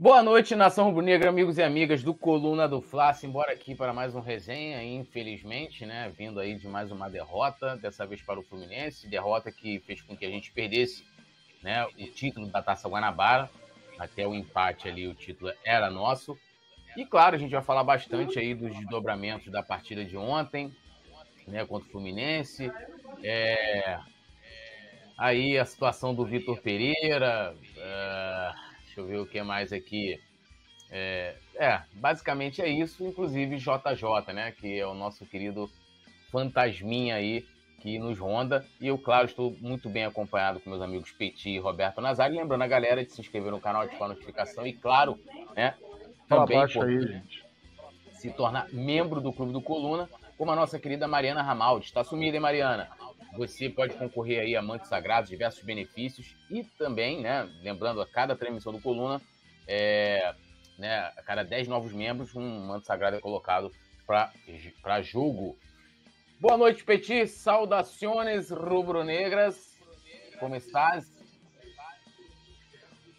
Boa 0.00 0.22
noite, 0.22 0.54
nação 0.54 0.84
rubro-negra, 0.84 1.28
amigos 1.28 1.58
e 1.58 1.62
amigas 1.64 2.04
do 2.04 2.14
Coluna 2.14 2.68
do 2.68 2.80
Fla. 2.80 3.12
Embora 3.24 3.52
aqui 3.52 3.74
para 3.74 3.92
mais 3.92 4.14
um 4.14 4.20
resenha, 4.20 4.80
infelizmente, 4.80 5.84
né? 5.84 6.08
Vindo 6.16 6.38
aí 6.38 6.54
de 6.54 6.68
mais 6.68 6.92
uma 6.92 7.10
derrota, 7.10 7.76
dessa 7.76 8.06
vez 8.06 8.22
para 8.22 8.38
o 8.38 8.42
Fluminense, 8.44 9.08
derrota 9.08 9.50
que 9.50 9.80
fez 9.80 10.00
com 10.00 10.16
que 10.16 10.24
a 10.24 10.30
gente 10.30 10.52
perdesse, 10.52 11.04
né? 11.64 11.84
O 11.84 12.06
título 12.12 12.46
da 12.46 12.62
Taça 12.62 12.88
Guanabara, 12.88 13.50
até 13.98 14.24
o 14.24 14.36
empate 14.36 14.86
ali, 14.86 15.08
o 15.08 15.16
título 15.16 15.52
era 15.64 15.90
nosso. 15.90 16.38
E 16.96 17.04
claro, 17.04 17.34
a 17.34 17.38
gente 17.38 17.50
vai 17.50 17.62
falar 17.62 17.82
bastante 17.82 18.38
aí 18.38 18.54
dos 18.54 18.72
desdobramentos 18.76 19.50
da 19.50 19.64
partida 19.64 20.04
de 20.04 20.16
ontem, 20.16 20.72
né? 21.44 21.66
Contra 21.66 21.88
o 21.88 21.90
Fluminense. 21.90 22.70
É... 23.24 23.98
Aí 25.18 25.58
a 25.58 25.64
situação 25.64 26.14
do 26.14 26.24
Vitor 26.24 26.60
Pereira. 26.60 27.52
É 27.76 28.67
Deixa 28.98 29.00
eu 29.00 29.06
ver 29.06 29.20
o 29.20 29.26
que 29.26 29.40
mais 29.42 29.72
aqui. 29.72 30.20
É, 30.90 31.36
é, 31.54 31.82
basicamente 31.92 32.60
é 32.60 32.68
isso, 32.68 33.06
inclusive 33.06 33.56
JJ, 33.56 34.32
né? 34.34 34.50
Que 34.50 34.80
é 34.80 34.86
o 34.86 34.94
nosso 34.94 35.24
querido 35.24 35.70
fantasminha 36.32 37.14
aí 37.14 37.46
que 37.80 37.96
nos 37.96 38.18
ronda. 38.18 38.66
E 38.80 38.88
eu, 38.88 38.98
claro, 38.98 39.26
estou 39.26 39.56
muito 39.60 39.88
bem 39.88 40.04
acompanhado 40.04 40.58
com 40.58 40.70
meus 40.70 40.82
amigos 40.82 41.12
Petit 41.12 41.48
e 41.48 41.58
Roberto 41.60 42.00
Nazário. 42.00 42.36
Lembrando 42.36 42.62
a 42.62 42.66
galera 42.66 43.04
de 43.04 43.12
se 43.12 43.20
inscrever 43.20 43.52
no 43.52 43.60
canal, 43.60 43.82
ativar 43.82 44.10
a 44.10 44.14
notificação 44.14 44.66
e, 44.66 44.72
claro, 44.72 45.16
né? 45.54 45.74
Também 46.28 46.58
aí, 46.58 47.22
se 48.14 48.32
tornar 48.32 48.68
membro 48.72 49.20
do 49.20 49.32
Clube 49.32 49.52
do 49.52 49.62
Coluna, 49.62 50.10
como 50.36 50.50
a 50.50 50.56
nossa 50.56 50.76
querida 50.80 51.06
Mariana 51.06 51.40
Ramaldi. 51.40 51.86
Está 51.86 52.02
sumida, 52.02 52.36
hein, 52.36 52.42
Mariana? 52.42 52.90
Você 53.36 53.68
pode 53.68 53.94
concorrer 53.94 54.40
aí 54.40 54.56
a 54.56 54.62
mantos 54.62 54.88
sagrados, 54.88 55.30
diversos 55.30 55.62
benefícios 55.62 56.34
e 56.50 56.64
também, 56.64 57.20
né, 57.20 57.48
lembrando 57.62 58.00
a 58.00 58.06
cada 58.06 58.34
transmissão 58.34 58.72
do 58.72 58.80
Coluna, 58.80 59.20
é, 59.66 60.34
né, 60.78 61.12
a 61.16 61.22
cada 61.22 61.42
10 61.42 61.68
novos 61.68 61.92
membros, 61.92 62.34
um 62.34 62.66
manto 62.66 62.86
sagrado 62.86 63.16
é 63.16 63.20
colocado 63.20 63.70
para 64.06 65.02
jogo. 65.02 65.58
Boa 66.40 66.56
noite, 66.56 66.84
Petit. 66.84 67.26
Saudações 67.26 68.50
rubro-negras. 68.50 69.76
Como 70.40 70.56
estás? 70.56 71.12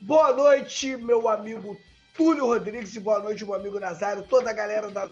Boa 0.02 0.34
noite, 0.34 0.96
meu 0.96 1.28
amigo 1.28 1.78
Túlio 2.16 2.46
Rodrigues 2.46 2.96
e 2.96 3.00
boa 3.00 3.20
noite, 3.20 3.44
meu 3.44 3.54
amigo 3.54 3.80
Nazário, 3.80 4.24
toda 4.24 4.50
a 4.50 4.54
galera 4.54 4.90
da, 4.90 5.10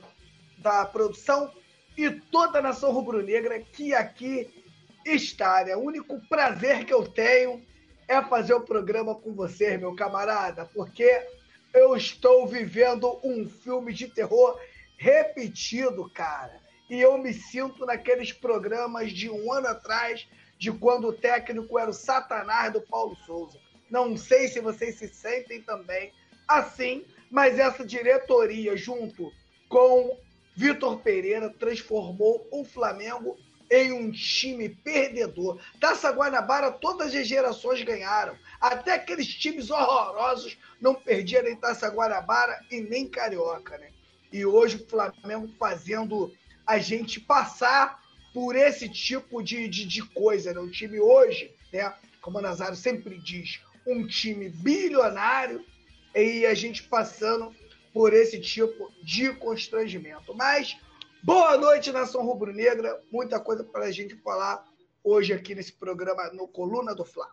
da 0.57 0.85
produção 0.85 1.51
e 1.97 2.09
toda 2.09 2.59
a 2.59 2.61
nação 2.61 2.91
rubro-negra 2.91 3.59
que 3.59 3.93
aqui 3.93 4.66
estar. 5.15 5.65
Né? 5.65 5.75
O 5.75 5.81
único 5.81 6.19
prazer 6.27 6.85
que 6.85 6.93
eu 6.93 7.07
tenho 7.07 7.63
é 8.07 8.21
fazer 8.21 8.53
o 8.53 8.61
programa 8.61 9.15
com 9.15 9.33
você, 9.33 9.77
meu 9.77 9.95
camarada, 9.95 10.65
porque 10.65 11.25
eu 11.73 11.95
estou 11.95 12.47
vivendo 12.47 13.19
um 13.23 13.47
filme 13.47 13.93
de 13.93 14.07
terror 14.07 14.59
repetido, 14.97 16.09
cara. 16.09 16.59
E 16.89 16.99
eu 16.99 17.17
me 17.17 17.33
sinto 17.33 17.85
naqueles 17.85 18.31
programas 18.31 19.11
de 19.11 19.29
um 19.29 19.51
ano 19.51 19.67
atrás, 19.67 20.27
de 20.57 20.71
quando 20.71 21.09
o 21.09 21.13
técnico 21.13 21.77
era 21.77 21.89
o 21.89 21.93
Satanás 21.93 22.71
do 22.71 22.81
Paulo 22.81 23.15
Souza. 23.25 23.59
Não 23.89 24.17
sei 24.17 24.47
se 24.47 24.59
vocês 24.59 24.97
se 24.97 25.07
sentem 25.07 25.61
também 25.61 26.11
assim, 26.47 27.05
mas 27.29 27.59
essa 27.59 27.85
diretoria, 27.85 28.75
junto 28.75 29.31
com 29.67 30.17
Vitor 30.55 30.99
Pereira, 30.99 31.49
transformou 31.49 32.47
o 32.51 32.63
Flamengo 32.63 33.37
em 33.69 33.91
um 33.91 34.11
time 34.11 34.69
perdedor. 34.69 35.59
Taça 35.79 36.11
Guanabara, 36.11 36.71
todas 36.71 37.13
as 37.13 37.27
gerações 37.27 37.81
ganharam. 37.83 38.37
Até 38.59 38.93
aqueles 38.93 39.27
times 39.27 39.69
horrorosos 39.69 40.57
não 40.79 40.95
perdiam 40.95 41.43
nem 41.43 41.55
Taça 41.55 41.87
Guanabara 41.89 42.59
e 42.71 42.81
nem 42.81 43.07
Carioca, 43.07 43.77
né? 43.77 43.89
E 44.31 44.45
hoje 44.45 44.77
o 44.77 44.87
Flamengo 44.87 45.49
fazendo 45.59 46.33
a 46.65 46.77
gente 46.77 47.19
passar 47.19 48.01
por 48.33 48.55
esse 48.55 48.89
tipo 48.89 49.41
de, 49.41 49.67
de, 49.67 49.85
de 49.85 50.01
coisa, 50.01 50.53
né? 50.53 50.59
O 50.59 50.69
time 50.69 50.99
hoje, 50.99 51.51
né? 51.71 51.93
Como 52.21 52.39
o 52.39 52.41
Nazário 52.41 52.75
sempre 52.75 53.17
diz, 53.17 53.61
um 53.85 54.05
time 54.05 54.49
bilionário 54.49 55.65
e 56.13 56.45
a 56.45 56.53
gente 56.53 56.83
passando 56.83 57.55
por 57.93 58.13
esse 58.13 58.39
tipo 58.39 58.91
de 59.01 59.33
constrangimento. 59.33 60.35
Mas 60.35 60.77
Boa 61.23 61.57
noite, 61.57 61.91
nação 61.91 62.25
rubro-negra. 62.25 63.01
Muita 63.11 63.39
coisa 63.39 63.63
para 63.63 63.85
a 63.85 63.91
gente 63.91 64.15
falar 64.17 64.63
hoje 65.03 65.33
aqui 65.33 65.55
nesse 65.55 65.73
programa 65.73 66.31
no 66.31 66.47
Coluna 66.47 66.95
do 66.95 67.03
Fla. 67.03 67.27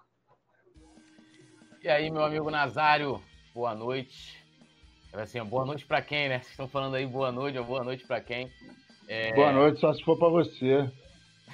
E 1.83 1.89
aí, 1.89 2.11
meu 2.11 2.25
amigo 2.25 2.50
Nazário, 2.50 3.22
boa 3.55 3.75
noite. 3.75 4.43
Assim, 5.12 5.43
boa 5.45 5.65
noite 5.65 5.87
para 5.87 6.03
quem, 6.03 6.28
né? 6.28 6.39
Vocês 6.39 6.50
estão 6.50 6.67
falando 6.67 6.97
aí 6.97 7.06
boa 7.06 7.31
noite 7.31 7.59
ou 7.59 7.65
boa 7.65 7.84
noite 7.84 8.05
para 8.06 8.21
quem? 8.21 8.50
É... 9.06 9.33
Boa 9.34 9.53
noite, 9.53 9.78
só 9.78 9.93
se 9.93 10.03
for 10.03 10.19
para 10.19 10.28
você. 10.28 10.91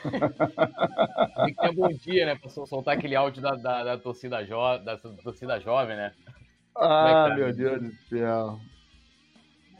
Tem 1.45 1.55
que 1.55 1.61
ter 1.61 1.75
bom 1.75 1.89
dia, 1.89 2.27
né? 2.27 2.37
Para 2.37 2.49
soltar 2.49 2.97
aquele 2.97 3.17
áudio 3.17 3.43
da, 3.43 3.51
da, 3.51 3.85
da 3.85 3.99
torcida 3.99 4.43
jo... 4.45 4.79
da 4.79 4.97
torcida 4.97 5.61
jovem, 5.61 5.97
né? 5.97 6.15
Ah, 6.77 7.27
é 7.27 7.29
tá? 7.29 7.37
meu 7.37 7.53
Deus 7.53 7.83
do 7.83 7.93
céu. 8.09 8.59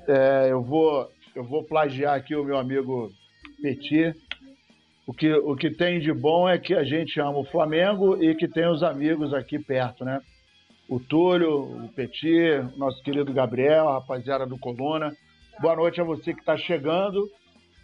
É, 0.09 0.49
eu 0.51 0.63
vou 0.63 1.11
eu 1.35 1.45
vou 1.45 1.65
plagiar 1.65 2.15
aqui 2.15 2.35
o 2.35 2.45
meu 2.45 2.59
amigo 2.59 3.11
Petit. 3.63 4.15
O 5.07 5.13
que, 5.13 5.33
o 5.33 5.57
que 5.57 5.71
tem 5.71 6.01
de 6.01 6.13
bom 6.13 6.49
é 6.49 6.59
que 6.59 6.75
a 6.75 6.85
gente 6.85 7.21
ama 7.21 7.39
o 7.39 7.45
Flamengo 7.45 8.23
e 8.23 8.35
que 8.35 8.49
tem 8.49 8.67
os 8.67 8.83
amigos 8.83 9.33
aqui 9.35 9.59
perto, 9.59 10.05
né? 10.05 10.21
O 10.89 10.99
Túlio, 10.99 11.85
o 11.85 11.89
Petit, 11.89 12.61
o 12.75 12.79
nosso 12.79 13.03
querido 13.03 13.33
Gabriel, 13.33 13.89
a 13.89 13.95
rapaziada 13.95 14.47
do 14.47 14.59
Coluna. 14.59 15.15
Boa 15.61 15.77
noite 15.77 16.01
a 16.01 16.05
você 16.05 16.33
que 16.35 16.41
está 16.41 16.57
chegando. 16.57 17.29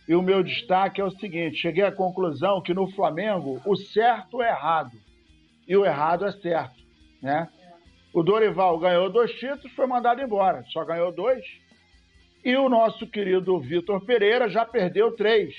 E 0.08 0.14
o 0.14 0.22
meu 0.22 0.42
destaque 0.42 1.00
é 1.00 1.04
o 1.04 1.10
seguinte: 1.10 1.56
cheguei 1.56 1.84
à 1.84 1.92
conclusão 1.92 2.60
que 2.60 2.74
no 2.74 2.90
Flamengo 2.92 3.60
o 3.64 3.76
certo 3.76 4.42
é 4.42 4.50
errado 4.50 4.92
e 5.66 5.76
o 5.76 5.84
errado 5.84 6.24
é 6.24 6.32
certo, 6.32 6.76
né? 7.20 7.48
O 8.12 8.22
Dorival 8.22 8.78
ganhou 8.78 9.10
dois 9.10 9.32
títulos, 9.32 9.72
foi 9.74 9.86
mandado 9.86 10.22
embora, 10.22 10.64
só 10.72 10.84
ganhou 10.84 11.12
dois 11.12 11.44
e 12.46 12.56
o 12.56 12.68
nosso 12.68 13.08
querido 13.08 13.58
Vitor 13.58 14.00
Pereira 14.04 14.48
já 14.48 14.64
perdeu 14.64 15.10
três. 15.10 15.52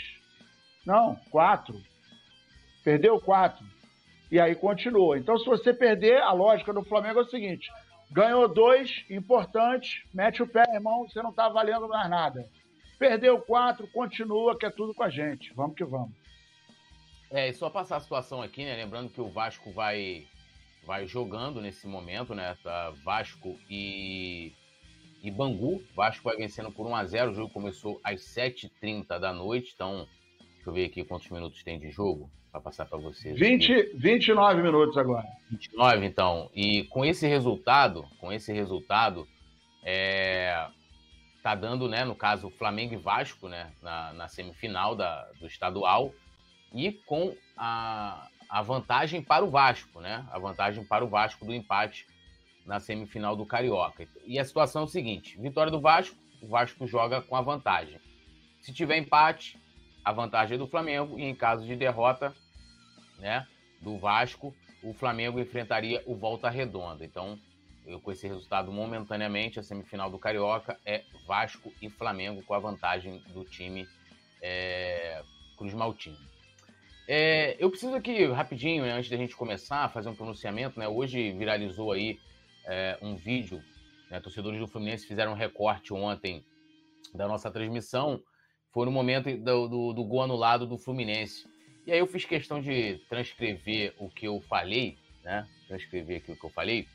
Não, 0.86 1.18
quatro. 1.30 1.76
Perdeu 2.82 3.20
quatro. 3.20 3.66
E 4.32 4.40
aí 4.40 4.56
continua. 4.56 5.18
Então, 5.18 5.38
se 5.38 5.46
você 5.46 5.74
perder, 5.74 6.22
a 6.22 6.32
lógica 6.32 6.72
do 6.72 6.82
Flamengo 6.86 7.20
é 7.20 7.24
o 7.24 7.30
seguinte: 7.30 7.70
ganhou 8.10 8.48
dois, 8.48 9.04
importante, 9.10 10.08
mete 10.14 10.42
o 10.42 10.48
pé, 10.48 10.64
irmão, 10.74 11.06
você 11.06 11.22
não 11.22 11.32
está 11.32 11.50
valendo 11.50 11.90
mais 11.90 12.10
nada. 12.10 12.50
Perdeu 12.98 13.42
quatro, 13.42 13.86
continua, 13.90 14.58
que 14.58 14.66
é 14.66 14.70
tudo 14.70 14.94
com 14.94 15.04
a 15.04 15.10
gente. 15.10 15.54
Vamos 15.54 15.76
que 15.76 15.84
vamos. 15.84 16.16
É, 17.30 17.50
e 17.50 17.54
só 17.54 17.70
passar 17.70 17.98
a 17.98 18.00
situação 18.00 18.42
aqui, 18.42 18.64
né? 18.64 18.78
Lembrando 18.78 19.10
que 19.10 19.20
o 19.20 19.28
Vasco 19.28 19.74
vai, 19.74 20.26
vai 20.86 21.06
jogando 21.06 21.60
nesse 21.60 21.86
momento, 21.86 22.34
né? 22.34 22.56
Tá 22.64 22.94
Vasco 23.04 23.60
e 23.70 24.54
e 25.22 25.32
Bangu. 25.32 25.84
Vasco 25.96 26.24
vai 26.24 26.38
vencendo 26.38 26.72
por 26.72 26.86
1 26.86 26.96
a 26.96 27.06
0 27.06 27.32
O 27.32 27.34
jogo 27.34 27.54
começou 27.54 28.00
às 28.04 28.22
7h30 28.22 29.20
da 29.20 29.34
noite. 29.34 29.72
Então, 29.74 30.08
deixa 30.56 30.70
eu 30.70 30.74
ver 30.74 30.86
aqui 30.86 31.04
quantos 31.04 31.30
minutos 31.30 31.64
tem 31.64 31.80
de 31.80 31.90
jogo 31.90 32.30
para 32.52 32.62
passar 32.62 32.86
para 32.86 32.98
vocês. 32.98 33.38
20, 33.38 33.94
29 33.96 34.62
minutos 34.62 34.98
agora. 34.98 35.28
29, 35.50 36.06
então. 36.06 36.50
E 36.54 36.84
com 36.86 37.06
esse 37.06 37.28
resultado, 37.28 38.06
com 38.20 38.32
esse 38.32 38.52
resultado, 38.54 39.28
é, 39.84 40.68
tá 41.44 41.56
dando, 41.56 41.88
né, 41.88 42.04
no 42.04 42.16
caso, 42.16 42.50
Flamengo 42.52 42.94
e 42.94 42.98
Vasco, 42.98 43.48
né, 43.48 43.72
na, 43.82 44.14
na 44.14 44.28
semifinal 44.28 44.96
da, 44.96 45.24
do 45.40 45.48
estadual. 45.48 46.14
E 46.74 46.92
com 46.92 47.36
a, 47.56 48.28
a 48.50 48.62
vantagem 48.62 49.22
para 49.22 49.44
o 49.44 49.50
Vasco, 49.50 50.02
né? 50.02 50.26
A 50.30 50.38
vantagem 50.38 50.84
para 50.84 51.04
o 51.04 51.08
Vasco 51.08 51.46
do 51.46 51.54
empate 51.54 52.06
na 52.68 52.80
semifinal 52.80 53.36
do 53.36 53.46
Carioca. 53.46 54.08
E 54.26 54.38
a 54.38 54.46
situação 54.46 54.84
é 54.84 54.86
o 54.86 54.90
seguinte: 54.90 55.40
vitória 55.40 55.72
do 55.72 55.80
Vasco, 55.80 56.16
o 56.42 56.48
Vasco 56.48 56.86
joga 56.86 57.22
com 57.22 57.36
a 57.36 57.42
vantagem. 57.42 58.00
Se 58.62 58.74
tiver 58.74 58.98
empate, 58.98 59.58
a 60.04 60.12
vantagem 60.12 60.56
é 60.56 60.58
do 60.58 60.68
Flamengo, 60.68 61.18
e 61.18 61.24
em 61.24 61.34
caso 61.34 61.66
de 61.66 61.76
derrota 61.76 62.36
né, 63.18 63.48
do 63.82 63.98
Vasco, 63.98 64.54
o 64.84 64.94
Flamengo 64.94 65.40
enfrentaria 65.40 66.04
o 66.06 66.16
Volta 66.16 66.50
Redonda. 66.50 67.04
Então, 67.04 67.40
eu, 67.86 68.00
com 68.02 68.12
esse 68.12 68.28
resultado 68.28 68.72
momentaneamente, 68.72 69.60
a 69.60 69.64
semifinal 69.64 70.10
do 70.12 70.20
Carioca 70.20 70.78
é 70.86 71.04
Vasco 71.26 71.72
e 71.82 71.90
Flamengo 71.90 72.44
com 72.44 72.54
a 72.54 72.60
vantagem 72.60 73.20
do 73.30 73.46
time 73.46 73.88
é, 74.42 75.24
Cruz 75.58 75.74
Maltino. 75.74 76.18
É, 77.08 77.56
eu 77.58 77.70
preciso 77.70 77.96
aqui, 77.96 78.26
rapidinho, 78.26 78.84
né, 78.84 78.92
antes 78.92 79.10
da 79.10 79.16
gente 79.16 79.36
começar, 79.36 79.90
fazer 79.90 80.10
um 80.10 80.16
pronunciamento. 80.16 80.78
Né, 80.78 80.88
hoje 80.88 81.32
viralizou 81.32 81.94
aí 81.94 82.20
é, 82.68 82.98
um 83.02 83.16
vídeo, 83.16 83.64
né, 84.12 84.20
torcedores 84.20 84.60
do 84.60 84.68
Fluminense 84.68 85.08
fizeram 85.08 85.32
um 85.32 85.36
recorte 85.36 85.94
ontem 85.94 86.44
da 87.14 87.28
nossa 87.28 87.50
transmissão, 87.50 88.22
foi 88.74 88.86
no 88.86 88.92
momento 88.92 89.36
do, 89.38 89.68
do, 89.68 89.94
do 89.94 90.04
gol 90.04 90.24
anulado 90.24 90.68
do 90.68 90.78
Fluminense. 90.78 91.48
E 91.86 91.92
aí 91.92 92.00
eu 92.00 92.06
fiz 92.06 92.26
questão 92.26 92.62
de 92.62 92.98
transcrever 93.10 93.96
o 93.98 94.10
que 94.10 94.28
eu 94.28 94.42
falei, 94.42 94.98
né? 95.24 95.48
Transcrever 95.68 96.18
aqui 96.18 96.32
o 96.34 96.36
que 96.36 96.46
eu 96.46 96.50
falei, 96.50 96.86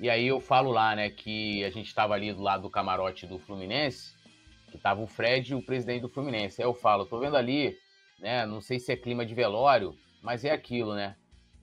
E 0.00 0.08
aí 0.08 0.28
eu 0.28 0.40
falo 0.40 0.70
lá, 0.70 0.94
né, 0.94 1.10
que 1.10 1.64
a 1.64 1.70
gente 1.70 1.88
estava 1.88 2.14
ali 2.14 2.32
do 2.32 2.40
lado 2.40 2.62
do 2.62 2.70
camarote 2.70 3.26
do 3.26 3.38
Fluminense, 3.40 4.14
que 4.70 4.78
tava 4.78 5.00
o 5.00 5.08
Fred 5.08 5.50
e 5.50 5.54
o 5.56 5.62
presidente 5.62 6.02
do 6.02 6.08
Fluminense. 6.08 6.62
Aí 6.62 6.68
eu 6.68 6.74
falo, 6.74 7.04
tô 7.04 7.18
vendo 7.18 7.36
ali, 7.36 7.76
né, 8.20 8.46
não 8.46 8.60
sei 8.60 8.78
se 8.78 8.92
é 8.92 8.96
clima 8.96 9.26
de 9.26 9.34
velório, 9.34 9.92
mas 10.22 10.44
é 10.44 10.52
aquilo, 10.52 10.94
né? 10.94 11.16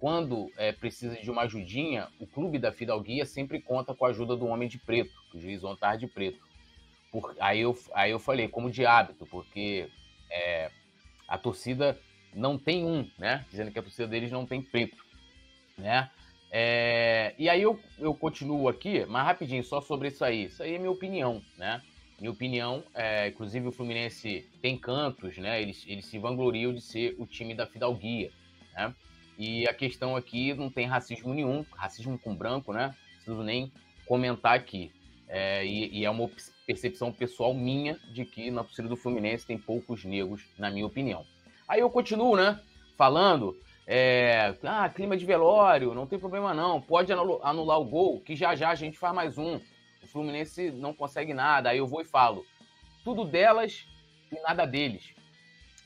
Quando 0.06 0.52
é, 0.56 0.72
precisa 0.72 1.16
de 1.16 1.32
uma 1.32 1.42
ajudinha, 1.42 2.08
o 2.20 2.28
clube 2.28 2.60
da 2.60 2.72
Fidalguia 2.72 3.26
sempre 3.26 3.60
conta 3.60 3.92
com 3.96 4.06
a 4.06 4.10
ajuda 4.10 4.36
do 4.36 4.46
homem 4.46 4.70
de 4.70 4.78
preto, 4.78 5.12
o 5.34 5.40
juiz 5.40 5.64
Ontar 5.64 5.98
de 5.98 6.06
preto. 6.06 6.38
Por, 7.12 7.36
aí, 7.40 7.62
eu, 7.62 7.76
aí 7.92 8.12
eu 8.12 8.20
falei, 8.20 8.48
como 8.48 8.70
de 8.70 8.86
hábito, 8.86 9.26
porque 9.26 9.90
é, 10.30 10.70
a 11.28 11.40
torcida 11.40 12.00
não 12.36 12.56
tem 12.56 12.86
um, 12.86 13.10
né? 13.18 13.48
Dizendo 13.50 13.72
que 13.72 13.80
a 13.80 13.82
torcida 13.82 14.08
deles 14.08 14.32
não 14.32 14.46
tem 14.46 14.62
preto, 14.62 15.04
né? 15.76 16.12
É, 16.52 17.34
e 17.40 17.50
aí 17.50 17.64
eu, 17.64 17.80
eu 17.98 18.14
continuo 18.14 18.70
aqui, 18.70 19.08
mas 19.08 19.26
rapidinho, 19.26 19.64
só 19.64 19.82
sobre 19.82 20.10
isso 20.10 20.24
aí. 20.24 20.44
Isso 20.44 20.62
aí 20.62 20.76
é 20.76 20.78
minha 20.78 20.92
opinião, 20.92 21.42
né? 21.58 21.82
Minha 22.20 22.32
opinião, 22.32 22.84
é, 22.94 23.30
inclusive 23.30 23.68
o 23.68 23.72
Fluminense 23.72 24.48
tem 24.62 24.78
cantos, 24.78 25.36
né? 25.40 25.60
Eles, 25.60 25.84
eles 25.88 26.06
se 26.06 26.20
vangloriam 26.20 26.72
de 26.76 26.82
ser 26.82 27.16
o 27.18 27.26
time 27.26 27.56
da 27.56 27.66
Fidalguia, 27.66 28.32
né? 28.76 28.94
E 29.38 29.68
a 29.68 29.74
questão 29.74 30.16
aqui 30.16 30.54
não 30.54 30.70
tem 30.70 30.86
racismo 30.86 31.34
nenhum, 31.34 31.66
racismo 31.76 32.18
com 32.18 32.36
branco, 32.36 32.72
né? 32.72 32.96
Preciso 33.16 33.44
nem 33.44 33.72
comentar 34.06 34.56
aqui. 34.56 34.92
É, 35.28 35.66
e, 35.66 36.00
e, 36.00 36.06
é 36.06 36.10
uma 36.10 36.30
percepção 36.66 37.12
pessoal 37.12 37.54
minha 37.54 38.00
de 38.14 38.26
que 38.26 38.52
na 38.52 38.64
torcida 38.64 38.88
do 38.88 38.96
Fluminense 38.96 39.46
tem 39.46 39.58
poucos 39.58 40.06
negros, 40.06 40.44
na 40.58 40.70
minha 40.70 40.86
opinião. 40.86 41.26
Aí 41.68 41.80
eu 41.80 41.90
continuo, 41.90 42.36
né? 42.36 42.60
Falando 42.96 43.58
é, 43.88 44.56
ah, 44.64 44.90
clima 44.90 45.16
de 45.18 45.26
velório, 45.26 45.94
não 45.94 46.08
tem 46.08 46.18
problema 46.18 46.54
não. 46.54 46.82
Pode 46.82 47.12
anular 47.12 47.80
o 47.80 47.86
gol, 47.86 48.20
que 48.22 48.36
já 48.36 48.56
já 48.56 48.70
a 48.70 48.76
gente 48.76 48.98
faz 48.98 49.14
mais 49.14 49.38
um. 49.38 49.60
O 50.04 50.08
Fluminense 50.08 50.72
não 50.72 50.94
consegue 50.94 51.34
nada. 51.34 51.70
Aí 51.70 51.78
eu 51.78 51.88
vou 51.88 52.02
e 52.02 52.06
falo. 52.06 52.46
Tudo 53.04 53.26
delas 53.26 53.86
e 54.32 54.40
nada 54.42 54.66
deles. 54.66 55.15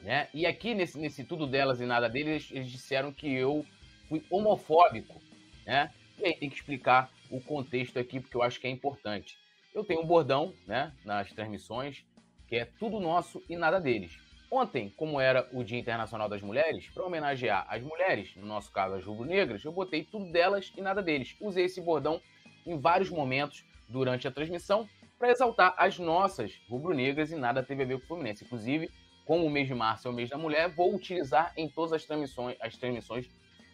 Né? 0.01 0.27
E 0.33 0.45
aqui, 0.45 0.73
nesse, 0.73 0.97
nesse 0.97 1.23
tudo 1.23 1.45
delas 1.45 1.81
e 1.81 1.85
nada 1.85 2.09
deles, 2.09 2.49
eles 2.51 2.71
disseram 2.71 3.11
que 3.11 3.31
eu 3.33 3.65
fui 4.07 4.23
homofóbico. 4.29 5.21
Né? 5.65 5.91
E 6.17 6.25
aí 6.25 6.33
tem 6.33 6.49
que 6.49 6.55
explicar 6.55 7.11
o 7.29 7.39
contexto 7.39 7.99
aqui, 7.99 8.19
porque 8.19 8.35
eu 8.35 8.41
acho 8.41 8.59
que 8.59 8.67
é 8.67 8.69
importante. 8.69 9.37
Eu 9.73 9.83
tenho 9.83 10.01
um 10.01 10.05
bordão 10.05 10.53
né, 10.65 10.91
nas 11.05 11.31
transmissões, 11.31 12.03
que 12.47 12.55
é 12.55 12.65
tudo 12.65 12.99
nosso 12.99 13.43
e 13.47 13.55
nada 13.55 13.79
deles. 13.79 14.17
Ontem, 14.51 14.91
como 14.97 15.21
era 15.21 15.47
o 15.53 15.63
Dia 15.63 15.77
Internacional 15.77 16.27
das 16.27 16.41
Mulheres, 16.41 16.89
para 16.89 17.05
homenagear 17.05 17.67
as 17.69 17.83
mulheres, 17.83 18.35
no 18.35 18.47
nosso 18.47 18.71
caso 18.71 18.95
as 18.95 19.05
rubro-negras, 19.05 19.63
eu 19.63 19.71
botei 19.71 20.03
tudo 20.03 20.31
delas 20.31 20.73
e 20.75 20.81
nada 20.81 21.03
deles. 21.03 21.35
Usei 21.39 21.65
esse 21.65 21.79
bordão 21.79 22.19
em 22.65 22.79
vários 22.79 23.11
momentos 23.11 23.63
durante 23.87 24.27
a 24.27 24.31
transmissão 24.31 24.89
para 25.19 25.29
exaltar 25.29 25.75
as 25.77 25.99
nossas 25.99 26.59
rubro-negras 26.67 27.31
e 27.31 27.35
nada 27.35 27.61
teve 27.61 27.83
a 27.83 27.85
ver 27.85 27.99
com 27.99 28.05
o 28.05 28.07
Fluminense. 28.07 28.43
Inclusive, 28.43 28.89
como 29.29 29.45
o 29.45 29.49
mês 29.49 29.67
de 29.67 29.75
março 29.75 30.07
é 30.07 30.11
o 30.11 30.13
mês 30.13 30.27
da 30.27 30.39
mulher, 30.39 30.69
vou 30.69 30.95
utilizar 30.95 31.53
em 31.55 31.69
todas 31.69 31.93
as 31.93 32.03
transmissões, 32.03 32.57
as 32.59 32.75
transmissões 32.75 33.29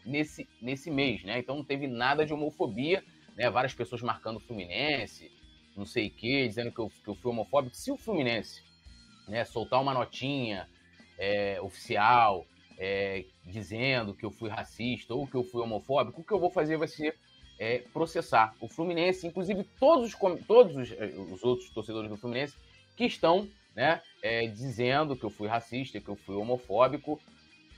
nesse, 0.05 0.45
nesse 0.61 0.91
mês, 0.91 1.23
né? 1.23 1.39
Então 1.39 1.55
não 1.55 1.63
teve 1.63 1.87
nada 1.87 2.25
de 2.25 2.33
homofobia, 2.33 3.01
né? 3.37 3.49
Várias 3.49 3.73
pessoas 3.73 4.01
marcando 4.01 4.35
o 4.35 4.41
Fluminense, 4.41 5.31
não 5.73 5.85
sei 5.85 6.07
o 6.07 6.11
quê, 6.11 6.45
dizendo 6.45 6.73
que 6.73 6.79
eu, 6.79 6.89
que 6.89 7.07
eu 7.07 7.15
fui 7.15 7.31
homofóbico. 7.31 7.73
Se 7.73 7.89
o 7.89 7.95
Fluminense 7.95 8.61
né, 9.29 9.45
soltar 9.45 9.81
uma 9.81 9.93
notinha 9.93 10.69
é, 11.17 11.61
oficial 11.61 12.45
é, 12.77 13.23
dizendo 13.45 14.13
que 14.13 14.25
eu 14.25 14.31
fui 14.31 14.49
racista 14.49 15.13
ou 15.15 15.25
que 15.25 15.35
eu 15.35 15.43
fui 15.45 15.61
homofóbico, 15.61 16.19
o 16.19 16.23
que 16.25 16.33
eu 16.33 16.39
vou 16.39 16.51
fazer 16.51 16.75
vai 16.75 16.89
ser 16.89 17.15
é, 17.57 17.77
processar 17.93 18.53
o 18.59 18.67
Fluminense, 18.67 19.25
inclusive 19.25 19.63
todos 19.79 20.13
os, 20.13 20.19
todos 20.45 20.75
os, 20.75 20.91
é, 20.91 21.05
os, 21.05 21.45
outros 21.45 21.69
torcedores 21.69 22.09
do 22.09 22.17
Fluminense 22.17 22.57
que 22.97 23.05
estão 23.05 23.47
né, 23.73 24.01
é, 24.25 24.47
dizendo 24.47 25.15
que 25.15 25.23
eu 25.23 25.29
fui 25.29 25.47
racista, 25.47 26.01
que 26.01 26.09
eu 26.09 26.15
fui 26.15 26.35
homofóbico, 26.35 27.21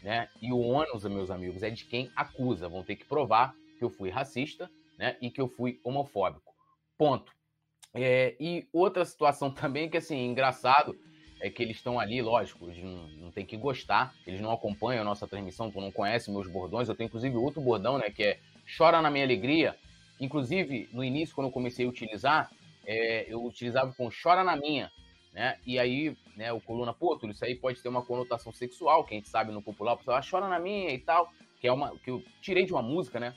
né, 0.02 0.30
e 0.42 0.54
o 0.54 0.60
ônus, 0.60 1.04
meus 1.04 1.30
amigos, 1.30 1.62
é 1.62 1.70
de 1.70 1.84
quem 1.84 2.10
acusa. 2.16 2.70
Vão 2.70 2.84
ter 2.84 2.96
que 2.96 3.04
provar 3.04 3.54
que 3.78 3.84
eu 3.84 3.90
fui 3.90 4.10
racista 4.10 4.72
né, 4.98 5.18
e 5.22 5.30
que 5.30 5.42
eu 5.42 5.50
fui 5.50 5.82
homofóbico. 5.84 6.54
Ponto. 6.98 7.34
É, 7.94 8.34
e 8.40 8.66
outra 8.72 9.04
situação 9.04 9.52
também 9.52 9.90
que, 9.90 9.98
assim, 9.98 10.26
engraçado, 10.26 10.98
é 11.42 11.50
que 11.50 11.62
eles 11.62 11.76
estão 11.76 12.00
ali, 12.00 12.22
lógico, 12.22 12.70
eles 12.70 12.82
não, 12.82 13.10
não 13.10 13.32
tem 13.32 13.46
que 13.46 13.58
gostar, 13.58 14.16
eles 14.26 14.40
não 14.40 14.54
acompanham 14.54 15.02
a 15.02 15.06
nossa 15.06 15.28
transmissão, 15.28 15.70
tu 15.70 15.82
não 15.82 15.92
conhece 15.92 16.32
meus 16.32 16.48
bordões, 16.48 16.88
eu 16.88 16.96
tenho 16.96 17.08
inclusive 17.08 17.36
outro 17.36 17.60
bordão, 17.60 17.98
né, 17.98 18.10
que 18.10 18.24
é 18.24 18.40
Chora 18.78 19.02
na 19.02 19.12
Minha 19.12 19.26
Alegria, 19.26 19.76
inclusive 20.18 20.88
no 20.94 21.04
início, 21.04 21.36
quando 21.36 21.48
eu 21.48 21.54
comecei 21.54 21.86
a 21.86 21.90
utilizar, 21.90 22.50
é, 22.86 23.26
eu 23.28 23.44
utilizava 23.44 23.94
com 23.94 24.10
Chora 24.10 24.46
na 24.46 24.56
Minha, 24.56 24.90
né, 25.38 25.58
e 25.66 25.78
aí, 25.78 26.18
né, 26.36 26.52
o 26.52 26.60
coluna, 26.60 26.94
pô, 26.94 27.16
tudo 27.16 27.32
isso 27.32 27.46
aí 27.46 27.56
pode 27.56 27.82
ter 27.82 27.90
uma 27.90 28.04
conotação 28.04 28.52
sexual, 28.52 29.04
que 29.04 29.14
a 29.14 29.18
gente 29.18 29.30
sabe 29.30 29.52
no 29.52 29.62
popular, 29.62 29.94
o 29.94 29.98
pessoal 29.98 30.18
ah, 30.18 30.22
chora 30.28 30.48
na 30.48 30.60
minha 30.60 30.92
e 30.92 31.00
tal, 31.00 31.32
que 31.62 31.68
é 31.68 31.72
uma, 31.72 31.98
que 32.00 32.10
eu 32.10 32.24
tirei 32.42 32.66
de 32.66 32.74
uma 32.74 32.82
música, 32.82 33.20
né, 33.20 33.36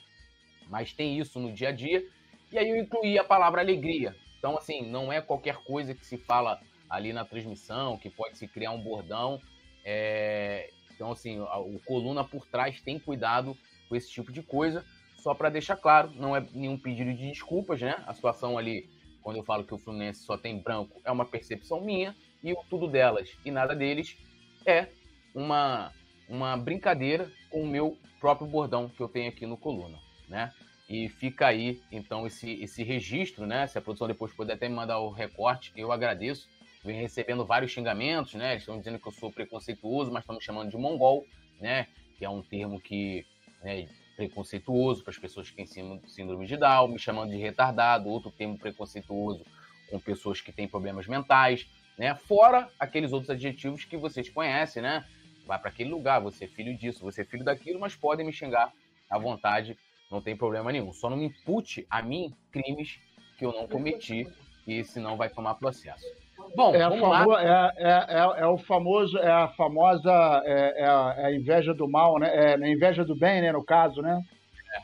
mas 0.67 0.91
tem 0.91 1.19
isso 1.19 1.39
no 1.39 1.53
dia 1.53 1.69
a 1.69 1.71
dia, 1.71 2.03
e 2.51 2.57
aí 2.57 2.69
eu 2.69 2.75
incluí 2.75 3.19
a 3.19 3.23
palavra 3.23 3.61
alegria, 3.61 4.15
então, 4.41 4.57
assim, 4.57 4.81
não 4.81 5.13
é 5.13 5.21
qualquer 5.21 5.57
coisa 5.57 5.93
que 5.93 6.03
se 6.03 6.17
fala 6.17 6.59
ali 6.89 7.13
na 7.13 7.23
transmissão, 7.23 7.95
que 7.95 8.09
pode 8.09 8.39
se 8.39 8.47
criar 8.47 8.71
um 8.71 8.81
bordão. 8.81 9.39
É... 9.85 10.71
Então, 10.95 11.11
assim, 11.11 11.39
o 11.39 11.79
coluna 11.85 12.23
por 12.23 12.47
trás 12.47 12.81
tem 12.81 12.97
cuidado 12.97 13.55
com 13.87 13.95
esse 13.95 14.09
tipo 14.09 14.31
de 14.31 14.41
coisa. 14.41 14.83
Só 15.17 15.35
para 15.35 15.51
deixar 15.51 15.75
claro, 15.75 16.11
não 16.15 16.35
é 16.35 16.43
nenhum 16.53 16.75
pedido 16.75 17.13
de 17.13 17.29
desculpas, 17.29 17.79
né? 17.79 18.03
A 18.07 18.15
situação 18.15 18.57
ali, 18.57 18.89
quando 19.21 19.37
eu 19.37 19.43
falo 19.43 19.63
que 19.63 19.73
o 19.73 19.77
Fluminense 19.77 20.23
só 20.23 20.37
tem 20.37 20.59
branco, 20.59 21.01
é 21.03 21.11
uma 21.11 21.25
percepção 21.25 21.81
minha. 21.81 22.15
E 22.43 22.53
o 22.53 22.63
tudo 22.69 22.87
delas 22.87 23.29
e 23.45 23.51
nada 23.51 23.75
deles 23.75 24.17
é 24.65 24.87
uma, 25.33 25.91
uma 26.27 26.57
brincadeira 26.57 27.31
com 27.49 27.61
o 27.61 27.67
meu 27.67 27.97
próprio 28.19 28.47
bordão 28.47 28.89
que 28.89 29.01
eu 29.01 29.07
tenho 29.07 29.29
aqui 29.29 29.45
no 29.45 29.57
coluna, 29.57 29.99
né? 30.27 30.51
E 30.89 31.07
fica 31.07 31.47
aí, 31.47 31.81
então, 31.91 32.27
esse, 32.27 32.61
esse 32.61 32.83
registro, 32.83 33.45
né? 33.45 33.67
Se 33.67 33.77
a 33.77 33.81
produção 33.81 34.07
depois 34.07 34.33
puder 34.33 34.53
até 34.53 34.67
me 34.67 34.75
mandar 34.75 34.99
o 34.99 35.09
recorte, 35.09 35.71
eu 35.75 35.91
agradeço 35.91 36.49
vem 36.83 36.99
recebendo 36.99 37.45
vários 37.45 37.71
xingamentos, 37.71 38.33
né? 38.33 38.51
Eles 38.51 38.63
estão 38.63 38.77
dizendo 38.77 38.99
que 38.99 39.07
eu 39.07 39.11
sou 39.11 39.31
preconceituoso, 39.31 40.11
mas 40.11 40.23
estão 40.23 40.35
me 40.35 40.41
chamando 40.41 40.69
de 40.69 40.77
mongol, 40.77 41.25
né? 41.59 41.87
Que 42.17 42.25
é 42.25 42.29
um 42.29 42.41
termo 42.41 42.79
que 42.79 43.25
né, 43.63 43.87
preconceituoso 44.21 45.03
para 45.03 45.11
as 45.11 45.17
pessoas 45.17 45.49
que 45.49 45.55
têm 45.55 45.65
síndrome 45.65 46.45
de 46.45 46.55
Down, 46.55 46.89
me 46.89 46.99
chamando 46.99 47.31
de 47.31 47.37
retardado, 47.37 48.07
outro 48.07 48.29
termo 48.29 48.57
preconceituoso 48.57 49.43
com 49.89 49.99
pessoas 49.99 50.39
que 50.39 50.51
têm 50.51 50.67
problemas 50.67 51.07
mentais, 51.07 51.67
né? 51.97 52.15
Fora 52.15 52.69
aqueles 52.79 53.11
outros 53.11 53.29
adjetivos 53.31 53.83
que 53.83 53.97
vocês 53.97 54.29
conhecem, 54.29 54.81
né? 54.81 55.05
Vai 55.45 55.57
para 55.57 55.69
aquele 55.69 55.89
lugar, 55.89 56.21
você 56.21 56.45
é 56.45 56.47
filho 56.47 56.77
disso, 56.77 57.01
você 57.01 57.21
é 57.21 57.25
filho 57.25 57.43
daquilo, 57.43 57.79
mas 57.79 57.95
podem 57.95 58.25
me 58.25 58.31
xingar 58.31 58.71
à 59.09 59.17
vontade, 59.17 59.77
não 60.09 60.21
tem 60.21 60.35
problema 60.35 60.71
nenhum. 60.71 60.93
Só 60.93 61.09
não 61.09 61.17
me 61.17 61.25
impute 61.25 61.85
a 61.89 62.01
mim 62.01 62.33
crimes 62.51 62.99
que 63.37 63.45
eu 63.45 63.51
não 63.51 63.67
cometi, 63.67 64.27
e 64.67 64.83
senão 64.83 65.17
vai 65.17 65.29
tomar 65.29 65.55
processo. 65.55 66.05
Bom, 66.55 66.75
é, 66.75 66.99
famo... 66.99 67.37
É, 67.37 67.73
é, 67.77 68.05
é, 68.09 68.41
é, 68.41 68.45
o 68.45 68.57
famoso, 68.57 69.17
é 69.17 69.31
a 69.31 69.47
famosa 69.49 70.11
é, 70.45 70.83
é, 70.83 70.85
a, 70.85 71.15
é, 71.17 71.25
a, 71.27 71.35
inveja 71.35 71.73
do 71.73 71.89
mal, 71.89 72.19
né? 72.19 72.29
É 72.33 72.53
a 72.53 72.57
né, 72.57 72.71
inveja 72.71 73.05
do 73.05 73.15
bem, 73.15 73.41
né? 73.41 73.51
No 73.51 73.63
caso, 73.63 74.01
né? 74.01 74.21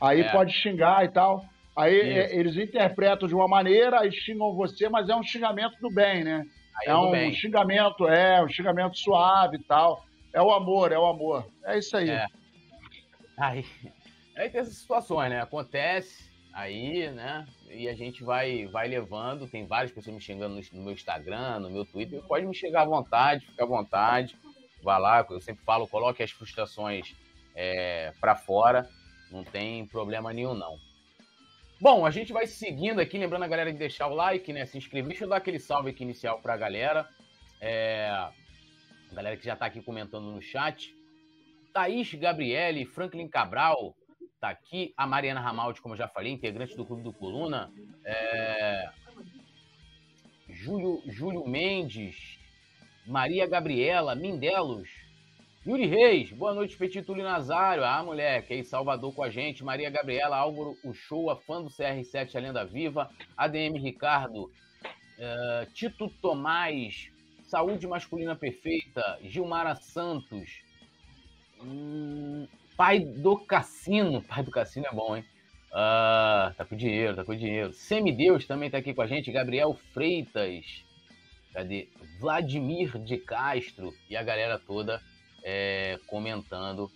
aí 0.00 0.22
pode 0.30 0.52
xingar 0.52 1.04
e 1.04 1.08
tal. 1.08 1.44
Aí 1.76 1.94
eles 1.94 2.56
interpretam 2.56 3.28
de 3.28 3.34
uma 3.34 3.46
maneira, 3.46 4.00
aí 4.00 4.10
xingam 4.10 4.54
você, 4.54 4.88
mas 4.88 5.08
é 5.08 5.14
um 5.14 5.22
xingamento 5.22 5.78
do 5.80 5.88
bem, 5.88 6.24
né? 6.24 6.44
Aí 6.80 6.88
é 6.88 6.96
um 6.96 7.10
bem. 7.10 7.32
xingamento, 7.32 8.08
é, 8.08 8.42
um 8.42 8.48
xingamento 8.48 8.98
suave 8.98 9.56
e 9.56 9.62
tal. 9.62 10.04
É 10.32 10.42
o 10.42 10.50
amor, 10.50 10.92
é 10.92 10.98
o 10.98 11.06
amor. 11.06 11.46
É 11.64 11.78
isso 11.78 11.96
aí. 11.96 12.10
Aí, 13.36 13.64
aí 14.36 14.50
tem 14.50 14.60
essas 14.60 14.74
situações, 14.74 15.30
né? 15.30 15.40
Acontece, 15.40 16.27
aí, 16.58 17.08
né? 17.10 17.46
E 17.70 17.88
a 17.88 17.94
gente 17.94 18.24
vai, 18.24 18.66
vai 18.66 18.88
levando. 18.88 19.48
Tem 19.48 19.66
várias 19.66 19.92
pessoas 19.92 20.14
me 20.14 20.20
xingando 20.20 20.56
no, 20.56 20.62
no 20.72 20.84
meu 20.84 20.92
Instagram, 20.92 21.60
no 21.60 21.70
meu 21.70 21.84
Twitter. 21.84 22.20
Pode 22.22 22.46
me 22.46 22.54
chegar 22.54 22.82
à 22.82 22.84
vontade, 22.84 23.46
fica 23.46 23.62
à 23.62 23.66
vontade. 23.66 24.36
Vá 24.82 24.98
lá, 24.98 25.24
eu 25.30 25.40
sempre 25.40 25.64
falo, 25.64 25.88
coloque 25.88 26.22
as 26.22 26.30
frustrações 26.30 27.14
é, 27.54 28.12
para 28.20 28.34
fora. 28.34 28.88
Não 29.30 29.44
tem 29.44 29.86
problema 29.86 30.32
nenhum, 30.32 30.54
não. 30.54 30.76
Bom, 31.80 32.04
a 32.04 32.10
gente 32.10 32.32
vai 32.32 32.46
seguindo 32.46 33.00
aqui, 33.00 33.18
lembrando 33.18 33.44
a 33.44 33.48
galera 33.48 33.72
de 33.72 33.78
deixar 33.78 34.08
o 34.08 34.14
like, 34.14 34.52
né? 34.52 34.66
Se 34.66 34.76
inscrever. 34.76 35.10
Deixa 35.10 35.24
eu 35.24 35.28
dar 35.28 35.36
aquele 35.36 35.60
salve 35.60 35.90
aqui 35.90 36.02
inicial 36.02 36.40
pra 36.40 36.56
galera. 36.56 37.08
É... 37.60 38.08
A 38.10 39.14
galera 39.14 39.36
que 39.36 39.44
já 39.44 39.54
tá 39.54 39.66
aqui 39.66 39.80
comentando 39.80 40.30
no 40.30 40.42
chat. 40.42 40.92
Thaís 41.72 42.12
Gabriele, 42.14 42.84
Franklin 42.84 43.28
Cabral, 43.28 43.94
tá 44.40 44.48
aqui. 44.50 44.92
A 44.96 45.06
Mariana 45.06 45.40
Ramaldi, 45.40 45.80
como 45.80 45.94
eu 45.94 45.98
já 45.98 46.08
falei, 46.08 46.32
integrante 46.32 46.76
do 46.76 46.84
Clube 46.84 47.02
do 47.02 47.12
Coluna. 47.12 47.70
É... 48.04 48.90
Júlio, 50.48 51.02
Júlio 51.06 51.46
Mendes, 51.46 52.38
Maria 53.06 53.46
Gabriela, 53.46 54.14
Mindelos, 54.14 54.88
Yuri 55.66 55.86
Reis, 55.86 56.32
boa 56.32 56.54
noite, 56.54 56.76
Petit 56.76 57.02
Túlio 57.02 57.22
Nazário. 57.22 57.84
Ah, 57.84 58.02
moleque, 58.02 58.54
aí 58.54 58.64
Salvador 58.64 59.14
com 59.14 59.22
a 59.22 59.28
gente. 59.28 59.62
Maria 59.62 59.90
Gabriela, 59.90 60.36
Álvaro, 60.36 60.76
o 60.82 60.94
show, 60.94 61.30
a 61.30 61.36
fã 61.36 61.62
do 61.62 61.68
CR7, 61.68 62.34
a 62.34 62.40
lenda 62.40 62.64
viva. 62.64 63.10
ADM 63.36 63.76
Ricardo, 63.78 64.44
uh, 64.44 65.70
Tito 65.74 66.08
Tomás, 66.22 67.10
Saúde 67.42 67.86
Masculina 67.86 68.34
Perfeita. 68.34 69.18
Gilmara 69.22 69.74
Santos, 69.74 70.62
hum, 71.62 72.48
Pai 72.78 73.00
do 73.00 73.36
Cassino. 73.36 74.22
Pai 74.30 74.44
do 74.44 74.52
Cassino 74.52 74.86
é 74.86 74.94
bom, 74.94 75.16
hein? 75.16 75.24
Uh, 75.70 76.54
tá 76.54 76.64
com 76.64 76.76
dinheiro, 76.76 77.16
tá 77.16 77.24
com 77.24 77.34
dinheiro. 77.34 77.72
Semideus 77.74 78.46
também 78.46 78.70
tá 78.70 78.78
aqui 78.78 78.94
com 78.94 79.02
a 79.02 79.06
gente. 79.06 79.32
Gabriel 79.32 79.74
Freitas. 79.92 80.84
Cadê? 81.52 81.88
Vladimir 82.20 82.96
de 83.00 83.18
Castro 83.18 83.92
e 84.08 84.16
a 84.16 84.22
galera 84.22 84.60
toda 84.60 85.02
é, 85.42 85.98
comentando 86.06 86.88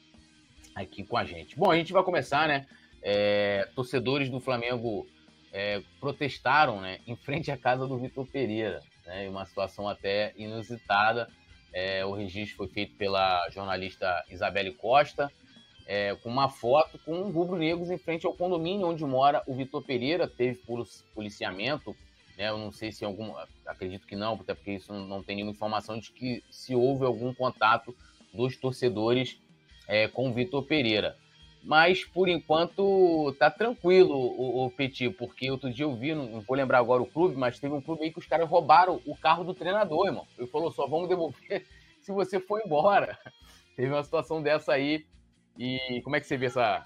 aqui 0.74 1.02
com 1.02 1.16
a 1.16 1.24
gente. 1.24 1.56
Bom, 1.58 1.70
a 1.70 1.76
gente 1.76 1.92
vai 1.92 2.04
começar, 2.04 2.46
né? 2.46 2.66
É, 3.02 3.68
torcedores 3.74 4.30
do 4.30 4.38
Flamengo 4.38 5.04
é, 5.52 5.82
protestaram 5.98 6.80
né, 6.80 7.00
em 7.06 7.16
frente 7.16 7.50
à 7.50 7.56
casa 7.56 7.86
do 7.88 7.98
Vitor 7.98 8.24
Pereira, 8.26 8.80
né, 9.04 9.28
uma 9.28 9.44
situação 9.44 9.88
até 9.88 10.32
inusitada. 10.36 11.28
É, 11.72 12.04
o 12.04 12.12
registro 12.12 12.58
foi 12.58 12.68
feito 12.68 12.94
pela 12.94 13.48
jornalista 13.50 14.24
Isabelle 14.30 14.72
Costa, 14.74 15.32
é, 15.86 16.14
com 16.16 16.28
uma 16.28 16.48
foto 16.48 16.98
com 17.04 17.30
rubro-negros 17.30 17.90
em 17.90 17.98
frente 17.98 18.26
ao 18.26 18.34
condomínio 18.34 18.86
onde 18.86 19.04
mora 19.04 19.42
o 19.46 19.54
Vitor 19.54 19.82
Pereira. 19.82 20.28
Teve 20.28 20.60
policiamento, 21.14 21.96
né, 22.36 22.48
eu 22.48 22.58
não 22.58 22.72
sei 22.72 22.92
se 22.92 23.04
algum, 23.04 23.34
acredito 23.66 24.06
que 24.06 24.16
não, 24.16 24.34
até 24.34 24.54
porque 24.54 24.72
isso 24.72 24.92
não 24.92 25.22
tem 25.22 25.36
nenhuma 25.36 25.52
informação 25.52 25.98
de 25.98 26.10
que 26.12 26.42
se 26.50 26.74
houve 26.74 27.04
algum 27.04 27.34
contato 27.34 27.94
dos 28.32 28.56
torcedores 28.56 29.38
é, 29.86 30.08
com 30.08 30.28
o 30.28 30.32
Vitor 30.32 30.62
Pereira. 30.62 31.16
Mas, 31.64 32.04
por 32.04 32.28
enquanto, 32.28 33.32
tá 33.38 33.48
tranquilo 33.48 34.16
o, 34.16 34.64
o 34.64 34.70
Petit, 34.70 35.10
porque 35.10 35.48
outro 35.48 35.72
dia 35.72 35.84
eu 35.84 35.94
vi, 35.94 36.12
não 36.12 36.40
vou 36.40 36.56
lembrar 36.56 36.78
agora 36.78 37.02
o 37.02 37.06
clube, 37.06 37.36
mas 37.36 37.60
teve 37.60 37.72
um 37.72 37.80
clube 37.80 38.02
aí 38.02 38.12
que 38.12 38.18
os 38.18 38.26
caras 38.26 38.48
roubaram 38.48 39.00
o 39.06 39.16
carro 39.16 39.44
do 39.44 39.54
treinador, 39.54 40.06
irmão. 40.06 40.26
Ele 40.36 40.48
falou, 40.48 40.72
só 40.72 40.88
vamos 40.88 41.08
devolver 41.08 41.64
se 42.02 42.10
você 42.10 42.40
for 42.40 42.60
embora. 42.64 43.16
Teve 43.76 43.92
uma 43.92 44.02
situação 44.02 44.42
dessa 44.42 44.72
aí. 44.72 45.06
E 45.58 46.00
como 46.02 46.16
é 46.16 46.20
que 46.20 46.26
você 46.26 46.36
vê 46.36 46.46
essa, 46.46 46.84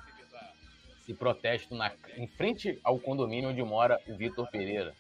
esse 1.02 1.14
protesto 1.14 1.74
na, 1.74 1.92
em 2.16 2.26
frente 2.26 2.78
ao 2.82 2.98
condomínio 2.98 3.50
onde 3.50 3.62
mora 3.62 4.00
o 4.08 4.16
Vitor 4.16 4.48
Pereira? 4.50 4.94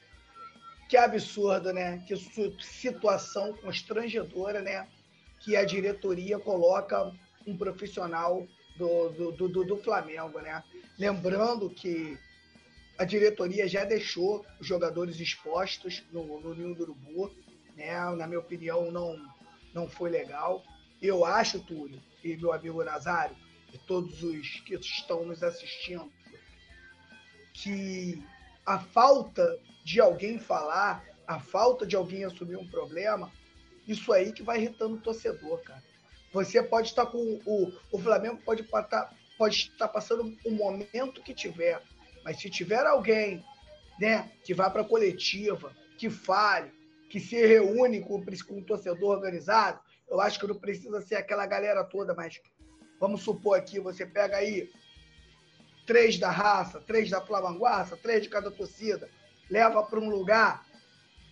Que 0.88 0.96
absurdo, 0.96 1.72
né? 1.72 2.04
Que 2.06 2.16
situação 2.60 3.52
constrangedora, 3.54 4.62
né? 4.62 4.86
que 5.40 5.56
a 5.56 5.64
diretoria 5.64 6.38
coloca 6.38 7.12
um 7.46 7.56
profissional 7.56 8.46
do, 8.76 9.08
do, 9.10 9.48
do, 9.48 9.64
do 9.64 9.76
Flamengo, 9.76 10.40
né? 10.40 10.62
Lembrando 10.98 11.70
que 11.70 12.18
a 12.98 13.04
diretoria 13.04 13.68
já 13.68 13.84
deixou 13.84 14.44
os 14.58 14.66
jogadores 14.66 15.20
expostos 15.20 16.02
no, 16.10 16.40
no 16.40 16.54
Ninho 16.54 16.74
do 16.74 16.82
Urubu, 16.82 17.30
né? 17.76 17.94
Na 18.16 18.26
minha 18.26 18.40
opinião, 18.40 18.90
não, 18.90 19.16
não 19.72 19.88
foi 19.88 20.10
legal. 20.10 20.64
Eu 21.00 21.24
acho, 21.24 21.60
Túlio, 21.60 22.00
e 22.24 22.36
meu 22.36 22.52
amigo 22.52 22.82
Nazário, 22.82 23.36
todos 23.86 24.22
os 24.22 24.60
que 24.60 24.74
estão 24.74 25.24
nos 25.24 25.42
assistindo, 25.42 26.10
que 27.52 28.22
a 28.64 28.78
falta 28.78 29.58
de 29.84 30.00
alguém 30.00 30.38
falar, 30.38 31.04
a 31.26 31.38
falta 31.38 31.86
de 31.86 31.96
alguém 31.96 32.24
assumir 32.24 32.56
um 32.56 32.66
problema, 32.66 33.30
isso 33.86 34.12
aí 34.12 34.32
que 34.32 34.42
vai 34.42 34.58
irritando 34.58 34.96
o 34.96 35.00
torcedor, 35.00 35.62
cara. 35.62 35.82
Você 36.32 36.62
pode 36.62 36.88
estar 36.88 37.06
com 37.06 37.40
o. 37.46 37.72
O 37.90 37.98
Flamengo 37.98 38.38
pode 38.44 38.62
estar, 38.62 39.14
pode 39.38 39.56
estar 39.56 39.88
passando 39.88 40.36
o 40.44 40.50
momento 40.50 41.22
que 41.22 41.32
tiver. 41.32 41.80
Mas 42.24 42.40
se 42.40 42.50
tiver 42.50 42.84
alguém 42.84 43.44
né, 44.00 44.30
que 44.44 44.52
vá 44.52 44.68
para 44.68 44.82
a 44.82 44.88
coletiva, 44.88 45.74
que 45.96 46.10
fale, 46.10 46.72
que 47.08 47.20
se 47.20 47.46
reúne 47.46 48.00
com, 48.00 48.22
com 48.22 48.58
o 48.58 48.64
torcedor 48.64 49.16
organizado, 49.16 49.80
eu 50.08 50.20
acho 50.20 50.38
que 50.38 50.46
não 50.46 50.56
precisa 50.56 51.00
ser 51.00 51.14
aquela 51.14 51.46
galera 51.46 51.84
toda, 51.84 52.14
mas 52.14 52.40
vamos 53.00 53.22
supor 53.22 53.58
aqui, 53.58 53.78
você 53.78 54.04
pega 54.06 54.36
aí 54.36 54.70
três 55.86 56.18
da 56.18 56.30
raça, 56.30 56.80
três 56.80 57.10
da 57.10 57.20
Flamanguaça, 57.20 57.96
três 57.96 58.22
de 58.22 58.28
cada 58.28 58.50
torcida, 58.50 59.08
leva 59.48 59.82
para 59.82 60.00
um 60.00 60.10
lugar 60.10 60.66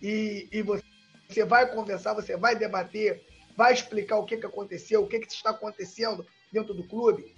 e, 0.01 0.47
e 0.51 0.61
você 0.61 0.83
você 1.27 1.43
vai 1.43 1.71
conversar, 1.71 2.13
você 2.13 2.37
vai 2.37 2.55
debater, 2.55 3.25
vai 3.55 3.73
explicar 3.73 4.17
o 4.17 4.25
que, 4.25 4.37
que 4.37 4.45
aconteceu, 4.45 5.03
o 5.03 5.07
que, 5.07 5.19
que 5.19 5.31
está 5.31 5.49
acontecendo 5.49 6.25
dentro 6.51 6.73
do 6.73 6.87
clube, 6.87 7.35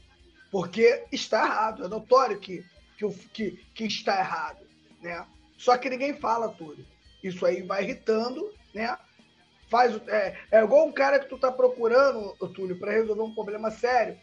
porque 0.51 1.05
está 1.11 1.45
errado, 1.45 1.85
é 1.85 1.87
notório 1.87 2.39
que, 2.39 2.65
que, 2.97 3.09
que, 3.33 3.51
que 3.73 3.85
está 3.85 4.19
errado. 4.19 4.65
Né? 5.01 5.25
Só 5.57 5.77
que 5.77 5.89
ninguém 5.89 6.13
fala 6.13 6.49
tudo. 6.49 6.85
Isso 7.23 7.45
aí 7.45 7.61
vai 7.61 7.83
irritando, 7.83 8.53
né? 8.73 8.97
Faz, 9.69 9.99
é, 10.07 10.37
é 10.51 10.63
igual 10.63 10.87
um 10.87 10.91
cara 10.91 11.19
que 11.19 11.27
tu 11.27 11.37
tá 11.37 11.51
procurando, 11.51 12.33
Túlio, 12.53 12.79
para 12.79 12.91
resolver 12.91 13.21
um 13.21 13.33
problema 13.33 13.69
sério. 13.69 14.17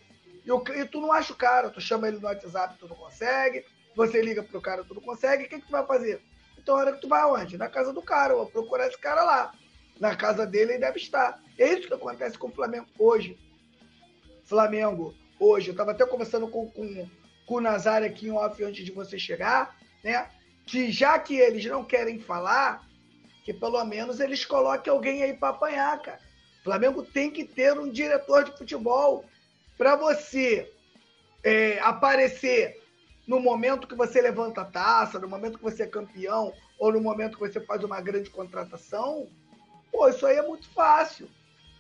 E, 0.44 0.50
o, 0.50 0.62
e, 0.74 0.84
tu 0.86 1.00
não 1.00 1.12
acha 1.12 1.32
o 1.32 1.36
cara, 1.36 1.70
tu 1.70 1.80
chama 1.80 2.08
ele 2.08 2.18
no 2.18 2.26
WhatsApp, 2.26 2.78
tu 2.78 2.88
não 2.88 2.96
consegue, 2.96 3.64
você 3.94 4.20
liga 4.20 4.42
pro 4.42 4.60
cara, 4.60 4.84
tu 4.84 4.94
não 4.94 5.02
consegue, 5.02 5.44
o 5.44 5.48
que, 5.48 5.60
que 5.60 5.66
tu 5.66 5.72
vai 5.72 5.86
fazer? 5.86 6.20
Então, 6.58 6.76
a 6.76 6.78
hora 6.78 6.92
que 6.92 7.00
tu 7.00 7.08
vai 7.08 7.20
aonde? 7.20 7.58
Na 7.58 7.68
casa 7.68 7.92
do 7.92 8.00
cara, 8.00 8.34
vou 8.34 8.46
procurar 8.46 8.88
esse 8.88 8.98
cara 8.98 9.22
lá. 9.22 9.52
Na 10.00 10.16
casa 10.16 10.46
dele 10.46 10.72
ele 10.72 10.80
deve 10.80 10.98
estar. 10.98 11.40
É 11.58 11.72
isso 11.72 11.86
que 11.86 11.94
acontece 11.94 12.38
com 12.38 12.48
o 12.48 12.52
Flamengo 12.52 12.86
hoje. 12.98 13.38
Flamengo, 14.44 15.14
hoje, 15.38 15.68
eu 15.68 15.72
estava 15.72 15.92
até 15.92 16.06
conversando 16.06 16.48
com, 16.48 16.70
com, 16.70 17.08
com 17.46 17.54
o 17.54 17.60
Nazário 17.60 18.06
aqui 18.06 18.28
em 18.28 18.32
off 18.32 18.62
antes 18.64 18.84
de 18.84 18.92
você 18.92 19.18
chegar, 19.18 19.76
né? 20.02 20.28
Que 20.66 20.90
já 20.90 21.18
que 21.18 21.36
eles 21.36 21.64
não 21.66 21.84
querem 21.84 22.18
falar, 22.18 22.82
que 23.44 23.52
pelo 23.52 23.84
menos 23.84 24.20
eles 24.20 24.44
coloquem 24.44 24.90
alguém 24.90 25.22
aí 25.22 25.34
para 25.34 25.50
apanhar, 25.50 26.00
cara. 26.00 26.20
O 26.60 26.64
Flamengo 26.64 27.02
tem 27.02 27.30
que 27.30 27.44
ter 27.44 27.78
um 27.78 27.90
diretor 27.90 28.42
de 28.42 28.56
futebol 28.56 29.24
para 29.76 29.94
você 29.94 30.72
é, 31.42 31.78
aparecer 31.80 32.82
no 33.26 33.38
momento 33.38 33.86
que 33.86 33.94
você 33.94 34.20
levanta 34.20 34.62
a 34.62 34.64
taça, 34.64 35.18
no 35.18 35.28
momento 35.28 35.58
que 35.58 35.64
você 35.64 35.82
é 35.82 35.86
campeão, 35.86 36.54
ou 36.78 36.90
no 36.90 37.00
momento 37.00 37.36
que 37.36 37.46
você 37.46 37.60
faz 37.60 37.84
uma 37.84 38.00
grande 38.00 38.30
contratação, 38.30 39.28
pô, 39.92 40.08
isso 40.08 40.26
aí 40.26 40.36
é 40.36 40.42
muito 40.42 40.68
fácil. 40.70 41.28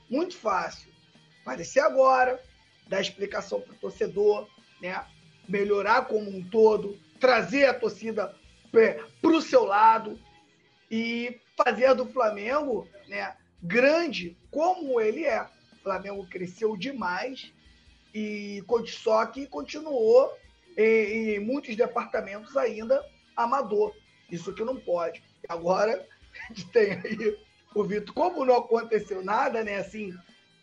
Muito 0.08 0.36
fácil. 0.36 0.92
Aparecer 1.42 1.80
agora, 1.80 2.40
dar 2.86 3.00
explicação 3.00 3.60
para 3.60 3.72
o 3.72 3.78
torcedor, 3.78 4.48
né? 4.80 5.02
melhorar 5.48 6.06
como 6.06 6.30
um 6.30 6.42
todo, 6.42 6.98
trazer 7.18 7.66
a 7.66 7.74
torcida 7.74 8.34
para 8.70 9.30
o 9.30 9.40
seu 9.40 9.64
lado 9.64 10.18
e 10.90 11.40
fazer 11.56 11.94
do 11.94 12.06
Flamengo 12.06 12.88
né, 13.08 13.36
grande 13.62 14.36
como 14.50 15.00
ele 15.00 15.24
é. 15.24 15.42
O 15.42 15.82
Flamengo 15.82 16.26
cresceu 16.28 16.76
demais 16.76 17.52
e 18.14 18.62
só 18.86 19.26
que 19.26 19.46
continuou 19.46 20.32
em, 20.76 21.34
em 21.34 21.40
muitos 21.40 21.76
departamentos 21.76 22.56
ainda 22.56 23.04
amador. 23.36 23.94
Isso 24.30 24.52
que 24.52 24.64
não 24.64 24.76
pode. 24.76 25.22
Agora 25.48 26.06
a 26.50 26.52
gente 26.52 26.70
tem 26.70 26.92
aí 26.92 27.38
o 27.74 27.82
Vitor, 27.82 28.14
como 28.14 28.44
não 28.44 28.56
aconteceu 28.56 29.22
nada, 29.24 29.64
né, 29.64 29.76
assim, 29.76 30.14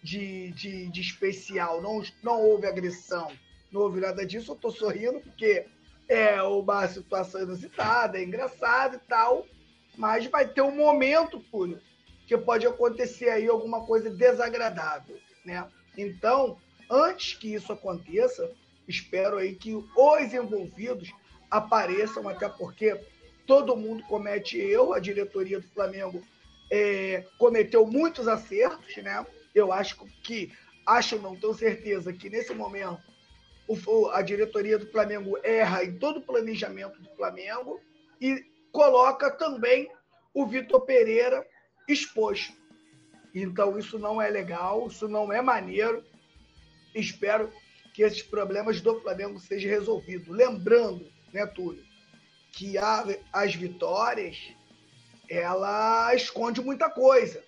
de, 0.01 0.51
de, 0.51 0.87
de 0.87 1.01
especial, 1.01 1.81
não, 1.81 2.01
não 2.23 2.41
houve 2.41 2.65
agressão, 2.65 3.31
não 3.71 3.81
houve 3.81 3.99
nada 3.99 4.25
disso, 4.25 4.53
eu 4.53 4.55
tô 4.55 4.71
sorrindo 4.71 5.19
porque 5.19 5.65
é 6.07 6.41
uma 6.41 6.87
situação 6.87 7.41
inusitada, 7.41 8.17
é 8.17 8.23
engraçado 8.23 8.95
e 8.95 8.99
tal, 8.99 9.45
mas 9.97 10.25
vai 10.27 10.47
ter 10.47 10.61
um 10.61 10.75
momento, 10.75 11.39
Túlio, 11.51 11.79
que 12.27 12.37
pode 12.37 12.65
acontecer 12.65 13.29
aí 13.29 13.47
alguma 13.47 13.85
coisa 13.85 14.09
desagradável, 14.09 15.17
né? 15.45 15.67
Então, 15.97 16.57
antes 16.89 17.37
que 17.37 17.53
isso 17.53 17.73
aconteça, 17.73 18.51
espero 18.87 19.37
aí 19.37 19.55
que 19.55 19.73
os 19.73 20.33
envolvidos 20.33 21.11
apareçam, 21.49 22.27
até 22.29 22.47
porque 22.47 22.99
todo 23.45 23.75
mundo 23.75 24.03
comete 24.03 24.57
erro, 24.57 24.93
a 24.93 24.99
diretoria 24.99 25.59
do 25.59 25.67
Flamengo 25.69 26.21
é, 26.71 27.25
cometeu 27.37 27.85
muitos 27.85 28.27
acertos, 28.27 28.95
né? 28.97 29.25
Eu 29.53 29.73
acho 29.73 29.97
que, 30.23 30.53
acho 30.85 31.19
não 31.19 31.35
tenho 31.35 31.53
certeza 31.53 32.13
que 32.13 32.29
nesse 32.29 32.53
momento 32.53 33.01
o, 33.67 34.09
a 34.09 34.21
diretoria 34.21 34.77
do 34.77 34.87
Flamengo 34.87 35.37
erra 35.43 35.83
em 35.83 35.97
todo 35.97 36.19
o 36.19 36.21
planejamento 36.21 37.01
do 37.01 37.09
Flamengo 37.15 37.79
e 38.19 38.45
coloca 38.71 39.29
também 39.31 39.89
o 40.33 40.45
Vitor 40.45 40.81
Pereira 40.81 41.45
exposto. 41.87 42.53
Então 43.33 43.77
isso 43.77 43.97
não 43.99 44.21
é 44.21 44.29
legal, 44.29 44.87
isso 44.87 45.07
não 45.07 45.31
é 45.31 45.41
maneiro. 45.41 46.03
Espero 46.93 47.51
que 47.93 48.03
esses 48.03 48.21
problemas 48.21 48.81
do 48.81 48.99
Flamengo 49.01 49.39
sejam 49.39 49.69
resolvidos. 49.69 50.27
Lembrando, 50.27 51.11
né, 51.33 51.45
Túlio, 51.45 51.83
que 52.51 52.77
a, 52.77 53.05
as 53.31 53.55
vitórias 53.55 54.37
ela 55.29 56.13
esconde 56.13 56.61
muita 56.61 56.89
coisa. 56.89 57.43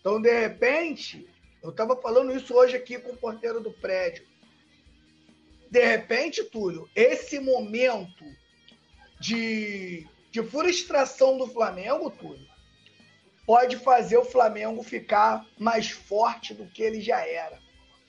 Então, 0.00 0.20
de 0.20 0.32
repente, 0.32 1.26
Eu 1.62 1.70
estava 1.70 1.94
falando 1.96 2.34
isso 2.36 2.54
hoje 2.54 2.76
aqui 2.76 2.98
com 2.98 3.12
o 3.12 3.16
porteiro 3.16 3.60
do 3.60 3.70
prédio. 3.70 4.26
De 5.70 5.84
repente, 5.84 6.42
Túlio, 6.44 6.88
esse 6.94 7.38
momento 7.38 8.24
de, 9.20 10.06
de 10.32 10.42
frustração 10.42 11.36
do 11.36 11.46
Flamengo, 11.46 12.10
Túlio, 12.10 12.48
pode 13.46 13.76
fazer 13.76 14.16
o 14.16 14.24
Flamengo 14.24 14.82
ficar 14.82 15.46
mais 15.58 15.90
forte 15.90 16.54
do 16.54 16.66
que 16.66 16.82
ele 16.82 17.02
já 17.02 17.20
era. 17.24 17.60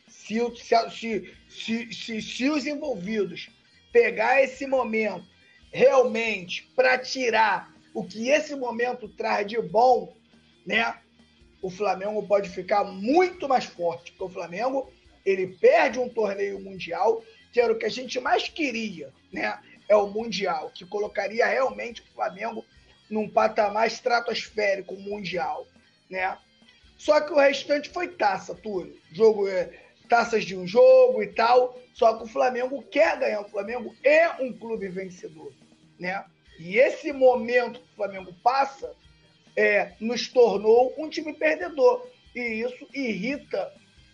Se, 0.07 0.39
se, 0.55 1.35
se, 1.49 1.93
se, 1.93 2.21
se 2.21 2.49
os 2.49 2.65
envolvidos 2.65 3.49
pegar 3.91 4.41
esse 4.41 4.65
momento 4.65 5.25
realmente 5.69 6.71
para 6.73 6.97
tirar 6.97 7.73
o 7.93 8.05
que 8.05 8.29
esse 8.29 8.55
momento 8.55 9.09
traz 9.09 9.45
de 9.45 9.61
bom, 9.61 10.15
né? 10.65 10.97
O 11.61 11.69
Flamengo 11.69 12.25
pode 12.25 12.49
ficar 12.49 12.85
muito 12.85 13.49
mais 13.49 13.65
forte, 13.65 14.11
porque 14.11 14.23
o 14.23 14.29
Flamengo 14.29 14.89
ele 15.25 15.47
perde 15.47 15.99
um 15.99 16.07
torneio 16.07 16.59
mundial, 16.59 17.23
que 17.51 17.59
era 17.59 17.73
o 17.73 17.77
que 17.77 17.85
a 17.85 17.89
gente 17.89 18.19
mais 18.19 18.47
queria, 18.47 19.11
né? 19.31 19.59
É 19.87 19.95
o 19.95 20.07
mundial, 20.07 20.71
que 20.73 20.85
colocaria 20.85 21.45
realmente 21.45 22.01
o 22.01 22.13
Flamengo 22.13 22.65
num 23.09 23.29
patamar 23.29 23.87
estratosférico 23.87 24.95
mundial, 24.95 25.67
né? 26.09 26.37
Só 26.97 27.19
que 27.19 27.33
o 27.33 27.37
restante 27.37 27.89
foi 27.89 28.07
taça, 28.07 28.55
Túlio. 28.55 28.97
Jogo 29.11 29.47
é, 29.47 29.71
taças 30.07 30.45
de 30.45 30.55
um 30.55 30.65
jogo 30.65 31.21
e 31.21 31.27
tal. 31.27 31.77
Só 31.93 32.17
que 32.17 32.23
o 32.23 32.27
Flamengo 32.27 32.81
quer 32.83 33.19
ganhar. 33.19 33.41
O 33.41 33.49
Flamengo 33.49 33.95
é 34.03 34.29
um 34.41 34.53
clube 34.53 34.87
vencedor, 34.87 35.51
né? 35.99 36.23
E 36.59 36.77
esse 36.77 37.11
momento 37.11 37.79
que 37.79 37.91
o 37.91 37.95
Flamengo 37.95 38.33
passa 38.43 38.95
é, 39.55 39.93
nos 39.99 40.27
tornou 40.27 40.93
um 40.97 41.09
time 41.09 41.33
perdedor. 41.33 42.07
E 42.35 42.63
isso 42.63 42.87
irrita 42.93 43.71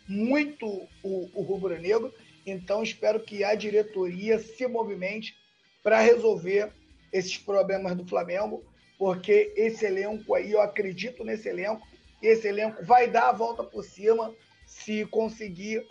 muito 0.07 0.65
o, 1.03 1.29
o 1.33 1.41
rubro-negro. 1.41 2.13
Então, 2.45 2.81
espero 2.81 3.19
que 3.19 3.43
a 3.43 3.53
diretoria 3.53 4.39
se 4.39 4.67
movimente 4.67 5.37
para 5.83 5.99
resolver 5.99 6.71
esses 7.11 7.37
problemas 7.37 7.95
do 7.95 8.05
Flamengo, 8.05 8.63
porque 8.97 9.53
esse 9.55 9.85
elenco 9.85 10.35
aí, 10.35 10.51
eu 10.51 10.61
acredito 10.61 11.23
nesse 11.23 11.49
elenco, 11.49 11.87
esse 12.21 12.47
elenco 12.47 12.83
vai 12.83 13.09
dar 13.09 13.29
a 13.29 13.33
volta 13.33 13.63
por 13.63 13.83
cima 13.83 14.33
se 14.65 15.05
conseguir 15.05 15.85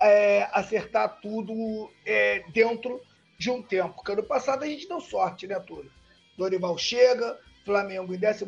é, 0.00 0.48
acertar 0.52 1.20
tudo 1.20 1.90
é, 2.06 2.44
dentro 2.52 3.00
de 3.38 3.50
um 3.50 3.62
tempo. 3.62 3.94
Porque 3.96 4.12
ano 4.12 4.22
passado 4.22 4.62
a 4.62 4.66
gente 4.66 4.88
deu 4.88 5.00
sorte, 5.00 5.46
né, 5.46 5.58
Túlio? 5.60 5.90
Dorival 6.38 6.78
chega, 6.78 7.38
Flamengo 7.64 8.14
em 8.14 8.18
14 8.18 8.46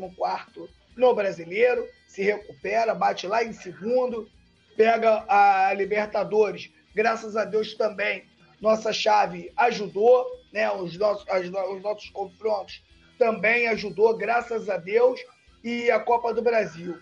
no 0.97 1.13
brasileiro, 1.13 1.89
se 2.07 2.23
recupera, 2.23 2.95
bate 2.95 3.27
lá 3.27 3.43
em 3.43 3.53
segundo, 3.53 4.31
pega 4.77 5.25
a 5.29 5.75
Libertadores. 5.75 6.71
Graças 6.95 7.37
a 7.37 7.45
Deus 7.45 7.75
também 7.75 8.25
nossa 8.65 8.93
chave 8.95 9.53
ajudou, 9.57 10.27
né? 10.55 10.71
Os 10.71 10.97
nossos, 10.97 11.29
as, 11.29 11.47
os 11.47 11.83
nossos 11.83 12.09
confrontos 12.11 12.81
também 13.19 13.67
ajudou, 13.69 14.17
graças 14.17 14.71
a 14.71 14.77
Deus. 14.77 15.21
E 15.65 15.91
a 15.91 15.99
Copa 15.99 16.33
do 16.33 16.41
Brasil. 16.41 16.97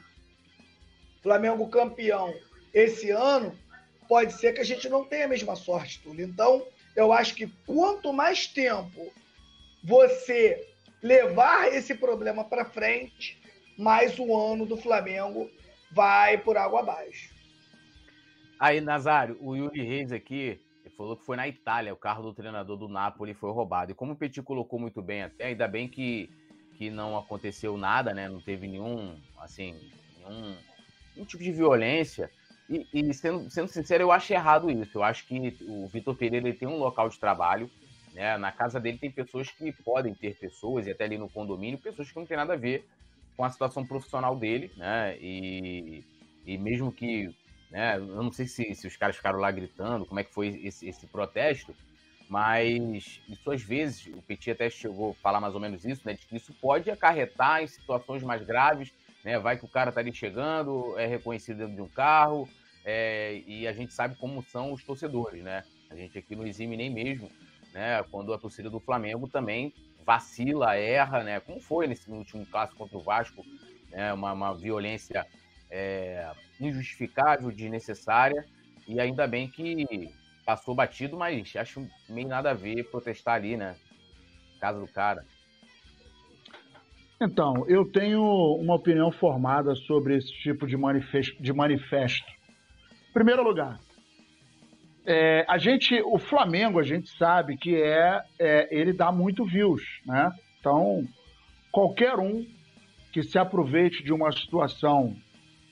Flamengo 1.23 1.69
campeão 1.69 2.33
esse 2.73 3.11
ano, 3.11 3.57
pode 4.09 4.33
ser 4.33 4.55
que 4.55 4.61
a 4.61 4.65
gente 4.65 4.89
não 4.89 5.05
tenha 5.05 5.27
a 5.27 5.29
mesma 5.29 5.55
sorte, 5.55 6.01
Túlio. 6.01 6.25
Então, 6.25 6.67
eu 6.97 7.13
acho 7.13 7.35
que 7.35 7.47
quanto 7.67 8.13
mais 8.13 8.47
tempo 8.47 9.13
você 9.85 10.67
levar 11.03 11.69
esse 11.73 11.95
problema 11.95 12.45
para 12.45 12.65
frente, 12.65 13.39
mais 13.77 14.19
o 14.19 14.35
ano 14.35 14.65
do 14.65 14.77
Flamengo 14.77 15.51
vai 15.91 16.39
por 16.39 16.57
água 16.57 16.81
abaixo. 16.81 17.31
Aí, 18.59 18.81
Nazário, 18.81 19.37
o 19.41 19.55
Yuri 19.55 19.83
Reis 19.83 20.13
aqui 20.13 20.61
falou 21.03 21.17
que 21.17 21.25
foi 21.25 21.37
na 21.37 21.49
Itália, 21.49 21.93
o 21.93 21.97
carro 21.97 22.23
do 22.23 22.35
treinador 22.35 22.77
do 22.77 22.89
Napoli 22.89 23.35
foi 23.35 23.51
roubado. 23.51 23.93
E 23.93 23.95
como 23.95 24.13
o 24.13 24.17
Petit 24.17 24.43
colocou 24.43 24.79
muito 24.79 25.03
bem 25.03 25.23
até, 25.23 25.47
ainda 25.47 25.67
bem 25.67 25.89
que, 25.89 26.31
que 26.77 26.91
não 26.91 27.17
aconteceu 27.17 27.77
nada, 27.77 28.15
né? 28.15 28.29
Não 28.29 28.41
teve 28.41 28.69
nenhum, 28.69 29.17
assim, 29.39 29.75
nenhum, 30.19 30.57
nenhum 31.15 31.27
tipo 31.27 31.43
de 31.43 31.53
violência. 31.53 32.31
E, 32.69 32.87
e, 32.93 33.13
sendo, 33.13 33.51
sendo 33.51 33.69
sincero, 33.69 34.05
eu 34.05 34.13
acho 34.13 34.33
errado 34.33 34.71
isso. 34.71 34.99
Eu 34.99 35.03
acho 35.03 35.27
que 35.27 35.57
o 35.63 35.87
Vitor 35.89 36.15
Pereira 36.15 36.49
ele 36.49 36.57
tem 36.57 36.69
um 36.69 36.79
local 36.79 37.09
de 37.09 37.19
trabalho 37.19 37.69
né? 38.15 38.37
Na 38.37 38.53
casa 38.53 38.79
dele 38.79 38.99
tem 38.99 39.11
pessoas 39.11 39.51
que 39.51 39.73
podem 39.73 40.15
ter 40.15 40.37
pessoas, 40.37 40.87
e 40.87 40.91
até 40.91 41.05
ali 41.05 41.19
no 41.19 41.29
condomínio, 41.29 41.79
pessoas 41.79 42.11
que 42.11 42.19
não 42.19 42.27
tem 42.27 42.37
nada 42.37 42.53
a 42.55 42.57
ver 42.57 42.87
com 43.37 43.45
a 43.45 43.51
situação 43.51 43.87
profissional 43.87 44.37
dele, 44.37 44.71
né? 44.77 45.17
E, 45.19 46.05
e 46.47 46.59
mesmo 46.59 46.93
que, 46.93 47.35
né, 47.73 47.97
eu 47.97 48.23
não 48.23 48.31
sei 48.31 48.47
se, 48.47 48.73
se 48.75 48.87
os 48.87 48.97
caras 48.97 49.17
ficaram 49.17 49.41
lá 49.41 49.51
gritando, 49.51 50.07
como 50.07 50.21
é 50.21 50.25
que 50.25 50.33
foi 50.33 50.61
esse, 50.63 50.89
esse 50.89 51.07
protesto, 51.09 51.75
mas 52.29 53.21
isso 53.29 53.51
às 53.51 53.63
vezes, 53.63 54.07
o 54.07 54.23
Petit 54.23 54.53
até 54.53 54.71
chegou 54.71 55.11
a 55.11 55.15
falar 55.15 55.41
mais 55.41 55.55
ou 55.55 55.61
menos 55.61 55.85
isso, 55.85 56.03
né? 56.05 56.15
De 56.15 56.25
que 56.27 56.37
isso 56.37 56.55
pode 56.55 56.91
acarretar 56.91 57.63
em 57.63 57.67
situações 57.67 58.23
mais 58.23 58.43
graves, 58.43 58.93
né? 59.25 59.39
Vai 59.39 59.59
que 59.59 59.65
o 59.65 59.69
cara 59.69 59.91
tá 59.91 60.01
ali 60.01 60.15
chegando, 60.15 60.97
é 60.99 61.07
reconhecido 61.07 61.59
dentro 61.59 61.75
de 61.75 61.83
um 61.83 61.89
carro, 61.89 62.49
é, 62.85 63.43
e 63.47 63.67
a 63.67 63.73
gente 63.73 63.93
sabe 63.93 64.17
como 64.17 64.43
são 64.45 64.73
os 64.73 64.85
torcedores, 64.85 65.43
né? 65.43 65.65
A 65.91 65.97
gente 65.97 66.17
aqui 66.17 66.37
não 66.37 66.47
exime 66.47 66.77
nem 66.77 66.89
mesmo 66.89 67.29
né? 67.73 68.05
Quando 68.11 68.33
a 68.33 68.39
torcida 68.39 68.71
do 68.71 68.79
Flamengo 68.79 69.27
também 69.29 69.73
vacila, 70.05 70.77
erra, 70.77 71.23
né? 71.23 71.41
Como 71.41 71.61
foi 71.61 71.87
nesse 71.87 72.11
último 72.11 72.45
clássico 72.47 72.79
contra 72.79 72.99
o 72.99 73.03
Vasco, 73.03 73.45
né? 73.91 74.13
Uma, 74.13 74.33
uma 74.33 74.55
violência 74.55 75.27
é, 75.73 76.31
injustificável, 76.61 77.51
desnecessária, 77.51 78.45
e 78.87 79.01
ainda 79.01 79.27
bem 79.27 79.49
que 79.49 80.11
passou 80.45 80.75
batido, 80.75 81.17
mas 81.17 81.57
acho 81.57 81.89
meio 82.09 82.29
nada 82.29 82.51
a 82.51 82.55
ver 82.55 82.85
protestar 82.91 83.37
ali, 83.37 83.57
né? 83.57 83.75
Casa 84.61 84.79
do 84.79 84.87
cara. 84.87 85.25
Então, 87.21 87.65
eu 87.69 87.85
tenho 87.85 88.23
uma 88.57 88.75
opinião 88.75 89.11
formada 89.11 89.75
sobre 89.75 90.17
esse 90.17 90.33
tipo 90.43 90.67
de 90.67 90.77
manifesto. 90.77 91.41
De 91.41 91.53
manifesto. 91.53 92.31
Em 93.09 93.13
primeiro 93.13 93.43
lugar, 93.43 93.79
é, 95.07 95.45
a 95.49 95.57
gente, 95.57 96.01
o 96.03 96.19
Flamengo, 96.19 96.79
a 96.79 96.83
gente 96.83 97.09
sabe 97.17 97.57
que 97.57 97.81
é, 97.81 98.23
é, 98.39 98.69
ele 98.71 98.93
dá 98.93 99.11
muito 99.11 99.45
views, 99.45 99.83
né? 100.05 100.33
Então, 100.59 101.07
qualquer 101.71 102.19
um 102.19 102.45
que 103.13 103.23
se 103.23 103.39
aproveite 103.39 104.03
de 104.03 104.13
uma 104.13 104.33
situação 104.33 105.17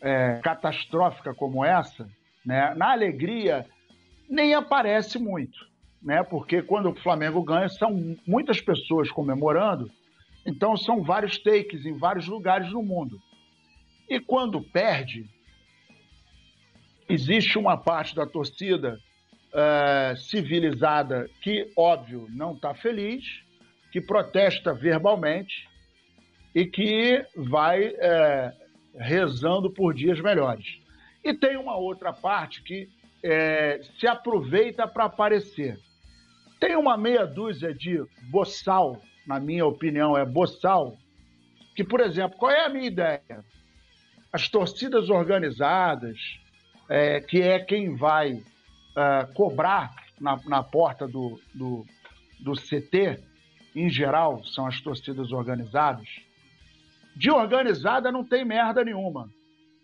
é, 0.00 0.40
catastrófica 0.42 1.34
como 1.34 1.64
essa, 1.64 2.08
né? 2.44 2.74
Na 2.74 2.92
alegria 2.92 3.66
nem 4.28 4.54
aparece 4.54 5.18
muito, 5.18 5.58
né? 6.02 6.22
Porque 6.22 6.62
quando 6.62 6.90
o 6.90 6.96
Flamengo 6.96 7.42
ganha 7.42 7.68
são 7.68 8.16
muitas 8.26 8.60
pessoas 8.60 9.10
comemorando, 9.10 9.90
então 10.46 10.76
são 10.76 11.02
vários 11.02 11.38
takes 11.38 11.84
em 11.84 11.96
vários 11.96 12.26
lugares 12.26 12.70
no 12.72 12.82
mundo. 12.82 13.20
E 14.08 14.18
quando 14.18 14.60
perde, 14.60 15.28
existe 17.08 17.58
uma 17.58 17.76
parte 17.76 18.14
da 18.14 18.26
torcida 18.26 18.98
uh, 19.52 20.16
civilizada 20.16 21.28
que, 21.42 21.70
óbvio, 21.76 22.26
não 22.30 22.54
está 22.54 22.74
feliz, 22.74 23.24
que 23.92 24.00
protesta 24.00 24.72
verbalmente 24.72 25.68
e 26.54 26.64
que 26.66 27.24
vai 27.36 27.88
uh, 27.88 28.59
rezando 28.94 29.70
por 29.70 29.94
dias 29.94 30.20
melhores. 30.20 30.80
E 31.22 31.34
tem 31.34 31.56
uma 31.56 31.76
outra 31.76 32.12
parte 32.12 32.62
que 32.62 32.84
uh, 32.84 33.84
se 33.98 34.06
aproveita 34.06 34.86
para 34.86 35.04
aparecer. 35.04 35.78
Tem 36.58 36.76
uma 36.76 36.96
meia 36.96 37.26
dúzia 37.26 37.74
de 37.74 38.02
boçal, 38.30 39.00
na 39.26 39.40
minha 39.40 39.64
opinião, 39.64 40.16
é 40.16 40.24
boçal, 40.24 40.96
que, 41.74 41.84
por 41.84 42.00
exemplo, 42.00 42.36
qual 42.38 42.52
é 42.52 42.66
a 42.66 42.68
minha 42.68 42.86
ideia? 42.86 43.44
As 44.32 44.48
torcidas 44.48 45.08
organizadas, 45.08 46.18
é, 46.88 47.20
que 47.20 47.40
é 47.40 47.58
quem 47.58 47.96
vai 47.96 48.34
uh, 48.34 49.32
cobrar 49.34 49.94
na, 50.20 50.38
na 50.44 50.62
porta 50.62 51.08
do, 51.08 51.40
do, 51.54 51.86
do 52.38 52.52
CT, 52.52 53.18
em 53.74 53.88
geral, 53.88 54.44
são 54.44 54.66
as 54.66 54.80
torcidas 54.80 55.32
organizadas. 55.32 56.06
De 57.20 57.30
organizada 57.30 58.10
não 58.10 58.24
tem 58.24 58.46
merda 58.46 58.82
nenhuma. 58.82 59.28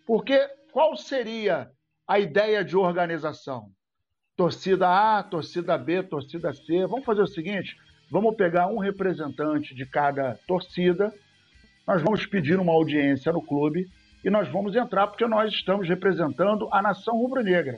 Porque 0.07 0.35
qual 0.71 0.97
seria 0.97 1.69
a 2.07 2.17
ideia 2.17 2.65
de 2.65 2.75
organização? 2.75 3.69
Torcida 4.35 4.87
A, 4.89 5.21
torcida 5.21 5.77
B, 5.77 6.01
torcida 6.01 6.51
C. 6.51 6.87
Vamos 6.87 7.05
fazer 7.05 7.21
o 7.21 7.27
seguinte: 7.27 7.77
vamos 8.09 8.35
pegar 8.35 8.65
um 8.65 8.79
representante 8.79 9.75
de 9.75 9.85
cada 9.85 10.33
torcida, 10.47 11.13
nós 11.85 12.01
vamos 12.01 12.25
pedir 12.25 12.59
uma 12.59 12.73
audiência 12.73 13.31
no 13.31 13.45
clube 13.45 13.85
e 14.25 14.31
nós 14.31 14.47
vamos 14.47 14.75
entrar 14.75 15.05
porque 15.05 15.27
nós 15.27 15.53
estamos 15.53 15.87
representando 15.87 16.67
a 16.71 16.81
nação 16.81 17.17
rubro-negra 17.17 17.77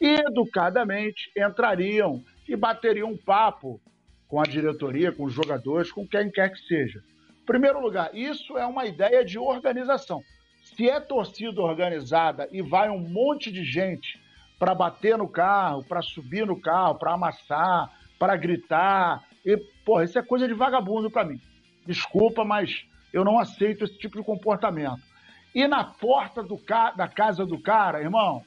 educadamente 0.00 1.30
entrariam 1.36 2.20
e 2.48 2.56
bateriam 2.56 3.10
um 3.10 3.16
papo 3.16 3.80
com 4.26 4.40
a 4.40 4.44
diretoria, 4.44 5.12
com 5.12 5.24
os 5.24 5.32
jogadores, 5.32 5.92
com 5.92 6.04
quem 6.04 6.28
quer 6.32 6.50
que 6.50 6.58
seja. 6.66 7.00
Primeiro 7.48 7.80
lugar, 7.80 8.14
isso 8.14 8.58
é 8.58 8.66
uma 8.66 8.84
ideia 8.84 9.24
de 9.24 9.38
organização. 9.38 10.22
Se 10.62 10.86
é 10.90 11.00
torcida 11.00 11.62
organizada 11.62 12.46
e 12.52 12.60
vai 12.60 12.90
um 12.90 12.98
monte 12.98 13.50
de 13.50 13.64
gente 13.64 14.20
para 14.58 14.74
bater 14.74 15.16
no 15.16 15.26
carro, 15.26 15.82
para 15.82 16.02
subir 16.02 16.46
no 16.46 16.60
carro, 16.60 16.96
para 16.96 17.14
amassar, 17.14 17.90
para 18.18 18.36
gritar, 18.36 19.24
e, 19.46 19.56
porra, 19.82 20.04
isso 20.04 20.18
é 20.18 20.22
coisa 20.22 20.46
de 20.46 20.52
vagabundo 20.52 21.10
para 21.10 21.24
mim. 21.24 21.40
Desculpa, 21.86 22.44
mas 22.44 22.84
eu 23.14 23.24
não 23.24 23.38
aceito 23.38 23.82
esse 23.82 23.96
tipo 23.96 24.18
de 24.18 24.22
comportamento. 24.22 25.00
E 25.54 25.66
na 25.66 25.82
porta 25.82 26.44
ca... 26.66 26.90
da 26.90 27.08
casa 27.08 27.46
do 27.46 27.58
cara, 27.58 28.02
irmão, 28.02 28.44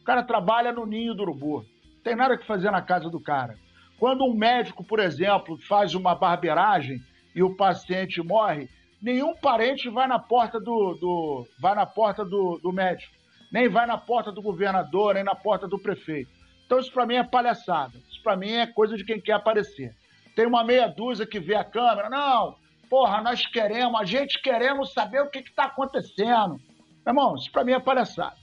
o 0.00 0.04
cara 0.04 0.22
trabalha 0.22 0.70
no 0.70 0.86
ninho 0.86 1.14
do 1.14 1.22
urubu. 1.24 1.66
Não 1.96 2.02
tem 2.04 2.14
nada 2.14 2.38
que 2.38 2.46
fazer 2.46 2.70
na 2.70 2.80
casa 2.80 3.10
do 3.10 3.18
cara. 3.18 3.58
Quando 3.98 4.24
um 4.24 4.32
médico, 4.32 4.84
por 4.84 5.00
exemplo, 5.00 5.58
faz 5.66 5.96
uma 5.96 6.14
barbeiragem 6.14 7.02
e 7.36 7.42
o 7.42 7.54
paciente 7.54 8.22
morre, 8.22 8.66
nenhum 9.00 9.36
parente 9.36 9.90
vai 9.90 10.08
na 10.08 10.18
porta 10.18 10.58
do, 10.58 10.94
do 10.94 11.46
vai 11.60 11.74
na 11.74 11.84
porta 11.84 12.24
do, 12.24 12.58
do 12.62 12.72
médico, 12.72 13.14
nem 13.52 13.68
vai 13.68 13.86
na 13.86 13.98
porta 13.98 14.32
do 14.32 14.40
governador, 14.40 15.14
nem 15.14 15.22
na 15.22 15.34
porta 15.34 15.68
do 15.68 15.78
prefeito. 15.78 16.30
Então 16.64 16.78
isso 16.78 16.90
para 16.90 17.04
mim 17.04 17.16
é 17.16 17.22
palhaçada. 17.22 17.98
Isso 18.10 18.22
para 18.22 18.36
mim 18.36 18.52
é 18.52 18.66
coisa 18.66 18.96
de 18.96 19.04
quem 19.04 19.20
quer 19.20 19.34
aparecer. 19.34 19.94
Tem 20.34 20.46
uma 20.46 20.64
meia 20.64 20.88
dúzia 20.88 21.26
que 21.26 21.38
vê 21.38 21.54
a 21.54 21.62
câmera, 21.62 22.08
não, 22.08 22.56
porra, 22.88 23.20
nós 23.20 23.46
queremos, 23.46 24.00
a 24.00 24.04
gente 24.04 24.40
queremos 24.40 24.94
saber 24.94 25.20
o 25.20 25.30
que 25.30 25.40
está 25.40 25.64
acontecendo. 25.64 26.58
Meu 27.04 27.12
irmão, 27.12 27.36
isso 27.36 27.52
para 27.52 27.64
mim 27.64 27.72
é 27.72 27.78
palhaçada. 27.78 28.36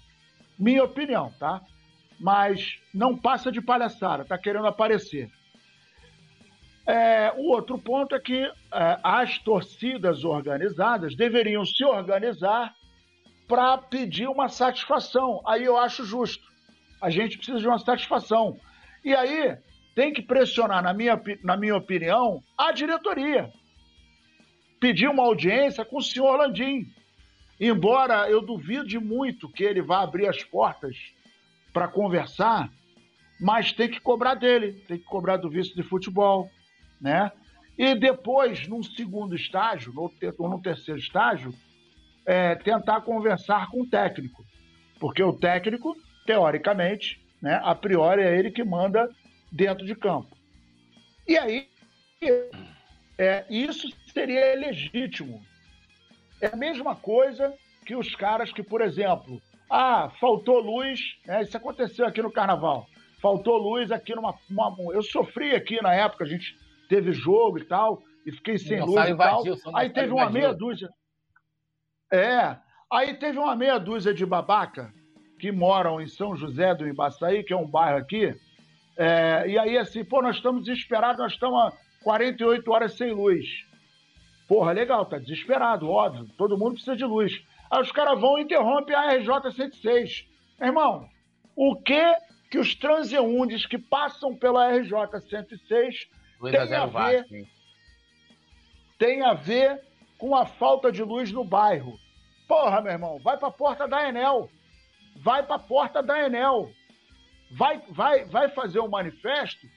Minha 0.57 0.83
opinião, 0.83 1.33
tá? 1.39 1.61
Mas 2.19 2.79
não 2.93 3.17
passa 3.17 3.51
de 3.51 3.59
palhaçada, 3.59 4.23
tá 4.23 4.37
querendo 4.37 4.67
aparecer. 4.67 5.31
É, 6.85 7.31
o 7.37 7.49
outro 7.49 7.77
ponto 7.77 8.13
é 8.13 8.19
que 8.19 8.43
é, 8.43 8.51
as 9.01 9.37
torcidas 9.39 10.23
organizadas 10.25 11.15
deveriam 11.15 11.65
se 11.65 11.83
organizar 11.85 12.73
para 13.47 13.77
pedir 13.77 14.27
uma 14.27 14.49
satisfação. 14.49 15.41
Aí 15.45 15.63
eu 15.63 15.77
acho 15.77 16.05
justo. 16.05 16.43
A 17.01 17.09
gente 17.09 17.37
precisa 17.37 17.59
de 17.59 17.67
uma 17.67 17.79
satisfação. 17.79 18.57
E 19.03 19.13
aí 19.15 19.57
tem 19.95 20.11
que 20.11 20.21
pressionar, 20.21 20.83
na 20.83 20.93
minha, 20.93 21.21
na 21.43 21.55
minha 21.55 21.75
opinião, 21.75 22.41
a 22.57 22.71
diretoria. 22.71 23.49
Pedir 24.79 25.07
uma 25.07 25.23
audiência 25.23 25.85
com 25.85 25.97
o 25.97 26.03
senhor 26.03 26.35
Landim. 26.35 26.85
Embora 27.59 28.29
eu 28.29 28.41
duvide 28.41 28.99
muito 28.99 29.47
que 29.47 29.63
ele 29.63 29.81
vá 29.81 30.01
abrir 30.01 30.27
as 30.27 30.43
portas 30.43 30.97
para 31.71 31.87
conversar, 31.87 32.69
mas 33.39 33.71
tem 33.71 33.89
que 33.89 33.99
cobrar 33.99 34.35
dele, 34.35 34.73
tem 34.87 34.97
que 34.97 35.05
cobrar 35.05 35.37
do 35.37 35.49
vice 35.49 35.73
de 35.75 35.83
futebol, 35.83 36.49
né? 37.03 37.29
E 37.77 37.93
depois, 37.95 38.67
num 38.67 38.81
segundo 38.81 39.35
estágio, 39.35 39.93
ou 39.97 40.49
no 40.49 40.61
terceiro 40.61 40.99
estágio, 40.99 41.53
é, 42.25 42.55
tentar 42.55 43.01
conversar 43.01 43.69
com 43.69 43.81
o 43.81 43.89
técnico. 43.89 44.45
Porque 44.99 45.21
o 45.21 45.33
técnico, 45.33 45.97
teoricamente, 46.25 47.21
né, 47.41 47.59
a 47.61 47.75
priori 47.75 48.21
é 48.21 48.39
ele 48.39 48.51
que 48.51 48.63
manda 48.63 49.09
dentro 49.51 49.85
de 49.85 49.95
campo. 49.95 50.37
E 51.27 51.37
aí, 51.37 51.67
é, 53.17 53.45
isso 53.49 53.89
seria 54.13 54.55
legítimo. 54.55 55.43
É 56.39 56.47
a 56.47 56.55
mesma 56.55 56.95
coisa 56.95 57.53
que 57.85 57.95
os 57.95 58.15
caras 58.15 58.51
que, 58.51 58.63
por 58.63 58.81
exemplo, 58.81 59.41
ah, 59.69 60.09
faltou 60.21 60.59
luz, 60.59 61.17
né, 61.25 61.41
isso 61.41 61.57
aconteceu 61.57 62.05
aqui 62.05 62.21
no 62.21 62.31
carnaval. 62.31 62.87
Faltou 63.21 63.57
luz 63.57 63.91
aqui 63.91 64.13
numa. 64.13 64.35
Uma, 64.49 64.75
eu 64.93 65.01
sofri 65.01 65.55
aqui 65.55 65.81
na 65.81 65.93
época, 65.93 66.25
a 66.25 66.27
gente 66.27 66.57
teve 66.93 67.11
jogo 67.11 67.57
e 67.57 67.65
tal, 67.65 68.03
e 68.23 68.31
fiquei 68.31 68.59
sem 68.59 68.79
luz 68.79 69.07
e 69.07 69.11
invadiu, 69.11 69.57
tal. 69.59 69.75
Aí 69.75 69.89
teve 69.89 70.13
uma 70.13 70.29
meia 70.29 70.53
dúzia. 70.53 70.87
É, 72.11 72.55
aí 72.91 73.15
teve 73.15 73.39
uma 73.39 73.55
meia 73.55 73.79
dúzia 73.79 74.13
de 74.13 74.23
babaca 74.23 74.93
que 75.39 75.51
moram 75.51 75.99
em 75.99 76.05
São 76.05 76.35
José 76.35 76.75
do 76.75 76.87
Embaçaí, 76.87 77.43
que 77.43 77.51
é 77.51 77.57
um 77.57 77.67
bairro 77.67 77.97
aqui. 77.97 78.31
É, 78.95 79.47
e 79.47 79.57
aí, 79.57 79.75
assim, 79.75 80.05
pô, 80.05 80.21
nós 80.21 80.35
estamos 80.35 80.65
desesperados, 80.65 81.17
nós 81.17 81.33
estamos 81.33 81.59
há 81.59 81.73
48 82.03 82.71
horas 82.71 82.93
sem 82.93 83.11
luz. 83.11 83.43
Porra, 84.47 84.71
legal, 84.71 85.03
tá 85.07 85.17
desesperado, 85.17 85.89
óbvio. 85.89 86.27
Todo 86.37 86.57
mundo 86.57 86.73
precisa 86.73 86.95
de 86.95 87.05
luz. 87.05 87.33
Aí 87.71 87.81
os 87.81 87.91
caras 87.91 88.21
vão 88.21 88.37
e 88.37 88.43
interrompem 88.43 88.95
a 88.95 89.15
RJ-106. 89.17 90.27
Irmão, 90.61 91.09
o 91.55 91.75
que 91.75 92.15
que 92.51 92.59
os 92.59 92.75
transeuntes 92.75 93.65
que 93.65 93.79
passam 93.79 94.35
pela 94.35 94.71
RJ-106 94.71 96.07
tem 96.51 96.75
a, 96.75 96.85
ver, 96.85 97.25
tem 98.97 99.21
a 99.21 99.33
ver 99.33 99.81
com 100.17 100.35
a 100.35 100.45
falta 100.45 100.91
de 100.91 101.03
luz 101.03 101.31
no 101.31 101.43
bairro. 101.43 101.97
Porra, 102.47 102.81
meu 102.81 102.91
irmão, 102.91 103.19
vai 103.19 103.37
pra 103.37 103.51
porta 103.51 103.87
da 103.87 104.07
Enel. 104.07 104.49
Vai 105.17 105.43
pra 105.43 105.59
porta 105.59 106.01
da 106.01 106.25
Enel. 106.25 106.71
Vai, 107.51 107.81
vai, 107.89 108.25
vai 108.25 108.49
fazer 108.49 108.79
um 108.79 108.89
manifesto 108.89 109.67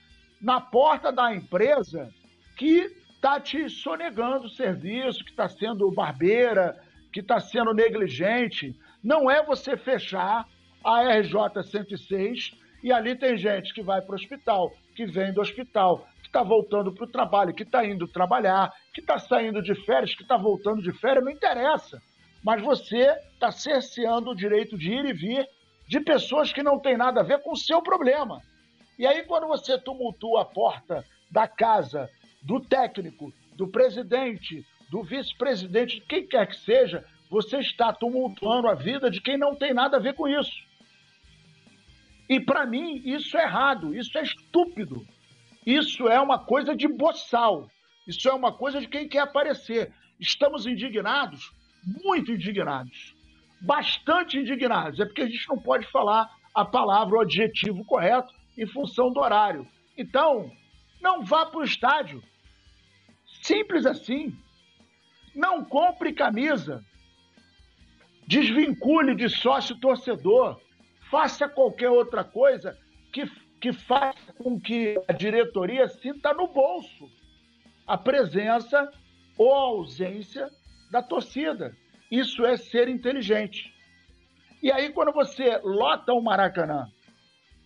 na 0.41 0.61
porta 0.61 1.13
da 1.13 1.35
empresa 1.35 2.13
que 2.57 2.91
está 3.15 3.41
te 3.41 3.69
sonegando 3.69 4.47
o 4.47 4.51
serviço, 4.51 5.25
que 5.25 5.31
está 5.31 5.49
sendo 5.49 5.91
barbeira, 5.91 6.81
que 7.13 7.21
está 7.21 7.41
sendo 7.41 7.73
negligente. 7.75 8.79
Não 9.03 9.31
é 9.31 9.43
você 9.43 9.77
fechar 9.77 10.47
a 10.85 11.03
RJ 11.03 11.63
106 11.65 12.53
e 12.83 12.93
ali 12.93 13.17
tem 13.17 13.37
gente 13.37 13.75
que 13.75 13.83
vai 13.83 14.01
para 14.01 14.13
o 14.13 14.15
hospital, 14.15 14.73
que 14.95 15.07
vem 15.07 15.33
do 15.33 15.41
hospital, 15.41 16.07
está 16.37 16.43
voltando 16.43 16.93
para 16.93 17.05
o 17.05 17.11
trabalho, 17.11 17.55
que 17.55 17.63
está 17.63 17.85
indo 17.87 18.07
trabalhar, 18.07 18.71
que 18.93 19.01
está 19.01 19.19
saindo 19.19 19.63
de 19.63 19.75
férias, 19.75 20.15
que 20.15 20.23
está 20.23 20.37
voltando 20.37 20.83
de 20.83 20.93
férias, 20.93 21.25
não 21.25 21.33
interessa. 21.33 21.99
Mas 22.45 22.63
você 22.63 23.09
está 23.33 23.51
cerceando 23.51 24.31
o 24.31 24.37
direito 24.37 24.77
de 24.77 24.93
ir 24.93 25.07
e 25.07 25.15
vir 25.15 25.49
de 25.89 25.99
pessoas 26.01 26.53
que 26.53 26.63
não 26.63 26.79
têm 26.79 26.97
nada 26.97 27.21
a 27.21 27.25
ver 27.25 27.41
com 27.41 27.53
o 27.53 27.57
seu 27.57 27.81
problema. 27.81 28.43
E 28.99 29.07
aí, 29.07 29.25
quando 29.25 29.47
você 29.47 29.79
tumultua 29.79 30.43
a 30.43 30.45
porta 30.45 31.05
da 31.31 31.49
casa, 31.49 32.11
do 32.43 32.61
técnico, 32.61 33.33
do 33.55 33.67
presidente, 33.69 34.63
do 34.91 35.03
vice-presidente, 35.03 36.01
de 36.01 36.01
quem 36.03 36.27
quer 36.27 36.47
que 36.47 36.57
seja, 36.57 37.03
você 37.31 37.59
está 37.61 37.95
tumultuando 37.95 38.69
a 38.69 38.75
vida 38.75 39.11
de 39.11 39.23
quem 39.23 39.39
não 39.39 39.55
tem 39.55 39.73
nada 39.73 39.97
a 39.97 40.01
ver 40.01 40.15
com 40.15 40.29
isso. 40.29 40.53
E 42.29 42.39
para 42.39 42.67
mim, 42.67 43.01
isso 43.07 43.39
é 43.39 43.45
errado, 43.45 43.95
isso 43.95 44.17
é 44.19 44.23
estúpido. 44.23 45.07
Isso 45.67 46.09
é 46.09 46.21
uma 46.21 46.39
coisa 46.39 46.77
de 46.77 46.87
boçal. 46.87 47.69
Isso 48.07 48.29
é 48.29 48.33
uma 48.33 48.53
coisa 48.53 48.81
de 48.81 48.87
quem 48.87 49.09
quer 49.09 49.19
aparecer. 49.19 49.93
Estamos 50.21 50.65
indignados, 50.65 51.53
muito 52.05 52.31
indignados. 52.31 53.17
Bastante 53.61 54.39
indignados. 54.39 55.01
É 55.01 55.05
porque 55.05 55.23
a 55.23 55.29
gente 55.29 55.49
não 55.49 55.59
pode 55.59 55.91
falar 55.91 56.31
a 56.55 56.65
palavra, 56.65 57.17
o 57.17 57.21
adjetivo 57.21 57.85
correto 57.85 58.33
em 58.57 58.67
função 58.67 59.13
do 59.13 59.19
horário. 59.19 59.67
Então, 59.99 60.51
não 61.01 61.25
vá 61.25 61.45
para 61.45 61.59
o 61.59 61.65
estádio. 61.65 62.23
Simples 63.43 63.85
assim. 63.85 64.33
Não 65.35 65.65
compre 65.65 66.13
camisa. 66.13 66.85
Desvincule 68.27 69.17
de 69.17 69.29
sócio 69.29 69.79
torcedor. 69.81 70.61
Faça 71.11 71.49
qualquer 71.49 71.91
outra 71.91 72.23
coisa 72.23 72.79
que 73.13 73.27
que 73.61 73.73
faz 73.73 74.17
com 74.39 74.61
que 74.61 75.01
a 75.09 75.13
diretoria 75.13 75.89
sinta 75.89 76.33
no 76.33 76.49
bolso 76.49 77.11
a 77.87 77.97
presença 77.97 78.91
ou 79.39 79.55
a 79.55 79.59
ausência 79.59 80.51
da 80.91 81.03
torcida. 81.03 81.77
Isso 82.11 82.45
é 82.45 82.57
ser 82.57 82.89
inteligente. 82.89 83.73
E 84.63 84.73
aí, 84.73 84.91
quando 84.91 85.13
você 85.13 85.59
lota 85.63 86.13
o 86.13 86.23
Maracanã, 86.23 86.89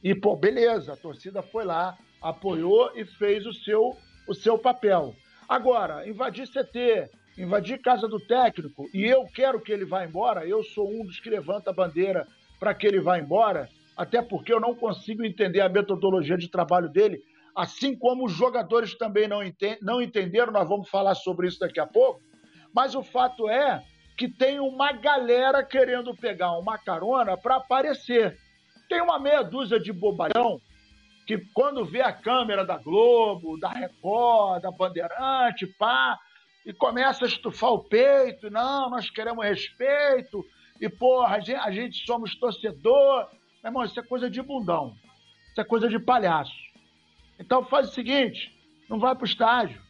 e, 0.02 0.14
pô, 0.14 0.36
beleza, 0.36 0.92
a 0.92 0.96
torcida 0.96 1.42
foi 1.42 1.64
lá, 1.64 1.96
apoiou 2.20 2.90
e 2.94 3.04
fez 3.04 3.46
o 3.46 3.52
seu, 3.52 3.96
o 4.28 4.34
seu 4.34 4.58
papel. 4.58 5.14
Agora, 5.48 6.08
invadir 6.08 6.46
CT, 6.46 7.10
invadir 7.38 7.80
casa 7.80 8.08
do 8.08 8.18
técnico, 8.18 8.88
e 8.92 9.04
eu 9.04 9.26
quero 9.26 9.60
que 9.60 9.72
ele 9.72 9.84
vá 9.84 10.04
embora, 10.04 10.46
eu 10.46 10.62
sou 10.62 10.90
um 10.90 11.04
dos 11.04 11.20
que 11.20 11.30
levanta 11.30 11.70
a 11.70 11.74
bandeira 11.74 12.26
para 12.58 12.74
que 12.74 12.86
ele 12.86 13.00
vá 13.00 13.18
embora, 13.18 13.68
até 14.00 14.22
porque 14.22 14.50
eu 14.50 14.58
não 14.58 14.74
consigo 14.74 15.22
entender 15.22 15.60
a 15.60 15.68
metodologia 15.68 16.38
de 16.38 16.48
trabalho 16.48 16.88
dele, 16.88 17.22
assim 17.54 17.94
como 17.94 18.24
os 18.24 18.32
jogadores 18.32 18.94
também 18.94 19.28
não, 19.28 19.40
não 19.82 20.00
entenderam, 20.00 20.50
nós 20.50 20.66
vamos 20.66 20.88
falar 20.88 21.14
sobre 21.14 21.46
isso 21.46 21.60
daqui 21.60 21.78
a 21.78 21.86
pouco. 21.86 22.18
Mas 22.72 22.94
o 22.94 23.02
fato 23.02 23.46
é 23.46 23.84
que 24.16 24.26
tem 24.26 24.58
uma 24.58 24.90
galera 24.92 25.62
querendo 25.62 26.16
pegar 26.16 26.52
uma 26.52 26.78
carona 26.78 27.36
para 27.36 27.56
aparecer. 27.56 28.38
Tem 28.88 29.02
uma 29.02 29.18
meia 29.18 29.42
dúzia 29.42 29.78
de 29.78 29.92
bobalhão 29.92 30.58
que, 31.26 31.36
quando 31.52 31.84
vê 31.84 32.00
a 32.00 32.10
câmera 32.10 32.64
da 32.64 32.78
Globo, 32.78 33.60
da 33.60 33.68
Record, 33.68 34.62
da 34.62 34.70
Bandeirante, 34.70 35.66
pá, 35.78 36.18
e 36.64 36.72
começa 36.72 37.26
a 37.26 37.28
estufar 37.28 37.72
o 37.72 37.84
peito, 37.84 38.48
não, 38.48 38.88
nós 38.88 39.10
queremos 39.10 39.44
respeito, 39.44 40.42
e 40.80 40.88
porra, 40.88 41.36
a 41.36 41.40
gente, 41.40 41.60
a 41.60 41.70
gente 41.70 42.06
somos 42.06 42.34
torcedor, 42.34 43.28
meu 43.62 43.70
irmão, 43.70 43.84
isso 43.84 43.98
é 43.98 44.02
coisa 44.02 44.30
de 44.30 44.40
bundão. 44.42 44.96
Isso 45.50 45.60
é 45.60 45.64
coisa 45.64 45.88
de 45.88 45.98
palhaço. 45.98 46.54
Então 47.38 47.64
faz 47.64 47.88
o 47.88 47.92
seguinte: 47.92 48.54
não 48.88 48.98
vai 48.98 49.14
pro 49.14 49.26
estádio. 49.26 49.80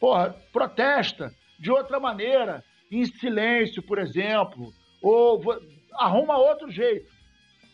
Porra, 0.00 0.30
protesta 0.52 1.32
de 1.58 1.70
outra 1.70 1.98
maneira. 1.98 2.64
em 2.90 3.04
silêncio, 3.04 3.82
por 3.82 3.98
exemplo, 3.98 4.72
ou 5.02 5.42
arruma 5.94 6.38
outro 6.38 6.70
jeito. 6.70 7.12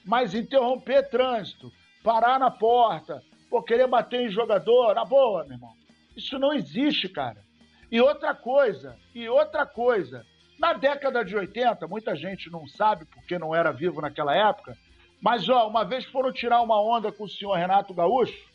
Mas 0.05 0.35
interromper 0.35 1.09
trânsito, 1.09 1.73
parar 2.03 2.39
na 2.39 2.51
porta, 2.51 3.23
pô, 3.49 3.63
querer 3.63 3.87
bater 3.87 4.23
em 4.23 4.29
jogador, 4.29 4.95
na 4.95 5.05
boa, 5.05 5.45
meu 5.45 5.55
irmão. 5.55 5.75
Isso 6.17 6.39
não 6.39 6.53
existe, 6.53 7.09
cara. 7.09 7.43
E 7.91 8.01
outra 8.01 8.35
coisa, 8.35 8.99
e 9.15 9.29
outra 9.29 9.65
coisa, 9.65 10.27
na 10.59 10.73
década 10.73 11.25
de 11.25 11.37
80, 11.37 11.87
muita 11.87 12.15
gente 12.15 12.51
não 12.51 12.67
sabe 12.67 13.05
porque 13.07 13.39
não 13.39 13.55
era 13.55 13.73
vivo 13.73 14.01
naquela 14.01 14.35
época, 14.35 14.77
mas 15.21 15.49
ó, 15.49 15.69
uma 15.69 15.85
vez 15.85 16.05
foram 16.05 16.33
tirar 16.33 16.61
uma 16.63 16.81
onda 16.81 17.11
com 17.11 17.25
o 17.25 17.29
senhor 17.29 17.55
Renato 17.55 17.95
Gaúcho, 17.95 18.55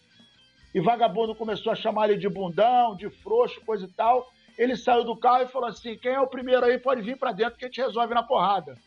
e 0.73 0.79
vagabundo 0.79 1.33
começou 1.33 1.71
a 1.71 1.75
chamar 1.75 2.09
ele 2.09 2.19
de 2.19 2.29
bundão, 2.29 2.95
de 2.95 3.09
frouxo, 3.09 3.59
coisa 3.65 3.85
e 3.85 3.91
tal. 3.91 4.29
Ele 4.57 4.75
saiu 4.75 5.03
do 5.03 5.15
carro 5.15 5.43
e 5.43 5.47
falou 5.47 5.67
assim: 5.67 5.97
quem 5.97 6.12
é 6.12 6.19
o 6.19 6.27
primeiro 6.27 6.65
aí 6.65 6.77
pode 6.77 7.01
vir 7.01 7.17
para 7.17 7.31
dentro 7.31 7.57
que 7.57 7.65
a 7.65 7.67
gente 7.67 7.81
resolve 7.81 8.13
na 8.13 8.21
porrada. 8.21 8.77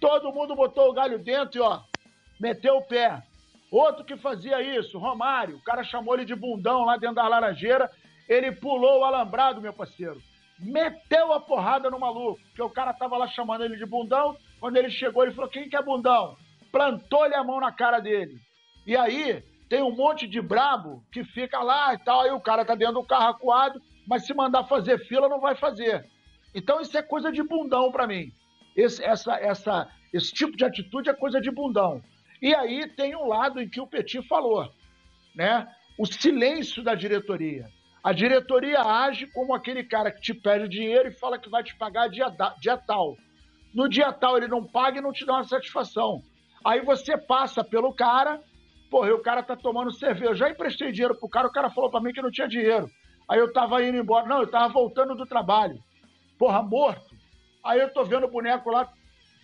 Todo 0.00 0.32
mundo 0.32 0.54
botou 0.54 0.90
o 0.90 0.92
galho 0.92 1.18
dentro 1.18 1.58
e 1.58 1.60
ó, 1.60 1.80
meteu 2.38 2.76
o 2.76 2.82
pé. 2.82 3.22
Outro 3.70 4.04
que 4.04 4.16
fazia 4.16 4.60
isso, 4.60 4.98
Romário, 4.98 5.56
o 5.56 5.62
cara 5.62 5.84
chamou 5.84 6.14
ele 6.14 6.24
de 6.24 6.34
bundão 6.34 6.84
lá 6.84 6.96
dentro 6.96 7.16
da 7.16 7.28
laranjeira, 7.28 7.90
ele 8.28 8.50
pulou 8.50 9.00
o 9.00 9.04
alambrado, 9.04 9.60
meu 9.60 9.72
parceiro. 9.72 10.20
Meteu 10.60 11.32
a 11.32 11.40
porrada 11.40 11.90
no 11.90 11.98
maluco, 11.98 12.40
porque 12.42 12.62
o 12.62 12.68
cara 12.68 12.92
tava 12.92 13.16
lá 13.16 13.26
chamando 13.28 13.64
ele 13.64 13.76
de 13.76 13.86
bundão. 13.86 14.36
Quando 14.60 14.76
ele 14.76 14.90
chegou, 14.90 15.22
ele 15.22 15.32
falou: 15.32 15.50
Quem 15.50 15.68
que 15.68 15.76
é 15.76 15.82
bundão? 15.82 16.36
Plantou-lhe 16.70 17.34
a 17.34 17.42
mão 17.42 17.60
na 17.60 17.72
cara 17.72 17.98
dele. 17.98 18.38
E 18.86 18.96
aí, 18.96 19.42
tem 19.68 19.82
um 19.82 19.94
monte 19.94 20.26
de 20.26 20.40
brabo 20.40 21.02
que 21.12 21.24
fica 21.24 21.60
lá 21.62 21.94
e 21.94 21.98
tal, 21.98 22.22
aí 22.22 22.30
o 22.30 22.40
cara 22.40 22.64
tá 22.64 22.74
dentro 22.74 22.94
do 22.94 23.04
carro 23.04 23.28
acuado, 23.28 23.80
mas 24.06 24.26
se 24.26 24.34
mandar 24.34 24.64
fazer 24.64 24.98
fila, 25.06 25.28
não 25.28 25.40
vai 25.40 25.54
fazer. 25.54 26.04
Então, 26.54 26.80
isso 26.80 26.98
é 26.98 27.02
coisa 27.02 27.30
de 27.30 27.42
bundão 27.42 27.92
para 27.92 28.06
mim. 28.06 28.32
Esse, 28.76 29.02
essa, 29.02 29.34
essa, 29.34 29.88
esse 30.12 30.32
tipo 30.32 30.56
de 30.56 30.64
atitude 30.64 31.08
é 31.08 31.14
coisa 31.14 31.40
de 31.40 31.50
bundão. 31.50 32.02
E 32.42 32.54
aí 32.54 32.88
tem 32.88 33.14
um 33.14 33.26
lado 33.26 33.60
em 33.60 33.68
que 33.68 33.80
o 33.80 33.86
Petit 33.86 34.26
falou, 34.26 34.68
né? 35.34 35.68
O 35.98 36.06
silêncio 36.06 36.82
da 36.82 36.94
diretoria. 36.94 37.70
A 38.02 38.12
diretoria 38.12 38.80
age 38.80 39.26
como 39.26 39.54
aquele 39.54 39.84
cara 39.84 40.10
que 40.10 40.20
te 40.20 40.32
pede 40.32 40.68
dinheiro 40.68 41.08
e 41.08 41.12
fala 41.12 41.38
que 41.38 41.50
vai 41.50 41.62
te 41.62 41.76
pagar 41.76 42.08
dia, 42.08 42.34
dia 42.58 42.76
tal. 42.76 43.16
No 43.74 43.88
dia 43.88 44.10
tal 44.12 44.38
ele 44.38 44.48
não 44.48 44.64
paga 44.64 44.98
e 44.98 45.02
não 45.02 45.12
te 45.12 45.26
dá 45.26 45.34
uma 45.34 45.44
satisfação. 45.44 46.22
Aí 46.64 46.80
você 46.80 47.16
passa 47.16 47.62
pelo 47.62 47.92
cara, 47.92 48.40
porra, 48.90 49.14
o 49.14 49.22
cara 49.22 49.42
tá 49.42 49.54
tomando 49.54 49.92
cerveja. 49.92 50.30
Eu 50.30 50.34
já 50.34 50.50
emprestei 50.50 50.90
dinheiro 50.92 51.14
pro 51.14 51.28
cara, 51.28 51.46
o 51.46 51.52
cara 51.52 51.70
falou 51.70 51.90
para 51.90 52.00
mim 52.00 52.12
que 52.12 52.22
não 52.22 52.30
tinha 52.30 52.48
dinheiro. 52.48 52.88
Aí 53.28 53.38
eu 53.38 53.52
tava 53.52 53.82
indo 53.84 53.98
embora. 53.98 54.26
Não, 54.26 54.40
eu 54.40 54.50
tava 54.50 54.72
voltando 54.72 55.14
do 55.14 55.26
trabalho. 55.26 55.78
Porra, 56.38 56.62
morto. 56.62 57.14
Aí 57.62 57.78
eu 57.78 57.92
tô 57.92 58.02
vendo 58.04 58.24
o 58.24 58.30
boneco 58.30 58.70
lá, 58.70 58.90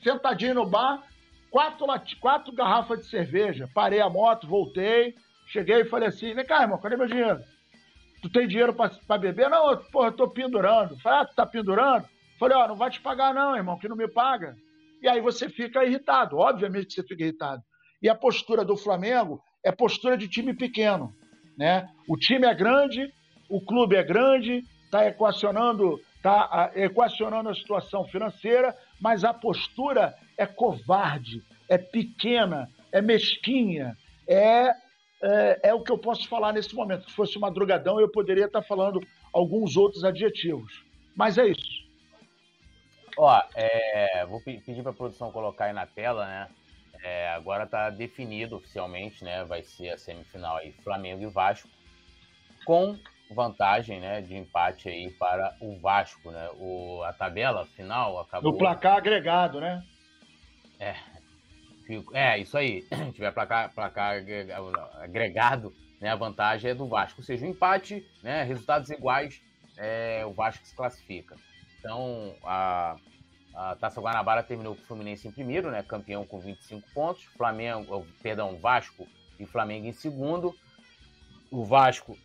sentadinho 0.02 0.54
no 0.54 0.66
bar, 0.66 1.02
quatro, 1.50 1.86
quatro 2.20 2.54
garrafas 2.54 3.00
de 3.00 3.06
cerveja. 3.06 3.68
Parei 3.74 4.00
a 4.00 4.08
moto, 4.08 4.48
voltei, 4.48 5.14
cheguei 5.46 5.82
e 5.82 5.84
falei 5.84 6.08
assim: 6.08 6.34
vem 6.34 6.44
cá, 6.44 6.62
irmão, 6.62 6.80
cadê 6.80 6.96
meu 6.96 7.06
dinheiro? 7.06 7.38
Tu 8.26 8.32
tem 8.32 8.48
dinheiro 8.48 8.74
para 8.74 9.18
beber? 9.18 9.48
Não, 9.48 9.76
porra, 9.92 10.08
eu 10.08 10.12
tô 10.12 10.28
pendurando. 10.28 10.98
Falei, 10.98 11.20
ah, 11.20 11.24
tu 11.26 11.36
tá 11.36 11.46
pendurando? 11.46 12.08
Falei, 12.40 12.56
ó, 12.56 12.64
oh, 12.64 12.68
não 12.68 12.74
vai 12.74 12.90
te 12.90 13.00
pagar, 13.00 13.32
não, 13.32 13.54
irmão, 13.54 13.78
que 13.78 13.88
não 13.88 13.94
me 13.94 14.08
paga. 14.08 14.56
E 15.00 15.08
aí 15.08 15.20
você 15.20 15.48
fica 15.48 15.84
irritado, 15.84 16.36
obviamente 16.36 16.92
você 16.92 17.04
fica 17.04 17.22
irritado. 17.22 17.62
E 18.02 18.08
a 18.08 18.16
postura 18.16 18.64
do 18.64 18.76
Flamengo 18.76 19.40
é 19.64 19.70
postura 19.70 20.18
de 20.18 20.26
time 20.26 20.52
pequeno. 20.54 21.14
Né? 21.56 21.88
O 22.08 22.16
time 22.16 22.48
é 22.48 22.54
grande, 22.54 23.12
o 23.48 23.60
clube 23.64 23.94
é 23.94 24.02
grande, 24.02 24.64
está 24.84 25.06
equacionando, 25.06 26.00
tá 26.20 26.72
equacionando 26.74 27.48
a 27.48 27.54
situação 27.54 28.04
financeira, 28.06 28.74
mas 29.00 29.22
a 29.22 29.32
postura 29.32 30.16
é 30.36 30.46
covarde, 30.46 31.44
é 31.68 31.78
pequena, 31.78 32.68
é 32.90 33.00
mesquinha, 33.00 33.96
é, 34.28 34.72
é, 35.22 35.60
é, 35.70 35.74
o 35.74 35.82
que 35.82 35.90
eu 35.90 35.98
posso 35.98 36.28
falar 36.28 36.52
nesse 36.52 36.74
momento. 36.74 37.08
Se 37.08 37.16
fosse 37.16 37.38
madrugadão, 37.38 38.00
eu 38.00 38.08
poderia 38.08 38.46
estar 38.46 38.62
falando 38.62 39.00
alguns 39.32 39.76
outros 39.76 40.04
adjetivos. 40.04 40.84
Mas 41.14 41.38
é 41.38 41.46
isso. 41.46 41.86
Ó, 43.16 43.42
é, 43.54 44.26
vou 44.26 44.40
pedir 44.42 44.82
para 44.82 44.90
a 44.90 44.94
produção 44.94 45.32
colocar 45.32 45.66
aí 45.66 45.72
na 45.72 45.86
tela, 45.86 46.26
né? 46.26 46.48
É, 47.02 47.28
agora 47.30 47.64
está 47.64 47.88
definido 47.88 48.56
oficialmente, 48.56 49.24
né? 49.24 49.44
Vai 49.44 49.62
ser 49.62 49.90
a 49.90 49.98
semifinal 49.98 50.56
aí 50.56 50.72
Flamengo 50.84 51.22
e 51.22 51.26
Vasco, 51.26 51.68
com 52.64 52.98
vantagem, 53.30 54.00
né, 54.00 54.20
de 54.20 54.36
empate 54.36 54.88
aí 54.88 55.10
para 55.10 55.56
o 55.60 55.78
Vasco, 55.78 56.30
né? 56.30 56.48
O, 56.54 57.02
a 57.02 57.12
tabela 57.12 57.66
final 57.66 58.18
acabou. 58.20 58.52
No 58.52 58.58
placar 58.58 58.96
agregado, 58.96 59.60
né? 59.60 59.82
É. 60.78 60.94
É, 62.12 62.38
isso 62.38 62.56
aí. 62.56 62.82
Se 62.90 63.12
tiver 63.12 63.32
placar, 63.32 63.72
placar 63.74 64.16
agregado, 65.00 65.74
né, 66.00 66.10
a 66.10 66.16
vantagem 66.16 66.70
é 66.70 66.74
do 66.74 66.88
Vasco. 66.88 67.20
Ou 67.20 67.24
seja, 67.24 67.44
o 67.44 67.48
um 67.48 67.50
empate, 67.52 68.06
né, 68.22 68.42
resultados 68.42 68.90
iguais, 68.90 69.40
é, 69.76 70.24
o 70.26 70.32
Vasco 70.32 70.66
se 70.66 70.74
classifica. 70.74 71.36
Então, 71.78 72.34
a, 72.44 72.96
a 73.54 73.76
Taça 73.76 74.00
Guanabara 74.00 74.42
terminou 74.42 74.74
com 74.74 74.82
o 74.82 74.86
Fluminense 74.86 75.28
em 75.28 75.32
primeiro, 75.32 75.70
né, 75.70 75.82
campeão 75.82 76.26
com 76.26 76.40
25 76.40 76.88
pontos. 76.92 77.24
Flamengo, 77.36 78.06
perdão, 78.22 78.56
Vasco 78.56 79.06
e 79.38 79.46
Flamengo 79.46 79.86
em 79.86 79.92
segundo. 79.92 80.54
O 81.50 81.64
Vasco 81.64 82.18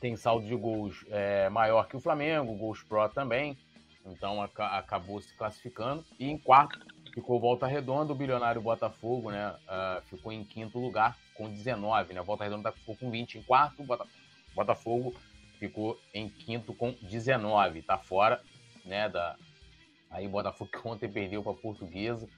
tem 0.00 0.16
saldo 0.16 0.46
de 0.46 0.54
gols 0.54 1.04
é, 1.10 1.48
maior 1.48 1.88
que 1.88 1.96
o 1.96 2.00
Flamengo, 2.00 2.54
gols 2.54 2.82
pró 2.82 3.08
também, 3.08 3.56
então 4.04 4.42
acabou 4.42 5.20
se 5.20 5.34
classificando. 5.34 6.04
E 6.18 6.28
em 6.28 6.36
quarto 6.36 6.93
ficou 7.14 7.38
Volta 7.38 7.64
Redonda, 7.66 8.12
o 8.12 8.16
bilionário 8.16 8.60
Botafogo, 8.60 9.30
né? 9.30 9.54
Uh, 9.68 10.02
ficou 10.06 10.32
em 10.32 10.42
quinto 10.42 10.80
lugar 10.80 11.16
com 11.32 11.48
19, 11.48 12.12
né? 12.12 12.20
Volta 12.20 12.42
Redonda 12.42 12.72
ficou 12.72 12.96
com 12.96 13.08
20 13.08 13.38
em 13.38 13.42
quarto, 13.42 13.84
Bota, 13.84 14.04
Botafogo 14.52 15.14
ficou 15.60 15.98
em 16.12 16.28
quinto 16.28 16.74
com 16.74 16.92
19, 17.02 17.82
tá 17.82 17.96
fora, 17.96 18.42
né? 18.84 19.08
Da 19.08 19.36
aí 20.10 20.26
Botafogo 20.26 20.70
que 20.70 20.88
ontem 20.88 21.08
perdeu 21.08 21.42
para 21.42 21.54
Portuguesa 21.54 22.28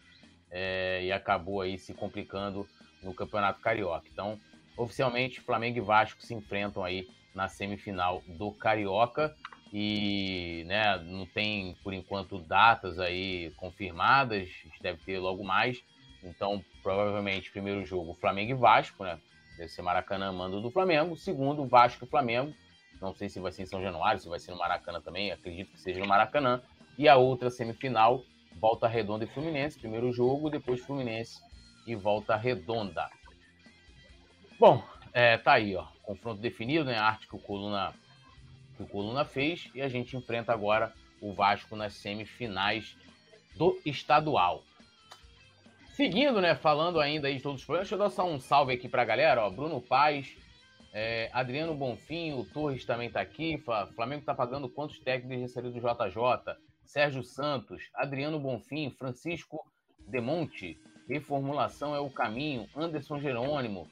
é, 0.50 1.02
e 1.04 1.12
acabou 1.12 1.62
aí 1.62 1.78
se 1.78 1.94
complicando 1.94 2.68
no 3.02 3.14
Campeonato 3.14 3.60
Carioca. 3.60 4.06
Então, 4.12 4.38
oficialmente 4.76 5.40
Flamengo 5.40 5.78
e 5.78 5.80
Vasco 5.80 6.22
se 6.22 6.34
enfrentam 6.34 6.84
aí 6.84 7.08
na 7.34 7.48
semifinal 7.48 8.22
do 8.26 8.52
Carioca 8.52 9.34
e 9.72 10.64
né, 10.66 10.98
não 10.98 11.26
tem 11.26 11.76
por 11.82 11.92
enquanto 11.92 12.38
datas 12.38 12.98
aí 12.98 13.52
confirmadas, 13.56 14.48
deve 14.80 14.98
ter 15.04 15.18
logo 15.18 15.44
mais. 15.44 15.82
Então, 16.22 16.64
provavelmente, 16.82 17.50
primeiro 17.50 17.84
jogo 17.84 18.14
Flamengo 18.14 18.52
e 18.52 18.54
Vasco, 18.54 19.04
né? 19.04 19.18
Deve 19.56 19.68
ser 19.68 19.82
Maracanã, 19.82 20.32
mando 20.32 20.60
do 20.60 20.70
Flamengo. 20.70 21.16
Segundo, 21.16 21.66
Vasco 21.66 22.04
e 22.04 22.08
Flamengo. 22.08 22.54
Não 23.00 23.14
sei 23.14 23.28
se 23.28 23.40
vai 23.40 23.52
ser 23.52 23.62
em 23.62 23.66
São 23.66 23.82
Januário, 23.82 24.20
se 24.20 24.28
vai 24.28 24.38
ser 24.38 24.50
no 24.50 24.58
Maracanã 24.58 25.00
também. 25.00 25.30
Acredito 25.30 25.72
que 25.72 25.80
seja 25.80 26.00
no 26.00 26.06
Maracanã. 26.06 26.60
E 26.98 27.08
a 27.08 27.16
outra 27.16 27.50
semifinal, 27.50 28.22
Volta 28.60 28.88
Redonda 28.88 29.24
e 29.24 29.28
Fluminense. 29.28 29.78
Primeiro 29.78 30.12
jogo, 30.12 30.50
depois 30.50 30.80
Fluminense 30.80 31.40
e 31.86 31.94
Volta 31.94 32.36
Redonda. 32.36 33.08
Bom, 34.58 34.82
é, 35.12 35.36
tá 35.38 35.52
aí, 35.52 35.74
ó. 35.76 35.86
Confronto 36.02 36.40
definido, 36.40 36.84
né? 36.84 36.96
A 36.96 37.04
arte 37.04 37.26
que 37.26 37.36
o 37.36 37.38
Coluna, 37.38 37.94
que 38.76 38.82
o 38.82 38.86
Coluna 38.86 39.24
fez. 39.24 39.68
E 39.74 39.82
a 39.82 39.88
gente 39.88 40.16
enfrenta 40.16 40.52
agora 40.52 40.92
o 41.20 41.32
Vasco 41.32 41.74
nas 41.74 41.94
semifinais 41.94 42.96
do 43.56 43.78
estadual. 43.84 44.62
Seguindo, 45.92 46.40
né? 46.40 46.54
Falando 46.54 47.00
ainda 47.00 47.28
aí 47.28 47.36
de 47.36 47.42
todos 47.42 47.60
os 47.60 47.64
problemas, 47.64 47.88
deixa 47.88 47.94
eu 47.94 48.06
dar 48.06 48.10
só 48.10 48.28
um 48.28 48.38
salve 48.38 48.74
aqui 48.74 48.88
pra 48.88 49.04
galera, 49.04 49.46
ó. 49.46 49.50
Bruno 49.50 49.80
Paz, 49.80 50.36
é, 50.92 51.30
Adriano 51.32 51.74
Bonfim, 51.74 52.32
o 52.32 52.44
Torres 52.44 52.84
também 52.84 53.10
tá 53.10 53.20
aqui. 53.20 53.62
Flamengo 53.94 54.24
tá 54.24 54.34
pagando 54.34 54.68
quantos 54.68 54.98
técnicos 54.98 55.40
recebeu 55.40 55.70
do 55.70 55.80
JJ? 55.80 56.54
Sérgio 56.84 57.22
Santos, 57.24 57.90
Adriano 57.94 58.38
Bonfim, 58.38 58.90
Francisco 58.90 59.58
Demonte, 60.06 60.78
reformulação 61.08 61.94
é 61.94 61.98
o 61.98 62.10
caminho, 62.10 62.68
Anderson 62.76 63.18
Jerônimo, 63.18 63.88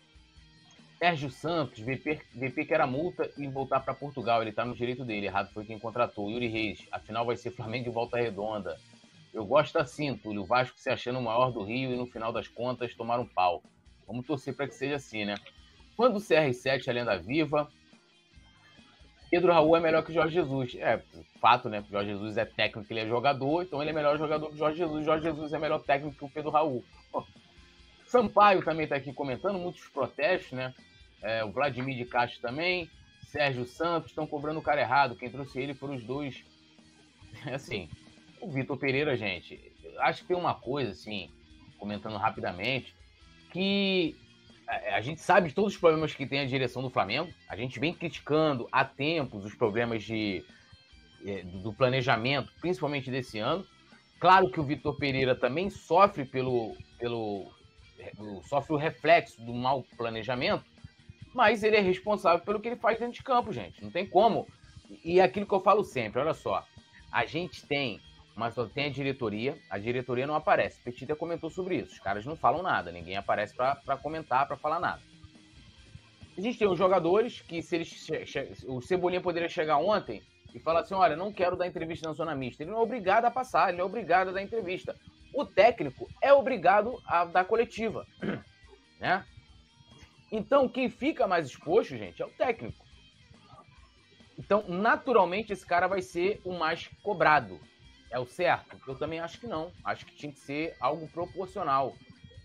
Sérgio 0.99 1.31
Santos, 1.31 1.81
VP, 1.81 2.21
VP 2.35 2.65
que 2.65 2.75
era 2.75 2.87
multa 2.87 3.31
e 3.37 3.47
voltar 3.47 3.81
para 3.81 3.95
Portugal. 3.95 4.41
Ele 4.41 4.51
está 4.51 4.65
no 4.65 4.75
direito 4.75 5.05
dele. 5.05 5.27
Errado 5.27 5.53
foi 5.53 5.65
quem 5.65 5.79
contratou. 5.79 6.31
Yuri 6.31 6.49
Reis, 6.49 6.87
afinal 6.91 7.27
vai 7.27 7.37
ser 7.37 7.51
Flamengo 7.51 7.85
de 7.85 7.91
volta 7.91 8.17
redonda. 8.17 8.77
Eu 9.33 9.45
gosto 9.45 9.77
assim, 9.79 10.17
Túlio. 10.17 10.43
O 10.43 10.47
Vasco 10.47 10.79
se 10.79 10.89
achando 10.89 11.19
o 11.19 11.23
maior 11.23 11.51
do 11.51 11.65
Rio 11.65 11.93
e 11.93 11.97
no 11.97 12.07
final 12.07 12.33
das 12.33 12.47
contas 12.47 12.95
tomar 12.95 13.19
um 13.19 13.27
pau. 13.27 13.63
Vamos 14.07 14.27
torcer 14.27 14.55
para 14.55 14.69
que 14.69 14.75
seja 14.75 14.97
assim, 14.97 15.25
né? 15.25 15.35
Quando 15.97 16.17
o 16.17 16.21
CR7 16.21 16.87
é 16.89 16.93
lenda 16.93 17.19
viva, 17.19 17.69
Pedro 19.31 19.53
Raul 19.53 19.77
é 19.77 19.81
melhor 19.81 20.05
que 20.05 20.13
Jorge 20.13 20.35
Jesus. 20.35 20.77
É, 20.77 21.03
fato, 21.41 21.69
né? 21.69 21.85
Jorge 21.91 22.11
Jesus 22.11 22.37
é 22.37 22.45
técnico, 22.45 22.93
ele 22.93 23.01
é 23.01 23.07
jogador, 23.07 23.63
então 23.63 23.83
ele 23.83 23.91
é 23.91 23.95
melhor 23.95 24.17
jogador 24.17 24.51
que 24.51 24.57
Jorge 24.57 24.79
Jesus. 24.79 25.05
Jorge 25.05 25.25
Jesus 25.25 25.53
é 25.53 25.59
melhor 25.59 25.83
técnico 25.83 26.17
que 26.17 26.25
o 26.25 26.31
Pedro 26.31 26.51
Raul. 26.51 26.85
Pô. 27.11 27.27
Sampaio 28.15 28.63
também 28.63 28.85
está 28.85 28.95
aqui 28.95 29.13
comentando, 29.13 29.59
muitos 29.59 29.89
protestos, 29.89 30.53
né? 30.53 30.73
É, 31.21 31.45
o 31.45 31.51
Vladimir 31.51 31.97
de 31.97 32.05
Castro 32.05 32.41
também, 32.41 32.89
Sérgio 33.25 33.67
Santos 33.67 34.11
estão 34.11 34.25
cobrando 34.25 34.61
o 34.61 34.63
cara 34.63 34.81
errado. 34.81 35.17
Quem 35.17 35.29
trouxe 35.29 35.59
ele 35.59 35.75
foram 35.75 35.97
os 35.97 36.05
dois. 36.05 36.45
Assim, 37.53 37.89
O 38.41 38.49
Vitor 38.53 38.77
Pereira, 38.77 39.17
gente, 39.17 39.61
acho 39.99 40.23
que 40.23 40.29
tem 40.29 40.37
uma 40.37 40.55
coisa, 40.55 40.93
assim, 40.93 41.29
comentando 41.77 42.17
rapidamente, 42.17 42.95
que 43.51 44.15
a 44.69 45.01
gente 45.01 45.21
sabe 45.21 45.49
de 45.49 45.55
todos 45.55 45.75
os 45.75 45.81
problemas 45.81 46.15
que 46.15 46.25
tem 46.25 46.39
a 46.39 46.47
direção 46.47 46.83
do 46.83 46.91
Flamengo. 46.91 47.33
A 47.49 47.57
gente 47.57 47.81
vem 47.81 47.93
criticando 47.93 48.69
há 48.71 48.85
tempos 48.85 49.45
os 49.45 49.57
problemas 49.57 50.05
de, 50.05 50.45
é, 51.27 51.43
do 51.43 51.73
planejamento, 51.73 52.53
principalmente 52.61 53.11
desse 53.11 53.41
ano. 53.41 53.67
Claro 54.21 54.49
que 54.51 54.61
o 54.61 54.65
Vitor 54.65 54.97
Pereira 54.97 55.35
também 55.35 55.69
sofre 55.69 56.25
pelo, 56.25 56.77
pelo 56.99 57.53
sofre 58.49 58.75
o 58.75 58.79
reflexo 58.79 59.41
do 59.43 59.53
mau 59.53 59.85
planejamento, 59.97 60.65
mas 61.35 61.63
ele 61.63 61.77
é 61.77 61.81
responsável 61.81 62.45
pelo 62.45 62.61
que 62.61 62.69
ele 62.69 62.77
faz 62.77 62.99
dentro 62.99 63.15
de 63.15 63.23
campo, 63.23 63.53
gente. 63.53 63.83
Não 63.83 63.91
tem 63.91 64.07
como. 64.07 64.47
E 65.05 65.21
é 65.21 65.23
aquilo 65.23 65.47
que 65.47 65.55
eu 65.55 65.61
falo 65.61 65.83
sempre, 65.83 66.21
olha 66.21 66.35
só. 66.35 66.65
A 67.11 67.25
gente 67.25 67.67
tem 67.67 68.01
mas 68.37 68.55
só 68.55 68.67
tem 68.67 68.87
a 68.87 68.91
diretoria, 68.91 69.57
a 69.71 69.79
diretoria 69.79 70.27
não 70.27 70.35
aparece. 70.35 70.81
Petita 70.83 71.15
comentou 71.15 71.49
sobre 71.51 71.77
isso. 71.77 71.93
Os 71.93 72.01
caras 72.01 72.27
não 72.27 72.37
falam 72.37 72.63
nada, 72.63 72.91
ninguém 72.91 73.17
aparece 73.17 73.55
para 73.55 73.97
comentar, 74.03 74.47
para 74.47 74.57
falar 74.57 74.81
nada. 74.81 75.01
A 76.37 76.41
gente 76.41 76.59
tem 76.59 76.67
os 76.67 76.77
jogadores 76.77 77.41
que, 77.43 77.63
se 77.63 77.77
eles. 77.77 78.09
O 78.67 78.81
Cebolinha 78.81 79.21
poderia 79.21 79.49
chegar 79.49 79.79
ontem 79.79 80.21
e 80.53 80.59
falar 80.59 80.81
assim: 80.81 80.95
olha, 80.95 81.15
não 81.15 81.33
quero 81.33 81.57
dar 81.57 81.67
entrevista 81.67 82.09
na 82.09 82.15
zona 82.15 82.35
mista. 82.35 82.65
Ele 82.65 82.73
não 82.73 82.81
é 82.81 82.83
obrigado 82.83 83.25
a 83.25 83.31
passar, 83.31 83.73
ele 83.73 83.81
é 83.81 83.85
obrigado 83.85 84.29
a 84.29 84.33
dar 84.33 84.43
entrevista. 84.43 84.97
O 85.35 85.45
técnico 85.45 86.09
é 86.23 86.33
obrigado 86.33 87.01
a 87.07 87.25
dar 87.25 87.45
coletiva. 87.45 88.07
Né? 89.01 89.27
Então, 90.33 90.69
quem 90.69 90.89
fica 90.89 91.27
mais 91.27 91.49
exposto, 91.49 91.95
gente, 91.97 92.23
é 92.23 92.25
o 92.25 92.31
técnico. 92.31 92.83
Então, 94.39 94.65
naturalmente, 94.67 95.53
esse 95.53 95.67
cara 95.67 95.87
vai 95.87 96.01
ser 96.01 96.41
o 96.43 96.57
mais 96.57 96.89
cobrado 97.03 97.61
é 98.15 98.19
o 98.19 98.25
certo? 98.25 98.81
Eu 98.87 98.95
também 98.95 99.19
acho 99.19 99.41
que 99.41 99.47
não. 99.47 99.73
Acho 99.85 100.07
que 100.07 100.15
tinha 100.15 100.31
que 100.31 100.39
ser 100.39 100.77
algo 100.79 101.09
proporcional. 101.09 101.97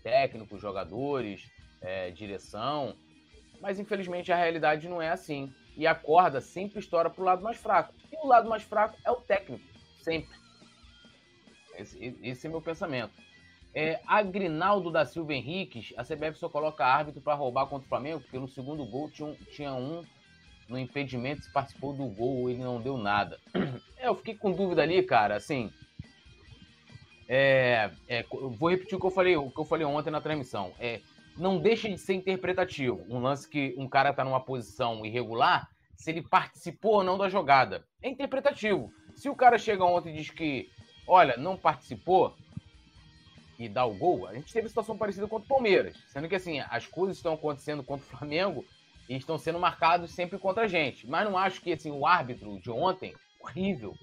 Técnicos, 0.02 0.60
jogadores, 0.60 1.48
é, 1.80 2.10
direção. 2.10 2.96
Mas 3.60 3.78
infelizmente 3.78 4.32
a 4.32 4.36
realidade 4.36 4.88
não 4.88 5.00
é 5.00 5.10
assim. 5.10 5.54
E 5.76 5.86
a 5.86 5.94
corda 5.94 6.40
sempre 6.40 6.80
estoura 6.80 7.08
para 7.08 7.22
o 7.22 7.24
lado 7.24 7.44
mais 7.44 7.56
fraco. 7.56 7.94
E 8.10 8.16
o 8.16 8.26
lado 8.26 8.48
mais 8.48 8.64
fraco 8.64 8.98
é 9.04 9.12
o 9.12 9.20
técnico. 9.20 9.64
Sempre. 10.02 10.39
Esse, 11.80 12.18
esse 12.22 12.46
é 12.46 12.50
meu 12.50 12.60
pensamento. 12.60 13.12
É, 13.74 14.00
Agrinaldo 14.06 14.90
da 14.90 15.04
Silva 15.04 15.34
Henriques, 15.34 15.92
a 15.96 16.02
CBF 16.02 16.38
só 16.38 16.48
coloca 16.48 16.84
árbitro 16.84 17.20
para 17.20 17.34
roubar 17.34 17.66
contra 17.66 17.86
o 17.86 17.88
Flamengo, 17.88 18.20
porque 18.20 18.38
no 18.38 18.48
segundo 18.48 18.84
gol 18.84 19.08
tinha 19.10 19.28
um, 19.28 19.34
tinha 19.52 19.72
um 19.72 20.04
no 20.68 20.78
impedimento, 20.78 21.42
se 21.42 21.52
participou 21.52 21.92
do 21.92 22.06
gol, 22.06 22.48
ele 22.48 22.62
não 22.62 22.80
deu 22.80 22.96
nada. 22.96 23.38
É, 23.98 24.08
eu 24.08 24.14
fiquei 24.14 24.34
com 24.34 24.50
dúvida 24.50 24.82
ali, 24.82 25.02
cara, 25.02 25.36
assim. 25.36 25.70
É, 27.28 27.90
é, 28.08 28.24
vou 28.58 28.70
repetir 28.70 28.96
o 28.96 29.00
que 29.00 29.06
eu 29.06 29.10
falei, 29.10 29.36
o 29.36 29.50
que 29.50 29.60
eu 29.60 29.64
falei 29.64 29.84
ontem 29.84 30.10
na 30.10 30.22
transmissão. 30.22 30.72
É, 30.80 31.00
não 31.36 31.58
deixa 31.58 31.88
de 31.88 31.98
ser 31.98 32.14
interpretativo. 32.14 33.04
Um 33.08 33.20
lance 33.20 33.48
que 33.48 33.74
um 33.76 33.88
cara 33.88 34.12
tá 34.12 34.24
numa 34.24 34.40
posição 34.40 35.04
irregular, 35.04 35.68
se 35.94 36.10
ele 36.10 36.22
participou 36.22 36.94
ou 36.94 37.04
não 37.04 37.18
da 37.18 37.28
jogada. 37.28 37.84
É 38.02 38.08
interpretativo. 38.08 38.90
Se 39.14 39.28
o 39.28 39.36
cara 39.36 39.58
chega 39.58 39.84
ontem 39.84 40.14
e 40.14 40.16
diz 40.16 40.30
que, 40.30 40.70
olha, 41.10 41.36
não 41.36 41.56
participou 41.56 42.36
e 43.58 43.68
dá 43.68 43.84
o 43.84 43.92
gol, 43.92 44.26
a 44.26 44.34
gente 44.34 44.52
teve 44.52 44.68
situação 44.68 44.96
parecida 44.96 45.26
contra 45.26 45.44
o 45.44 45.48
Palmeiras. 45.48 45.96
Sendo 46.08 46.28
que 46.28 46.36
assim, 46.36 46.60
as 46.60 46.86
coisas 46.86 47.16
estão 47.16 47.34
acontecendo 47.34 47.82
contra 47.82 48.06
o 48.06 48.18
Flamengo 48.18 48.64
e 49.08 49.16
estão 49.16 49.36
sendo 49.36 49.58
marcados 49.58 50.12
sempre 50.12 50.38
contra 50.38 50.64
a 50.64 50.68
gente. 50.68 51.06
Mas 51.06 51.28
não 51.28 51.36
acho 51.36 51.60
que 51.60 51.72
assim, 51.72 51.90
o 51.90 52.06
árbitro 52.06 52.58
de 52.60 52.70
ontem, 52.70 53.14
horrível. 53.40 53.94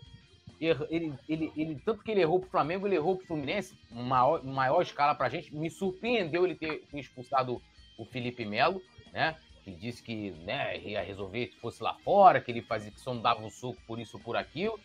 Ele, 0.60 1.13
ele, 1.30 1.52
ele, 1.56 1.82
tanto 1.86 2.04
que 2.04 2.12
ele 2.12 2.22
errou 2.22 2.39
pro 2.39 2.50
Flamengo, 2.50 2.88
ele 2.88 2.96
errou 2.96 3.15
pro 3.15 3.28
Fluminense, 3.28 3.78
maior, 3.89 4.43
maior 4.43 4.82
escala 4.82 5.15
pra 5.15 5.30
gente. 5.30 5.56
Me 5.56 5.70
surpreendeu 5.70 6.46
ele 6.46 6.56
ter, 6.56 6.84
expulsado 6.93 7.62
o 7.98 8.06
Felipe 8.06 8.43
Melo, 8.43 8.82
né? 9.13 9.38
Que 9.63 9.72
disse 9.72 10.04
que 10.04 10.32
né, 10.43 10.78
ia 10.80 11.02
resolver 11.02 11.48
se 11.48 11.58
fosse 11.60 11.82
lá 11.82 11.93
fora, 12.04 12.41
que 12.41 12.52
ele 12.52 12.62
fazia 12.62 12.91
que 12.91 13.00
só 13.00 13.13
não 13.13 13.22
dava 13.22 13.41
um 13.41 13.50
suco 13.50 13.82
por 13.88 14.00
isso 14.00 14.17
ou 14.17 14.24
por 14.24 14.36
aquilo. 14.36 14.80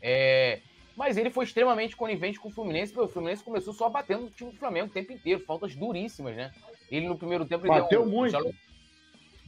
É, 0.00 0.60
mas 0.96 1.16
ele 1.16 1.30
foi 1.30 1.44
extremamente 1.44 1.96
conivente 1.96 2.38
com 2.38 2.48
o 2.48 2.52
Fluminense, 2.52 2.92
porque 2.92 3.08
o 3.08 3.12
Fluminense 3.12 3.42
começou 3.42 3.72
só 3.72 3.88
batendo 3.88 4.24
no 4.24 4.30
time 4.30 4.50
do 4.50 4.58
Flamengo 4.58 4.88
o 4.88 4.92
tempo 4.92 5.12
inteiro, 5.12 5.44
faltas 5.44 5.74
duríssimas, 5.74 6.36
né? 6.36 6.52
Ele 6.90 7.08
no 7.08 7.16
primeiro 7.16 7.46
tempo. 7.46 7.66
Bateu 7.66 8.02
um, 8.02 8.06
muito. 8.06 8.32
Já, 8.32 8.40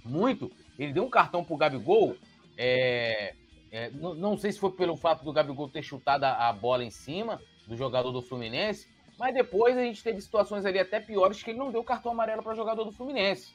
muito. 0.04 0.50
Ele 0.78 0.92
deu 0.92 1.04
um 1.04 1.10
cartão 1.10 1.44
pro 1.44 1.56
Gabigol. 1.56 2.16
É, 2.56 3.34
é, 3.70 3.90
não, 3.90 4.14
não, 4.14 4.38
sei 4.38 4.52
se 4.52 4.58
foi 4.58 4.70
pelo 4.70 4.96
fato 4.96 5.24
do 5.24 5.32
Gabigol 5.32 5.68
ter 5.68 5.82
chutado 5.82 6.24
a, 6.24 6.48
a, 6.48 6.52
bola 6.52 6.84
em 6.84 6.90
cima 6.90 7.40
do 7.66 7.76
jogador 7.76 8.12
do 8.12 8.22
Fluminense, 8.22 8.86
mas 9.18 9.34
depois 9.34 9.76
a 9.76 9.82
gente 9.82 10.02
teve 10.02 10.20
situações 10.20 10.64
ali 10.64 10.78
até 10.78 11.00
piores 11.00 11.42
que 11.42 11.50
ele 11.50 11.58
não 11.58 11.72
deu 11.72 11.82
cartão 11.82 12.12
amarelo 12.12 12.42
para 12.42 12.54
jogador 12.54 12.84
do 12.84 12.92
Fluminense. 12.92 13.52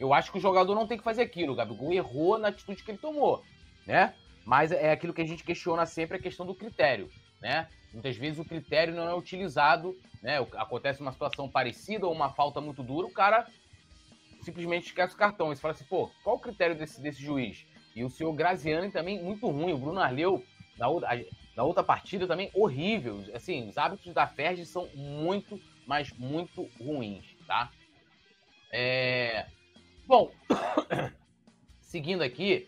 Eu 0.00 0.14
acho 0.14 0.32
que 0.32 0.38
o 0.38 0.40
jogador 0.40 0.74
não 0.74 0.86
tem 0.86 0.96
que 0.96 1.04
fazer 1.04 1.22
aquilo. 1.22 1.52
O 1.52 1.56
Gabigol 1.56 1.92
errou 1.92 2.38
na 2.38 2.48
atitude 2.48 2.82
que 2.82 2.90
ele 2.90 2.98
tomou, 2.98 3.42
né? 3.86 4.14
Mas 4.48 4.72
é 4.72 4.92
aquilo 4.92 5.12
que 5.12 5.20
a 5.20 5.26
gente 5.26 5.44
questiona 5.44 5.84
sempre 5.84 6.16
a 6.16 6.20
questão 6.20 6.46
do 6.46 6.54
critério, 6.54 7.10
né? 7.38 7.68
Muitas 7.92 8.16
vezes 8.16 8.38
o 8.38 8.44
critério 8.46 8.94
não 8.94 9.06
é 9.06 9.14
utilizado, 9.14 9.94
né? 10.22 10.38
Acontece 10.56 11.02
uma 11.02 11.12
situação 11.12 11.46
parecida 11.50 12.06
ou 12.06 12.14
uma 12.14 12.30
falta 12.30 12.58
muito 12.58 12.82
dura, 12.82 13.06
o 13.06 13.12
cara 13.12 13.46
simplesmente 14.40 14.86
esquece 14.86 15.14
o 15.14 15.18
cartão. 15.18 15.52
E 15.52 15.56
você 15.56 15.60
fala 15.60 15.74
assim, 15.74 15.84
pô, 15.84 16.10
qual 16.24 16.36
o 16.36 16.40
critério 16.40 16.74
desse, 16.74 16.98
desse 16.98 17.20
juiz? 17.20 17.66
E 17.94 18.02
o 18.02 18.08
senhor 18.08 18.32
Graziani 18.32 18.90
também 18.90 19.22
muito 19.22 19.46
ruim. 19.50 19.74
O 19.74 19.78
Bruno 19.78 20.00
Arleu, 20.00 20.42
na 20.78 20.88
outra, 20.88 21.26
na 21.54 21.62
outra 21.62 21.84
partida, 21.84 22.26
também 22.26 22.50
horrível. 22.54 23.22
Assim, 23.34 23.68
os 23.68 23.76
hábitos 23.76 24.14
da 24.14 24.26
Ferdi 24.26 24.64
são 24.64 24.88
muito, 24.94 25.60
mas 25.86 26.10
muito 26.14 26.70
ruins, 26.80 27.36
tá? 27.46 27.70
É... 28.72 29.44
Bom, 30.06 30.32
seguindo 31.82 32.22
aqui, 32.22 32.66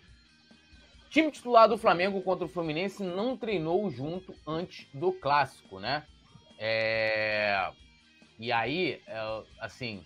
time 1.11 1.31
titular 1.31 1.69
do 1.69 1.77
Flamengo 1.77 2.23
contra 2.23 2.47
o 2.47 2.49
Fluminense 2.49 3.03
não 3.03 3.37
treinou 3.37 3.91
junto 3.91 4.35
antes 4.47 4.87
do 4.95 5.13
clássico, 5.13 5.79
né? 5.79 6.05
É... 6.59 7.71
E 8.39 8.51
aí, 8.51 9.03
é, 9.07 9.43
assim, 9.61 10.03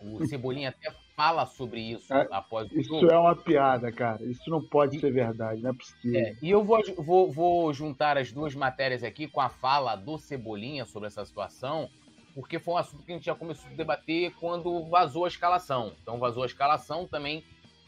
o 0.00 0.24
Cebolinha 0.28 0.68
até 0.68 0.94
fala 1.16 1.46
sobre 1.46 1.80
isso 1.80 2.12
é, 2.12 2.28
após 2.30 2.70
o 2.70 2.78
isso 2.78 2.90
jogo. 2.90 3.06
Isso 3.06 3.14
é 3.14 3.18
uma 3.18 3.34
piada, 3.34 3.90
cara. 3.90 4.22
Isso 4.24 4.48
não 4.50 4.62
pode 4.62 4.98
e, 4.98 5.00
ser 5.00 5.10
verdade, 5.10 5.62
não 5.62 5.70
é 5.70 5.72
possível. 5.72 6.20
É, 6.20 6.36
e 6.42 6.50
eu 6.50 6.62
vou, 6.62 6.82
vou, 6.98 7.32
vou 7.32 7.72
juntar 7.72 8.18
as 8.18 8.30
duas 8.30 8.54
matérias 8.54 9.02
aqui 9.02 9.26
com 9.26 9.40
a 9.40 9.48
fala 9.48 9.96
do 9.96 10.18
Cebolinha 10.18 10.84
sobre 10.84 11.08
essa 11.08 11.24
situação, 11.24 11.88
porque 12.34 12.58
foi 12.58 12.74
um 12.74 12.76
assunto 12.76 13.02
que 13.02 13.12
a 13.12 13.14
gente 13.14 13.24
já 13.24 13.34
começou 13.34 13.68
a 13.70 13.74
debater 13.74 14.32
quando 14.38 14.84
vazou 14.84 15.24
a 15.24 15.28
escalação. 15.28 15.92
Então, 16.02 16.18
vazou 16.18 16.42
a 16.42 16.46
escalação 16.46 17.06
também. 17.06 17.42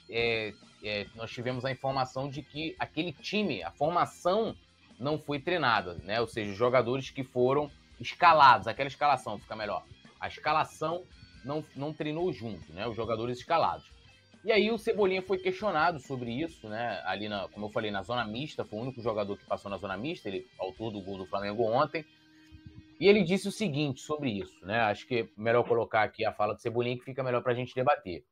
É, 0.09 0.55
é, 0.83 1.07
nós 1.15 1.31
tivemos 1.31 1.65
a 1.65 1.71
informação 1.71 2.29
de 2.29 2.43
que 2.43 2.75
aquele 2.79 3.13
time, 3.13 3.63
a 3.63 3.71
formação 3.71 4.55
não 4.99 5.19
foi 5.19 5.39
treinada, 5.39 5.95
né? 6.05 6.21
Ou 6.21 6.27
seja, 6.27 6.51
os 6.51 6.57
jogadores 6.57 7.11
que 7.11 7.23
foram 7.23 7.71
escalados, 8.01 8.67
aquela 8.67 8.89
escalação 8.89 9.39
fica 9.39 9.55
melhor. 9.55 9.85
A 10.21 10.29
escalação 10.29 11.05
não, 11.45 11.65
não 11.77 11.93
treinou 11.93 12.33
junto, 12.33 12.73
né? 12.73 12.87
Os 12.87 12.97
jogadores 12.97 13.39
escalados. 13.39 13.91
E 14.45 14.53
aí 14.53 14.71
o 14.71 14.79
Cebolinha 14.79 15.23
foi 15.23 15.39
questionado 15.39 15.99
sobre 15.99 16.31
isso, 16.31 16.69
né? 16.69 17.03
Ali, 17.05 17.29
na, 17.29 17.49
como 17.49 17.67
eu 17.67 17.71
falei, 17.71 17.91
na 17.91 18.03
zona 18.03 18.25
mista, 18.25 18.65
foi 18.65 18.79
o 18.79 18.83
único 18.83 19.03
jogador 19.03 19.37
que 19.37 19.45
passou 19.45 19.71
na 19.71 19.77
zona 19.77 19.97
mista, 19.97 20.29
ele 20.29 20.47
autor 20.59 20.93
do 20.93 21.01
gol 21.01 21.19
do 21.19 21.27
Flamengo 21.27 21.65
ontem. 21.65 22.05
E 23.01 23.07
ele 23.07 23.23
disse 23.23 23.47
o 23.47 23.53
seguinte 23.53 24.01
sobre 24.01 24.31
isso, 24.31 24.65
né? 24.65 24.81
Acho 24.81 25.07
que 25.07 25.21
é 25.21 25.29
melhor 25.37 25.65
colocar 25.65 26.03
aqui 26.03 26.25
a 26.25 26.33
fala 26.33 26.55
do 26.55 26.61
Cebolinha 26.61 26.97
que 26.99 27.05
fica 27.05 27.23
melhor 27.23 27.43
para 27.43 27.53
a 27.53 27.55
gente 27.55 27.75
debater. 27.75 28.25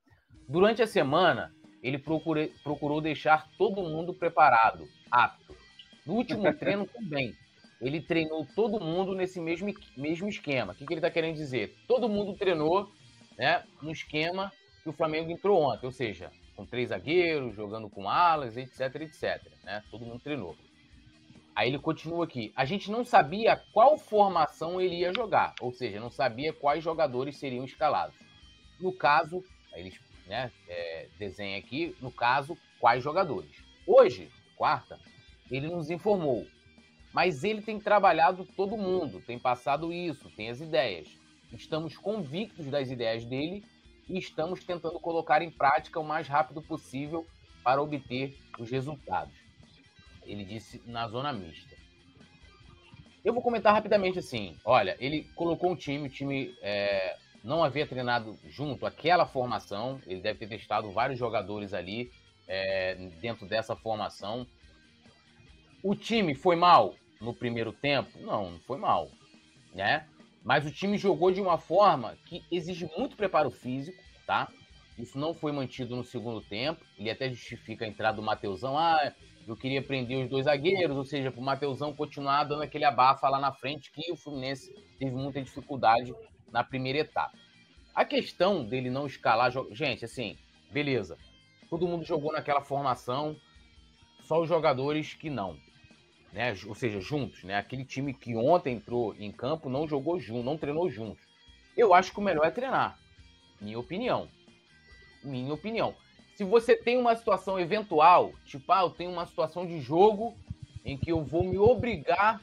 Durante 0.49 0.83
a 0.83 0.87
semana, 0.87 1.55
ele 1.87 1.99
procure, 1.99 2.53
procurou 2.65 3.01
deixar 3.01 3.49
todo 3.57 3.83
mundo 3.83 4.13
preparado, 4.13 4.89
apto. 5.09 5.57
No 6.05 6.15
último 6.15 6.53
treino 6.59 6.85
também. 6.87 7.33
Ele 7.81 8.01
treinou 8.01 8.45
todo 8.57 8.81
mundo 8.81 9.15
nesse 9.15 9.39
mesmo, 9.39 9.73
mesmo 9.97 10.29
esquema. 10.29 10.73
O 10.73 10.75
que, 10.75 10.85
que 10.85 10.93
ele 10.93 10.99
está 10.99 11.11
querendo 11.11 11.37
dizer? 11.37 11.77
Todo 11.87 12.09
mundo 12.09 12.35
treinou 12.35 12.91
né, 13.39 13.63
no 13.81 13.93
esquema 13.93 14.51
que 14.83 14.89
o 14.89 14.93
Flamengo 14.93 15.31
entrou 15.31 15.63
ontem, 15.63 15.87
ou 15.87 15.93
seja, 15.93 16.33
com 16.57 16.65
três 16.65 16.89
zagueiros, 16.89 17.55
jogando 17.55 17.89
com 17.89 18.09
alas, 18.09 18.57
etc, 18.57 18.81
etc. 19.03 19.43
Né? 19.63 19.85
Todo 19.91 20.07
mundo 20.07 20.21
treinou. 20.21 20.57
Aí 21.55 21.69
ele 21.69 21.79
continua 21.79 22.25
aqui. 22.25 22.53
A 22.57 22.65
gente 22.65 22.91
não 22.91 23.05
sabia 23.05 23.63
qual 23.73 23.97
formação 23.97 24.81
ele 24.81 24.97
ia 24.97 25.13
jogar, 25.13 25.55
ou 25.61 25.71
seja, 25.71 26.01
não 26.01 26.11
sabia 26.11 26.53
quais 26.53 26.83
jogadores 26.83 27.37
seriam 27.37 27.65
escalados. 27.65 28.17
No 28.81 28.93
caso, 28.93 29.45
aí 29.73 29.83
ele 29.83 29.91
né, 30.27 30.51
é, 30.69 31.09
desenha 31.19 31.59
aqui, 31.59 31.97
no 32.01 32.11
caso, 32.11 32.57
quais 32.81 33.03
jogadores. 33.03 33.51
Hoje, 33.87 34.31
quarta, 34.57 34.99
ele 35.51 35.69
nos 35.69 35.91
informou 35.91 36.47
mas 37.17 37.45
ele 37.45 37.63
tem 37.63 37.81
trabalhado 37.81 38.45
todo 38.45 38.77
mundo, 38.77 39.23
tem 39.23 39.39
passado 39.39 39.91
isso, 39.91 40.29
tem 40.37 40.51
as 40.51 40.61
ideias. 40.61 41.09
Estamos 41.51 41.97
convictos 41.97 42.67
das 42.67 42.91
ideias 42.91 43.25
dele 43.25 43.65
e 44.07 44.19
estamos 44.19 44.63
tentando 44.63 45.01
colocar 45.01 45.41
em 45.41 45.51
prática 45.51 45.99
o 45.99 46.05
mais 46.05 46.29
rápido 46.29 46.61
possível 46.61 47.27
para 47.65 47.81
obter 47.81 48.37
os 48.59 48.71
resultados. 48.71 49.33
Ele 50.27 50.45
disse 50.45 50.83
na 50.85 51.09
zona 51.09 51.33
mista. 51.33 51.75
Eu 53.25 53.33
vou 53.33 53.43
comentar 53.43 53.73
rapidamente 53.73 54.19
assim. 54.19 54.55
Olha, 54.63 54.95
ele 55.01 55.25
colocou 55.35 55.71
um 55.71 55.77
time, 55.77 56.09
o 56.09 56.11
time 56.11 56.55
é, 56.61 57.17
não 57.47 57.63
havia 57.63 57.87
treinado 57.87 58.37
junto 58.49 58.85
aquela 58.85 59.25
formação. 59.25 60.01
Ele 60.05 60.21
deve 60.21 60.41
ter 60.41 60.49
testado 60.49 60.91
vários 60.91 61.17
jogadores 61.17 61.73
ali 61.73 62.11
é, 62.49 62.97
dentro 63.21 63.47
dessa 63.47 63.77
formação. 63.77 64.45
O 65.81 65.95
time 65.95 66.35
foi 66.35 66.57
mal 66.57 66.97
no 67.21 67.33
primeiro 67.33 67.73
tempo? 67.73 68.19
Não, 68.19 68.51
não 68.51 68.59
foi 68.59 68.79
mal, 68.79 69.09
né? 69.73 70.09
Mas 70.43 70.67
o 70.67 70.73
time 70.73 70.99
jogou 70.99 71.31
de 71.31 71.41
uma 71.41 71.57
forma 71.57 72.17
que 72.27 72.45
exige 72.51 72.91
muito 72.99 73.17
preparo 73.17 73.51
físico, 73.51 74.03
tá? 74.27 74.51
Isso 74.99 75.17
não 75.17 75.33
foi 75.33 75.53
mantido 75.53 75.95
no 75.95 76.03
segundo 76.03 76.41
tempo. 76.41 76.85
Ele 76.99 77.11
até 77.11 77.31
justifica 77.31 77.85
a 77.85 77.89
entrada 77.89 78.17
do 78.17 78.23
Mateusão. 78.23 78.77
Ah, 78.77 79.13
eu 79.47 79.57
queria 79.57 79.83
prender 79.83 80.25
os 80.25 80.29
dois 80.29 80.47
zagueiros, 80.47 80.97
ou 80.97 81.05
seja, 81.05 81.31
para 81.31 81.41
o 81.41 81.45
Mateusão 81.45 81.95
continuar 81.95 82.43
dando 82.43 82.63
aquele 82.63 82.85
abafa 82.85 83.29
lá 83.29 83.39
na 83.39 83.53
frente, 83.53 83.93
que 83.93 84.11
o 84.11 84.17
Fluminense 84.17 84.75
teve 84.99 85.15
muita 85.15 85.41
dificuldade 85.41 86.13
na 86.51 86.63
primeira 86.65 87.01
etapa. 87.01 87.37
A 87.95 88.05
questão 88.05 88.65
dele 88.65 88.91
não 88.91 89.07
escalar. 89.07 89.51
Gente, 89.71 90.05
assim, 90.05 90.37
beleza. 90.71 91.17
Todo 91.71 91.87
mundo 91.87 92.05
jogou 92.05 92.33
naquela 92.33 92.61
formação, 92.61 93.37
só 94.23 94.41
os 94.41 94.49
jogadores 94.49 95.15
que 95.15 95.31
não. 95.31 95.57
Né? 96.33 96.55
Ou 96.67 96.75
seja, 96.75 97.01
juntos, 97.01 97.43
né? 97.45 97.57
Aquele 97.57 97.85
time 97.85 98.13
que 98.13 98.37
ontem 98.37 98.75
entrou 98.75 99.15
em 99.15 99.33
campo 99.33 99.69
não 99.69 99.89
jogou 99.89 100.21
junto, 100.21 100.45
não 100.45 100.59
treinou 100.59 100.91
juntos. 100.91 101.25
Eu 101.77 101.95
acho 101.95 102.13
que 102.13 102.19
o 102.19 102.23
melhor 102.23 102.45
é 102.47 102.51
treinar. 102.51 102.99
Minha 103.61 103.79
opinião. 103.79 104.29
Minha 105.25 105.55
opinião. 105.55 105.95
Se 106.35 106.45
você 106.45 106.77
tem 106.77 106.99
uma 106.99 107.17
situação 107.17 107.59
eventual, 107.59 108.33
tipo, 108.45 108.71
ah, 108.71 108.83
eu 108.83 108.91
tenho 108.91 109.11
uma 109.11 109.27
situação 109.27 109.67
de 109.67 109.81
jogo 109.81 110.37
em 110.85 110.97
que 110.97 111.11
eu 111.11 111.25
vou 111.25 111.43
me 111.43 111.59
obrigar 111.59 112.43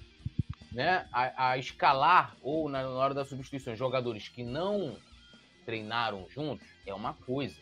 né, 0.73 1.07
a, 1.11 1.51
a 1.51 1.57
escalar, 1.57 2.35
ou 2.41 2.67
na, 2.67 2.81
na 2.83 2.89
hora 2.89 3.13
da 3.13 3.23
substituição, 3.23 3.75
jogadores 3.75 4.27
que 4.27 4.43
não 4.43 4.97
treinaram 5.65 6.27
juntos, 6.29 6.67
é 6.85 6.93
uma 6.93 7.13
coisa. 7.13 7.55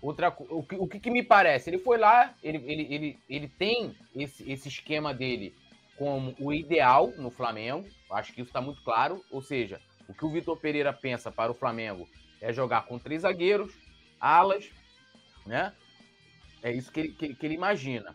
Outra, 0.00 0.34
o, 0.50 0.62
que, 0.62 0.74
o 0.74 0.88
que, 0.88 1.10
me 1.10 1.22
parece? 1.22 1.70
Ele 1.70 1.78
foi 1.78 1.96
lá, 1.96 2.34
ele, 2.42 2.58
ele, 2.66 2.94
ele, 2.94 3.18
ele 3.28 3.48
tem 3.48 3.94
esse, 4.14 4.50
esse 4.50 4.68
esquema 4.68 5.14
dele 5.14 5.54
como 5.96 6.34
o 6.40 6.52
ideal 6.52 7.12
no 7.16 7.30
Flamengo. 7.30 7.88
Acho 8.10 8.32
que 8.32 8.40
isso 8.40 8.48
está 8.48 8.60
muito 8.60 8.82
claro. 8.82 9.24
Ou 9.30 9.40
seja, 9.40 9.80
o 10.08 10.12
que 10.12 10.24
o 10.24 10.30
Vitor 10.30 10.56
Pereira 10.56 10.92
pensa 10.92 11.30
para 11.30 11.52
o 11.52 11.54
Flamengo 11.54 12.08
é 12.40 12.52
jogar 12.52 12.82
com 12.86 12.98
três 12.98 13.22
zagueiros, 13.22 13.72
alas, 14.20 14.68
né? 15.46 15.72
É 16.62 16.72
isso 16.72 16.90
que 16.90 16.98
ele, 16.98 17.08
que, 17.12 17.34
que 17.34 17.46
ele 17.46 17.54
imagina. 17.54 18.12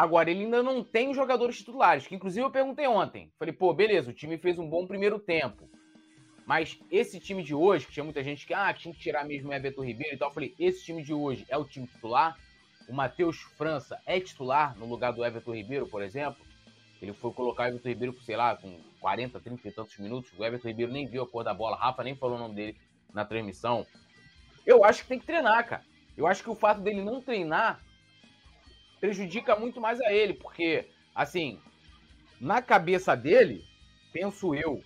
Agora, 0.00 0.30
ele 0.30 0.44
ainda 0.44 0.62
não 0.62 0.82
tem 0.82 1.10
os 1.10 1.14
jogadores 1.14 1.58
titulares, 1.58 2.06
que 2.06 2.14
inclusive 2.14 2.42
eu 2.42 2.50
perguntei 2.50 2.86
ontem. 2.86 3.30
Falei, 3.38 3.52
pô, 3.52 3.70
beleza, 3.74 4.08
o 4.08 4.14
time 4.14 4.38
fez 4.38 4.58
um 4.58 4.66
bom 4.66 4.86
primeiro 4.86 5.18
tempo. 5.18 5.68
Mas 6.46 6.80
esse 6.90 7.20
time 7.20 7.42
de 7.42 7.54
hoje, 7.54 7.84
que 7.84 7.92
tinha 7.92 8.02
muita 8.02 8.24
gente 8.24 8.46
que, 8.46 8.54
ah, 8.54 8.72
tinha 8.72 8.94
que 8.94 8.98
tirar 8.98 9.26
mesmo 9.26 9.50
o 9.50 9.52
Everton 9.52 9.84
Ribeiro 9.84 10.14
e 10.14 10.18
tal, 10.18 10.30
eu 10.30 10.32
falei, 10.32 10.54
esse 10.58 10.86
time 10.86 11.02
de 11.02 11.12
hoje 11.12 11.44
é 11.50 11.58
o 11.58 11.66
time 11.66 11.86
titular? 11.86 12.34
O 12.88 12.94
Matheus 12.94 13.42
França 13.58 14.00
é 14.06 14.18
titular 14.18 14.74
no 14.78 14.86
lugar 14.86 15.12
do 15.12 15.22
Everton 15.22 15.54
Ribeiro, 15.54 15.86
por 15.86 16.02
exemplo? 16.02 16.42
Ele 17.02 17.12
foi 17.12 17.30
colocar 17.34 17.64
o 17.64 17.66
Everton 17.66 17.88
Ribeiro, 17.90 18.22
sei 18.22 18.38
lá, 18.38 18.56
com 18.56 18.80
40, 19.00 19.38
30 19.38 19.68
e 19.68 19.70
tantos 19.70 19.98
minutos. 19.98 20.32
O 20.38 20.42
Everton 20.42 20.68
Ribeiro 20.68 20.92
nem 20.92 21.06
viu 21.06 21.24
a 21.24 21.28
cor 21.28 21.44
da 21.44 21.52
bola. 21.52 21.76
Rafa 21.76 22.02
nem 22.02 22.16
falou 22.16 22.36
o 22.36 22.40
nome 22.40 22.54
dele 22.54 22.78
na 23.12 23.26
transmissão. 23.26 23.86
Eu 24.64 24.82
acho 24.82 25.02
que 25.02 25.08
tem 25.10 25.18
que 25.18 25.26
treinar, 25.26 25.68
cara. 25.68 25.84
Eu 26.16 26.26
acho 26.26 26.42
que 26.42 26.48
o 26.48 26.54
fato 26.54 26.80
dele 26.80 27.02
não 27.02 27.20
treinar 27.20 27.82
prejudica 29.00 29.56
muito 29.56 29.80
mais 29.80 30.00
a 30.00 30.12
ele, 30.12 30.34
porque, 30.34 30.88
assim, 31.14 31.58
na 32.40 32.60
cabeça 32.60 33.16
dele, 33.16 33.64
penso 34.12 34.54
eu, 34.54 34.82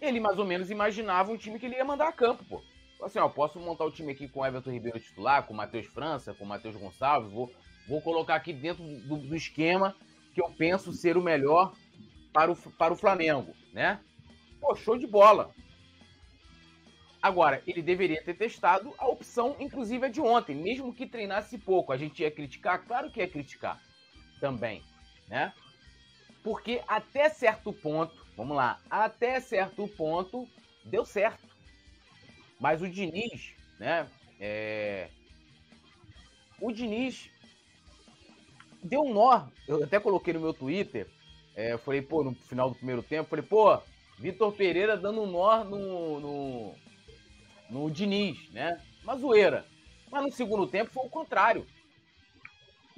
ele 0.00 0.20
mais 0.20 0.38
ou 0.38 0.44
menos 0.44 0.70
imaginava 0.70 1.32
um 1.32 1.36
time 1.36 1.58
que 1.58 1.66
ele 1.66 1.76
ia 1.76 1.84
mandar 1.84 2.08
a 2.08 2.12
campo, 2.12 2.44
pô. 2.44 2.62
Assim, 3.02 3.18
ó, 3.18 3.28
posso 3.28 3.60
montar 3.60 3.84
o 3.84 3.90
time 3.90 4.12
aqui 4.12 4.28
com 4.28 4.40
o 4.40 4.46
Everton 4.46 4.70
Ribeiro 4.70 4.98
titular, 4.98 5.44
com 5.44 5.54
o 5.54 5.56
Matheus 5.56 5.86
França, 5.86 6.34
com 6.34 6.44
o 6.44 6.48
Matheus 6.48 6.76
Gonçalves, 6.76 7.32
vou, 7.32 7.52
vou 7.88 8.00
colocar 8.00 8.34
aqui 8.34 8.52
dentro 8.52 8.82
do, 8.82 9.16
do, 9.18 9.36
esquema 9.36 9.94
que 10.34 10.42
eu 10.42 10.50
penso 10.50 10.92
ser 10.92 11.16
o 11.16 11.22
melhor 11.22 11.72
para 12.32 12.50
o, 12.50 12.56
para 12.56 12.92
o 12.92 12.96
Flamengo, 12.96 13.54
né? 13.72 14.00
Pô, 14.60 14.74
show 14.74 14.98
de 14.98 15.06
bola. 15.06 15.54
Agora, 17.20 17.62
ele 17.66 17.82
deveria 17.82 18.22
ter 18.22 18.34
testado 18.34 18.94
a 18.96 19.06
opção, 19.06 19.56
inclusive 19.58 20.06
a 20.06 20.08
de 20.08 20.20
ontem, 20.20 20.54
mesmo 20.54 20.94
que 20.94 21.06
treinasse 21.06 21.58
pouco. 21.58 21.92
A 21.92 21.96
gente 21.96 22.22
ia 22.22 22.30
criticar? 22.30 22.84
Claro 22.84 23.10
que 23.10 23.20
ia 23.20 23.28
criticar 23.28 23.80
também, 24.40 24.82
né? 25.26 25.52
Porque 26.44 26.80
até 26.86 27.28
certo 27.28 27.72
ponto, 27.72 28.14
vamos 28.36 28.56
lá, 28.56 28.80
até 28.88 29.40
certo 29.40 29.88
ponto 29.88 30.48
deu 30.84 31.04
certo. 31.04 31.48
Mas 32.60 32.80
o 32.82 32.88
Diniz, 32.88 33.52
né? 33.78 34.08
É... 34.38 35.08
O 36.60 36.72
Diniz 36.72 37.28
deu 38.82 39.02
um 39.02 39.12
nó. 39.12 39.48
Eu 39.66 39.82
até 39.82 39.98
coloquei 39.98 40.32
no 40.32 40.40
meu 40.40 40.54
Twitter. 40.54 41.08
É, 41.56 41.76
falei, 41.78 42.00
pô, 42.00 42.22
no 42.22 42.34
final 42.34 42.68
do 42.70 42.76
primeiro 42.76 43.02
tempo, 43.02 43.28
falei, 43.28 43.44
pô, 43.44 43.76
Vitor 44.16 44.52
Pereira 44.52 44.96
dando 44.96 45.22
um 45.22 45.26
nó 45.30 45.64
no, 45.64 46.20
no, 46.20 46.74
no 47.68 47.90
Diniz, 47.90 48.50
né? 48.50 48.80
Uma 49.02 49.16
zoeira. 49.16 49.66
Mas 50.10 50.22
no 50.22 50.32
segundo 50.32 50.66
tempo 50.66 50.90
foi 50.90 51.04
o 51.04 51.10
contrário. 51.10 51.66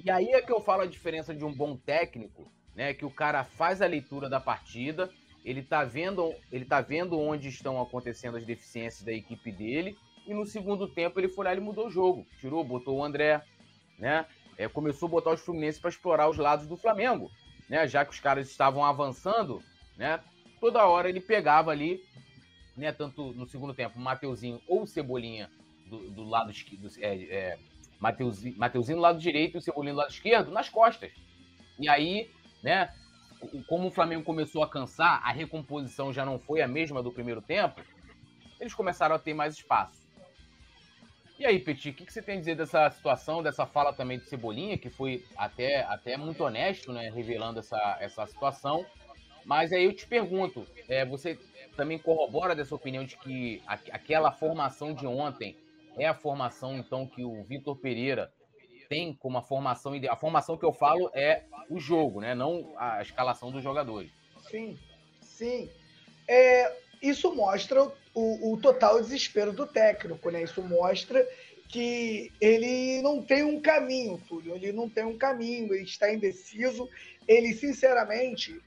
E 0.03 0.09
aí 0.09 0.29
é 0.29 0.41
que 0.41 0.51
eu 0.51 0.61
falo 0.61 0.81
a 0.81 0.87
diferença 0.87 1.33
de 1.33 1.45
um 1.45 1.53
bom 1.53 1.75
técnico, 1.75 2.51
né? 2.75 2.93
Que 2.93 3.05
o 3.05 3.11
cara 3.11 3.43
faz 3.43 3.81
a 3.81 3.87
leitura 3.87 4.29
da 4.29 4.39
partida, 4.39 5.11
ele 5.43 5.61
tá 5.61 5.83
vendo, 5.83 6.33
ele 6.51 6.65
tá 6.65 6.81
vendo 6.81 7.19
onde 7.19 7.49
estão 7.49 7.81
acontecendo 7.81 8.37
as 8.37 8.45
deficiências 8.45 9.03
da 9.03 9.11
equipe 9.11 9.51
dele, 9.51 9.95
e 10.25 10.33
no 10.33 10.45
segundo 10.45 10.87
tempo 10.87 11.19
ele 11.19 11.27
foi 11.27 11.45
lá 11.45 11.53
e 11.53 11.59
mudou 11.59 11.87
o 11.87 11.91
jogo. 11.91 12.25
Tirou, 12.39 12.63
botou 12.63 12.97
o 12.97 13.03
André, 13.03 13.43
né? 13.99 14.25
É, 14.57 14.67
começou 14.67 15.07
a 15.07 15.11
botar 15.11 15.31
os 15.31 15.41
Fluminense 15.41 15.79
para 15.79 15.89
explorar 15.89 16.29
os 16.29 16.37
lados 16.37 16.67
do 16.67 16.77
Flamengo, 16.77 17.29
né? 17.69 17.87
Já 17.87 18.05
que 18.05 18.11
os 18.11 18.19
caras 18.19 18.49
estavam 18.49 18.83
avançando, 18.85 19.61
né? 19.97 20.19
Toda 20.59 20.85
hora 20.85 21.09
ele 21.09 21.19
pegava 21.19 21.71
ali 21.71 21.99
né, 22.75 22.91
tanto 22.91 23.33
no 23.33 23.45
segundo 23.45 23.73
tempo, 23.73 23.99
Mateuzinho 23.99 24.61
ou 24.67 24.85
Cebolinha 24.85 25.49
do, 25.87 26.09
do 26.09 26.23
lado 26.23 26.51
esquerdo, 26.51 26.87
é, 26.99 27.15
é, 27.23 27.59
Mateuzinho, 27.99 28.57
Mateuzinho 28.57 28.97
do 28.97 29.01
lado 29.01 29.19
direito 29.19 29.55
e 29.55 29.57
o 29.59 29.61
Cebolinha 29.61 29.93
do 29.93 29.99
lado 29.99 30.11
esquerdo, 30.11 30.51
nas 30.51 30.69
costas. 30.69 31.11
E 31.79 31.89
aí, 31.89 32.31
né, 32.63 32.93
como 33.67 33.87
o 33.87 33.91
Flamengo 33.91 34.23
começou 34.23 34.63
a 34.63 34.69
cansar, 34.69 35.21
a 35.23 35.31
recomposição 35.31 36.13
já 36.13 36.25
não 36.25 36.39
foi 36.39 36.61
a 36.61 36.67
mesma 36.67 37.01
do 37.01 37.11
primeiro 37.11 37.41
tempo, 37.41 37.81
eles 38.59 38.73
começaram 38.73 39.15
a 39.15 39.19
ter 39.19 39.33
mais 39.33 39.55
espaço. 39.55 40.01
E 41.39 41.45
aí, 41.45 41.57
Petit, 41.57 41.89
o 41.89 41.93
que, 41.95 42.05
que, 42.05 42.13
você 42.13 42.21
tem 42.21 42.35
a 42.35 42.39
dizer 42.39 42.55
dessa 42.55 42.87
situação, 42.91 43.41
dessa 43.41 43.65
fala 43.65 43.91
também 43.91 44.19
do 44.19 44.25
Cebolinha, 44.25 44.77
que 44.77 44.91
foi 44.91 45.25
até, 45.35 45.81
até 45.85 46.15
muito 46.15 46.43
honesto, 46.43 46.93
né, 46.93 47.09
revelando 47.09 47.59
essa, 47.59 47.97
essa 47.99 48.27
situação. 48.27 48.85
Mas 49.43 49.73
aí 49.73 49.85
eu 49.85 49.93
te 49.95 50.05
pergunto, 50.05 50.67
é, 50.87 51.03
você 51.03 51.39
também 51.75 51.97
corrobora 51.97 52.55
dessa 52.55 52.75
opinião 52.75 53.03
de 53.03 53.17
que 53.17 53.61
a, 53.67 53.73
aquela 53.73 54.31
formação 54.31 54.93
de 54.93 55.05
ontem 55.07 55.55
é 55.97 56.07
a 56.07 56.13
formação, 56.13 56.77
então, 56.77 57.05
que 57.05 57.23
o 57.23 57.43
Vitor 57.43 57.75
Pereira 57.75 58.31
tem 58.87 59.13
como 59.13 59.37
a 59.37 59.41
formação 59.41 59.95
ideal. 59.95 60.13
A 60.13 60.17
formação 60.17 60.57
que 60.57 60.65
eu 60.65 60.73
falo 60.73 61.09
é 61.13 61.43
o 61.69 61.79
jogo, 61.79 62.19
né? 62.19 62.35
Não 62.35 62.73
a 62.77 63.01
escalação 63.01 63.51
dos 63.51 63.63
jogadores. 63.63 64.11
Sim, 64.49 64.77
sim. 65.21 65.69
É, 66.27 66.75
isso 67.01 67.33
mostra 67.33 67.83
o, 68.13 68.53
o 68.53 68.57
total 68.57 69.01
desespero 69.01 69.53
do 69.53 69.65
técnico, 69.65 70.29
né? 70.29 70.43
Isso 70.43 70.61
mostra 70.61 71.25
que 71.69 72.31
ele 72.41 73.01
não 73.01 73.23
tem 73.23 73.43
um 73.43 73.61
caminho, 73.61 74.21
Túlio. 74.27 74.55
Ele 74.55 74.73
não 74.73 74.89
tem 74.89 75.05
um 75.05 75.17
caminho, 75.17 75.73
ele 75.73 75.83
está 75.83 76.13
indeciso. 76.13 76.89
Ele, 77.25 77.53
sinceramente, 77.53 78.61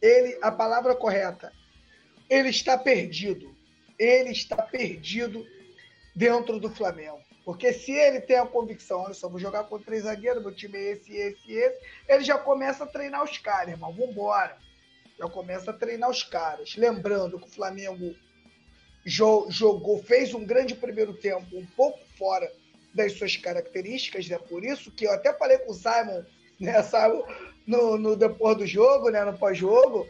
ele, 0.00 0.38
a 0.40 0.52
palavra 0.52 0.94
correta, 0.94 1.52
ele 2.28 2.50
está 2.50 2.76
perdido. 2.76 3.56
Ele 3.98 4.30
está 4.30 4.56
perdido 4.56 5.44
dentro 6.14 6.58
do 6.58 6.70
Flamengo. 6.70 7.20
Porque 7.44 7.72
se 7.72 7.92
ele 7.92 8.20
tem 8.20 8.36
a 8.36 8.46
convicção, 8.46 9.00
olha 9.00 9.14
só, 9.14 9.28
vou 9.28 9.40
jogar 9.40 9.64
com 9.64 9.78
três 9.78 10.02
zagueiros, 10.02 10.42
meu 10.42 10.54
time 10.54 10.76
é 10.76 10.92
esse, 10.92 11.16
esse, 11.16 11.52
esse, 11.52 11.80
ele 12.06 12.22
já 12.22 12.36
começa 12.36 12.84
a 12.84 12.86
treinar 12.86 13.24
os 13.24 13.38
caras, 13.38 13.70
irmão. 13.70 13.92
Vambora. 13.92 14.56
Já 15.18 15.28
começa 15.28 15.70
a 15.70 15.74
treinar 15.74 16.10
os 16.10 16.22
caras. 16.22 16.76
Lembrando 16.76 17.38
que 17.38 17.48
o 17.48 17.50
Flamengo 17.50 18.14
jogou, 19.04 20.02
fez 20.02 20.34
um 20.34 20.44
grande 20.44 20.74
primeiro 20.74 21.14
tempo, 21.14 21.56
um 21.56 21.66
pouco 21.66 21.98
fora 22.18 22.52
das 22.92 23.14
suas 23.14 23.36
características, 23.36 24.28
né? 24.28 24.38
Por 24.38 24.64
isso 24.64 24.90
que 24.90 25.06
eu 25.06 25.12
até 25.12 25.32
falei 25.32 25.58
com 25.58 25.72
o 25.72 25.74
Simon, 25.74 26.24
né, 26.60 26.82
Simon, 26.84 27.24
no, 27.66 27.96
no 27.96 28.16
depois 28.16 28.56
do 28.56 28.66
jogo, 28.66 29.10
né, 29.10 29.24
no 29.24 29.38
pós-jogo, 29.38 30.06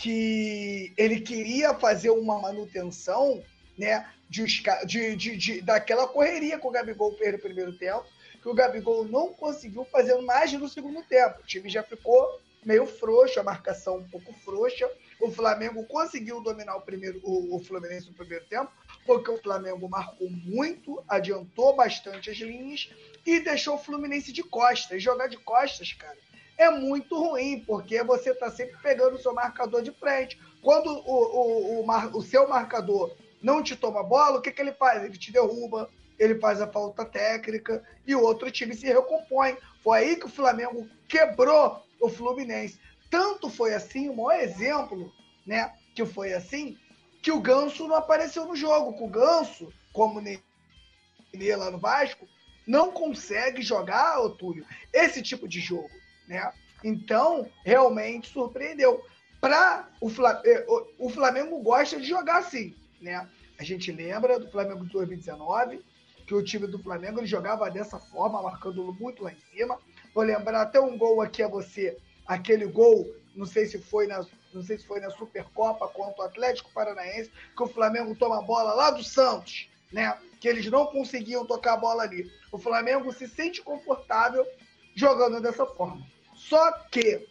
que 0.00 0.94
ele 0.96 1.20
queria 1.20 1.74
fazer 1.74 2.08
uma 2.08 2.38
manutenção 2.40 3.42
né, 3.76 4.08
de, 4.30 4.46
de, 4.86 5.16
de, 5.16 5.36
de, 5.36 5.60
daquela 5.60 6.08
correria 6.08 6.58
com 6.58 6.68
o 6.68 6.70
Gabigol 6.70 7.14
fez 7.18 7.32
no 7.32 7.38
primeiro 7.38 7.76
tempo, 7.76 8.06
que 8.40 8.48
o 8.48 8.54
Gabigol 8.54 9.04
não 9.04 9.34
conseguiu 9.34 9.84
fazer 9.84 10.18
mais 10.22 10.50
no 10.54 10.68
segundo 10.70 11.02
tempo. 11.02 11.40
O 11.40 11.46
time 11.46 11.68
já 11.68 11.82
ficou 11.82 12.40
meio 12.64 12.86
frouxa, 12.86 13.40
a 13.40 13.44
marcação 13.44 13.98
um 13.98 14.08
pouco 14.08 14.32
frouxa. 14.42 14.90
O 15.20 15.30
Flamengo 15.30 15.84
conseguiu 15.84 16.40
dominar 16.40 16.76
o 16.76 16.80
primeiro 16.80 17.20
o, 17.22 17.56
o 17.56 17.60
Fluminense 17.62 18.08
no 18.08 18.14
primeiro 18.14 18.46
tempo, 18.46 18.72
porque 19.04 19.30
o 19.30 19.36
Flamengo 19.36 19.86
marcou 19.86 20.30
muito, 20.30 21.04
adiantou 21.06 21.76
bastante 21.76 22.30
as 22.30 22.38
linhas 22.38 22.88
e 23.26 23.38
deixou 23.40 23.74
o 23.74 23.78
Fluminense 23.78 24.32
de 24.32 24.42
costas. 24.42 24.96
E 24.96 25.00
jogar 25.00 25.26
de 25.26 25.36
costas, 25.36 25.92
cara, 25.92 26.16
é 26.60 26.70
muito 26.70 27.18
ruim, 27.18 27.64
porque 27.66 28.02
você 28.02 28.32
está 28.32 28.50
sempre 28.50 28.76
pegando 28.82 29.16
o 29.16 29.18
seu 29.18 29.32
marcador 29.32 29.80
de 29.82 29.90
frente. 29.92 30.38
Quando 30.60 30.90
o, 30.90 31.80
o, 31.80 31.80
o, 31.80 32.18
o 32.18 32.22
seu 32.22 32.46
marcador 32.46 33.16
não 33.42 33.62
te 33.62 33.74
toma 33.74 34.02
bola, 34.02 34.38
o 34.38 34.42
que, 34.42 34.52
que 34.52 34.60
ele 34.60 34.72
faz? 34.72 35.02
Ele 35.02 35.16
te 35.16 35.32
derruba, 35.32 35.88
ele 36.18 36.38
faz 36.38 36.60
a 36.60 36.66
falta 36.66 37.02
técnica 37.02 37.82
e 38.06 38.14
o 38.14 38.22
outro 38.22 38.50
time 38.50 38.74
se 38.74 38.86
recompõe. 38.86 39.56
Foi 39.82 40.00
aí 40.00 40.16
que 40.16 40.26
o 40.26 40.30
Flamengo 40.30 40.86
quebrou 41.08 41.82
o 41.98 42.10
Fluminense. 42.10 42.78
Tanto 43.10 43.48
foi 43.48 43.72
assim, 43.72 44.10
o 44.10 44.16
maior 44.16 44.38
exemplo, 44.42 45.10
né, 45.46 45.72
que 45.94 46.04
foi 46.04 46.34
assim, 46.34 46.76
que 47.22 47.32
o 47.32 47.40
Ganso 47.40 47.88
não 47.88 47.96
apareceu 47.96 48.44
no 48.44 48.54
jogo. 48.54 48.98
Que 48.98 49.04
o 49.04 49.08
Ganso, 49.08 49.72
como 49.94 50.20
Nenê 50.20 51.56
lá 51.56 51.70
no 51.70 51.78
Vasco, 51.78 52.28
não 52.66 52.92
consegue 52.92 53.62
jogar, 53.62 54.20
Otúlio, 54.20 54.66
esse 54.92 55.22
tipo 55.22 55.48
de 55.48 55.58
jogo, 55.58 55.90
né? 56.30 56.52
Então, 56.82 57.50
realmente 57.64 58.32
surpreendeu. 58.32 59.04
Para 59.40 59.88
o 60.00 60.08
Flamengo, 60.08 60.46
eh, 60.46 60.66
o 60.98 61.10
Flamengo 61.10 61.60
gosta 61.60 61.98
de 61.98 62.06
jogar 62.06 62.38
assim, 62.38 62.74
né? 63.00 63.28
A 63.58 63.64
gente 63.64 63.90
lembra 63.90 64.38
do 64.38 64.50
Flamengo 64.50 64.86
de 64.86 64.92
2019, 64.92 65.82
que 66.26 66.34
o 66.34 66.42
time 66.42 66.66
do 66.66 66.78
Flamengo 66.78 67.18
ele 67.18 67.26
jogava 67.26 67.70
dessa 67.70 67.98
forma, 67.98 68.40
marcando 68.42 68.92
muito 69.00 69.24
lá 69.24 69.32
em 69.32 69.40
cima. 69.52 69.78
Vou 70.14 70.22
lembrar 70.22 70.62
até 70.62 70.80
um 70.80 70.96
gol 70.96 71.20
aqui 71.20 71.42
a 71.42 71.48
você, 71.48 71.98
aquele 72.26 72.66
gol, 72.66 73.06
não 73.34 73.44
sei 73.44 73.66
se 73.66 73.78
foi 73.78 74.06
na, 74.06 74.24
não 74.54 74.62
sei 74.62 74.78
se 74.78 74.86
foi 74.86 75.00
na 75.00 75.10
Supercopa 75.10 75.88
contra 75.88 76.22
o 76.22 76.26
Atlético 76.26 76.72
Paranaense, 76.72 77.32
que 77.56 77.62
o 77.62 77.66
Flamengo 77.66 78.14
toma 78.14 78.38
a 78.38 78.42
bola 78.42 78.72
lá 78.72 78.90
do 78.90 79.02
Santos, 79.02 79.68
né? 79.92 80.16
Que 80.38 80.48
eles 80.48 80.70
não 80.70 80.86
conseguiam 80.86 81.44
tocar 81.44 81.74
a 81.74 81.78
bola 81.78 82.04
ali. 82.04 82.30
O 82.52 82.58
Flamengo 82.58 83.12
se 83.12 83.26
sente 83.26 83.60
confortável 83.62 84.46
jogando 84.94 85.40
dessa 85.40 85.66
forma. 85.66 86.06
Só 86.48 86.72
que 86.90 87.28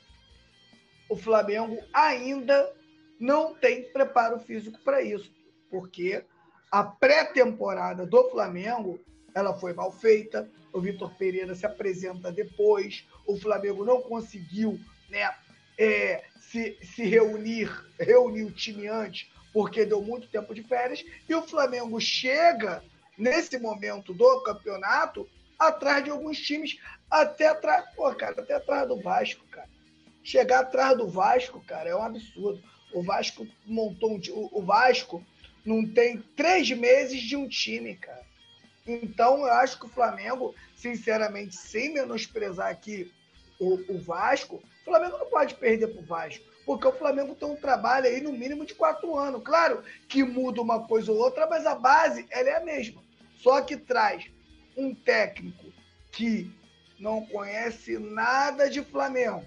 o 1.10 1.16
Flamengo 1.16 1.82
ainda 1.91 2.72
não 3.20 3.55
tem 3.55 3.91
preparo 3.91 4.39
físico 4.39 4.80
para 4.84 5.01
isso, 5.01 5.34
porque 5.70 6.24
a 6.72 6.84
pré-temporada 6.84 8.05
do 8.05 8.30
Flamengo 8.30 8.99
ela 9.34 9.53
foi 9.53 9.74
mal 9.74 9.91
feita. 9.91 10.49
O 10.72 10.80
Vitor 10.80 11.12
Pereira 11.16 11.55
se 11.55 11.66
apresenta 11.66 12.32
depois. 12.32 13.05
O 13.26 13.36
Flamengo 13.36 13.84
não 13.84 14.01
conseguiu 14.01 14.80
né, 15.10 15.34
é, 15.78 16.24
se, 16.39 16.78
se 16.84 17.03
reunir, 17.03 17.70
reunir 17.99 18.43
o 18.43 18.51
time 18.51 18.88
antes, 18.88 19.28
porque 19.51 19.86
deu 19.86 20.01
muito 20.01 20.30
tempo 20.30 20.53
de 20.53 20.62
férias. 20.62 21.03
E 21.28 21.34
o 21.34 21.41
Flamengo 21.41 21.99
chega 21.99 22.84
nesse 23.18 23.57
momento 23.57 24.14
do 24.14 24.41
campeonato 24.43 25.28
atrás 25.57 26.03
de 26.03 26.10
alguns 26.10 26.39
times, 26.39 26.80
até 27.10 27.47
atrás, 27.47 27.86
pô, 27.95 28.14
cara, 28.14 28.41
até 28.41 28.55
atrás 28.55 28.88
do 28.88 29.01
Vasco, 29.01 29.45
cara. 29.47 29.70
Chegar 30.24 30.60
atrás 30.60 30.97
do 30.97 31.07
Vasco, 31.07 31.64
cara, 31.66 31.89
é 31.89 31.95
um 31.95 32.03
absurdo. 32.03 32.62
O 32.93 33.03
Vasco 33.03 33.47
montou 33.66 34.16
um, 34.16 34.49
o 34.51 34.62
Vasco 34.62 35.24
não 35.66 35.86
tem 35.86 36.20
três 36.36 36.70
meses 36.72 37.22
de 37.22 37.36
um 37.36 37.47
time, 37.47 37.95
cara. 37.95 38.26
Então, 38.86 39.39
eu 39.39 39.53
acho 39.53 39.80
que 39.80 39.86
o 39.86 39.89
Flamengo, 39.89 40.55
sinceramente, 40.76 41.55
sem 41.55 41.93
menosprezar 41.93 42.70
aqui 42.70 43.12
o, 43.60 43.76
o 43.93 43.99
Vasco, 43.99 44.55
o 44.55 44.86
Flamengo 44.86 45.18
não 45.18 45.28
pode 45.28 45.55
perder 45.55 45.88
para 45.88 46.01
o 46.01 46.05
Vasco, 46.05 46.43
porque 46.66 46.88
o 46.88 46.93
Flamengo 46.93 47.36
tem 47.36 47.47
um 47.47 47.55
trabalho 47.55 48.07
aí 48.07 48.22
no 48.22 48.32
mínimo 48.32 48.66
de 48.66 48.74
quatro 48.74 49.16
anos. 49.16 49.43
Claro 49.43 49.84
que 50.07 50.24
muda 50.24 50.62
uma 50.62 50.88
coisa 50.88 51.12
ou 51.12 51.20
outra, 51.20 51.45
mas 51.47 51.66
a 51.66 51.76
base 51.76 52.26
ela 52.32 52.49
é 52.49 52.55
a 52.55 52.66
mesma. 52.66 53.03
Só 53.36 53.62
que 53.62 53.78
traz 53.78 54.26
um 54.76 54.95
técnico 54.95 55.72
que 56.12 56.51
não 57.00 57.26
conhece 57.26 57.97
nada 57.97 58.70
de 58.70 58.84
Flamengo, 58.84 59.45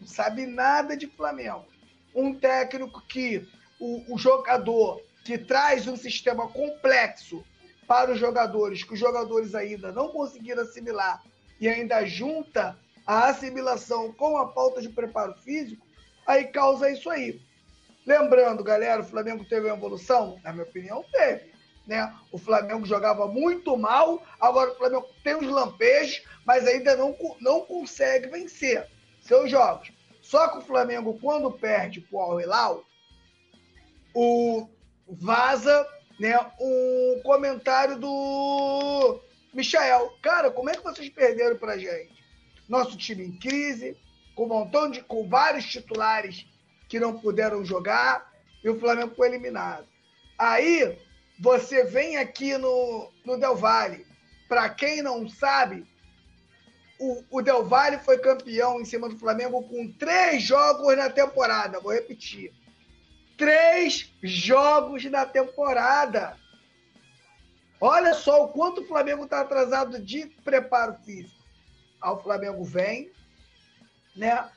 não 0.00 0.06
sabe 0.06 0.46
nada 0.46 0.96
de 0.96 1.06
Flamengo. 1.06 1.66
Um 2.14 2.34
técnico 2.34 3.00
que 3.06 3.46
o, 3.78 4.14
o 4.14 4.18
jogador 4.18 5.02
que 5.24 5.38
traz 5.38 5.86
um 5.88 5.96
sistema 5.96 6.48
complexo 6.48 7.44
para 7.86 8.12
os 8.12 8.18
jogadores, 8.18 8.82
que 8.84 8.94
os 8.94 9.00
jogadores 9.00 9.54
ainda 9.54 9.92
não 9.92 10.08
conseguiram 10.08 10.62
assimilar 10.62 11.22
e 11.60 11.68
ainda 11.68 12.04
junta 12.04 12.78
a 13.06 13.28
assimilação 13.28 14.12
com 14.12 14.36
a 14.36 14.52
falta 14.52 14.80
de 14.80 14.88
preparo 14.88 15.34
físico, 15.34 15.86
aí 16.26 16.44
causa 16.44 16.90
isso 16.90 17.10
aí. 17.10 17.40
Lembrando, 18.06 18.62
galera, 18.62 19.02
o 19.02 19.06
Flamengo 19.06 19.44
teve 19.44 19.66
uma 19.66 19.76
evolução? 19.76 20.38
Na 20.42 20.52
minha 20.52 20.64
opinião, 20.64 21.04
teve. 21.10 21.53
Né? 21.86 22.12
O 22.32 22.38
Flamengo 22.38 22.86
jogava 22.86 23.26
muito 23.26 23.76
mal, 23.76 24.24
agora 24.40 24.72
o 24.72 24.76
Flamengo 24.76 25.06
tem 25.22 25.36
os 25.36 25.46
lampejos, 25.46 26.22
mas 26.46 26.66
ainda 26.66 26.96
não, 26.96 27.14
não 27.40 27.60
consegue 27.60 28.28
vencer 28.28 28.88
seus 29.20 29.50
jogos. 29.50 29.92
Só 30.22 30.48
que 30.48 30.58
o 30.58 30.62
Flamengo, 30.62 31.18
quando 31.20 31.50
perde 31.50 32.00
para 32.00 32.16
o 32.16 32.20
Al 32.20 32.40
Hilal, 32.40 32.84
o, 34.14 34.68
vaza 35.08 35.86
né, 36.18 36.38
um 36.60 37.20
comentário 37.22 37.98
do 37.98 39.20
Michael. 39.52 40.16
Cara, 40.22 40.50
como 40.50 40.70
é 40.70 40.74
que 40.74 40.82
vocês 40.82 41.08
perderam 41.08 41.56
pra 41.56 41.76
gente? 41.76 42.14
Nosso 42.68 42.96
time 42.96 43.24
em 43.24 43.38
crise, 43.38 43.96
com 44.34 44.44
um 44.44 44.48
montão 44.48 44.90
de. 44.90 45.02
com 45.02 45.28
vários 45.28 45.66
titulares 45.66 46.46
que 46.88 46.98
não 46.98 47.18
puderam 47.18 47.64
jogar, 47.64 48.32
e 48.62 48.68
o 48.68 48.78
Flamengo 48.78 49.14
foi 49.14 49.28
eliminado. 49.28 49.86
Aí 50.38 50.98
você 51.38 51.84
vem 51.84 52.16
aqui 52.16 52.56
no, 52.56 53.10
no 53.24 53.38
Del 53.38 53.56
Valle. 53.56 54.06
Para 54.48 54.68
quem 54.70 55.02
não 55.02 55.28
sabe, 55.28 55.86
o, 56.98 57.24
o 57.30 57.42
Del 57.42 57.64
Valle 57.64 57.98
foi 57.98 58.18
campeão 58.18 58.80
em 58.80 58.84
cima 58.84 59.08
do 59.08 59.18
Flamengo 59.18 59.62
com 59.62 59.92
três 59.92 60.42
jogos 60.42 60.96
na 60.96 61.10
temporada. 61.10 61.80
Vou 61.80 61.92
repetir 61.92 62.52
três 63.36 64.12
jogos 64.22 65.04
na 65.06 65.26
temporada. 65.26 66.36
Olha 67.80 68.14
só 68.14 68.44
o 68.44 68.48
quanto 68.48 68.82
o 68.82 68.86
Flamengo 68.86 69.24
está 69.24 69.40
atrasado 69.40 69.98
de 69.98 70.26
preparo 70.44 70.94
físico. 71.04 71.42
Aí 72.00 72.10
o 72.10 72.18
Flamengo 72.18 72.64
vem, 72.64 73.10
né? 74.16 74.48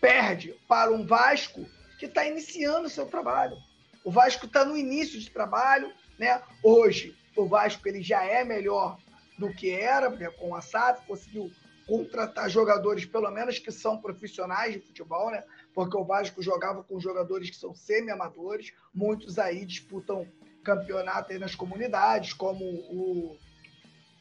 Perde 0.00 0.54
para 0.66 0.90
um 0.90 1.06
Vasco 1.06 1.66
que 1.98 2.06
está 2.06 2.26
iniciando 2.26 2.86
o 2.86 2.90
seu 2.90 3.06
trabalho. 3.06 3.56
O 4.04 4.10
Vasco 4.10 4.46
está 4.46 4.64
no 4.64 4.76
início 4.76 5.20
de 5.20 5.30
trabalho, 5.30 5.92
né? 6.22 6.40
Hoje 6.62 7.16
o 7.36 7.46
Vasco 7.46 7.86
ele 7.88 8.00
já 8.00 8.24
é 8.24 8.44
melhor 8.44 8.96
do 9.36 9.52
que 9.52 9.72
era, 9.72 10.08
né? 10.08 10.30
com 10.30 10.54
a 10.54 10.60
SAF, 10.60 11.04
conseguiu 11.04 11.50
contratar 11.84 12.48
jogadores, 12.48 13.04
pelo 13.04 13.28
menos 13.32 13.58
que 13.58 13.72
são 13.72 14.00
profissionais 14.00 14.74
de 14.74 14.80
futebol, 14.80 15.32
né? 15.32 15.42
porque 15.74 15.96
o 15.96 16.04
Vasco 16.04 16.40
jogava 16.40 16.84
com 16.84 17.00
jogadores 17.00 17.50
que 17.50 17.56
são 17.56 17.74
semi-amadores, 17.74 18.72
muitos 18.94 19.36
aí 19.36 19.64
disputam 19.66 20.28
campeonato 20.62 21.32
aí 21.32 21.40
nas 21.40 21.56
comunidades, 21.56 22.32
como 22.34 22.64
o, 22.64 23.36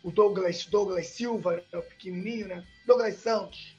o 0.04 0.10
Douglas, 0.10 0.66
Douglas 0.66 1.06
Silva, 1.06 1.64
é 1.72 1.78
o 1.78 1.84
pequenininho, 1.84 2.48
né? 2.48 2.66
Douglas 2.88 3.16
Santos. 3.18 3.78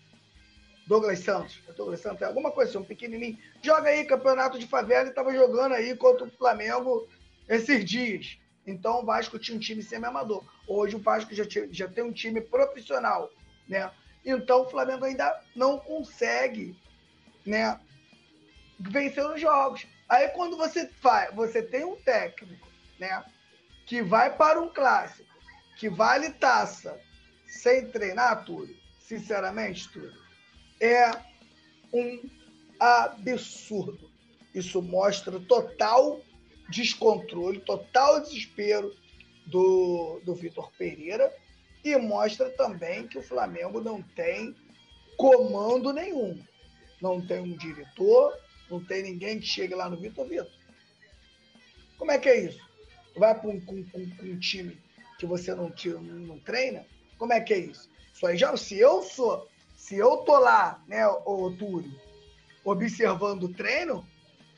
Douglas 0.87 1.19
Santos. 1.19 1.61
Douglas 1.77 2.01
Santos, 2.01 2.23
é 2.23 2.27
alguma 2.27 2.53
coisa 2.53 2.71
assim, 2.71 2.79
um 2.79 2.85
pequenininho. 2.85 3.37
Joga 3.61 3.89
aí 3.89 4.05
campeonato 4.05 4.61
de 4.61 4.67
favela 4.69 5.07
e 5.07 5.09
estava 5.09 5.35
jogando 5.35 5.73
aí 5.73 5.97
contra 5.97 6.25
o 6.25 6.31
Flamengo 6.31 7.09
esses 7.49 7.85
dias. 7.85 8.39
Então 8.67 9.01
o 9.01 9.05
Vasco 9.05 9.39
tinha 9.39 9.57
um 9.57 9.61
time 9.61 9.83
semi-amador. 9.83 10.45
Hoje 10.67 10.97
o 10.97 11.01
Vasco 11.01 11.35
já, 11.35 11.45
tinha, 11.45 11.73
já 11.73 11.89
tem 11.89 12.05
um 12.05 12.13
time 12.13 12.41
profissional, 12.41 13.31
né? 13.69 13.91
Então 14.25 14.63
o 14.63 14.71
Flamengo 14.71 15.05
ainda 15.05 15.41
não 15.55 15.79
consegue 15.79 16.77
né, 17.45 17.79
vencendo 18.79 19.35
os 19.35 19.41
jogos. 19.41 19.87
Aí 20.09 20.29
quando 20.29 20.57
você 20.57 20.89
faz, 21.01 21.35
você 21.35 21.63
tem 21.63 21.85
um 21.85 21.97
técnico, 21.97 22.69
né, 22.99 23.25
que 23.87 24.03
vai 24.03 24.37
para 24.37 24.61
um 24.61 24.69
clássico, 24.69 25.29
que 25.77 25.89
vale 25.89 26.31
taça, 26.31 27.01
sem 27.47 27.89
treinar 27.89 28.45
tudo, 28.45 28.75
sinceramente 29.01 29.91
tudo, 29.91 30.13
é 30.81 31.11
um 31.93 32.21
absurdo. 32.79 34.11
Isso 34.55 34.81
mostra 34.83 35.41
total 35.41 36.21
descontrole, 36.73 37.61
total 37.61 38.21
desespero 38.21 38.95
do, 39.47 40.21
do 40.25 40.35
Vitor 40.35 40.73
Pereira 40.79 41.33
e 41.85 41.97
mostra 41.97 42.51
também 42.51 43.07
que 43.07 43.19
o 43.19 43.23
Flamengo 43.23 43.81
não 43.81 44.03
tem 44.03 44.55
comando 45.17 45.93
nenhum 45.93 46.43
não 47.03 47.21
tem 47.21 47.41
um 47.41 47.57
diretor, 47.57 48.39
não 48.71 48.83
tem 48.83 49.03
ninguém 49.03 49.41
que 49.41 49.47
chegue 49.47 49.75
lá 49.75 49.91
no 49.91 49.97
Vitor 49.97 50.27
Vitor. 50.27 50.51
Como 51.99 52.13
é 52.13 52.19
que 52.19 52.29
é 52.29 52.45
isso? 52.45 52.61
Vai 53.17 53.39
para 53.39 53.51
um, 53.51 53.61
um, 53.69 54.13
um, 54.23 54.39
time 54.39 54.81
que 55.19 55.27
você 55.27 55.55
não, 55.55 55.71
tira, 55.71 56.01
não 56.01 56.39
treina? 56.39 56.87
Como 57.19 57.33
é 57.33 57.41
que 57.41 57.53
é 57.53 57.59
isso? 57.59 57.91
Aí 58.25 58.37
já, 58.37 58.57
se 58.57 58.79
eu 58.79 59.03
sou, 59.03 59.49
se 59.75 59.97
eu 59.97 60.19
tô 60.19 60.39
lá, 60.39 60.83
né, 60.87 61.05
o 61.07 61.51
Túlio, 61.59 61.93
observando 62.65 63.45
o 63.45 63.53
treino, 63.53 64.07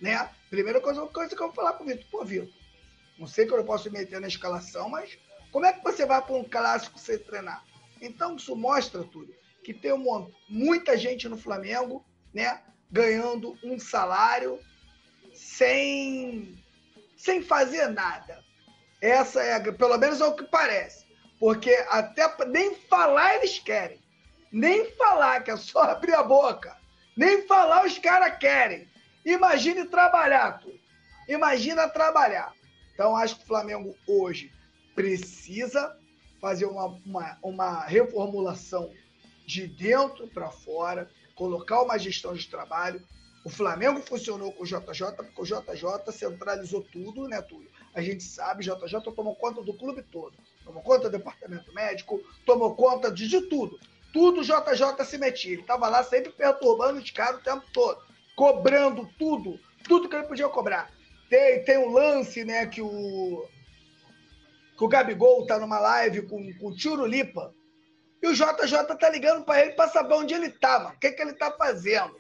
né? 0.01 0.29
Primeira 0.55 0.81
coisa, 0.81 1.05
coisa 1.09 1.35
que 1.35 1.43
eu 1.43 1.49
vou 1.49 1.55
falar 1.55 1.73
pro 1.73 1.85
Vitor, 1.85 2.07
pô, 2.13 2.25
Vitor, 2.25 2.49
não 3.19 3.27
sei 3.27 3.45
que 3.45 3.53
eu 3.53 3.65
posso 3.65 3.91
me 3.91 3.99
meter 3.99 4.21
na 4.21 4.29
escalação, 4.29 4.89
mas 4.89 5.19
como 5.51 5.67
é 5.67 5.73
que 5.73 5.83
você 5.83 6.07
vai 6.07 6.23
para 6.23 6.37
um 6.37 6.45
clássico 6.45 6.97
sem 6.97 7.19
treinar? 7.19 7.65
Então, 8.01 8.37
isso 8.37 8.55
mostra, 8.55 9.03
Túlio, 9.03 9.35
que 9.65 9.75
tem 9.75 9.93
uma, 9.93 10.31
muita 10.49 10.97
gente 10.97 11.29
no 11.29 11.37
Flamengo, 11.37 12.05
né? 12.33 12.63
Ganhando 12.89 13.59
um 13.65 13.81
salário 13.81 14.61
sem, 15.35 16.57
sem 17.17 17.43
fazer 17.43 17.89
nada. 17.89 18.41
Essa 19.01 19.43
é, 19.43 19.55
a, 19.55 19.73
pelo 19.73 19.99
menos 19.99 20.21
é 20.21 20.25
o 20.25 20.37
que 20.37 20.45
parece. 20.45 21.05
Porque 21.41 21.75
até 21.89 22.33
nem 22.47 22.77
falar 22.77 23.35
eles 23.39 23.59
querem. 23.59 24.01
Nem 24.53 24.89
falar, 24.93 25.43
que 25.43 25.51
é 25.51 25.57
só 25.57 25.83
abrir 25.91 26.15
a 26.15 26.23
boca. 26.23 26.77
Nem 27.17 27.45
falar 27.49 27.85
os 27.85 27.99
caras 27.99 28.39
querem. 28.39 28.89
Imagine 29.25 29.87
trabalhar, 29.87 30.61
tu. 30.61 30.71
Imagina 31.27 31.89
trabalhar. 31.89 32.53
Então, 32.93 33.17
acho 33.17 33.37
que 33.37 33.45
o 33.45 33.47
Flamengo 33.47 33.97
hoje 34.07 34.53
precisa 34.95 35.97
fazer 36.41 36.67
uma, 36.67 36.87
uma, 37.07 37.39
uma 37.43 37.81
reformulação 37.85 38.93
de 39.47 39.67
dentro 39.67 40.29
para 40.29 40.51
fora, 40.51 41.11
colocar 41.35 41.83
uma 41.83 41.99
gestão 41.99 42.35
de 42.35 42.47
trabalho. 42.47 43.03
O 43.45 43.49
Flamengo 43.51 44.01
funcionou 44.01 44.53
com 44.53 44.63
o 44.63 44.67
JJ, 44.67 45.13
porque 45.17 45.41
o 45.41 45.45
JJ 45.45 46.13
centralizou 46.13 46.83
tudo, 46.83 47.27
né, 47.27 47.41
Túlio? 47.41 47.71
A 47.95 48.03
gente 48.03 48.23
sabe, 48.23 48.61
o 48.61 48.77
JJ 48.77 49.01
tomou 49.15 49.35
conta 49.37 49.63
do 49.63 49.73
clube 49.75 50.03
todo. 50.03 50.35
Tomou 50.65 50.83
conta 50.83 51.09
do 51.09 51.17
departamento 51.17 51.73
médico, 51.73 52.23
tomou 52.45 52.75
conta 52.75 53.11
de, 53.11 53.27
de 53.27 53.41
tudo. 53.49 53.79
Tudo 54.13 54.41
o 54.41 54.45
JJ 54.45 55.05
se 55.05 55.19
metia. 55.19 55.53
Ele 55.53 55.63
estava 55.63 55.89
lá 55.89 56.03
sempre 56.05 56.31
perturbando 56.31 56.99
os 56.99 57.11
caras 57.11 57.41
o 57.41 57.43
tempo 57.43 57.65
todo 57.73 58.14
cobrando 58.35 59.09
tudo, 59.19 59.59
tudo 59.85 60.09
que 60.09 60.17
ele 60.17 60.27
podia 60.27 60.49
cobrar. 60.49 60.91
Tem, 61.29 61.65
tem 61.65 61.79
um 61.79 61.91
lance, 61.91 62.45
né, 62.45 62.67
que 62.67 62.83
o, 62.83 63.47
que 64.77 64.85
o 64.85 64.89
Gabigol 64.89 65.47
tá 65.47 65.59
numa 65.59 65.79
live 65.79 66.23
com, 66.23 66.53
com 66.55 66.69
o 66.69 66.75
Tiro 66.75 67.07
Lipa, 67.07 67.55
e 68.23 68.27
o 68.27 68.33
JJ 68.33 68.97
tá 68.99 69.11
ligando 69.11 69.45
para 69.45 69.61
ele 69.61 69.73
para 69.73 69.91
saber 69.91 70.15
onde 70.15 70.33
ele 70.33 70.49
tá, 70.49 70.93
o 70.95 70.99
que, 70.99 71.13
que 71.13 71.21
ele 71.21 71.35
tá 71.35 71.51
fazendo. 71.53 72.19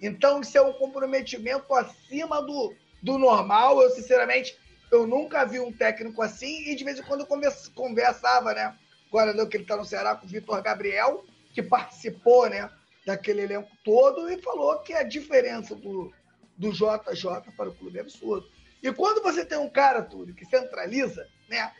Então, 0.00 0.40
isso 0.40 0.56
é 0.56 0.62
um 0.62 0.72
comprometimento 0.72 1.74
acima 1.74 2.40
do, 2.40 2.74
do 3.02 3.18
normal. 3.18 3.82
Eu, 3.82 3.90
sinceramente, 3.90 4.58
eu 4.90 5.06
nunca 5.06 5.44
vi 5.44 5.60
um 5.60 5.70
técnico 5.70 6.22
assim, 6.22 6.70
e 6.70 6.74
de 6.74 6.82
vez 6.82 6.98
em 6.98 7.02
quando 7.02 7.20
eu 7.20 7.52
conversava, 7.74 8.54
né? 8.54 8.74
Agora 9.08 9.46
que 9.46 9.58
ele 9.58 9.66
tá 9.66 9.76
no 9.76 9.84
Ceará 9.84 10.14
com 10.14 10.24
o 10.24 10.28
Vitor 10.28 10.62
Gabriel, 10.62 11.22
que 11.52 11.62
participou, 11.62 12.48
né? 12.48 12.70
Daquele 13.04 13.42
elenco 13.42 13.70
todo 13.84 14.30
e 14.30 14.40
falou 14.40 14.78
que 14.80 14.92
a 14.92 15.02
diferença 15.02 15.74
do, 15.74 16.12
do 16.56 16.70
JJ 16.70 17.52
para 17.56 17.68
o 17.68 17.74
clube 17.74 17.98
é 17.98 18.00
absurdo. 18.00 18.48
E 18.82 18.92
quando 18.92 19.22
você 19.22 19.44
tem 19.44 19.58
um 19.58 19.70
cara, 19.70 20.02
Túlio, 20.02 20.34
que 20.34 20.44
centraliza, 20.44 21.26
né, 21.48 21.72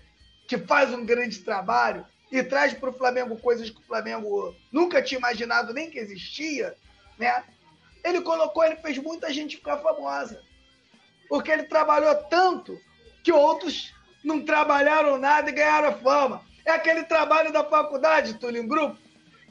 que 0.46 0.58
faz 0.58 0.92
um 0.92 1.04
grande 1.04 1.40
trabalho 1.40 2.06
e 2.30 2.42
traz 2.42 2.72
para 2.72 2.90
o 2.90 2.94
Flamengo 2.94 3.36
coisas 3.38 3.70
que 3.70 3.80
o 3.80 3.84
Flamengo 3.84 4.54
nunca 4.70 5.02
tinha 5.02 5.18
imaginado 5.18 5.72
nem 5.72 5.90
que 5.90 5.98
existia, 5.98 6.76
né, 7.18 7.44
ele 8.04 8.20
colocou, 8.20 8.64
ele 8.64 8.76
fez 8.76 8.98
muita 8.98 9.32
gente 9.32 9.56
ficar 9.56 9.78
famosa. 9.78 10.42
Porque 11.28 11.50
ele 11.50 11.64
trabalhou 11.64 12.14
tanto 12.24 12.78
que 13.22 13.32
outros 13.32 13.94
não 14.24 14.44
trabalharam 14.44 15.18
nada 15.18 15.50
e 15.50 15.52
ganharam 15.52 15.98
fama. 16.00 16.44
É 16.64 16.72
aquele 16.72 17.04
trabalho 17.04 17.52
da 17.52 17.64
faculdade, 17.64 18.34
Túlio, 18.34 18.62
em 18.62 18.68
grupo, 18.68 18.98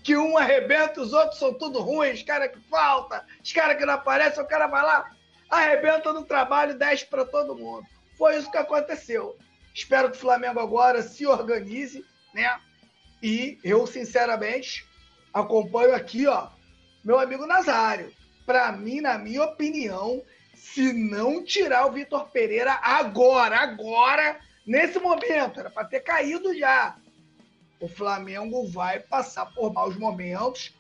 que 0.04 0.18
um 0.18 0.38
arrebenta, 0.38 1.02
os 1.02 1.14
outros 1.14 1.40
são 1.40 1.54
tudo 1.54 1.80
ruins, 1.80 2.20
os 2.20 2.24
caras 2.24 2.52
que 2.52 2.60
falta, 2.70 3.26
os 3.44 3.52
caras 3.54 3.78
que 3.78 3.86
não 3.86 3.94
aparecem, 3.94 4.44
o 4.44 4.48
cara 4.48 4.68
vai 4.68 4.84
lá, 4.84 5.12
arrebenta 5.50 6.12
no 6.12 6.26
trabalho, 6.26 6.78
desce 6.78 7.06
para 7.06 7.26
todo 7.26 7.56
mundo. 7.56 7.86
Foi 8.18 8.38
isso 8.38 8.52
que 8.52 8.58
aconteceu. 8.58 9.38
Espero 9.74 10.10
que 10.10 10.18
o 10.18 10.22
Flamengo 10.22 10.60
agora 10.60 11.02
se 11.02 11.26
organize, 11.26 12.04
né? 12.34 12.60
E 13.22 13.60
eu, 13.64 13.86
sinceramente, 13.86 14.86
acompanho 15.34 15.96
aqui, 15.96 16.28
ó, 16.28 16.50
meu 17.04 17.20
amigo 17.20 17.46
Nazário. 17.46 18.12
Para 18.46 18.72
mim, 18.72 19.02
na 19.02 19.18
minha 19.18 19.44
opinião, 19.44 20.24
se 20.56 20.92
não 20.94 21.44
tirar 21.44 21.86
o 21.86 21.92
Vitor 21.92 22.30
Pereira 22.30 22.80
agora, 22.82 23.58
agora, 23.58 24.40
nesse 24.66 25.00
momento, 25.00 25.60
era 25.60 25.70
para 25.70 25.88
ter 25.88 26.02
caído 26.02 26.58
já 26.58 26.96
o 27.82 27.88
Flamengo 27.88 28.68
vai 28.68 29.00
passar 29.00 29.48
por 29.48 29.74
maus 29.74 29.98
momentos 29.98 30.74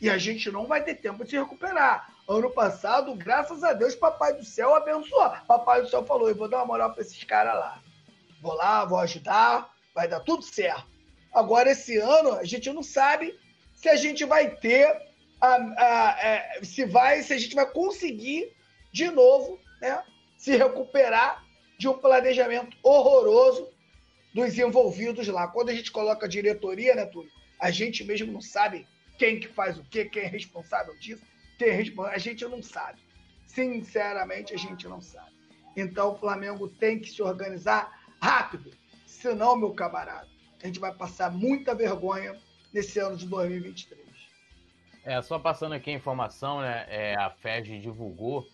e 0.00 0.10
a 0.10 0.18
gente 0.18 0.50
não 0.50 0.66
vai 0.66 0.82
ter 0.82 0.96
tempo 0.96 1.22
de 1.24 1.30
se 1.30 1.38
recuperar. 1.38 2.12
Ano 2.28 2.50
passado, 2.50 3.14
graças 3.14 3.62
a 3.62 3.72
Deus, 3.72 3.94
Papai 3.94 4.34
do 4.34 4.44
Céu 4.44 4.74
abençoou. 4.74 5.30
Papai 5.46 5.82
do 5.82 5.88
Céu 5.88 6.04
falou: 6.04 6.28
eu 6.28 6.34
vou 6.34 6.48
dar 6.48 6.58
uma 6.58 6.66
moral 6.66 6.92
para 6.92 7.02
esses 7.02 7.22
caras 7.22 7.54
lá. 7.54 7.80
Vou 8.42 8.54
lá, 8.54 8.84
vou 8.84 8.98
ajudar, 8.98 9.70
vai 9.94 10.08
dar 10.08 10.20
tudo 10.20 10.42
certo. 10.42 10.86
Agora, 11.32 11.70
esse 11.70 11.96
ano, 11.98 12.32
a 12.32 12.44
gente 12.44 12.72
não 12.72 12.82
sabe 12.82 13.38
se 13.74 13.88
a 13.88 13.94
gente 13.94 14.24
vai 14.24 14.50
ter, 14.56 14.86
a, 15.40 15.54
a, 15.54 16.14
a, 16.14 16.20
é, 16.20 16.60
se 16.64 16.84
vai, 16.84 17.22
se 17.22 17.32
a 17.32 17.38
gente 17.38 17.54
vai 17.54 17.70
conseguir 17.70 18.52
de 18.92 19.08
novo, 19.08 19.60
né, 19.80 20.02
se 20.36 20.56
recuperar 20.56 21.44
de 21.78 21.88
um 21.88 21.96
planejamento 21.96 22.76
horroroso 22.82 23.68
dos 24.34 24.58
envolvidos 24.58 25.26
lá. 25.28 25.48
Quando 25.48 25.70
a 25.70 25.74
gente 25.74 25.90
coloca 25.90 26.28
diretoria, 26.28 26.94
né, 26.94 27.06
Túlio? 27.06 27.30
A 27.58 27.70
gente 27.70 28.04
mesmo 28.04 28.32
não 28.32 28.40
sabe 28.40 28.86
quem 29.18 29.38
que 29.38 29.48
faz 29.48 29.78
o 29.78 29.84
quê, 29.84 30.04
quem 30.04 30.22
é 30.22 30.26
responsável 30.26 30.96
disso, 30.98 31.22
quem 31.58 31.68
é 31.68 31.72
responsável. 31.72 32.16
A 32.16 32.20
gente 32.20 32.44
não 32.46 32.62
sabe. 32.62 33.00
Sinceramente, 33.46 34.54
a 34.54 34.56
gente 34.56 34.88
não 34.88 35.00
sabe. 35.00 35.30
Então 35.76 36.12
o 36.12 36.18
Flamengo 36.18 36.68
tem 36.68 36.98
que 36.98 37.10
se 37.10 37.22
organizar 37.22 38.00
rápido. 38.20 38.72
Senão, 39.06 39.56
meu 39.56 39.74
camarada, 39.74 40.28
a 40.62 40.66
gente 40.66 40.78
vai 40.78 40.94
passar 40.94 41.30
muita 41.30 41.74
vergonha 41.74 42.38
nesse 42.72 42.98
ano 42.98 43.16
de 43.16 43.26
2023. 43.26 44.00
É, 45.04 45.20
só 45.22 45.38
passando 45.38 45.74
aqui 45.74 45.90
a 45.90 45.94
informação, 45.94 46.60
né? 46.60 46.86
É, 46.88 47.14
a 47.16 47.30
FED 47.30 47.80
divulgou 47.80 48.46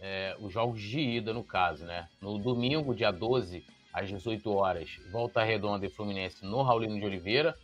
é, 0.00 0.36
os 0.38 0.52
jogos 0.52 0.80
de 0.80 1.00
ida, 1.00 1.32
no 1.32 1.42
caso, 1.42 1.84
né? 1.84 2.08
No 2.20 2.38
domingo, 2.38 2.94
dia 2.94 3.10
12, 3.10 3.64
às 3.94 4.08
18 4.08 4.52
horas, 4.52 4.98
Volta 5.12 5.44
Redonda 5.44 5.86
e 5.86 5.88
Fluminense 5.88 6.44
no 6.44 6.62
Raulino 6.62 6.98
de 6.98 7.06
Oliveira. 7.06 7.56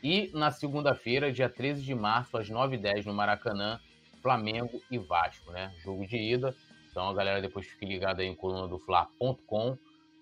E 0.00 0.30
na 0.32 0.52
segunda-feira, 0.52 1.32
dia 1.32 1.48
13 1.48 1.82
de 1.82 1.94
março, 1.94 2.36
às 2.36 2.48
9h10, 2.48 3.04
no 3.04 3.12
Maracanã, 3.12 3.80
Flamengo 4.22 4.80
e 4.88 4.96
Vasco, 4.96 5.50
né? 5.50 5.72
Jogo 5.82 6.06
de 6.06 6.16
ida. 6.16 6.54
Então 6.90 7.08
a 7.08 7.14
galera 7.14 7.42
depois 7.42 7.66
fique 7.66 7.84
ligada 7.84 8.22
aí 8.22 8.28
em 8.28 8.34
coluna 8.34 8.68
do 8.68 8.78
Fla.com 8.78 9.76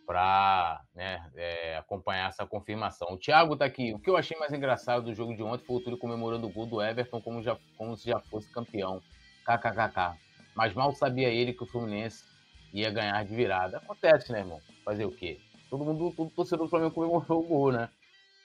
para 0.07 0.83
né, 0.95 1.31
é, 1.37 1.77
acompanhar 1.77 2.31
essa 2.31 2.47
confirmação. 2.47 3.13
O 3.13 3.19
Thiago 3.19 3.57
tá 3.57 3.65
aqui. 3.65 3.93
O 3.95 3.99
que 3.99 4.09
eu 4.09 4.17
achei 4.17 4.37
mais 4.39 4.53
engraçado 4.53 5.05
do 5.05 5.15
jogo 5.15 5.37
de 5.37 5.43
ontem 5.43 5.65
foi 5.65 5.77
o 5.77 5.81
Túlio 5.81 5.99
comemorando 5.99 6.47
o 6.47 6.51
gol 6.51 6.67
do 6.67 6.83
Everton 6.83 7.21
como, 7.21 7.43
já, 7.43 7.57
como 7.77 7.97
se 7.97 8.11
já 8.11 8.19
fosse 8.19 8.51
campeão. 8.51 9.03
KKKK. 9.45 10.19
Mas 10.55 10.75
mal 10.75 10.93
sabia 10.95 11.29
ele 11.29 11.53
que 11.53 11.63
o 11.63 11.67
Fluminense 11.67 12.25
ia 12.73 12.91
ganhar 12.91 13.25
de 13.25 13.35
virada. 13.35 13.79
Acontece, 13.79 14.33
né, 14.33 14.41
irmão? 14.41 14.61
Fazer 14.85 15.05
o 15.05 15.11
quê? 15.11 15.39
Todo 15.71 15.85
mundo, 15.85 16.13
todo 16.15 16.31
torcedor 16.31 16.67
do 16.67 16.71
Flamengo 16.71 16.93
comemorou 16.93 17.41
o 17.41 17.47
gol, 17.47 17.73
né? 17.73 17.89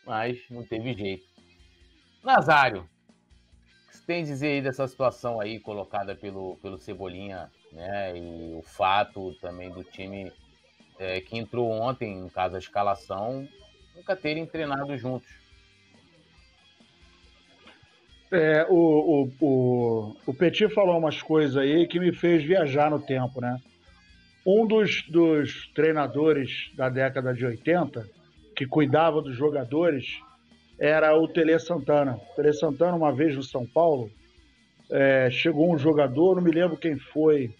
Mas 0.05 0.39
não 0.49 0.63
teve 0.63 0.93
jeito. 0.93 1.25
Nazário, 2.23 2.81
o 2.81 3.89
que 3.89 3.97
você 3.97 4.05
tem 4.05 4.21
a 4.21 4.25
dizer 4.25 4.47
aí 4.47 4.61
dessa 4.61 4.87
situação 4.87 5.41
aí 5.41 5.59
colocada 5.59 6.15
pelo, 6.15 6.55
pelo 6.57 6.77
Cebolinha, 6.77 7.51
né? 7.71 8.15
E 8.17 8.55
o 8.55 8.61
fato 8.61 9.33
também 9.41 9.71
do 9.71 9.83
time 9.83 10.31
é, 10.99 11.19
que 11.19 11.37
entrou 11.37 11.69
ontem, 11.69 12.15
no 12.15 12.29
caso 12.29 12.55
a 12.55 12.59
escalação, 12.59 13.47
nunca 13.95 14.15
terem 14.15 14.45
treinado 14.45 14.95
juntos. 14.95 15.29
É, 18.31 18.65
o, 18.69 18.75
o, 18.75 19.31
o, 19.39 20.15
o 20.25 20.33
Petit 20.33 20.67
falou 20.69 20.97
umas 20.97 21.21
coisas 21.21 21.57
aí 21.57 21.87
que 21.87 21.99
me 21.99 22.11
fez 22.11 22.43
viajar 22.43 22.91
no 22.91 22.99
tempo, 22.99 23.39
né? 23.41 23.59
Um 24.45 24.67
dos, 24.67 25.03
dos 25.09 25.67
treinadores 25.73 26.71
da 26.75 26.87
década 26.87 27.33
de 27.33 27.45
80, 27.45 28.07
que 28.55 28.67
cuidava 28.67 29.21
dos 29.21 29.35
jogadores, 29.35 30.19
era 30.79 31.17
o 31.17 31.27
Tele 31.27 31.57
Santana. 31.57 32.15
O 32.15 32.35
Tele 32.35 32.53
Santana, 32.53 32.95
uma 32.95 33.11
vez 33.11 33.35
no 33.35 33.41
São 33.41 33.65
Paulo, 33.65 34.11
é, 34.91 35.29
chegou 35.31 35.73
um 35.73 35.77
jogador, 35.77 36.35
não 36.35 36.43
me 36.43 36.51
lembro 36.51 36.77
quem 36.77 36.97
foi, 36.97 37.53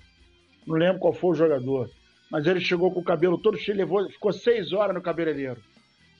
não 0.65 0.75
lembro 0.75 0.99
qual 0.99 1.13
foi 1.13 1.31
o 1.31 1.35
jogador, 1.35 1.89
mas 2.29 2.45
ele 2.45 2.59
chegou 2.59 2.91
com 2.91 2.99
o 2.99 3.03
cabelo 3.03 3.37
todo 3.37 3.57
cheio, 3.57 3.77
levou, 3.77 4.07
ficou 4.09 4.31
seis 4.31 4.71
horas 4.71 4.93
no 4.93 5.01
cabeleireiro. 5.01 5.61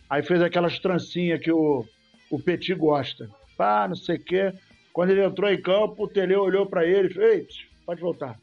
Aí 0.10 0.24
fez 0.24 0.42
aquelas 0.42 0.80
trancinhas 0.80 1.40
que 1.40 1.52
o, 1.52 1.86
o 2.30 2.40
Petit 2.40 2.74
gosta. 2.74 3.30
Pá, 3.58 3.88
não 3.88 3.96
sei 3.96 4.18
o 4.18 4.24
quê. 4.24 4.54
Quando 4.94 5.12
ele 5.12 5.24
entrou 5.24 5.52
em 5.52 5.62
campo, 5.62 6.04
o 6.04 6.08
Tele 6.08 6.36
olhou 6.36 6.66
para 6.66 6.86
ele 6.86 7.10
e 7.10 7.14
falou: 7.14 7.30
Ei, 7.30 7.48
pode 7.86 8.02
voltar. 8.02 8.40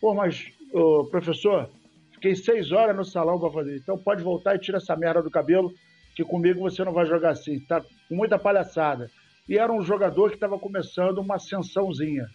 Pô, 0.00 0.14
mas 0.14 0.52
Ô, 0.72 1.04
professor, 1.10 1.70
fiquei 2.12 2.34
seis 2.34 2.72
horas 2.72 2.96
no 2.96 3.04
salão 3.04 3.38
para 3.38 3.50
fazer. 3.50 3.76
Então 3.76 3.96
pode 3.98 4.22
voltar 4.22 4.54
e 4.54 4.58
tira 4.58 4.78
essa 4.78 4.96
merda 4.96 5.22
do 5.22 5.30
cabelo, 5.30 5.72
que 6.14 6.24
comigo 6.24 6.60
você 6.60 6.84
não 6.84 6.92
vai 6.92 7.06
jogar 7.06 7.30
assim. 7.30 7.60
Tá 7.60 7.80
com 7.80 8.14
muita 8.14 8.38
palhaçada. 8.38 9.10
E 9.48 9.58
era 9.58 9.72
um 9.72 9.82
jogador 9.82 10.30
que 10.30 10.36
estava 10.36 10.58
começando 10.58 11.18
uma 11.18 11.36
ascensãozinha. 11.36 12.26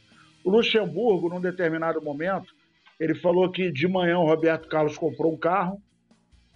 O 0.44 0.50
Luxemburgo, 0.50 1.30
num 1.30 1.42
determinado 1.42 2.02
momento, 2.02 2.54
ele 3.00 3.16
falou 3.16 3.52
que 3.52 3.72
de 3.72 3.88
manhã 3.88 4.18
o 4.20 4.28
Roberto 4.28 4.68
Carlos 4.70 4.98
comprou 4.98 5.34
um 5.34 5.38
carro, 5.38 5.82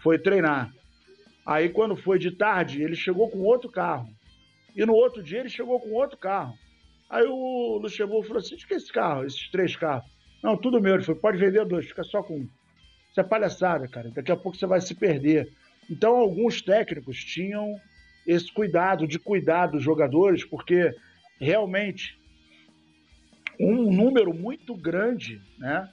foi 0.02 0.18
treinar. 0.18 0.72
Aí, 1.46 1.70
quando 1.70 1.96
foi 1.96 2.18
de 2.18 2.32
tarde, 2.32 2.82
ele 2.82 2.96
chegou 2.96 3.30
com 3.30 3.40
outro 3.40 3.70
carro. 3.70 4.08
E 4.76 4.86
no 4.86 4.94
outro 4.94 5.22
dia, 5.22 5.40
ele 5.40 5.50
chegou 5.50 5.80
com 5.80 5.92
outro 5.92 6.18
carro. 6.18 6.54
Aí 7.10 7.26
o 7.26 7.78
Luxemburgo 7.78 8.24
falou 8.24 8.40
assim: 8.40 8.56
de 8.56 8.66
que 8.66 8.74
é 8.74 8.78
esse 8.78 8.92
carro, 8.92 9.24
esses 9.24 9.50
três 9.52 9.76
carros? 9.76 10.15
Não, 10.46 10.56
tudo 10.56 10.80
meu. 10.80 10.94
Ele 10.94 11.04
falou: 11.04 11.20
pode 11.20 11.40
vender 11.40 11.66
dois, 11.66 11.88
fica 11.88 12.04
só 12.04 12.22
com 12.22 12.38
um. 12.38 12.50
Isso 13.10 13.20
é 13.20 13.24
palhaçada, 13.24 13.88
cara. 13.88 14.12
Daqui 14.12 14.32
a 14.32 14.38
pouco 14.38 14.56
você 14.56 14.68
vai 14.68 14.80
se 14.80 14.94
perder. 14.94 15.52
Então, 15.90 16.16
alguns 16.16 16.62
técnicos 16.62 17.18
tinham 17.24 17.76
esse 18.28 18.54
cuidado 18.54 19.08
de 19.08 19.18
cuidar 19.18 19.66
dos 19.68 19.82
jogadores, 19.82 20.44
porque 20.44 20.94
realmente 21.40 22.20
um 23.60 23.92
número 23.92 24.34
muito 24.34 24.76
grande 24.76 25.42
né, 25.58 25.90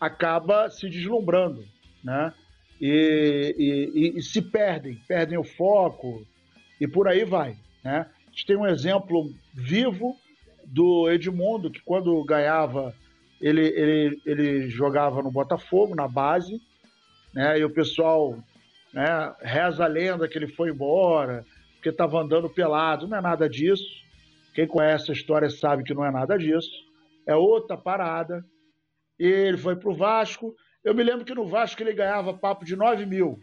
acaba 0.00 0.70
se 0.70 0.88
deslumbrando 0.88 1.64
né, 2.02 2.32
e, 2.80 3.54
e, 3.94 4.18
e, 4.18 4.22
se 4.22 4.42
perdem, 4.42 5.00
perdem 5.06 5.38
o 5.38 5.44
foco 5.44 6.26
e 6.80 6.88
por 6.88 7.06
aí 7.06 7.24
vai. 7.24 7.56
Né? 7.82 8.06
A 8.26 8.30
gente 8.30 8.46
tem 8.46 8.56
um 8.56 8.66
exemplo 8.66 9.32
vivo 9.54 10.16
do 10.66 11.08
Edmundo, 11.10 11.70
que 11.70 11.80
quando 11.82 12.22
ganhava, 12.24 12.94
ele, 13.44 13.66
ele, 13.66 14.22
ele 14.24 14.68
jogava 14.70 15.22
no 15.22 15.30
Botafogo, 15.30 15.94
na 15.94 16.08
base, 16.08 16.58
né, 17.34 17.58
e 17.58 17.64
o 17.64 17.68
pessoal 17.68 18.38
né, 18.90 19.34
reza 19.42 19.84
a 19.84 19.86
lenda 19.86 20.26
que 20.26 20.38
ele 20.38 20.48
foi 20.48 20.70
embora, 20.70 21.44
porque 21.74 21.90
estava 21.90 22.22
andando 22.22 22.48
pelado. 22.48 23.06
Não 23.06 23.18
é 23.18 23.20
nada 23.20 23.46
disso. 23.46 23.84
Quem 24.54 24.66
conhece 24.66 25.10
a 25.10 25.14
história 25.14 25.50
sabe 25.50 25.84
que 25.84 25.92
não 25.92 26.06
é 26.06 26.10
nada 26.10 26.38
disso. 26.38 26.70
É 27.26 27.36
outra 27.36 27.76
parada. 27.76 28.42
Ele 29.18 29.58
foi 29.58 29.76
para 29.76 29.90
o 29.90 29.94
Vasco. 29.94 30.54
Eu 30.82 30.94
me 30.94 31.02
lembro 31.02 31.26
que 31.26 31.34
no 31.34 31.46
Vasco 31.46 31.82
ele 31.82 31.92
ganhava 31.92 32.32
papo 32.32 32.64
de 32.64 32.74
9 32.74 33.04
mil. 33.04 33.38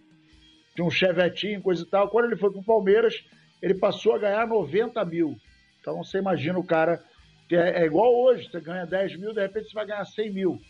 Tinha 0.74 0.88
um 0.88 0.90
chevetinho, 0.90 1.62
coisa 1.62 1.84
e 1.84 1.86
tal. 1.86 2.10
Quando 2.10 2.26
ele 2.26 2.38
foi 2.38 2.50
para 2.50 2.62
o 2.62 2.66
Palmeiras, 2.66 3.24
ele 3.62 3.76
passou 3.76 4.16
a 4.16 4.18
ganhar 4.18 4.48
90 4.48 5.06
mil. 5.06 5.38
Então 5.80 6.04
você 6.04 6.18
imagina 6.18 6.58
o 6.58 6.66
cara, 6.66 7.04
que 7.52 7.56
é, 7.58 7.82
é 7.82 7.86
igual 7.86 8.16
hoje, 8.16 8.50
você 8.50 8.62
ganha 8.62 8.86
10 8.86 9.20
mil, 9.20 9.34
de 9.34 9.42
repente 9.42 9.68
você 9.68 9.74
vai 9.74 9.86
ganhar 9.86 10.06
100 10.06 10.32
mil. 10.32 10.62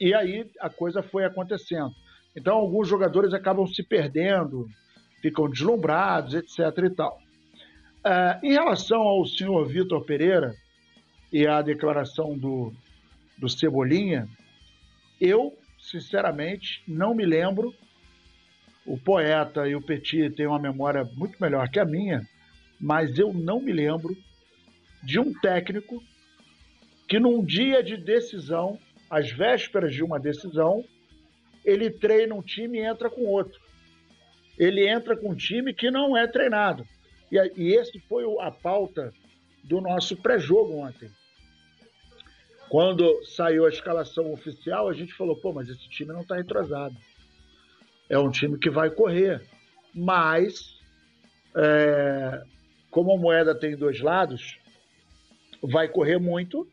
E 0.00 0.14
aí 0.14 0.50
a 0.58 0.70
coisa 0.70 1.02
foi 1.02 1.22
acontecendo. 1.22 1.94
Então 2.34 2.56
alguns 2.56 2.88
jogadores 2.88 3.34
acabam 3.34 3.66
se 3.66 3.82
perdendo, 3.82 4.66
ficam 5.20 5.46
deslumbrados, 5.50 6.32
etc. 6.32 6.58
e 6.86 6.88
tal. 6.88 7.20
Uh, 7.98 8.42
em 8.42 8.52
relação 8.52 9.02
ao 9.02 9.26
senhor 9.26 9.68
Vitor 9.68 10.02
Pereira 10.06 10.54
e 11.30 11.46
à 11.46 11.60
declaração 11.60 12.38
do, 12.38 12.72
do 13.36 13.46
Cebolinha, 13.46 14.26
eu, 15.20 15.54
sinceramente, 15.78 16.82
não 16.88 17.14
me 17.14 17.26
lembro. 17.26 17.74
O 18.86 18.96
poeta 18.96 19.68
e 19.68 19.76
o 19.76 19.82
Petit 19.82 20.30
têm 20.30 20.46
uma 20.46 20.58
memória 20.58 21.04
muito 21.04 21.36
melhor 21.38 21.68
que 21.68 21.78
a 21.78 21.84
minha, 21.84 22.26
mas 22.80 23.18
eu 23.18 23.30
não 23.30 23.60
me 23.60 23.72
lembro 23.72 24.16
de 25.04 25.18
um 25.18 25.32
técnico 25.32 26.02
que, 27.08 27.18
num 27.18 27.44
dia 27.44 27.82
de 27.82 27.96
decisão, 27.96 28.78
às 29.10 29.30
vésperas 29.30 29.94
de 29.94 30.02
uma 30.02 30.18
decisão, 30.18 30.84
ele 31.64 31.90
treina 31.90 32.34
um 32.34 32.42
time 32.42 32.78
e 32.78 32.84
entra 32.84 33.10
com 33.10 33.24
outro 33.24 33.64
ele 34.58 34.88
entra 34.88 35.16
com 35.16 35.30
um 35.30 35.34
time 35.34 35.74
que 35.74 35.90
não 35.90 36.16
é 36.16 36.26
treinado. 36.26 36.86
E, 37.30 37.36
e 37.56 37.74
esse 37.74 37.98
foi 38.00 38.24
a 38.40 38.50
pauta 38.50 39.12
do 39.62 39.80
nosso 39.80 40.16
pré-jogo 40.16 40.76
ontem. 40.76 41.10
Quando 42.68 43.24
saiu 43.24 43.66
a 43.66 43.68
escalação 43.68 44.32
oficial, 44.32 44.88
a 44.88 44.92
gente 44.92 45.12
falou: 45.14 45.36
pô, 45.36 45.52
mas 45.52 45.68
esse 45.68 45.88
time 45.88 46.12
não 46.12 46.22
está 46.22 46.38
entrosado. 46.40 46.96
É 48.08 48.18
um 48.18 48.30
time 48.30 48.58
que 48.58 48.70
vai 48.70 48.90
correr, 48.90 49.42
mas 49.94 50.78
é, 51.56 52.42
como 52.90 53.12
a 53.12 53.18
moeda 53.18 53.54
tem 53.54 53.76
dois 53.76 54.00
lados, 54.00 54.58
vai 55.66 55.88
correr 55.88 56.18
muito, 56.18 56.66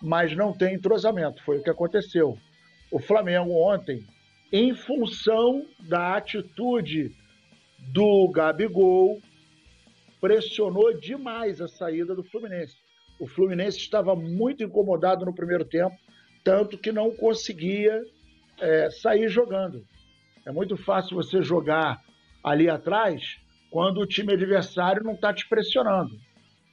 mas 0.00 0.36
não 0.36 0.52
tem 0.52 0.74
entrosamento. 0.74 1.42
Foi 1.44 1.58
o 1.58 1.62
que 1.62 1.70
aconteceu. 1.70 2.38
O 2.90 2.98
Flamengo 2.98 3.52
ontem 3.52 4.04
em 4.52 4.74
função 4.74 5.64
da 5.78 6.16
atitude 6.16 7.14
do 7.78 8.28
Gabigol, 8.28 9.20
pressionou 10.20 10.92
demais 10.98 11.60
a 11.60 11.68
saída 11.68 12.14
do 12.14 12.24
Fluminense. 12.24 12.76
O 13.18 13.26
Fluminense 13.26 13.78
estava 13.78 14.14
muito 14.14 14.62
incomodado 14.62 15.24
no 15.24 15.34
primeiro 15.34 15.64
tempo, 15.64 15.96
tanto 16.42 16.76
que 16.76 16.90
não 16.90 17.10
conseguia 17.10 18.02
é, 18.60 18.90
sair 18.90 19.28
jogando. 19.28 19.84
É 20.44 20.50
muito 20.50 20.76
fácil 20.76 21.16
você 21.16 21.42
jogar 21.42 22.00
ali 22.42 22.68
atrás 22.68 23.38
quando 23.70 24.00
o 24.00 24.06
time 24.06 24.32
adversário 24.32 25.04
não 25.04 25.12
está 25.12 25.32
te 25.32 25.48
pressionando. 25.48 26.18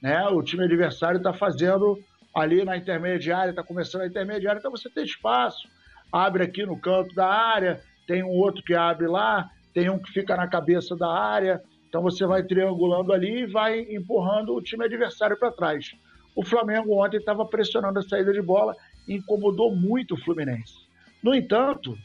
Né? 0.00 0.26
O 0.28 0.42
time 0.42 0.64
adversário 0.64 1.18
está 1.18 1.32
fazendo 1.32 1.98
ali 2.34 2.64
na 2.64 2.76
intermediária, 2.76 3.50
está 3.50 3.62
começando 3.62 4.02
a 4.02 4.06
intermediária, 4.06 4.58
então 4.58 4.70
você 4.70 4.88
tem 4.88 5.04
espaço, 5.04 5.68
abre 6.12 6.44
aqui 6.44 6.64
no 6.64 6.78
canto 6.78 7.14
da 7.14 7.26
área, 7.26 7.80
tem 8.06 8.22
um 8.22 8.30
outro 8.30 8.62
que 8.62 8.74
abre 8.74 9.06
lá, 9.06 9.50
tem 9.74 9.90
um 9.90 9.98
que 9.98 10.10
fica 10.12 10.36
na 10.36 10.46
cabeça 10.46 10.96
da 10.96 11.12
área. 11.12 11.62
Então 11.88 12.02
você 12.02 12.26
vai 12.26 12.42
triangulando 12.42 13.12
ali 13.12 13.42
e 13.42 13.46
vai 13.46 13.80
empurrando 13.80 14.54
o 14.54 14.62
time 14.62 14.84
adversário 14.84 15.38
para 15.38 15.52
trás. 15.52 15.92
O 16.34 16.44
Flamengo 16.44 17.04
ontem 17.04 17.16
estava 17.16 17.44
pressionando 17.44 17.98
a 17.98 18.02
saída 18.02 18.32
de 18.32 18.42
bola 18.42 18.74
incomodou 19.08 19.74
muito 19.74 20.14
o 20.14 20.16
Fluminense. 20.18 20.86
No 21.22 21.34
entanto, 21.34 21.96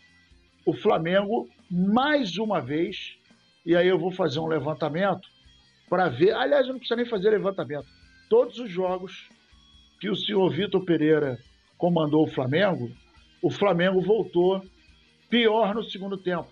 o 0.65 0.73
Flamengo, 0.73 1.49
mais 1.69 2.37
uma 2.37 2.61
vez, 2.61 3.17
e 3.65 3.75
aí 3.75 3.87
eu 3.87 3.99
vou 3.99 4.11
fazer 4.11 4.39
um 4.39 4.47
levantamento 4.47 5.27
para 5.93 6.09
ver. 6.09 6.33
Aliás, 6.33 6.67
não 6.67 6.79
precisa 6.79 6.95
nem 6.95 7.05
fazer 7.05 7.29
levantamento. 7.29 7.85
Todos 8.27 8.57
os 8.57 8.67
jogos 8.67 9.29
que 9.99 10.09
o 10.09 10.15
senhor 10.15 10.49
Vitor 10.49 10.83
Pereira 10.83 11.37
comandou 11.77 12.23
o 12.23 12.31
Flamengo, 12.31 12.89
o 13.43 13.51
Flamengo 13.51 14.01
voltou 14.01 14.59
pior 15.29 15.75
no 15.75 15.83
segundo 15.83 16.17
tempo. 16.17 16.49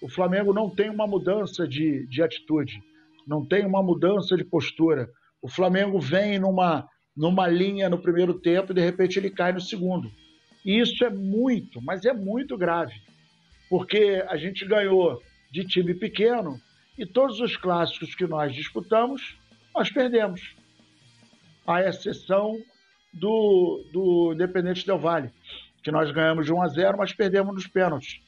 O 0.00 0.08
Flamengo 0.08 0.52
não 0.52 0.70
tem 0.70 0.90
uma 0.90 1.08
mudança 1.08 1.66
de, 1.66 2.06
de 2.06 2.22
atitude, 2.22 2.80
não 3.26 3.44
tem 3.44 3.66
uma 3.66 3.82
mudança 3.82 4.36
de 4.36 4.44
postura. 4.44 5.10
O 5.42 5.48
Flamengo 5.48 5.98
vem 5.98 6.38
numa, 6.38 6.88
numa 7.16 7.48
linha 7.48 7.88
no 7.88 7.98
primeiro 7.98 8.34
tempo 8.34 8.70
e 8.70 8.76
de 8.76 8.80
repente 8.80 9.18
ele 9.18 9.28
cai 9.28 9.52
no 9.52 9.60
segundo. 9.60 10.08
E 10.64 10.78
isso 10.78 11.04
é 11.04 11.10
muito, 11.10 11.82
mas 11.82 12.04
é 12.04 12.12
muito 12.12 12.56
grave, 12.56 12.94
porque 13.68 14.24
a 14.28 14.36
gente 14.36 14.64
ganhou 14.64 15.20
de 15.50 15.64
time 15.64 15.94
pequeno 15.94 16.60
e 16.96 17.04
todos 17.06 17.40
os 17.40 17.56
clássicos 17.56 18.14
que 18.14 18.26
nós 18.26 18.54
disputamos, 18.54 19.36
nós 19.74 19.90
perdemos. 19.90 20.54
A 21.66 21.80
exceção 21.82 22.58
do, 23.12 23.84
do 23.92 24.32
Independente 24.34 24.84
Del 24.84 24.98
Vale 24.98 25.32
que 25.84 25.90
nós 25.90 26.10
ganhamos 26.10 26.46
de 26.46 26.52
1 26.52 26.62
a 26.62 26.68
0, 26.68 26.98
mas 26.98 27.12
perdemos 27.12 27.54
nos 27.54 27.66
pênaltis. 27.66 28.18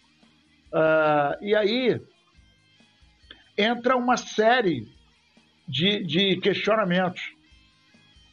Uh, 0.66 1.42
e 1.42 1.54
aí 1.54 1.98
entra 3.56 3.96
uma 3.96 4.18
série 4.18 4.86
de, 5.66 6.04
de 6.04 6.36
questionamentos. 6.36 7.32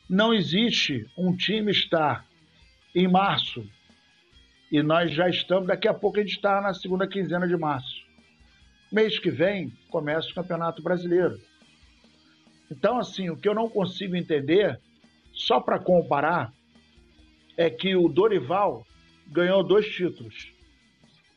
Não 0.09 0.33
existe 0.33 1.09
um 1.17 1.33
time 1.35 1.71
estar 1.71 2.25
em 2.93 3.07
março 3.07 3.65
e 4.69 4.83
nós 4.83 5.13
já 5.13 5.29
estamos, 5.29 5.67
daqui 5.67 5.87
a 5.87 5.93
pouco 5.93 6.19
a 6.19 6.21
gente 6.21 6.35
está 6.35 6.59
na 6.59 6.73
segunda 6.73 7.07
quinzena 7.07 7.47
de 7.47 7.55
março. 7.55 8.03
Mês 8.91 9.17
que 9.17 9.31
vem 9.31 9.71
começa 9.93 10.27
o 10.31 10.33
Campeonato 10.33 10.81
Brasileiro. 10.81 11.39
Então, 12.71 12.97
assim, 12.97 13.29
o 13.29 13.37
que 13.37 13.47
eu 13.47 13.53
não 13.53 13.69
consigo 13.69 14.15
entender, 14.15 14.81
só 15.31 15.59
para 15.59 15.77
comparar, 15.77 16.51
é 17.55 17.69
que 17.69 17.95
o 17.95 18.09
Dorival 18.09 18.83
ganhou 19.27 19.63
dois 19.63 19.85
títulos 19.85 20.51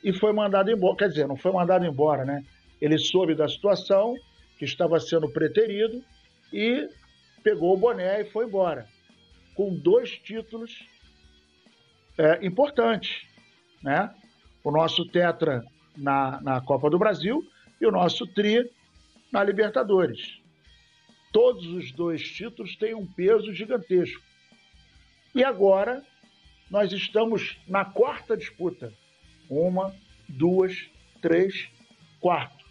e 0.02 0.10
foi 0.10 0.32
mandado 0.32 0.70
embora. 0.70 0.96
Quer 0.96 1.08
dizer, 1.10 1.28
não 1.28 1.36
foi 1.36 1.52
mandado 1.52 1.84
embora, 1.84 2.24
né? 2.24 2.42
Ele 2.80 2.96
soube 2.96 3.34
da 3.34 3.46
situação, 3.46 4.14
que 4.58 4.64
estava 4.64 4.98
sendo 4.98 5.28
preterido, 5.30 6.02
e 6.50 6.88
pegou 7.42 7.74
o 7.74 7.76
boné 7.76 8.22
e 8.22 8.30
foi 8.30 8.46
embora. 8.46 8.86
Com 9.54 9.74
dois 9.74 10.12
títulos 10.12 10.88
é, 12.16 12.46
importantes, 12.46 13.26
né? 13.82 14.14
O 14.64 14.70
nosso 14.70 15.04
tetra 15.04 15.62
na, 15.94 16.40
na 16.40 16.60
Copa 16.62 16.88
do 16.88 16.98
Brasil 16.98 17.46
e 17.80 17.86
o 17.86 17.90
nosso 17.90 18.26
tri 18.26 18.70
na 19.32 19.42
Libertadores. 19.42 20.40
Todos 21.32 21.66
os 21.66 21.92
dois 21.92 22.22
títulos 22.22 22.76
têm 22.76 22.94
um 22.94 23.06
peso 23.06 23.52
gigantesco. 23.52 24.22
E 25.34 25.44
agora 25.44 26.02
nós 26.70 26.92
estamos 26.92 27.58
na 27.68 27.84
quarta 27.84 28.36
disputa. 28.36 28.92
Uma, 29.48 29.94
duas, 30.28 30.88
três, 31.20 31.68
quarto. 32.20 32.64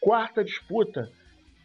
Quarta 0.00 0.42
disputa. 0.42 1.12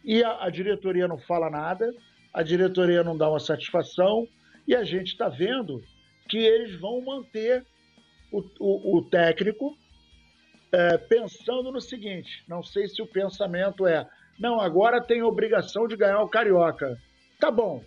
E 0.04 0.22
a, 0.22 0.44
a 0.44 0.50
diretoria 0.50 1.08
não 1.08 1.18
fala 1.18 1.50
nada, 1.50 1.92
a 2.32 2.42
diretoria 2.42 3.02
não 3.02 3.16
dá 3.16 3.28
uma 3.28 3.40
satisfação, 3.40 4.28
E 4.66 4.74
a 4.74 4.82
gente 4.82 5.12
está 5.12 5.28
vendo 5.28 5.82
que 6.28 6.38
eles 6.38 6.78
vão 6.80 7.00
manter 7.00 7.64
o, 8.32 8.44
o, 8.58 8.98
o 8.98 9.02
técnico 9.04 9.76
é, 10.76 10.98
pensando 10.98 11.72
no 11.72 11.80
seguinte: 11.80 12.44
não 12.46 12.62
sei 12.62 12.86
se 12.86 13.00
o 13.00 13.06
pensamento 13.06 13.86
é, 13.86 14.06
não, 14.38 14.60
agora 14.60 15.00
tem 15.00 15.22
obrigação 15.22 15.88
de 15.88 15.96
ganhar 15.96 16.20
o 16.20 16.28
Carioca. 16.28 16.98
Tá 17.40 17.50
bom, 17.50 17.82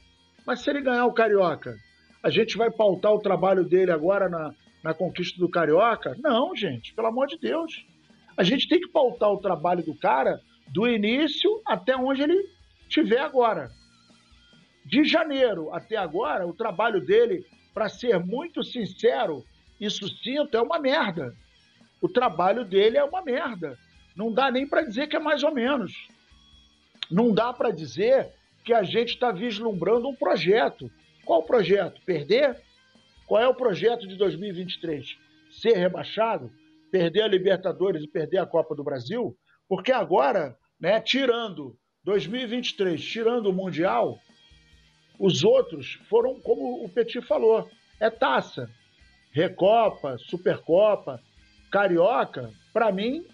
mas 0.45 0.61
se 0.61 0.71
ele 0.71 0.81
ganhar 0.81 1.05
o 1.05 1.13
Carioca, 1.13 1.77
a 2.23 2.31
gente 2.31 2.57
vai 2.57 2.71
pautar 2.71 3.13
o 3.13 3.21
trabalho 3.21 3.63
dele 3.63 3.91
agora 3.91 4.27
na, 4.27 4.55
na 4.83 4.93
conquista 4.93 5.37
do 5.39 5.47
Carioca? 5.47 6.15
Não, 6.17 6.55
gente, 6.55 6.93
pelo 6.95 7.07
amor 7.07 7.27
de 7.27 7.37
Deus. 7.37 7.85
A 8.35 8.43
gente 8.43 8.67
tem 8.67 8.79
que 8.79 8.89
pautar 8.89 9.29
o 9.29 9.39
trabalho 9.39 9.83
do 9.83 9.93
cara 9.95 10.39
do 10.69 10.87
início 10.87 11.61
até 11.65 11.95
onde 11.95 12.23
ele 12.23 12.49
estiver 12.87 13.19
agora. 13.19 13.69
De 14.83 15.03
janeiro 15.03 15.71
até 15.71 15.95
agora, 15.95 16.47
o 16.47 16.53
trabalho 16.53 17.05
dele, 17.05 17.45
para 17.71 17.87
ser 17.87 18.17
muito 18.17 18.63
sincero 18.63 19.43
e 19.79 19.87
sucinto, 19.89 20.57
é 20.57 20.61
uma 20.61 20.79
merda. 20.79 21.35
O 22.01 22.07
trabalho 22.07 22.63
dele 22.65 22.97
é 22.97 23.03
uma 23.03 23.21
merda. 23.21 23.77
Não 24.15 24.31
dá 24.31 24.51
nem 24.51 24.67
para 24.67 24.81
dizer 24.81 25.07
que 25.07 25.15
é 25.15 25.19
mais 25.19 25.43
ou 25.43 25.53
menos. 25.53 25.93
Não 27.09 27.33
dá 27.33 27.51
para 27.51 27.71
dizer 27.71 28.29
que 28.63 28.73
a 28.73 28.83
gente 28.83 29.09
está 29.09 29.31
vislumbrando 29.31 30.07
um 30.07 30.15
projeto. 30.15 30.91
Qual 31.25 31.43
projeto? 31.43 32.01
Perder? 32.05 32.61
Qual 33.25 33.41
é 33.41 33.47
o 33.47 33.55
projeto 33.55 34.07
de 34.07 34.15
2023? 34.15 35.17
Ser 35.51 35.73
rebaixado? 35.73 36.51
Perder 36.91 37.23
a 37.23 37.27
Libertadores 37.27 38.03
e 38.03 38.07
perder 38.07 38.39
a 38.39 38.45
Copa 38.45 38.75
do 38.75 38.83
Brasil? 38.83 39.37
Porque 39.67 39.91
agora, 39.91 40.57
né, 40.79 40.99
tirando 40.99 41.77
2023, 42.03 43.03
tirando 43.03 43.47
o 43.47 43.53
Mundial, 43.53 44.19
os 45.19 45.43
outros 45.43 45.99
foram, 46.09 46.39
como 46.39 46.83
o 46.83 46.89
Petit 46.89 47.21
falou, 47.21 47.69
é 47.99 48.09
taça. 48.09 48.69
Recopa, 49.31 50.17
Supercopa, 50.17 51.21
Carioca, 51.71 52.51
para 52.73 52.91
mim, 52.91 53.25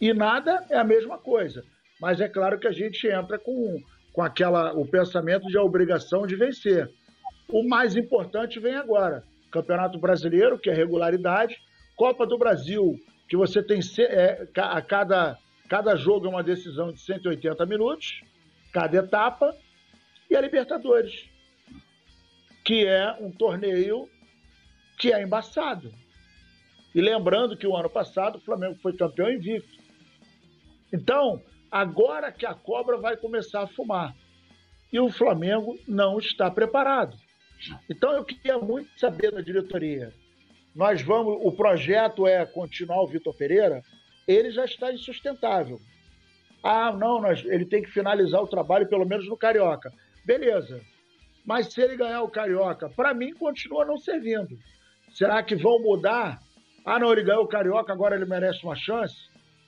e 0.00 0.12
nada 0.12 0.64
é 0.70 0.76
a 0.76 0.84
mesma 0.84 1.18
coisa. 1.18 1.64
Mas 2.00 2.20
é 2.20 2.28
claro 2.28 2.58
que 2.58 2.66
a 2.66 2.72
gente 2.72 3.06
entra 3.06 3.38
com, 3.38 3.80
com 4.12 4.22
aquela, 4.22 4.72
o 4.74 4.86
pensamento 4.86 5.46
de 5.46 5.56
a 5.56 5.62
obrigação 5.62 6.26
de 6.26 6.36
vencer. 6.36 6.90
O 7.48 7.66
mais 7.66 7.96
importante 7.96 8.58
vem 8.58 8.74
agora. 8.74 9.24
Campeonato 9.50 9.98
Brasileiro, 9.98 10.58
que 10.58 10.68
é 10.68 10.74
regularidade. 10.74 11.56
Copa 11.96 12.26
do 12.26 12.36
Brasil, 12.36 12.98
que 13.28 13.36
você 13.36 13.62
tem 13.62 13.80
é, 14.00 14.46
a 14.56 14.82
cada, 14.82 15.38
cada 15.68 15.96
jogo 15.96 16.26
é 16.26 16.28
uma 16.28 16.42
decisão 16.42 16.92
de 16.92 17.00
180 17.00 17.64
minutos, 17.64 18.20
cada 18.72 18.96
etapa. 18.96 19.56
E 20.28 20.36
a 20.36 20.40
Libertadores, 20.40 21.28
que 22.64 22.84
é 22.86 23.12
um 23.20 23.30
torneio 23.30 24.08
que 24.98 25.12
é 25.12 25.22
embaçado. 25.22 25.92
E 26.94 27.00
lembrando 27.00 27.56
que 27.56 27.66
o 27.66 27.76
ano 27.76 27.90
passado 27.90 28.36
o 28.36 28.40
Flamengo 28.40 28.78
foi 28.80 28.96
campeão 28.96 29.30
invicto. 29.30 29.82
Então, 30.92 31.42
agora 31.70 32.30
que 32.30 32.46
a 32.46 32.54
cobra 32.54 32.96
vai 32.96 33.16
começar 33.16 33.62
a 33.62 33.66
fumar. 33.66 34.14
E 34.92 35.00
o 35.00 35.10
Flamengo 35.10 35.76
não 35.88 36.18
está 36.18 36.50
preparado. 36.50 37.16
Então 37.90 38.12
eu 38.12 38.24
queria 38.24 38.58
muito 38.58 38.88
saber 38.98 39.32
da 39.32 39.40
diretoria. 39.40 40.12
Nós 40.74 41.02
vamos, 41.02 41.38
o 41.42 41.52
projeto 41.52 42.26
é 42.26 42.44
continuar 42.46 43.02
o 43.02 43.06
Vitor 43.06 43.34
Pereira, 43.34 43.82
ele 44.26 44.50
já 44.50 44.64
está 44.64 44.92
insustentável. 44.92 45.80
Ah, 46.62 46.92
não, 46.92 47.20
nós, 47.20 47.44
ele 47.44 47.64
tem 47.64 47.82
que 47.82 47.90
finalizar 47.90 48.40
o 48.40 48.46
trabalho 48.46 48.88
pelo 48.88 49.04
menos 49.04 49.28
no 49.28 49.36
Carioca. 49.36 49.92
Beleza. 50.24 50.80
Mas 51.44 51.72
se 51.72 51.80
ele 51.80 51.96
ganhar 51.96 52.22
o 52.22 52.30
Carioca, 52.30 52.88
para 52.88 53.12
mim 53.12 53.34
continua 53.34 53.84
não 53.84 53.98
servindo. 53.98 54.58
Será 55.10 55.42
que 55.42 55.54
vão 55.54 55.78
mudar? 55.78 56.40
Ah, 56.84 56.98
não, 56.98 57.10
ele 57.10 57.22
ganhou 57.22 57.44
o 57.44 57.48
Carioca, 57.48 57.92
agora 57.92 58.14
ele 58.14 58.26
merece 58.26 58.62
uma 58.64 58.76
chance? 58.76 59.16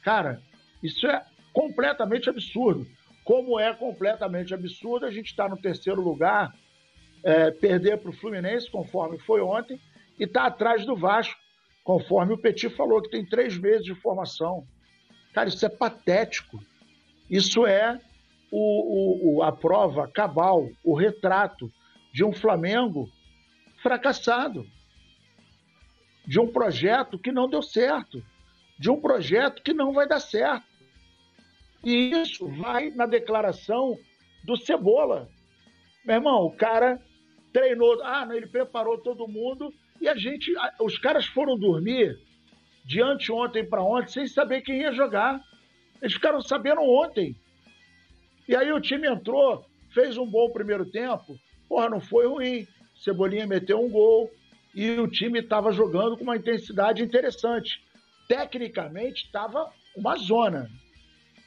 Cara, 0.03 0.41
isso 0.83 1.07
é 1.07 1.25
completamente 1.53 2.29
absurdo. 2.29 2.87
Como 3.25 3.59
é 3.59 3.73
completamente 3.75 4.53
absurdo 4.53 5.07
a 5.07 5.11
gente 5.11 5.31
estar 5.31 5.45
tá 5.45 5.49
no 5.49 5.57
terceiro 5.57 6.01
lugar 6.01 6.55
é, 7.25 7.51
perder 7.51 7.99
para 7.99 8.11
o 8.11 8.17
Fluminense, 8.17 8.71
conforme 8.71 9.19
foi 9.19 9.41
ontem, 9.41 9.81
e 10.19 10.25
está 10.25 10.47
atrás 10.47 10.85
do 10.85 10.95
Vasco, 10.95 11.41
conforme 11.83 12.35
o 12.35 12.39
Petit 12.39 12.69
falou, 12.71 13.03
que 13.03 13.11
tem 13.11 13.25
três 13.25 13.57
meses 13.59 13.85
de 13.85 13.95
formação. 13.95 14.67
Cara, 15.33 15.49
isso 15.49 15.65
é 15.65 15.69
patético. 15.69 16.63
Isso 17.29 17.67
é 17.67 18.01
o, 18.51 19.39
o, 19.39 19.43
a 19.43 19.51
prova 19.51 20.07
cabal, 20.09 20.69
o 20.85 20.95
retrato 20.95 21.71
de 22.13 22.25
um 22.25 22.33
Flamengo 22.33 23.09
fracassado, 23.83 24.67
de 26.27 26.41
um 26.41 26.49
projeto 26.49 27.19
que 27.19 27.31
não 27.31 27.49
deu 27.49 27.63
certo, 27.63 28.23
de 28.79 28.91
um 28.91 29.01
projeto 29.01 29.63
que 29.63 29.73
não 29.73 29.93
vai 29.93 30.09
dar 30.09 30.21
certo. 30.21 30.67
E 31.85 32.11
isso 32.11 32.49
vai 32.49 32.91
na 32.91 33.07
declaração 33.07 33.97
do 34.43 34.57
Cebola. 34.57 35.29
Meu 36.05 36.17
irmão, 36.17 36.45
o 36.45 36.51
cara 36.51 37.01
treinou, 37.53 38.03
ah, 38.03 38.29
ele 38.33 38.47
preparou 38.47 38.99
todo 38.99 39.29
mundo 39.29 39.73
e 40.01 40.09
a 40.09 40.17
gente, 40.17 40.53
os 40.81 40.99
caras 40.99 41.27
foram 41.27 41.57
dormir 41.57 42.19
de 42.85 43.01
anteontem 43.01 43.65
para 43.65 43.83
ontem 43.83 44.13
sem 44.13 44.27
saber 44.27 44.63
quem 44.63 44.81
ia 44.83 44.93
jogar. 44.93 45.41
Eles 46.01 46.15
ficaram 46.15 46.41
sabendo 46.43 46.83
ontem. 46.83 47.37
E 48.49 48.55
aí 48.55 48.73
o 48.73 48.81
time 48.81 49.09
entrou, 49.09 49.65
fez 49.93 50.17
um 50.17 50.27
bom 50.27 50.51
primeiro 50.51 50.85
tempo, 50.85 51.39
porra, 51.69 51.89
não 51.89 52.01
foi 52.01 52.27
ruim. 52.27 52.67
Cebolinha 52.97 53.47
meteu 53.47 53.81
um 53.81 53.91
gol 53.91 54.31
e 54.77 54.91
o 55.01 55.09
time 55.09 55.39
estava 55.39 55.73
jogando 55.73 56.19
com 56.19 56.23
uma 56.23 56.37
intensidade 56.37 57.03
interessante. 57.03 57.83
Tecnicamente 58.29 59.25
estava 59.25 59.73
uma 59.97 60.17
zona, 60.17 60.71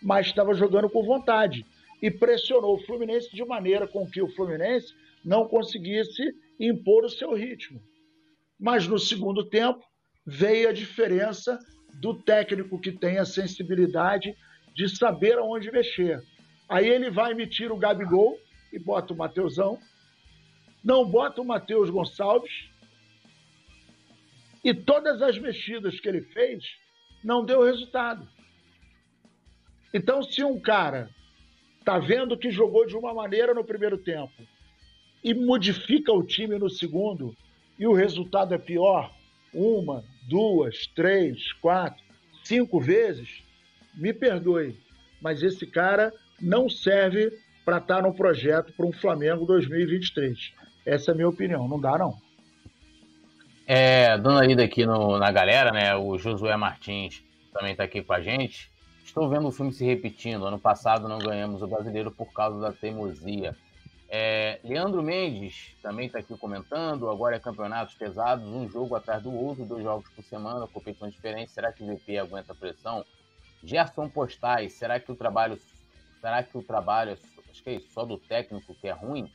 mas 0.02 0.26
estava 0.26 0.56
jogando 0.56 0.90
com 0.90 1.04
vontade 1.04 1.64
e 2.02 2.10
pressionou 2.10 2.74
o 2.74 2.84
Fluminense 2.86 3.30
de 3.32 3.46
maneira 3.46 3.88
com 3.88 4.10
que 4.10 4.20
o 4.20 4.34
Fluminense 4.34 4.96
não 5.24 5.48
conseguisse 5.48 6.24
impor 6.60 7.06
o 7.06 7.10
seu 7.10 7.36
ritmo. 7.36 7.80
Mas 8.60 8.88
no 8.88 8.98
segundo 8.98 9.48
tempo 9.48 9.80
veio 10.26 10.70
a 10.70 10.74
diferença 10.74 11.60
do 12.02 12.16
técnico 12.16 12.82
que 12.82 12.92
tem 12.92 13.20
a 13.20 13.26
sensibilidade 13.26 14.36
de 14.74 14.90
saber 14.90 15.38
aonde 15.38 15.72
mexer. 15.72 16.20
Aí 16.68 16.90
ele 16.90 17.12
vai 17.12 17.34
emitir 17.34 17.72
o 17.72 17.78
Gabigol 17.78 18.40
e 18.74 18.80
bota 18.80 19.14
o 19.14 19.18
Mateusão, 19.18 19.78
não 20.84 21.06
bota 21.06 21.42
o 21.42 21.46
Matheus 21.46 21.92
Gonçalves, 21.92 22.69
e 24.64 24.74
todas 24.74 25.22
as 25.22 25.38
mexidas 25.38 26.00
que 26.00 26.08
ele 26.08 26.22
fez 26.22 26.64
não 27.24 27.46
deu 27.46 27.64
resultado. 27.64 28.28
Então, 29.94 30.22
se 30.22 30.44
um 30.44 30.60
cara 30.60 31.10
está 31.80 31.98
vendo 31.98 32.38
que 32.38 32.52
jogou 32.52 32.86
de 32.86 32.96
uma 32.96 33.14
maneira 33.14 33.54
no 33.54 33.64
primeiro 33.64 33.98
tempo 33.98 34.44
e 35.24 35.34
modifica 35.34 36.14
o 36.14 36.24
time 36.24 36.58
no 36.58 36.70
segundo 36.70 37.36
e 37.78 37.88
o 37.88 37.94
resultado 37.94 38.54
é 38.54 38.58
pior, 38.58 39.12
uma, 39.54 40.04
duas, 40.28 40.88
três, 40.88 41.52
quatro, 41.54 42.04
cinco 42.44 42.80
vezes, 42.80 43.44
me 43.96 44.14
perdoe, 44.14 44.78
mas 45.22 45.42
esse 45.42 45.66
cara 45.66 46.14
não 46.40 46.70
serve 46.70 47.32
para 47.66 47.78
estar 47.78 47.98
tá 47.98 48.02
no 48.02 48.14
projeto 48.14 48.74
para 48.74 48.86
um 48.86 48.92
Flamengo 48.92 49.46
2023. 49.46 50.54
Essa 50.86 51.12
é 51.12 51.14
a 51.14 51.16
minha 51.16 51.30
opinião. 51.30 51.68
Não 51.68 51.80
dá, 51.80 51.98
não. 51.98 52.18
É, 53.72 54.18
dando 54.18 54.40
a 54.40 54.48
ida 54.48 54.64
aqui 54.64 54.84
no, 54.84 55.20
na 55.20 55.32
galera, 55.32 55.72
né? 55.72 55.96
O 55.96 56.18
Josué 56.18 56.58
Martins 56.58 57.24
também 57.54 57.74
está 57.74 57.84
aqui 57.84 58.02
com 58.02 58.14
a 58.14 58.20
gente. 58.20 58.68
Estou 59.06 59.30
vendo 59.30 59.48
o 59.48 59.52
filme 59.52 59.72
se 59.72 59.86
repetindo. 59.86 60.44
Ano 60.44 60.58
passado 60.58 61.08
não 61.08 61.20
ganhamos 61.20 61.62
o 61.62 61.68
brasileiro 61.68 62.10
por 62.10 62.34
causa 62.34 62.60
da 62.60 62.72
teimosia. 62.72 63.56
É, 64.10 64.60
Leandro 64.64 65.04
Mendes 65.04 65.76
também 65.84 66.08
está 66.08 66.18
aqui 66.18 66.36
comentando. 66.36 67.12
Agora 67.12 67.36
é 67.36 67.40
campeonatos 67.40 67.94
pesados, 67.94 68.44
um 68.44 68.68
jogo 68.68 68.96
atrás 68.96 69.22
do 69.22 69.32
outro, 69.32 69.64
dois 69.64 69.84
jogos 69.84 70.10
por 70.16 70.24
semana, 70.24 70.66
competições 70.66 71.14
diferentes. 71.14 71.54
Será 71.54 71.72
que 71.72 71.84
o 71.84 71.96
VP 71.96 72.18
aguenta 72.18 72.54
a 72.54 72.56
pressão? 72.56 73.06
Gerson 73.64 74.10
Postais, 74.10 74.74
será 74.74 75.00
que 75.00 75.12
o 75.12 75.16
trabalho, 75.16 75.60
será 76.20 76.42
que 76.42 76.58
o 76.58 76.64
trabalho, 76.64 77.16
acho 77.52 77.62
que 77.62 77.70
é 77.70 77.74
isso, 77.76 77.92
só 77.94 78.04
do 78.04 78.18
técnico 78.18 78.74
que 78.74 78.88
é 78.88 78.94
ruim? 78.94 79.32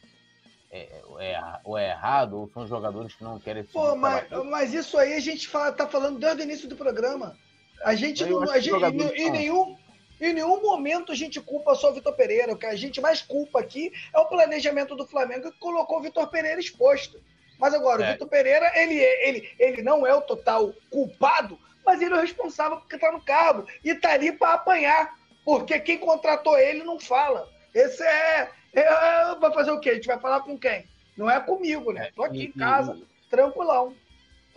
É, 0.76 0.88
é, 1.20 1.40
ou 1.62 1.78
é 1.78 1.90
errado, 1.90 2.36
ou 2.36 2.50
são 2.52 2.66
jogadores 2.66 3.14
que 3.14 3.22
não 3.22 3.38
querem 3.38 3.62
Pô, 3.62 3.94
mas, 3.94 4.28
mas, 4.46 4.74
isso 4.74 4.98
aí 4.98 5.14
a 5.14 5.20
gente 5.20 5.46
fala, 5.46 5.70
tá 5.70 5.86
falando 5.86 6.18
desde 6.18 6.42
o 6.42 6.44
início 6.44 6.68
do 6.68 6.74
programa. 6.74 7.38
A 7.84 7.94
gente 7.94 8.26
não. 8.26 8.42
A 8.50 8.58
gente, 8.58 8.74
em, 8.74 9.26
em 9.26 9.30
nenhum, 9.30 9.76
em 10.20 10.32
nenhum 10.32 10.60
momento 10.60 11.12
a 11.12 11.14
gente 11.14 11.40
culpa 11.40 11.76
só 11.76 11.90
o 11.90 11.94
Vitor 11.94 12.12
Pereira. 12.16 12.52
O 12.52 12.58
que 12.58 12.66
a 12.66 12.74
gente 12.74 13.00
mais 13.00 13.22
culpa 13.22 13.60
aqui 13.60 13.92
é 14.12 14.18
o 14.18 14.26
planejamento 14.26 14.96
do 14.96 15.06
Flamengo 15.06 15.52
que 15.52 15.58
colocou 15.60 15.98
o 15.98 16.02
Vitor 16.02 16.26
Pereira 16.28 16.58
exposto. 16.58 17.22
Mas 17.56 17.72
agora, 17.72 18.04
é. 18.04 18.08
o 18.08 18.12
Vitor 18.14 18.26
Pereira, 18.26 18.72
ele, 18.74 18.96
ele, 18.96 19.54
ele 19.60 19.80
não 19.80 20.04
é 20.04 20.12
o 20.12 20.22
total 20.22 20.74
culpado, 20.90 21.56
mas 21.86 22.02
ele 22.02 22.14
é 22.14 22.16
o 22.16 22.20
responsável 22.20 22.78
porque 22.78 22.96
está 22.96 23.12
no 23.12 23.24
cargo 23.24 23.64
e 23.84 23.90
está 23.90 24.10
ali 24.10 24.32
para 24.32 24.54
apanhar. 24.54 25.14
Porque 25.44 25.78
quem 25.78 25.98
contratou 25.98 26.58
ele 26.58 26.82
não 26.82 26.98
fala. 26.98 27.48
Esse 27.72 28.02
é, 28.02 28.50
é, 28.80 29.32
é. 29.32 29.34
Vai 29.36 29.52
fazer 29.52 29.70
o 29.70 29.80
quê? 29.80 29.90
A 29.90 29.94
gente 29.94 30.06
vai 30.06 30.18
falar 30.18 30.40
com 30.40 30.58
quem? 30.58 30.84
Não 31.16 31.30
é 31.30 31.40
comigo, 31.40 31.92
né? 31.92 32.10
Tô 32.14 32.24
aqui 32.24 32.38
e, 32.38 32.46
em 32.46 32.52
casa, 32.52 32.94
e, 32.96 33.28
tranquilão. 33.28 33.94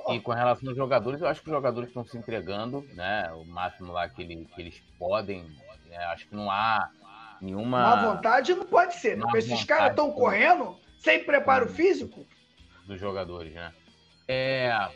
E 0.10 0.20
com 0.20 0.32
relação 0.32 0.70
aos 0.70 0.78
jogadores, 0.78 1.22
eu 1.22 1.28
acho 1.28 1.42
que 1.42 1.50
os 1.50 1.54
jogadores 1.54 1.90
estão 1.90 2.06
se 2.06 2.18
entregando, 2.18 2.86
né? 2.94 3.30
O 3.34 3.44
máximo 3.46 3.92
lá 3.92 4.08
que, 4.08 4.22
ele, 4.22 4.48
que 4.56 4.62
eles 4.62 4.82
podem. 4.98 5.44
Né? 5.88 5.98
Acho 6.06 6.28
que 6.28 6.36
não 6.36 6.50
há 6.50 6.90
nenhuma. 7.42 7.96
Má 7.96 8.14
vontade 8.14 8.54
não 8.54 8.66
pode 8.66 8.96
ser. 8.96 9.18
Né? 9.18 9.26
Esses 9.36 9.64
caras 9.64 9.92
estão 9.92 10.12
correndo 10.12 10.78
sem 11.00 11.24
preparo 11.24 11.68
físico. 11.68 12.26
Dos 12.86 13.00
jogadores, 13.00 13.54
né? 13.54 13.74
É, 14.28 14.90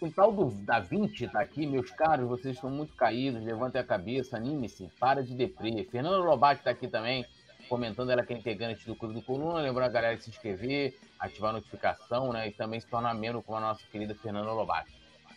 o 0.00 0.10
tal 0.10 0.32
do, 0.32 0.50
da 0.50 0.78
20 0.78 1.28
tá 1.28 1.40
aqui, 1.40 1.66
meus 1.66 1.90
caros, 1.90 2.28
vocês 2.28 2.54
estão 2.54 2.70
muito 2.70 2.94
caídos, 2.94 3.42
levantem 3.42 3.80
a 3.80 3.84
cabeça, 3.84 4.36
anime-se, 4.36 4.90
para 5.00 5.22
de 5.22 5.34
deprê. 5.34 5.86
Fernando 5.90 6.24
Lobato 6.24 6.62
tá 6.62 6.70
aqui 6.70 6.88
também, 6.88 7.24
comentando, 7.68 8.10
ela 8.10 8.24
que 8.24 8.32
é 8.32 8.36
integrante 8.36 8.86
do 8.86 8.96
Clube 8.96 9.14
do 9.14 9.22
Coluna, 9.22 9.60
lembrando 9.60 9.88
a 9.88 9.92
galera 9.92 10.16
de 10.16 10.24
se 10.24 10.30
inscrever, 10.30 10.98
ativar 11.18 11.50
a 11.50 11.54
notificação, 11.54 12.32
né, 12.32 12.48
e 12.48 12.52
também 12.52 12.80
se 12.80 12.86
tornar 12.86 13.14
membro 13.14 13.42
com 13.42 13.54
a 13.56 13.60
nossa 13.60 13.86
querida 13.90 14.14
Fernanda 14.14 14.52
Lobato. 14.52 14.90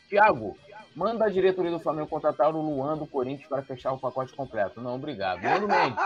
Tiago, 0.07 0.57
manda 0.95 1.25
a 1.25 1.29
diretoria 1.29 1.69
do 1.69 1.79
Flamengo 1.79 2.07
contratar 2.07 2.53
o 2.55 2.61
Luan 2.61 2.97
do 2.97 3.05
Corinthians 3.05 3.47
para 3.47 3.61
fechar 3.61 3.91
o 3.91 3.99
pacote 3.99 4.33
completo. 4.33 4.81
Não, 4.81 4.95
obrigado. 4.95 5.41
Leandro 5.41 5.67
Mendes, 5.67 5.99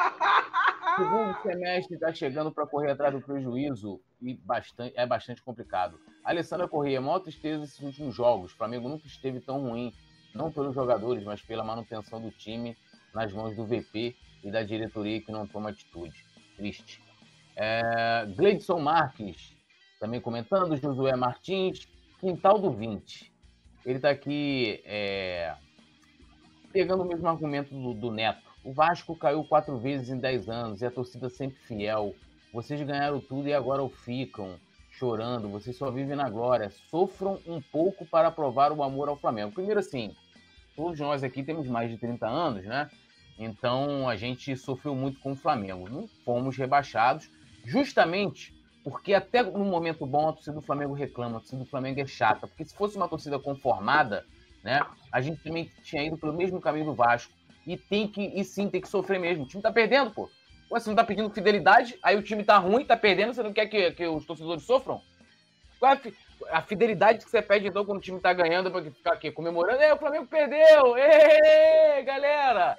segundo 0.97 1.41
semestre 1.41 1.95
está 1.95 2.13
chegando 2.13 2.51
para 2.51 2.67
correr 2.67 2.91
atrás 2.91 3.13
do 3.13 3.21
prejuízo 3.21 4.01
e 4.21 4.33
bastante, 4.33 4.93
é 4.97 5.05
bastante 5.05 5.41
complicado. 5.41 5.97
Alessandra 6.23 6.67
Corrêa, 6.67 6.99
maior 6.99 7.19
tristeza 7.19 7.61
nesses 7.61 7.79
últimos 7.79 8.13
jogos. 8.13 8.51
O 8.51 8.57
Flamengo 8.57 8.89
nunca 8.89 9.07
esteve 9.07 9.39
tão 9.39 9.61
ruim, 9.61 9.93
não 10.35 10.51
pelos 10.51 10.75
jogadores, 10.75 11.23
mas 11.23 11.41
pela 11.41 11.63
manutenção 11.63 12.21
do 12.21 12.29
time 12.29 12.75
nas 13.13 13.31
mãos 13.31 13.55
do 13.55 13.65
VP 13.65 14.15
e 14.43 14.51
da 14.51 14.63
diretoria 14.63 15.21
que 15.21 15.31
não 15.31 15.47
toma 15.47 15.69
atitude. 15.69 16.25
Triste. 16.57 17.01
É, 17.55 18.25
Gleidson 18.35 18.79
Marques, 18.79 19.55
também 19.99 20.19
comentando, 20.19 20.75
Josué 20.75 21.15
Martins, 21.15 21.87
Quintal 22.19 22.59
do 22.59 22.71
20. 22.71 23.31
Ele 23.85 23.97
está 23.97 24.09
aqui 24.09 24.81
é, 24.85 25.55
pegando 26.71 27.03
o 27.03 27.05
mesmo 27.05 27.27
argumento 27.27 27.73
do, 27.73 27.93
do 27.93 28.11
Neto. 28.11 28.51
O 28.63 28.71
Vasco 28.71 29.15
caiu 29.15 29.43
quatro 29.43 29.77
vezes 29.77 30.09
em 30.09 30.17
dez 30.17 30.47
anos 30.47 30.81
e 30.81 30.85
a 30.85 30.91
torcida 30.91 31.29
sempre 31.29 31.59
fiel. 31.59 32.15
Vocês 32.53 32.81
ganharam 32.81 33.19
tudo 33.19 33.47
e 33.47 33.53
agora 33.53 33.83
o 33.83 33.89
ficam 33.89 34.57
chorando, 34.91 35.49
vocês 35.49 35.75
só 35.75 35.91
vivem 35.91 36.15
na 36.15 36.29
glória. 36.29 36.71
Sofram 36.89 37.39
um 37.45 37.61
pouco 37.61 38.05
para 38.05 38.31
provar 38.31 38.71
o 38.71 38.83
amor 38.83 39.09
ao 39.09 39.17
Flamengo. 39.17 39.51
Primeiro, 39.51 39.79
assim, 39.79 40.15
todos 40.75 40.99
nós 40.99 41.23
aqui 41.23 41.43
temos 41.43 41.67
mais 41.67 41.89
de 41.89 41.97
30 41.97 42.25
anos, 42.25 42.63
né? 42.63 42.89
Então 43.37 44.07
a 44.07 44.15
gente 44.15 44.55
sofreu 44.55 44.95
muito 44.95 45.19
com 45.19 45.31
o 45.31 45.35
Flamengo. 45.35 45.89
Não 45.89 46.07
fomos 46.23 46.57
rebaixados, 46.57 47.29
justamente 47.65 48.53
porque 48.83 49.13
até 49.13 49.41
no 49.41 49.63
momento 49.63 50.05
bom 50.05 50.27
a 50.27 50.33
torcida 50.33 50.55
do 50.55 50.61
Flamengo 50.61 50.93
reclama, 50.93 51.37
a 51.37 51.39
torcida 51.39 51.63
do 51.63 51.69
Flamengo 51.69 52.01
é 52.01 52.05
chata. 52.05 52.47
Porque 52.47 52.65
se 52.65 52.75
fosse 52.75 52.97
uma 52.97 53.07
torcida 53.07 53.39
conformada, 53.39 54.25
né? 54.63 54.81
A 55.11 55.21
gente 55.21 55.41
também 55.41 55.71
tinha 55.83 56.03
ido 56.03 56.17
pelo 56.17 56.33
mesmo 56.33 56.59
caminho 56.59 56.85
do 56.85 56.93
Vasco. 56.93 57.31
E 57.65 57.77
tem 57.77 58.07
que, 58.07 58.21
e 58.21 58.43
sim, 58.43 58.69
tem 58.69 58.81
que 58.81 58.89
sofrer 58.89 59.19
mesmo. 59.19 59.45
O 59.45 59.47
time 59.47 59.63
tá 59.63 59.71
perdendo, 59.71 60.11
pô. 60.11 60.29
Ué, 60.69 60.79
você 60.79 60.89
não 60.89 60.95
tá 60.95 61.03
pedindo 61.03 61.29
fidelidade, 61.29 61.97
aí 62.03 62.17
o 62.17 62.21
time 62.21 62.43
tá 62.43 62.57
ruim, 62.57 62.83
tá 62.83 62.97
perdendo, 62.97 63.33
você 63.33 63.43
não 63.43 63.53
quer 63.53 63.67
que, 63.67 63.91
que 63.91 64.07
os 64.07 64.25
torcedores 64.25 64.63
sofram? 64.63 65.01
Qual 65.79 65.93
é 65.93 65.99
a, 66.49 66.61
fidelidade 66.61 67.23
que 67.23 67.29
você 67.29 67.41
pede, 67.41 67.67
então, 67.67 67.85
quando 67.85 67.99
o 67.99 68.01
time 68.01 68.19
tá 68.19 68.33
ganhando, 68.33 68.71
pra 68.71 68.81
ficar 68.81 69.13
aqui 69.13 69.31
comemorando? 69.31 69.81
É, 69.81 69.93
o 69.93 69.97
Flamengo 69.97 70.25
perdeu! 70.25 70.97
Ê, 70.97 72.01
galera! 72.03 72.75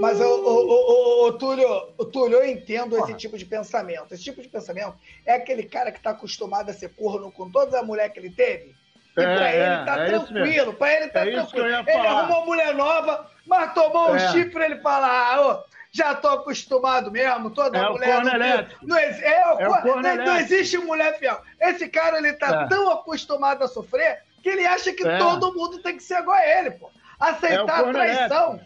Mas 0.00 0.20
o, 0.20 0.24
o, 0.24 1.26
o, 1.26 1.32
Túlio, 1.32 1.68
Túlio, 2.12 2.38
eu 2.38 2.46
entendo 2.48 2.96
Porra. 2.96 3.10
esse 3.10 3.18
tipo 3.18 3.36
de 3.36 3.44
pensamento. 3.44 4.12
Esse 4.12 4.22
tipo 4.22 4.40
de 4.40 4.48
pensamento 4.48 4.94
é 5.26 5.34
aquele 5.34 5.64
cara 5.64 5.90
que 5.90 6.00
tá 6.00 6.10
acostumado 6.10 6.70
a 6.70 6.74
ser 6.74 6.90
corno 6.90 7.30
com 7.32 7.50
todas 7.50 7.74
as 7.74 7.84
mulheres 7.84 8.12
que 8.12 8.20
ele 8.20 8.30
teve. 8.30 8.74
E 9.16 9.20
é, 9.20 9.34
pra 9.34 9.54
ele 9.54 9.84
tá 9.84 9.98
é 9.98 10.06
tranquilo, 10.06 10.74
pra 10.74 10.92
ele 10.92 11.08
tá 11.08 11.26
é 11.26 11.32
tranquilo. 11.32 11.66
Ele 11.66 12.06
arrumou 12.06 12.38
uma 12.38 12.46
mulher 12.46 12.74
nova, 12.74 13.30
mas 13.46 13.72
tomou 13.72 14.10
um 14.10 14.16
é. 14.16 14.32
chifre 14.32 14.64
ele 14.64 14.80
fala, 14.80 15.06
ah, 15.06 15.40
ô, 15.40 15.74
já 15.92 16.14
tô 16.14 16.28
acostumado 16.28 17.10
mesmo, 17.10 17.50
toda 17.50 17.78
é 17.78 17.88
mulher. 17.88 18.18
O 18.18 18.24
não, 18.24 18.38
não, 18.82 18.96
é, 18.96 19.04
é, 19.22 19.46
o, 19.46 19.60
é 19.60 19.68
o 19.68 20.02
não, 20.02 20.16
não, 20.16 20.36
existe 20.38 20.76
mulher 20.78 21.16
fiel. 21.18 21.40
Esse 21.60 21.88
cara, 21.88 22.18
ele 22.18 22.32
tá 22.32 22.62
é. 22.62 22.68
tão 22.68 22.90
acostumado 22.90 23.62
a 23.62 23.68
sofrer 23.68 24.22
que 24.42 24.48
ele 24.48 24.66
acha 24.66 24.92
que 24.92 25.06
é. 25.06 25.18
todo 25.18 25.54
mundo 25.54 25.78
tem 25.78 25.96
que 25.96 26.02
ser 26.02 26.18
igual 26.18 26.36
a 26.36 26.46
ele, 26.46 26.72
pô. 26.72 26.90
Aceitar 27.18 27.88
a 27.88 27.92
traição. 27.92 28.60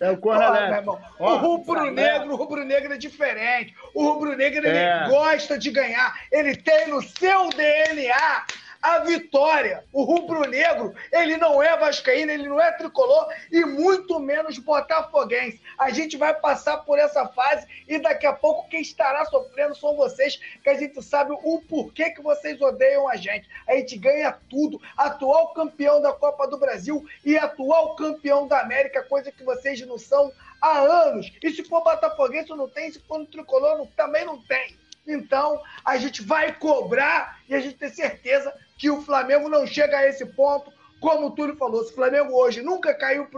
É 0.00 0.10
o 0.10 0.16
corno 0.16 0.42
O 1.18 1.36
rubro-negro, 1.36 2.32
o 2.32 2.36
rubro-negro 2.36 2.92
é 2.92 2.96
diferente. 2.96 3.74
O 3.94 4.04
rubro-negro, 4.04 4.66
ele 4.66 4.76
é. 4.76 5.06
gosta 5.08 5.58
de 5.58 5.70
ganhar. 5.70 6.18
Ele 6.30 6.56
tem 6.56 6.88
no 6.88 7.02
seu 7.02 7.48
DNA 7.50 8.44
a 8.82 9.00
vitória. 9.00 9.84
O 9.92 10.02
rubro-negro, 10.02 10.94
ele 11.12 11.36
não 11.36 11.62
é 11.62 11.76
vascaíno, 11.76 12.30
ele 12.30 12.48
não 12.48 12.60
é 12.60 12.72
tricolor 12.72 13.28
e 13.50 13.64
muito 13.64 14.18
menos 14.18 14.58
botafoguense. 14.58 15.60
A 15.78 15.90
gente 15.90 16.16
vai 16.16 16.34
passar 16.34 16.78
por 16.78 16.98
essa 16.98 17.26
fase 17.28 17.66
e 17.86 17.98
daqui 17.98 18.26
a 18.26 18.32
pouco 18.32 18.68
quem 18.68 18.80
estará 18.80 19.24
sofrendo 19.26 19.74
são 19.74 19.96
vocês, 19.96 20.40
que 20.62 20.70
a 20.70 20.74
gente 20.74 21.02
sabe 21.02 21.32
o 21.32 21.60
porquê 21.68 22.10
que 22.10 22.22
vocês 22.22 22.60
odeiam 22.60 23.08
a 23.08 23.16
gente. 23.16 23.48
A 23.66 23.74
gente 23.74 23.96
ganha 23.96 24.36
tudo. 24.48 24.80
Atual 24.96 25.52
campeão 25.52 26.00
da 26.00 26.12
Copa 26.12 26.46
do 26.46 26.58
Brasil 26.58 27.04
e 27.24 27.36
atual 27.36 27.94
campeão 27.96 28.46
da 28.46 28.60
América, 28.60 29.02
coisa 29.02 29.30
que 29.30 29.44
vocês 29.44 29.80
não 29.86 29.98
são 29.98 30.32
há 30.60 30.78
anos. 30.78 31.30
E 31.42 31.50
se 31.50 31.64
for 31.64 31.82
botafoguense, 31.82 32.50
não 32.50 32.68
tem. 32.68 32.90
Se 32.90 33.00
for 33.00 33.24
tricolor, 33.26 33.78
não, 33.78 33.86
também 33.86 34.24
não 34.24 34.38
tem. 34.42 34.78
Então, 35.06 35.60
a 35.84 35.96
gente 35.96 36.22
vai 36.22 36.52
cobrar 36.52 37.40
e 37.48 37.54
a 37.54 37.60
gente 37.60 37.76
tem 37.76 37.88
certeza 37.88 38.54
que 38.80 38.90
o 38.90 39.02
Flamengo 39.02 39.46
não 39.50 39.66
chega 39.66 39.98
a 39.98 40.06
esse 40.06 40.24
ponto. 40.24 40.72
Como 41.00 41.26
o 41.26 41.30
Túlio 41.30 41.56
falou, 41.56 41.84
se 41.84 41.92
o 41.92 41.94
Flamengo 41.94 42.34
hoje 42.34 42.62
nunca 42.62 42.94
caiu 42.94 43.28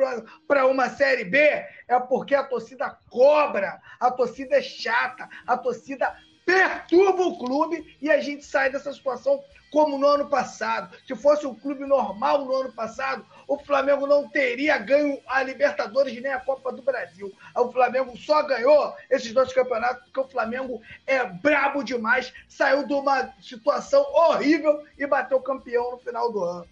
para 0.47 0.66
uma 0.66 0.88
Série 0.88 1.24
B, 1.24 1.38
é 1.38 2.01
porque 2.09 2.34
a 2.34 2.45
torcida 2.45 2.97
cobra, 3.11 3.80
a 4.01 4.11
torcida 4.11 4.57
é 4.57 4.62
chata, 4.62 5.28
a 5.47 5.57
torcida 5.57 6.16
perturba 6.47 7.24
o 7.24 7.38
clube 7.38 7.97
e 8.01 8.11
a 8.11 8.20
gente 8.20 8.45
sai 8.45 8.70
dessa 8.70 8.93
situação 8.93 9.40
como 9.70 9.99
no 9.99 10.07
ano 10.07 10.28
passado. 10.28 10.97
Se 11.07 11.14
fosse 11.14 11.47
um 11.47 11.55
clube 11.55 11.86
normal 11.86 12.45
no 12.45 12.55
ano 12.55 12.72
passado, 12.72 13.24
o 13.53 13.59
Flamengo 13.59 14.07
não 14.07 14.27
teria 14.27 14.79
ganho 14.79 15.21
a 15.27 15.43
Libertadores 15.43 16.15
nem 16.23 16.33
a 16.33 16.41
Copa 16.41 16.73
do 16.73 16.81
Brasil. 16.81 17.31
O 17.55 17.71
Flamengo 17.71 18.17
só 18.17 18.43
ganhou 18.43 18.95
esses 19.11 19.31
dois 19.33 19.53
campeonatos 19.53 20.05
porque 20.05 20.21
o 20.21 20.29
Flamengo 20.29 20.81
é 21.07 21.23
brabo 21.23 21.83
demais, 21.83 22.33
saiu 22.49 22.87
de 22.87 22.95
uma 22.95 23.31
situação 23.43 24.03
horrível 24.15 24.83
e 24.97 25.07
bateu 25.07 25.39
campeão 25.41 25.91
no 25.91 25.99
final 25.99 26.33
do 26.33 26.43
ano. 26.43 26.67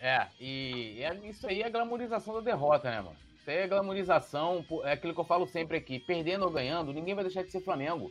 É, 0.00 0.26
e 0.40 1.00
é, 1.00 1.14
isso 1.28 1.46
aí 1.46 1.62
é 1.62 1.70
glamorização 1.70 2.34
da 2.34 2.40
derrota, 2.40 2.90
né, 2.90 3.00
mano? 3.00 3.16
Isso 3.40 3.48
aí 3.48 3.58
é 3.58 3.68
glamorização, 3.68 4.64
é 4.82 4.92
aquilo 4.92 5.14
que 5.14 5.20
eu 5.20 5.24
falo 5.24 5.46
sempre 5.46 5.76
aqui, 5.76 6.00
perdendo 6.00 6.44
ou 6.44 6.50
ganhando, 6.50 6.92
ninguém 6.92 7.14
vai 7.14 7.22
deixar 7.22 7.44
de 7.44 7.52
ser 7.52 7.60
Flamengo. 7.60 8.06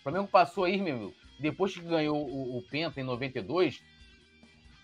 O 0.00 0.02
Flamengo 0.02 0.28
passou 0.28 0.64
aí, 0.64 0.76
meu, 0.76 1.14
depois 1.40 1.72
que 1.72 1.80
ganhou 1.80 2.16
o, 2.16 2.58
o 2.58 2.62
Penta 2.62 3.00
em 3.00 3.04
92, 3.04 3.82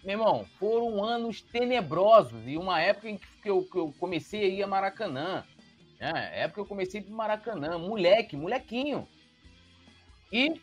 meu 0.02 0.12
irmão, 0.14 0.44
foram 0.58 1.02
anos 1.04 1.40
tenebrosos 1.40 2.46
e 2.46 2.56
uma 2.56 2.80
época 2.80 3.08
em 3.08 3.18
que 3.18 3.48
eu, 3.48 3.62
que 3.64 3.76
eu 3.76 3.94
comecei 4.00 4.42
a 4.44 4.48
ir 4.48 4.62
a 4.62 4.66
Maracanã. 4.66 5.44
Né? 6.00 6.30
Época 6.34 6.54
que 6.54 6.60
eu 6.60 6.66
comecei 6.66 7.00
a 7.00 7.04
ir 7.04 7.10
Maracanã, 7.10 7.78
moleque, 7.78 8.36
molequinho. 8.36 9.06
E 10.32 10.60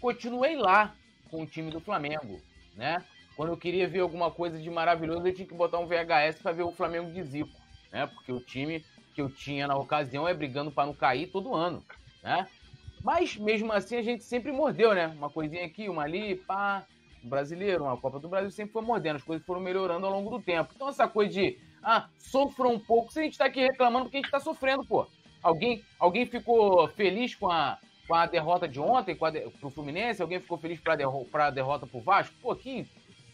continuei 0.00 0.56
lá 0.56 0.94
com 1.30 1.42
o 1.42 1.46
time 1.46 1.70
do 1.70 1.80
Flamengo, 1.80 2.40
né? 2.74 3.02
Quando 3.36 3.50
eu 3.50 3.56
queria 3.56 3.88
ver 3.88 4.00
alguma 4.00 4.30
coisa 4.30 4.60
de 4.60 4.70
maravilhoso, 4.70 5.26
eu 5.26 5.34
tinha 5.34 5.48
que 5.48 5.54
botar 5.54 5.78
um 5.78 5.86
VHS 5.86 6.40
para 6.42 6.52
ver 6.52 6.62
o 6.62 6.72
Flamengo 6.72 7.10
de 7.10 7.22
Zico, 7.22 7.60
né? 7.90 8.06
Porque 8.06 8.32
o 8.32 8.40
time 8.40 8.84
que 9.14 9.22
eu 9.22 9.30
tinha 9.30 9.66
na 9.66 9.76
ocasião 9.76 10.28
é 10.28 10.34
brigando 10.34 10.70
para 10.70 10.86
não 10.86 10.94
cair 10.94 11.28
todo 11.28 11.54
ano, 11.54 11.82
né? 12.22 12.46
Mas 13.02 13.36
mesmo 13.36 13.72
assim 13.72 13.96
a 13.96 14.02
gente 14.02 14.24
sempre 14.24 14.52
mordeu, 14.52 14.94
né? 14.94 15.08
Uma 15.08 15.30
coisinha 15.30 15.64
aqui, 15.64 15.88
uma 15.88 16.02
ali, 16.02 16.36
pá. 16.36 16.86
Brasileiro, 17.26 17.84
uma 17.84 17.96
Copa 17.96 18.18
do 18.18 18.28
Brasil 18.28 18.50
sempre 18.50 18.72
foi 18.72 18.82
mordendo, 18.82 19.16
as 19.16 19.22
coisas 19.22 19.44
foram 19.46 19.60
melhorando 19.60 20.06
ao 20.06 20.12
longo 20.12 20.30
do 20.30 20.42
tempo. 20.42 20.72
Então 20.74 20.88
essa 20.88 21.08
coisa 21.08 21.32
de, 21.32 21.58
ah, 21.82 22.08
sofra 22.18 22.68
um 22.68 22.78
pouco, 22.78 23.12
se 23.12 23.20
a 23.20 23.22
gente 23.22 23.38
tá 23.38 23.46
aqui 23.46 23.60
reclamando 23.60 24.06
porque 24.06 24.18
a 24.18 24.20
gente 24.20 24.30
tá 24.30 24.40
sofrendo, 24.40 24.84
pô. 24.84 25.06
Alguém, 25.42 25.84
alguém 25.98 26.24
ficou 26.24 26.88
feliz 26.88 27.34
com 27.34 27.50
a, 27.50 27.78
com 28.08 28.14
a 28.14 28.26
derrota 28.26 28.66
de 28.66 28.80
ontem 28.80 29.14
com 29.14 29.26
a 29.26 29.30
de, 29.30 29.40
pro 29.60 29.70
Fluminense? 29.70 30.22
Alguém 30.22 30.40
ficou 30.40 30.56
feliz 30.56 30.80
pra, 30.80 30.96
derro 30.96 31.26
pra 31.26 31.50
derrota 31.50 31.86
pro 31.86 32.00
Vasco? 32.00 32.34
Pô, 32.40 32.54
que 32.56 32.86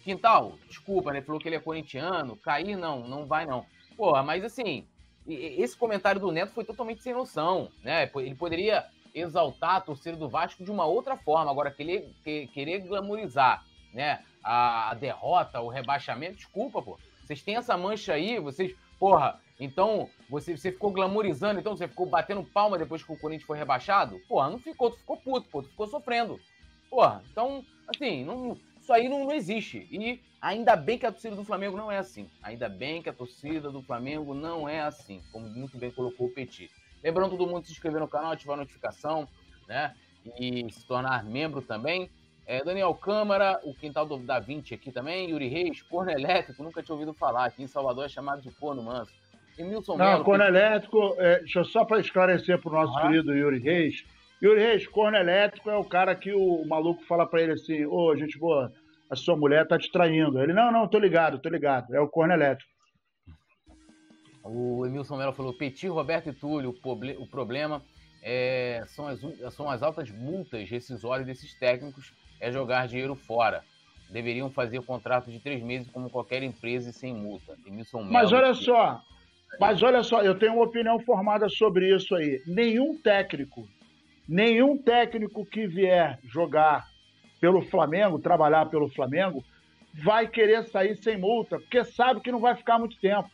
quintal, 0.02 0.54
desculpa, 0.66 1.12
né? 1.12 1.22
Falou 1.22 1.40
que 1.40 1.48
ele 1.48 1.56
é 1.56 1.60
corintiano, 1.60 2.36
cair 2.36 2.76
não, 2.76 3.06
não 3.06 3.26
vai 3.26 3.46
não. 3.46 3.64
Pô, 3.96 4.20
mas 4.22 4.44
assim, 4.44 4.86
esse 5.26 5.76
comentário 5.76 6.20
do 6.20 6.32
Neto 6.32 6.52
foi 6.52 6.64
totalmente 6.64 7.02
sem 7.02 7.12
noção, 7.12 7.70
né? 7.82 8.10
Ele 8.16 8.34
poderia 8.34 8.86
exaltar 9.14 9.76
a 9.76 9.80
torcida 9.80 10.16
do 10.16 10.28
Vasco 10.28 10.64
de 10.64 10.70
uma 10.70 10.86
outra 10.86 11.16
forma. 11.16 11.50
Agora, 11.50 11.70
querer, 11.70 12.12
querer 12.52 12.80
glamorizar 12.80 13.64
né, 13.92 14.22
a, 14.42 14.94
derrota, 14.94 15.60
o 15.60 15.68
rebaixamento, 15.68 16.36
desculpa, 16.36 16.82
pô. 16.82 16.98
Vocês 17.24 17.42
têm 17.42 17.56
essa 17.56 17.76
mancha 17.76 18.14
aí, 18.14 18.38
vocês, 18.40 18.74
porra, 18.98 19.40
então 19.58 20.08
você, 20.28 20.56
você 20.56 20.72
ficou 20.72 20.90
glamorizando, 20.90 21.60
então 21.60 21.76
você 21.76 21.86
ficou 21.86 22.06
batendo 22.06 22.42
palma 22.42 22.78
depois 22.78 23.02
que 23.02 23.12
o 23.12 23.18
Corinthians 23.18 23.46
foi 23.46 23.58
rebaixado? 23.58 24.18
Porra, 24.28 24.50
não 24.50 24.58
ficou, 24.58 24.90
tu 24.90 24.98
ficou 24.98 25.16
puto, 25.16 25.48
pô, 25.48 25.62
tu 25.62 25.68
ficou 25.68 25.86
sofrendo. 25.86 26.40
Porra, 26.88 27.22
então, 27.30 27.64
assim, 27.86 28.24
não, 28.24 28.56
isso 28.80 28.92
aí 28.92 29.08
não, 29.08 29.24
não 29.24 29.32
existe. 29.32 29.86
E 29.90 30.20
ainda 30.40 30.74
bem 30.74 30.98
que 30.98 31.06
a 31.06 31.12
torcida 31.12 31.36
do 31.36 31.44
Flamengo 31.44 31.76
não 31.76 31.92
é 31.92 31.98
assim. 31.98 32.28
Ainda 32.42 32.68
bem 32.68 33.00
que 33.00 33.08
a 33.08 33.12
torcida 33.12 33.70
do 33.70 33.82
Flamengo 33.82 34.34
não 34.34 34.68
é 34.68 34.80
assim, 34.80 35.22
como 35.30 35.48
muito 35.48 35.78
bem 35.78 35.92
colocou 35.92 36.26
o 36.26 36.34
Petit. 36.34 36.70
Lembrando 37.02 37.36
todo 37.36 37.48
mundo 37.48 37.66
se 37.66 37.72
inscrever 37.72 38.00
no 38.00 38.08
canal, 38.08 38.32
ativar 38.32 38.54
a 38.54 38.60
notificação, 38.60 39.28
né? 39.68 39.94
E 40.38 40.70
se 40.72 40.84
tornar 40.86 41.24
membro 41.24 41.62
também. 41.62 42.10
É, 42.46 42.64
Daniel 42.64 42.94
Câmara, 42.94 43.60
o 43.64 43.74
quintal 43.74 44.06
do 44.06 44.18
Da 44.18 44.40
Vinci 44.40 44.74
aqui 44.74 44.90
também, 44.90 45.30
Yuri 45.30 45.48
Reis, 45.48 45.82
corno 45.82 46.10
elétrico, 46.10 46.62
nunca 46.62 46.82
tinha 46.82 46.94
ouvido 46.94 47.14
falar. 47.14 47.44
Aqui 47.46 47.62
em 47.62 47.68
Salvador 47.68 48.06
é 48.06 48.08
chamado 48.08 48.42
de 48.42 48.50
corno 48.50 48.82
manso. 48.82 49.12
Emilson 49.58 49.96
Não, 49.96 50.04
Melo, 50.04 50.24
corno 50.24 50.44
elétrico, 50.44 51.14
é, 51.18 51.40
deixa 51.40 51.60
eu 51.60 51.64
só 51.64 51.84
para 51.84 52.00
esclarecer 52.00 52.60
para 52.60 52.70
o 52.70 52.72
nosso 52.72 53.00
querido 53.00 53.34
Yuri 53.34 53.58
Reis. 53.58 54.04
Yuri 54.42 54.60
Reis, 54.60 54.86
corno 54.86 55.16
elétrico 55.16 55.70
é 55.70 55.76
o 55.76 55.84
cara 55.84 56.14
que 56.14 56.32
o, 56.32 56.62
o 56.62 56.68
maluco 56.68 57.04
fala 57.04 57.26
para 57.26 57.42
ele 57.42 57.52
assim: 57.52 57.84
Ô, 57.84 58.06
oh, 58.06 58.16
gente 58.16 58.38
boa, 58.38 58.72
a 59.08 59.16
sua 59.16 59.36
mulher 59.36 59.66
tá 59.68 59.78
te 59.78 59.90
traindo. 59.92 60.40
Ele: 60.42 60.52
Não, 60.52 60.72
não, 60.72 60.88
tô 60.88 60.98
ligado, 60.98 61.38
tô 61.38 61.48
ligado. 61.48 61.94
É 61.94 62.00
o 62.00 62.08
corno 62.08 62.32
elétrico. 62.32 62.70
O 64.42 64.86
Emilson 64.86 65.16
Melo 65.16 65.32
falou: 65.32 65.52
Petit, 65.52 65.88
Roberto 65.88 66.30
e 66.30 66.32
Túlio, 66.32 66.74
o, 66.82 67.26
problema 67.26 67.82
é, 68.22 68.82
são, 68.86 69.06
as, 69.06 69.20
são 69.54 69.68
as 69.68 69.82
altas 69.82 70.10
multas 70.10 70.68
rescisórias 70.68 71.26
desses 71.26 71.54
técnicos 71.54 72.12
é 72.40 72.50
jogar 72.50 72.88
dinheiro 72.88 73.14
fora. 73.14 73.62
Deveriam 74.08 74.50
fazer 74.50 74.82
contrato 74.82 75.30
de 75.30 75.38
três 75.38 75.62
meses 75.62 75.88
como 75.90 76.10
qualquer 76.10 76.42
empresa 76.42 76.90
e 76.90 76.92
sem 76.92 77.14
multa. 77.14 77.56
Emilson 77.64 78.02
Mas 78.02 78.32
olha 78.32 78.52
que... 78.52 78.64
só, 78.64 79.00
mas 79.58 79.82
olha 79.82 80.02
só, 80.02 80.22
eu 80.22 80.38
tenho 80.38 80.54
uma 80.54 80.64
opinião 80.64 80.98
formada 81.00 81.48
sobre 81.48 81.94
isso 81.94 82.14
aí. 82.14 82.42
Nenhum 82.46 82.96
técnico, 82.98 83.68
nenhum 84.28 84.76
técnico 84.76 85.44
que 85.44 85.66
vier 85.66 86.18
jogar 86.24 86.88
pelo 87.40 87.62
Flamengo, 87.62 88.18
trabalhar 88.18 88.66
pelo 88.66 88.88
Flamengo, 88.88 89.44
vai 89.94 90.26
querer 90.26 90.64
sair 90.64 90.96
sem 90.96 91.16
multa, 91.16 91.58
porque 91.58 91.84
sabe 91.84 92.20
que 92.20 92.32
não 92.32 92.40
vai 92.40 92.54
ficar 92.54 92.78
muito 92.78 92.98
tempo. 92.98 93.30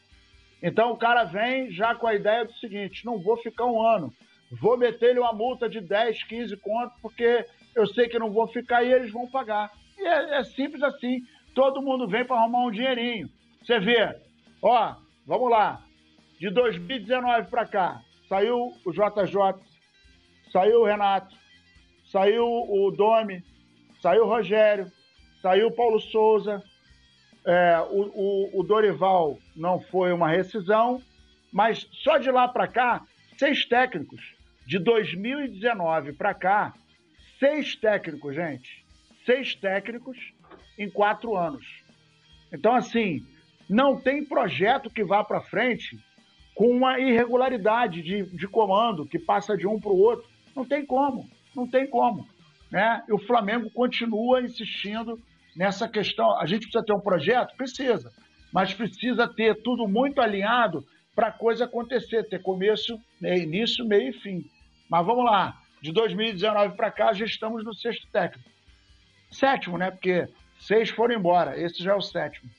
Então 0.62 0.92
o 0.92 0.96
cara 0.96 1.24
vem 1.24 1.70
já 1.70 1.94
com 1.94 2.06
a 2.06 2.14
ideia 2.14 2.44
do 2.44 2.52
seguinte: 2.54 3.04
não 3.04 3.18
vou 3.18 3.36
ficar 3.36 3.66
um 3.66 3.82
ano, 3.82 4.12
vou 4.50 4.76
meter-lhe 4.76 5.18
uma 5.18 5.32
multa 5.32 5.68
de 5.68 5.80
10, 5.80 6.24
15 6.24 6.56
contos, 6.58 6.98
porque 7.00 7.44
eu 7.74 7.86
sei 7.86 8.08
que 8.08 8.18
não 8.18 8.30
vou 8.30 8.46
ficar 8.48 8.82
e 8.82 8.92
eles 8.92 9.10
vão 9.10 9.28
pagar. 9.28 9.70
E 9.98 10.06
é, 10.06 10.38
é 10.38 10.44
simples 10.44 10.82
assim. 10.82 11.22
Todo 11.54 11.82
mundo 11.82 12.06
vem 12.06 12.24
para 12.24 12.36
arrumar 12.36 12.66
um 12.66 12.70
dinheirinho. 12.70 13.28
Você 13.62 13.80
vê, 13.80 14.14
ó, 14.62 14.94
vamos 15.26 15.50
lá. 15.50 15.82
De 16.38 16.50
2019 16.50 17.48
para 17.48 17.66
cá, 17.66 18.02
saiu 18.28 18.72
o 18.84 18.92
JJ, 18.92 19.58
saiu 20.52 20.80
o 20.80 20.84
Renato, 20.84 21.34
saiu 22.12 22.44
o 22.46 22.90
Domi, 22.90 23.42
saiu 24.02 24.24
o 24.24 24.28
Rogério, 24.28 24.92
saiu 25.40 25.68
o 25.68 25.72
Paulo 25.72 25.98
Souza, 25.98 26.62
é, 27.46 27.80
o, 27.90 28.10
o, 28.14 28.60
o, 28.60 28.62
Dorival 28.62 29.38
não 29.54 29.80
foi 29.80 30.12
uma 30.12 30.28
rescisão, 30.28 31.00
mas 31.52 31.88
só 31.92 32.18
de 32.18 32.30
lá 32.30 32.48
para 32.48 32.66
cá, 32.66 33.02
seis 33.38 33.64
técnicos. 33.64 34.35
De 34.66 34.78
2019 34.78 36.12
para 36.12 36.34
cá, 36.34 36.74
Seis 37.38 37.76
técnicos, 37.76 38.34
gente. 38.34 38.84
Seis 39.26 39.54
técnicos 39.54 40.16
em 40.78 40.88
quatro 40.88 41.36
anos. 41.36 41.66
Então, 42.52 42.74
assim, 42.74 43.26
não 43.68 44.00
tem 44.00 44.24
projeto 44.24 44.88
que 44.88 45.04
vá 45.04 45.22
para 45.22 45.42
frente 45.42 45.98
com 46.54 46.68
uma 46.68 46.98
irregularidade 46.98 48.02
de, 48.02 48.22
de 48.34 48.48
comando 48.48 49.06
que 49.06 49.18
passa 49.18 49.56
de 49.56 49.66
um 49.66 49.78
para 49.78 49.90
o 49.90 49.98
outro. 49.98 50.26
Não 50.54 50.64
tem 50.64 50.86
como, 50.86 51.28
não 51.54 51.68
tem 51.68 51.86
como. 51.86 52.26
Né? 52.70 53.02
E 53.06 53.12
o 53.12 53.18
Flamengo 53.18 53.70
continua 53.70 54.40
insistindo 54.40 55.20
nessa 55.54 55.86
questão. 55.86 56.38
A 56.38 56.46
gente 56.46 56.62
precisa 56.62 56.84
ter 56.84 56.94
um 56.94 57.00
projeto? 57.00 57.54
Precisa. 57.56 58.10
Mas 58.50 58.72
precisa 58.72 59.28
ter 59.28 59.60
tudo 59.62 59.86
muito 59.86 60.22
alinhado 60.22 60.82
para 61.14 61.26
a 61.26 61.32
coisa 61.32 61.64
acontecer, 61.64 62.26
ter 62.28 62.40
começo, 62.40 62.98
início, 63.20 63.84
meio 63.86 64.08
e 64.08 64.20
fim. 64.20 64.44
Mas 64.88 65.04
vamos 65.04 65.24
lá. 65.24 65.60
De 65.80 65.92
2019 65.92 66.76
para 66.76 66.90
cá, 66.90 67.12
já 67.12 67.24
estamos 67.24 67.64
no 67.64 67.74
sexto 67.74 68.06
técnico. 68.08 68.48
Sétimo, 69.30 69.76
né? 69.76 69.90
Porque 69.90 70.28
seis 70.58 70.88
foram 70.90 71.14
embora. 71.14 71.60
Esse 71.60 71.82
já 71.82 71.92
é 71.92 71.96
o 71.96 72.00
sétimo. 72.00 72.50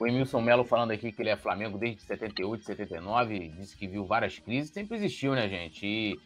O 0.00 0.06
Emilson 0.06 0.40
Melo 0.40 0.64
falando 0.64 0.90
aqui 0.90 1.12
que 1.12 1.22
ele 1.22 1.30
é 1.30 1.36
Flamengo 1.36 1.78
desde 1.78 2.02
78, 2.02 2.64
79, 2.64 3.48
disse 3.50 3.76
que 3.76 3.86
viu 3.86 4.04
várias 4.04 4.38
crises, 4.38 4.70
sempre 4.70 4.96
existiu, 4.96 5.34
né, 5.34 5.48
gente? 5.48 5.86
E, 5.86 6.18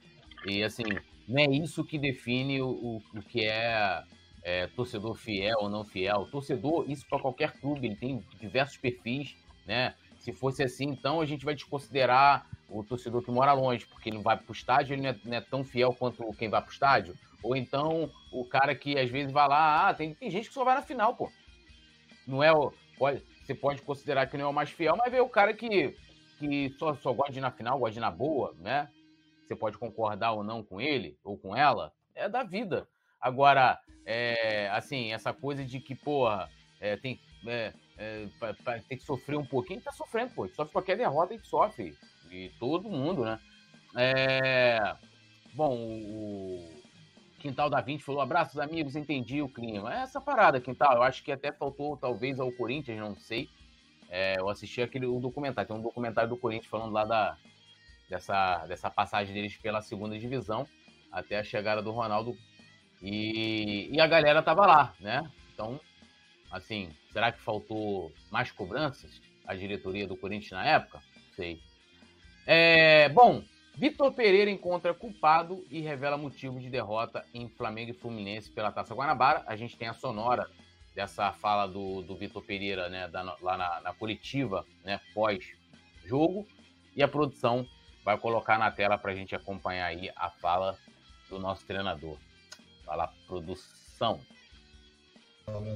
e 0.47 0.65
assim, 0.65 0.83
não 1.29 1.43
é 1.43 1.47
isso 1.47 1.85
que 1.85 1.99
define 1.99 2.61
o, 2.63 2.71
o, 2.71 3.03
o 3.15 3.23
que 3.23 3.45
é, 3.45 4.03
é, 4.43 4.67
torcedor 4.69 5.15
fiel 5.15 5.59
ou 5.61 5.69
não 5.69 5.85
fiel. 5.85 6.27
Torcedor, 6.31 6.91
isso 6.91 7.07
para 7.09 7.21
qualquer 7.21 7.53
clube, 7.61 7.87
ele 7.87 7.97
tem 7.97 8.25
diversos 8.41 8.79
perfis, 8.79 9.37
né? 9.67 9.95
Se 10.19 10.33
fosse 10.33 10.63
assim, 10.63 10.87
então 10.87 11.21
a 11.21 11.27
gente 11.27 11.45
vai 11.45 11.55
desconsiderar 11.55 12.47
o 12.69 12.85
torcedor 12.85 13.23
que 13.23 13.31
mora 13.31 13.53
longe, 13.53 13.87
porque 13.87 14.11
ele 14.11 14.17
não 14.17 14.23
vai 14.23 14.37
para 14.37 14.51
o 14.51 14.53
estádio, 14.53 14.95
ele 14.95 15.03
não 15.03 15.11
é, 15.11 15.17
não 15.25 15.37
é, 15.37 15.41
tão 15.41 15.65
fiel 15.65 15.93
quanto 15.95 16.33
quem 16.35 16.49
vai 16.49 16.61
para 16.61 16.69
o 16.69 16.73
estádio. 16.73 17.17
Ou 17.43 17.57
então 17.57 18.11
o 18.33 18.45
cara 18.45 18.75
que 18.75 18.99
às 18.99 19.09
vezes 19.09 19.33
vai 19.33 19.49
lá, 19.49 19.89
ah, 19.89 19.95
tem, 19.95 20.15
tem 20.15 20.31
gente 20.31 20.49
que 20.49 20.55
só 20.55 20.65
vai 20.65 20.75
na 20.75 20.83
final, 20.83 21.15
pô. 21.15 21.31
Não 22.27 22.43
é 22.43 22.53
o. 22.53 22.73
Pode, 22.99 23.23
você 23.45 23.55
pode 23.55 23.81
considerar 23.83 24.27
que 24.27 24.37
não 24.37 24.47
é 24.47 24.49
o 24.49 24.53
mais 24.53 24.71
fiel, 24.71 24.97
mas 24.97 25.11
vê 25.11 25.21
o 25.21 25.29
cara 25.29 25.55
que, 25.55 25.97
que 26.39 26.75
só, 26.79 26.95
só 26.97 27.13
gosta 27.13 27.33
de 27.33 27.39
ir 27.39 27.43
na 27.43 27.51
final, 27.51 27.79
gosta 27.79 27.93
de 27.93 27.99
ir 27.99 28.01
na 28.01 28.11
boa, 28.11 28.55
né? 28.59 28.89
Você 29.47 29.57
pode 29.57 29.79
concordar 29.79 30.33
ou 30.33 30.45
não 30.45 30.63
com 30.63 30.81
ele 30.81 31.17
ou 31.25 31.39
com 31.39 31.57
ela, 31.57 31.93
é 32.15 32.29
da 32.29 32.43
vida. 32.43 32.87
Agora, 33.21 33.79
é, 34.05 34.69
assim, 34.71 35.13
essa 35.13 35.33
coisa 35.33 35.65
de 35.65 35.81
que, 35.81 35.95
porra, 35.95 36.51
é, 36.81 36.97
tem, 36.97 37.19
é, 37.47 37.73
é, 37.97 38.29
tem 38.89 38.99
que 38.99 39.05
sofrer 39.05 39.37
um 39.37 39.47
pouquinho, 39.47 39.81
tá 39.81 39.93
sofrendo, 39.93 40.35
pô. 40.35 40.47
Sofre 40.49 40.73
qualquer 40.73 40.97
derrota 40.97 41.35
e 41.35 41.39
sofre 41.41 41.97
de 42.29 42.51
todo 42.59 42.89
mundo, 42.89 43.25
né? 43.25 43.39
É... 43.97 44.97
Bom, 45.55 45.75
o 45.77 46.79
Quintal 47.39 47.71
da 47.71 47.81
20 47.81 48.03
falou: 48.03 48.21
abraços, 48.21 48.59
amigos, 48.59 48.97
entendi 48.97 49.41
o 49.41 49.49
clima. 49.49 49.95
É 49.95 50.03
essa 50.03 50.21
parada, 50.21 50.61
Quintal. 50.61 50.97
Eu 50.97 51.03
acho 51.03 51.23
que 51.23 51.33
até 51.33 51.53
faltou, 51.53 51.97
talvez, 51.97 52.39
ao 52.39 52.53
Corinthians, 52.53 52.99
não 52.99 53.17
sei. 53.17 53.49
É, 54.09 54.39
eu 54.39 54.49
assisti 54.49 54.81
aquele 54.81 55.07
o 55.07 55.21
documentário, 55.21 55.69
tem 55.69 55.77
um 55.77 55.83
documentário 55.83 56.31
do 56.31 56.37
Corinthians 56.37 56.71
falando 56.71 56.93
lá 56.93 57.05
da, 57.05 57.37
dessa, 58.09 58.67
dessa 58.67 58.91
passagem 58.91 59.35
deles 59.35 59.57
pela 59.57 59.83
segunda 59.83 60.19
divisão 60.19 60.67
até 61.13 61.39
a 61.39 61.45
chegada 61.45 61.83
do 61.83 61.91
Ronaldo. 61.91 62.37
E, 63.03 63.89
e 63.93 64.01
a 64.01 64.07
galera 64.07 64.43
tava 64.43 64.67
lá, 64.67 64.95
né? 64.99 65.31
Então, 65.53 65.81
assim, 66.51 66.91
será 67.13 67.31
que 67.31 67.41
faltou 67.41 68.13
mais 68.31 68.51
cobranças? 68.51 69.21
A 69.47 69.55
diretoria 69.55 70.07
do 70.07 70.17
Corinthians 70.17 70.53
na 70.53 70.65
época? 70.65 71.01
Sei. 71.35 71.61
É, 72.51 73.11
bom, 73.11 73.45
Vitor 73.77 74.11
Pereira 74.15 74.51
encontra 74.51 74.95
culpado 74.95 75.63
e 75.71 75.83
revela 75.83 76.17
motivo 76.17 76.59
de 76.59 76.71
derrota 76.71 77.23
em 77.35 77.47
Flamengo 77.47 77.91
e 77.91 77.93
Fluminense 77.95 78.51
pela 78.51 78.73
Taça 78.73 78.95
Guanabara. 78.95 79.45
A 79.47 79.55
gente 79.55 79.77
tem 79.77 79.87
a 79.87 79.93
sonora 79.93 80.51
dessa 80.95 81.31
fala 81.31 81.67
do, 81.67 82.01
do 82.01 82.17
Vitor 82.17 82.43
Pereira 82.43 82.89
né, 82.89 83.07
da, 83.07 83.37
lá 83.43 83.59
na, 83.59 83.81
na, 83.83 83.93
coletiva, 83.93 84.65
né, 84.83 84.99
pós-jogo. 85.13 86.49
E 86.97 87.03
a 87.03 87.07
produção 87.07 87.67
vai 88.03 88.17
colocar 88.17 88.59
na 88.59 88.71
tela 88.71 88.97
para 88.97 89.13
a 89.13 89.15
gente 89.15 89.35
acompanhar 89.37 89.85
aí 89.85 90.11
a 90.17 90.31
fala 90.31 90.79
do 91.29 91.39
nosso 91.39 91.67
treinador. 91.67 92.17
Fala, 92.83 93.13
produção 93.27 94.23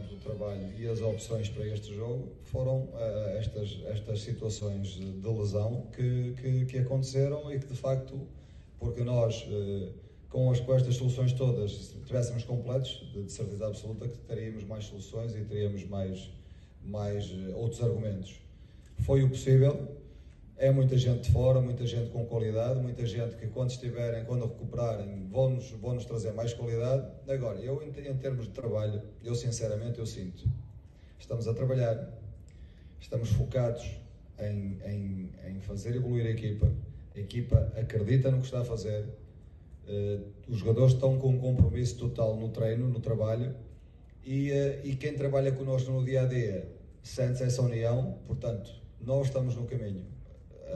do 0.09 0.17
trabalho 0.17 0.73
e 0.79 0.87
as 0.87 1.01
opções 1.01 1.49
para 1.49 1.67
este 1.67 1.95
jogo 1.95 2.33
foram 2.43 2.85
uh, 2.85 3.39
estas, 3.39 3.79
estas 3.87 4.21
situações 4.21 4.89
de 4.89 5.29
lesão 5.29 5.87
que, 5.95 6.35
que, 6.41 6.65
que, 6.67 6.79
aconteceram 6.79 7.53
e 7.53 7.59
que 7.59 7.67
de 7.67 7.75
facto, 7.75 8.21
porque 8.79 9.03
nós 9.03 9.43
uh, 9.49 9.93
com, 10.29 10.51
as, 10.51 10.61
com 10.61 10.75
estas 10.75 10.97
soluções 10.97 11.33
todas, 11.33 11.73
se 11.73 12.45
completos, 12.45 13.07
de, 13.13 13.25
de, 13.25 13.33
certeza 13.33 13.67
absoluta 13.67 14.09
que 14.09 14.19
teríamos 14.19 14.65
mais 14.65 14.85
soluções 14.85 15.35
e 15.35 15.41
teríamos 15.45 15.85
mais, 15.89 16.31
mais 16.85 17.31
uh, 17.31 17.57
outros 17.57 17.83
argumentos. 17.83 18.41
Foi 19.01 19.23
o 19.23 19.29
possível, 19.29 19.97
é 20.63 20.71
muita 20.71 20.97
gente 20.97 21.23
de 21.23 21.33
fora, 21.33 21.61
muita 21.61 21.85
gente 21.85 22.11
com 22.11 22.25
qualidade, 22.25 22.79
muita 22.79 23.05
gente 23.05 23.35
que 23.35 23.49
quando 23.49 23.71
estiverem, 23.71 24.25
quando 24.25 24.47
recuperarem, 24.47 25.27
vão-nos 25.29 25.73
vão 25.73 25.95
-nos 25.95 26.05
trazer 26.05 26.33
mais 26.35 26.55
qualidade. 26.55 27.05
Agora, 27.29 27.59
eu 27.59 27.83
em, 27.83 27.91
termos 27.91 28.47
de 28.47 28.53
trabalho, 28.53 29.03
eu 29.25 29.35
sinceramente 29.35 29.99
eu 29.99 30.07
sinto, 30.07 30.49
estamos 31.19 31.49
a 31.49 31.53
trabalhar, 31.53 32.09
estamos 33.01 33.31
focados 33.31 33.91
em, 34.39 34.79
em, 34.87 35.33
em 35.49 35.61
fazer 35.63 35.97
evoluir 35.97 36.27
a 36.27 36.31
equipa, 36.31 36.71
a 37.13 37.19
equipa 37.19 37.73
acredita 37.77 38.31
no 38.31 38.39
que 38.39 38.45
está 38.45 38.61
a 38.61 38.65
fazer, 38.65 39.03
uh, 39.89 40.25
os 40.47 40.59
jogadores 40.59 40.95
estão 40.95 41.19
com 41.19 41.31
um 41.31 41.39
compromisso 41.41 41.97
total 41.99 42.37
no 42.37 42.51
treino, 42.51 42.89
no 42.89 43.01
trabalho, 43.01 43.53
e, 44.25 44.53
uh, 44.53 44.87
e 44.87 44.95
quem 44.95 45.15
trabalha 45.15 45.51
connosco 45.51 45.91
no 45.91 46.05
dia 46.05 46.23
a 46.23 46.27
dia 46.27 46.69
sente 47.03 47.43
essa 47.43 47.63
união, 47.63 48.21
portanto, 48.29 48.71
nós 49.01 49.27
estamos 49.27 49.57
no 49.57 49.67
caminho 49.67 50.22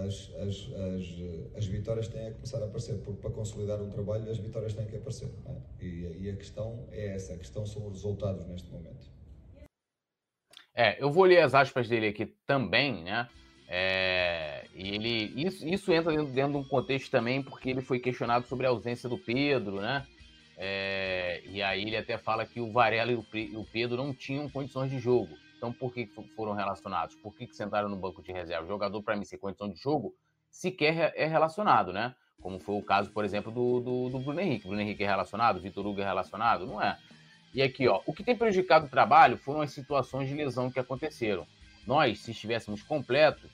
as, 0.04 0.32
as, 0.36 0.72
as, 0.74 1.56
as 1.56 1.66
vitórias 1.66 2.08
têm 2.08 2.28
a 2.28 2.32
começar 2.32 2.62
a 2.62 2.66
aparecer, 2.66 2.98
porque 3.02 3.20
para 3.20 3.30
consolidar 3.30 3.80
um 3.80 3.90
trabalho 3.90 4.30
as 4.30 4.38
vitórias 4.38 4.74
têm 4.74 4.86
que 4.86 4.96
aparecer. 4.96 5.28
É? 5.46 5.84
E, 5.84 6.24
e, 6.24 6.30
a 6.30 6.36
questão 6.36 6.86
é 6.90 7.14
essa, 7.14 7.34
a 7.34 7.38
questão 7.38 7.64
são 7.66 7.86
os 7.86 7.94
resultados 7.94 8.46
neste 8.46 8.70
momento. 8.70 9.06
É, 10.74 11.02
eu 11.02 11.10
vou 11.10 11.24
ler 11.24 11.42
as 11.42 11.54
aspas 11.54 11.88
dele 11.88 12.08
aqui 12.08 12.26
também, 12.46 13.02
né? 13.02 13.28
É, 13.68 14.66
e 14.74 14.94
ele, 14.94 15.32
isso, 15.34 15.66
isso 15.66 15.92
entra 15.92 16.12
dentro, 16.12 16.32
dentro 16.32 16.52
de 16.52 16.58
um 16.58 16.64
contexto 16.64 17.10
também, 17.10 17.42
porque 17.42 17.70
ele 17.70 17.80
foi 17.80 17.98
questionado 17.98 18.46
sobre 18.46 18.66
a 18.66 18.68
ausência 18.70 19.08
do 19.08 19.18
Pedro, 19.18 19.80
né? 19.80 20.06
É, 20.58 21.42
e 21.46 21.62
aí 21.62 21.82
ele 21.82 21.96
até 21.96 22.16
fala 22.16 22.46
que 22.46 22.60
o 22.60 22.70
Varela 22.72 23.12
e 23.12 23.56
o 23.56 23.64
Pedro 23.64 23.96
não 23.96 24.14
tinham 24.14 24.48
condições 24.48 24.90
de 24.90 24.98
jogo. 24.98 25.36
Então, 25.56 25.72
por 25.72 25.92
que 25.92 26.06
foram 26.34 26.52
relacionados? 26.52 27.14
Por 27.16 27.34
que, 27.34 27.46
sentaram 27.54 27.88
no 27.88 27.96
banco 27.96 28.22
de 28.22 28.32
reserva? 28.32 28.64
O 28.64 28.68
jogador, 28.68 29.02
para 29.02 29.16
mim, 29.16 29.24
sem 29.24 29.38
condição 29.38 29.68
de 29.68 29.78
jogo, 29.78 30.14
sequer 30.50 31.12
é 31.16 31.26
relacionado, 31.26 31.92
né? 31.92 32.14
Como 32.40 32.60
foi 32.60 32.76
o 32.76 32.82
caso, 32.82 33.10
por 33.10 33.24
exemplo, 33.24 33.50
do, 33.50 33.80
do, 33.80 34.08
do 34.10 34.18
Bruno 34.18 34.40
Henrique. 34.40 34.66
Bruno 34.66 34.80
Henrique 34.80 35.02
é 35.02 35.06
relacionado, 35.06 35.60
Vitor 35.60 35.86
Hugo 35.86 36.00
é 36.00 36.04
relacionado? 36.04 36.66
Não 36.66 36.80
é. 36.80 36.98
E 37.54 37.62
aqui, 37.62 37.88
ó, 37.88 38.02
o 38.04 38.12
que 38.12 38.22
tem 38.22 38.36
prejudicado 38.36 38.86
o 38.86 38.90
trabalho 38.90 39.38
foram 39.38 39.62
as 39.62 39.72
situações 39.72 40.28
de 40.28 40.34
lesão 40.34 40.70
que 40.70 40.78
aconteceram. 40.78 41.46
Nós, 41.86 42.20
se 42.20 42.32
estivéssemos 42.32 42.82
completos, 42.82 43.50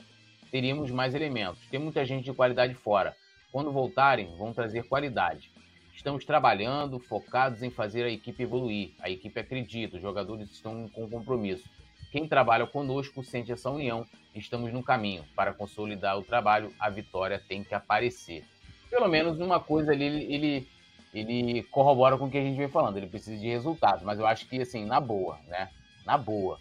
teríamos 0.50 0.90
mais 0.90 1.14
elementos. 1.14 1.64
Tem 1.70 1.78
muita 1.78 2.04
gente 2.04 2.24
de 2.24 2.32
qualidade 2.32 2.74
fora. 2.74 3.14
Quando 3.52 3.70
voltarem, 3.70 4.34
vão 4.36 4.52
trazer 4.52 4.82
qualidade. 4.88 5.52
Estamos 5.94 6.24
trabalhando, 6.24 6.98
focados 6.98 7.62
em 7.62 7.70
fazer 7.70 8.02
a 8.04 8.10
equipe 8.10 8.42
evoluir. 8.42 8.92
A 8.98 9.08
equipe 9.08 9.38
acredita, 9.38 9.96
os 9.96 10.02
jogadores 10.02 10.50
estão 10.50 10.88
com 10.88 11.08
compromisso. 11.08 11.68
Quem 12.12 12.28
trabalha 12.28 12.66
conosco 12.66 13.24
sente 13.24 13.50
essa 13.50 13.70
união. 13.70 14.06
Estamos 14.34 14.70
no 14.70 14.82
caminho. 14.82 15.24
Para 15.34 15.54
consolidar 15.54 16.18
o 16.18 16.22
trabalho, 16.22 16.70
a 16.78 16.90
vitória 16.90 17.42
tem 17.48 17.64
que 17.64 17.74
aparecer. 17.74 18.44
Pelo 18.90 19.08
menos 19.08 19.40
uma 19.40 19.58
coisa 19.58 19.92
ali, 19.92 20.04
ele, 20.04 20.68
ele, 21.14 21.62
corrobora 21.64 22.18
com 22.18 22.26
o 22.26 22.30
que 22.30 22.36
a 22.36 22.42
gente 22.42 22.58
vem 22.58 22.68
falando. 22.68 22.98
Ele 22.98 23.06
precisa 23.06 23.40
de 23.40 23.48
resultados. 23.48 24.02
Mas 24.04 24.18
eu 24.18 24.26
acho 24.26 24.46
que, 24.46 24.60
assim, 24.60 24.84
na 24.84 25.00
boa, 25.00 25.38
né? 25.48 25.70
Na 26.04 26.18
boa. 26.18 26.60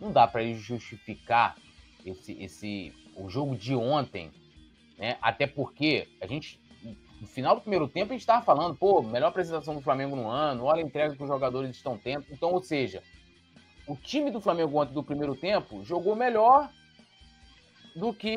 Não 0.00 0.10
dá 0.10 0.26
para 0.26 0.44
justificar 0.52 1.56
esse, 2.04 2.32
esse, 2.42 2.92
o 3.14 3.28
jogo 3.28 3.54
de 3.54 3.76
ontem, 3.76 4.32
né? 4.98 5.16
Até 5.22 5.46
porque 5.46 6.08
a 6.20 6.26
gente 6.26 6.60
no 7.20 7.26
final 7.26 7.56
do 7.56 7.60
primeiro 7.60 7.88
tempo 7.88 8.12
a 8.12 8.14
gente 8.14 8.20
estava 8.20 8.44
falando, 8.44 8.76
pô, 8.76 9.02
melhor 9.02 9.28
apresentação 9.28 9.74
do 9.74 9.80
Flamengo 9.80 10.14
no 10.14 10.28
ano, 10.28 10.64
olha 10.64 10.82
a 10.82 10.86
entrega 10.86 11.16
que 11.16 11.22
os 11.22 11.28
jogadores 11.28 11.70
estão 11.70 11.98
tendo. 11.98 12.24
Então, 12.30 12.52
ou 12.52 12.62
seja, 12.62 13.02
o 13.88 13.96
time 13.96 14.30
do 14.30 14.40
Flamengo 14.40 14.78
ontem 14.78 14.92
do 14.92 15.02
primeiro 15.02 15.34
tempo 15.34 15.82
jogou 15.84 16.14
melhor 16.14 16.70
do 17.96 18.12
que 18.12 18.36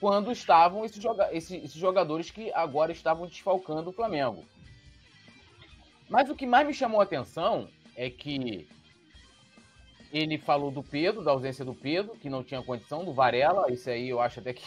quando 0.00 0.30
estavam 0.30 0.84
esses, 0.84 1.02
joga 1.02 1.28
esses, 1.32 1.64
esses 1.64 1.76
jogadores 1.76 2.30
que 2.30 2.52
agora 2.52 2.92
estavam 2.92 3.26
desfalcando 3.26 3.90
o 3.90 3.92
Flamengo. 3.92 4.44
Mas 6.08 6.30
o 6.30 6.34
que 6.34 6.46
mais 6.46 6.66
me 6.66 6.72
chamou 6.72 7.00
a 7.00 7.04
atenção 7.04 7.68
é 7.96 8.08
que 8.08 8.68
ele 10.12 10.38
falou 10.38 10.70
do 10.70 10.82
Pedro, 10.82 11.24
da 11.24 11.32
ausência 11.32 11.64
do 11.64 11.74
Pedro, 11.74 12.16
que 12.16 12.30
não 12.30 12.44
tinha 12.44 12.62
condição, 12.62 13.04
do 13.04 13.12
Varela, 13.12 13.70
isso 13.72 13.90
aí 13.90 14.08
eu 14.08 14.20
acho 14.20 14.40
até 14.40 14.52
que, 14.52 14.64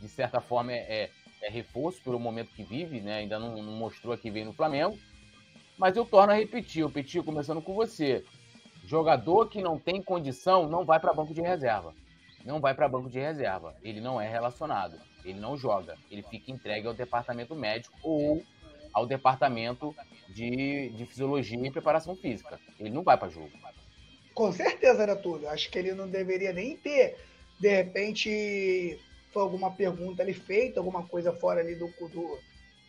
de 0.00 0.08
certa 0.08 0.40
forma, 0.40 0.72
é, 0.72 1.04
é 1.04 1.10
é 1.40 1.48
reforço 1.48 2.02
pelo 2.02 2.20
momento 2.20 2.52
que 2.54 2.62
vive, 2.62 3.00
né? 3.00 3.18
Ainda 3.18 3.38
não, 3.38 3.62
não 3.62 3.72
mostrou 3.72 4.16
que 4.16 4.30
vem 4.30 4.44
no 4.44 4.52
Flamengo. 4.52 4.98
Mas 5.78 5.96
eu 5.96 6.04
torno 6.04 6.32
a 6.32 6.36
repetir, 6.36 6.82
eu 6.82 6.90
Petit, 6.90 7.22
começando 7.22 7.62
com 7.62 7.74
você. 7.74 8.24
Jogador 8.90 9.48
que 9.48 9.62
não 9.62 9.78
tem 9.78 10.02
condição 10.02 10.68
não 10.68 10.84
vai 10.84 10.98
para 10.98 11.14
banco 11.14 11.32
de 11.32 11.40
reserva. 11.40 11.94
Não 12.44 12.60
vai 12.60 12.74
para 12.74 12.88
banco 12.88 13.08
de 13.08 13.20
reserva. 13.20 13.72
Ele 13.84 14.00
não 14.00 14.20
é 14.20 14.28
relacionado. 14.28 14.98
Ele 15.24 15.38
não 15.38 15.56
joga. 15.56 15.96
Ele 16.10 16.24
fica 16.24 16.50
entregue 16.50 16.88
ao 16.88 16.92
departamento 16.92 17.54
médico 17.54 17.96
ou 18.02 18.42
ao 18.92 19.06
departamento 19.06 19.94
de, 20.28 20.88
de 20.88 21.06
fisiologia 21.06 21.64
e 21.64 21.70
preparação 21.70 22.16
física. 22.16 22.58
Ele 22.80 22.90
não 22.90 23.04
vai 23.04 23.16
para 23.16 23.28
jogo. 23.28 23.52
Com 24.34 24.50
certeza, 24.50 25.06
né, 25.06 25.14
Túlio? 25.14 25.48
Acho 25.48 25.70
que 25.70 25.78
ele 25.78 25.92
não 25.92 26.08
deveria 26.08 26.52
nem 26.52 26.76
ter, 26.76 27.16
de 27.60 27.68
repente, 27.68 28.98
foi 29.32 29.42
alguma 29.42 29.70
pergunta 29.70 30.20
ali 30.20 30.34
feita, 30.34 30.80
alguma 30.80 31.06
coisa 31.06 31.32
fora 31.32 31.60
ali 31.60 31.76
do, 31.76 31.86
do, 32.08 32.38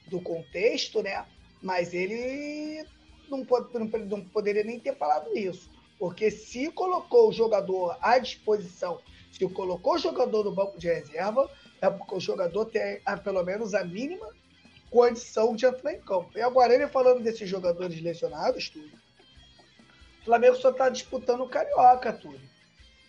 do 0.07 0.19
contexto, 0.19 1.03
né? 1.03 1.23
Mas 1.61 1.94
ele 1.94 2.84
não, 3.30 3.45
pode, 3.45 3.72
não, 3.72 3.86
não 3.86 4.26
poderia 4.26 4.64
nem 4.64 4.80
ter 4.80 4.98
falado 4.98 5.38
isso. 5.38 5.69
Porque 6.02 6.32
se 6.32 6.72
colocou 6.72 7.30
o 7.30 7.32
jogador 7.32 7.95
à 8.02 8.18
disposição, 8.18 8.99
se 9.32 9.48
colocou 9.48 9.94
o 9.94 9.99
jogador 9.99 10.44
no 10.44 10.52
banco 10.52 10.80
de 10.80 10.88
reserva, 10.88 11.48
é 11.80 11.91
porque 11.91 12.15
o 12.15 12.19
jogador 12.19 12.65
tem 12.65 12.99
a, 13.06 13.15
pelo 13.18 13.44
menos 13.44 13.76
a 13.76 13.84
mínima 13.84 14.28
condição 14.90 15.56
de 15.56 15.68
entrar 15.68 15.94
em 15.94 16.02
campo. 16.02 16.32
E 16.36 16.41
agora 16.41 16.73
ele 16.73 16.88
falando 16.88 17.22
desses 17.22 17.48
jogadores 17.48 18.02
lesionados, 18.02 18.72
tudo. 18.72 18.90
O 20.22 20.26
Flamengo 20.26 20.56
só 20.56 20.72
está 20.72 20.90
disputando 20.90 21.41
o 21.41 21.48
Carioca, 21.48 22.11
tudo. 22.11 22.41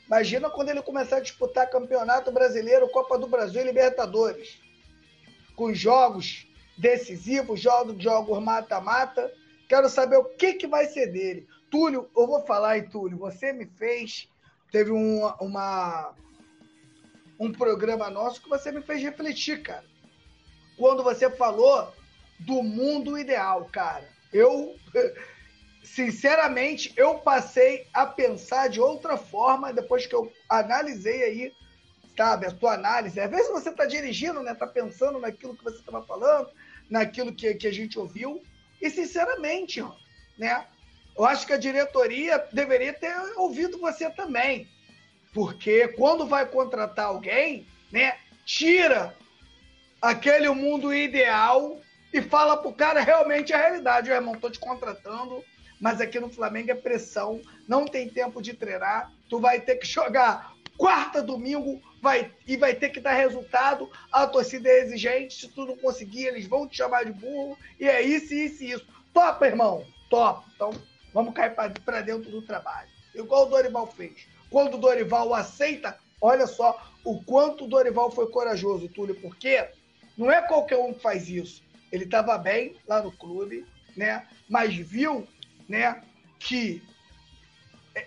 Imagina 0.06 0.51
quando 0.51 0.69
ele 0.69 0.82
começar 0.82 1.16
a 1.16 1.20
disputar 1.20 1.70
Campeonato 1.70 2.31
Brasileiro, 2.31 2.90
Copa 2.90 3.19
do 3.19 3.27
Brasil 3.27 3.62
e 3.62 3.64
Libertadores. 3.64 4.60
Com 5.56 5.73
jogos 5.73 6.47
decisivos, 6.77 7.59
jogos, 7.59 8.02
jogos 8.02 8.39
mata-mata. 8.44 9.32
Quero 9.66 9.89
saber 9.89 10.19
o 10.19 10.24
que, 10.24 10.52
que 10.52 10.66
vai 10.66 10.85
ser 10.85 11.06
dele. 11.06 11.48
Túlio, 11.73 12.11
eu 12.15 12.27
vou 12.27 12.44
falar 12.44 12.73
aí, 12.73 12.82
Túlio. 12.82 13.16
Você 13.16 13.51
me 13.51 13.65
fez. 13.65 14.28
Teve 14.70 14.90
um, 14.90 15.27
uma, 15.40 16.15
um 17.40 17.51
programa 17.51 18.11
nosso 18.11 18.43
que 18.43 18.49
você 18.49 18.70
me 18.70 18.82
fez 18.82 19.03
refletir, 19.03 19.62
cara. 19.62 19.85
Quando 20.77 21.03
você 21.03 21.31
falou 21.31 21.90
do 22.39 22.62
mundo 22.62 23.19
ideal, 23.19 23.70
cara. 23.73 24.07
Eu 24.31 24.77
sinceramente, 25.82 26.93
eu 26.94 27.19
passei 27.19 27.86
a 27.93 28.05
pensar 28.07 28.69
de 28.69 28.81
outra 28.81 29.16
forma 29.16 29.73
depois 29.73 30.07
que 30.07 30.15
eu 30.15 30.31
analisei 30.49 31.23
aí, 31.24 31.53
sabe, 32.15 32.47
a 32.47 32.53
tua 32.53 32.74
análise. 32.74 33.19
Às 33.19 33.31
vezes 33.31 33.49
você 33.49 33.70
está 33.70 33.86
dirigindo, 33.86 34.43
né? 34.43 34.55
Tá 34.55 34.66
pensando 34.66 35.19
naquilo 35.19 35.57
que 35.57 35.65
você 35.65 35.78
estava 35.78 36.03
falando, 36.05 36.51
naquilo 36.90 37.35
que, 37.35 37.55
que 37.55 37.66
a 37.66 37.73
gente 37.73 37.99
ouviu. 37.99 38.43
E, 38.81 38.90
sinceramente, 38.90 39.82
né? 40.39 40.66
Eu 41.16 41.24
acho 41.24 41.47
que 41.47 41.52
a 41.52 41.59
diretoria 41.59 42.44
deveria 42.52 42.93
ter 42.93 43.14
ouvido 43.36 43.78
você 43.78 44.10
também. 44.10 44.68
Porque 45.32 45.89
quando 45.89 46.26
vai 46.26 46.47
contratar 46.47 47.06
alguém, 47.06 47.66
né? 47.90 48.16
Tira 48.44 49.14
aquele 50.01 50.48
mundo 50.51 50.93
ideal 50.93 51.80
e 52.12 52.20
fala 52.20 52.56
pro 52.56 52.72
cara 52.72 53.01
realmente 53.01 53.52
a 53.52 53.59
realidade. 53.59 54.10
Eu, 54.10 54.16
irmão, 54.16 54.34
tô 54.34 54.51
te 54.51 54.59
contratando 54.59 55.44
mas 55.82 56.01
aqui 56.01 56.20
no 56.20 56.30
Flamengo 56.30 56.70
é 56.70 56.76
pressão, 56.76 57.43
não 57.66 57.84
tem 57.86 58.09
tempo 58.09 58.40
de 58.40 58.55
treinar, 58.55 59.12
tu 59.28 59.40
vai 59.40 59.60
ter 59.60 59.74
que 59.74 59.86
jogar 59.86 60.55
quarta, 60.78 61.20
domingo, 61.20 61.82
vai, 62.01 62.32
e 62.47 62.56
vai 62.56 62.72
ter 62.72 62.90
que 62.90 63.01
dar 63.01 63.14
resultado, 63.14 63.90
a 64.12 64.24
torcida 64.24 64.68
é 64.68 64.82
exigente, 64.82 65.40
se 65.40 65.48
tu 65.48 65.66
não 65.66 65.76
conseguir, 65.76 66.26
eles 66.26 66.47
vão 66.47 66.68
te 66.68 66.76
chamar 66.76 67.05
de 67.05 67.12
burro, 67.12 67.59
e 67.80 67.89
é 67.89 68.01
isso, 68.01 68.32
isso 68.32 68.62
e 68.62 68.70
isso. 68.70 68.86
Topa, 69.12 69.44
irmão? 69.44 69.84
Top. 70.09 70.47
Então, 70.55 70.70
vamos 71.12 71.34
cair 71.34 71.55
para 71.55 72.01
dentro 72.01 72.30
do 72.30 72.43
trabalho. 72.43 72.89
Igual 73.14 73.47
o 73.47 73.51
Dorival 73.51 73.86
fez. 73.86 74.26
Quando 74.51 74.74
o 74.74 74.78
Dorival 74.78 75.34
aceita, 75.34 75.98
olha 76.20 76.47
só 76.47 76.90
o 77.05 77.22
quanto 77.22 77.64
o 77.64 77.68
Dorival 77.68 78.10
foi 78.10 78.30
corajoso, 78.30 78.89
Túlio, 78.89 79.14
porque 79.20 79.68
não 80.16 80.30
é 80.30 80.40
qualquer 80.43 80.78
um 80.78 80.93
que 80.93 81.01
faz 81.01 81.28
isso. 81.28 81.62
Ele 81.90 82.05
estava 82.05 82.36
bem 82.39 82.76
lá 82.86 83.02
no 83.02 83.12
clube, 83.12 83.66
né? 83.97 84.26
Mas 84.48 84.74
viu 84.74 85.26
né, 85.68 86.02
que 86.39 86.82
é, 87.94 88.06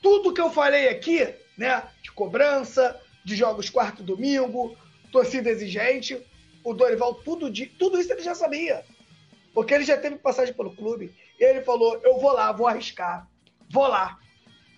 tudo 0.00 0.32
que 0.32 0.40
eu 0.40 0.50
falei 0.50 0.88
aqui, 0.88 1.34
né, 1.56 1.82
de 2.02 2.10
cobrança, 2.12 3.00
de 3.24 3.36
jogos 3.36 3.70
quarto 3.70 4.02
domingo, 4.02 4.76
torcida 5.10 5.50
exigente, 5.50 6.20
o 6.64 6.72
Dorival, 6.72 7.14
tudo, 7.14 7.50
de, 7.50 7.66
tudo 7.66 8.00
isso 8.00 8.12
ele 8.12 8.22
já 8.22 8.34
sabia. 8.34 8.84
Porque 9.52 9.74
ele 9.74 9.84
já 9.84 9.96
teve 9.96 10.16
passagem 10.16 10.54
pelo 10.54 10.74
clube. 10.74 11.12
Ele 11.38 11.62
falou: 11.62 12.00
eu 12.04 12.18
vou 12.18 12.32
lá, 12.32 12.52
vou 12.52 12.66
arriscar, 12.66 13.28
vou 13.70 13.86
lá. 13.86 14.18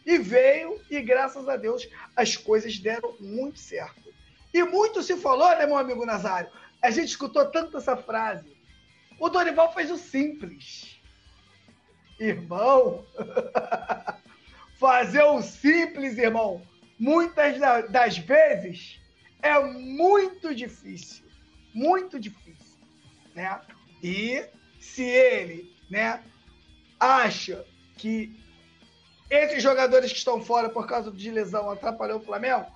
E 0.06 0.18
veio, 0.18 0.80
e 0.90 1.00
graças 1.00 1.48
a 1.48 1.56
Deus, 1.56 1.88
as 2.14 2.36
coisas 2.36 2.78
deram 2.78 3.16
muito 3.18 3.58
certo. 3.58 4.12
E 4.52 4.62
muito 4.62 5.02
se 5.02 5.16
falou, 5.16 5.48
né, 5.50 5.66
meu 5.66 5.78
amigo 5.78 6.04
Nazário? 6.04 6.50
A 6.82 6.90
gente 6.90 7.08
escutou 7.08 7.46
tanto 7.50 7.78
essa 7.78 7.96
frase. 7.96 8.54
O 9.18 9.28
Dorival 9.28 9.72
fez 9.72 9.90
o 9.90 9.96
simples. 9.96 11.00
Irmão, 12.20 13.04
fazer 14.78 15.22
o 15.22 15.42
simples, 15.42 16.18
irmão, 16.18 16.62
muitas 16.98 17.58
das 17.90 18.18
vezes 18.18 19.00
é 19.42 19.58
muito 19.60 20.54
difícil. 20.54 21.24
Muito 21.72 22.20
difícil. 22.20 22.78
Né? 23.34 23.60
E 24.02 24.46
se 24.78 25.02
ele 25.02 25.74
né, 25.90 26.22
acha 26.98 27.64
que 27.96 28.34
esses 29.30 29.62
jogadores 29.62 30.12
que 30.12 30.18
estão 30.18 30.40
fora 30.40 30.68
por 30.68 30.86
causa 30.86 31.10
de 31.10 31.30
lesão 31.30 31.70
atrapalhou 31.70 32.18
o 32.18 32.24
Flamengo, 32.24 32.66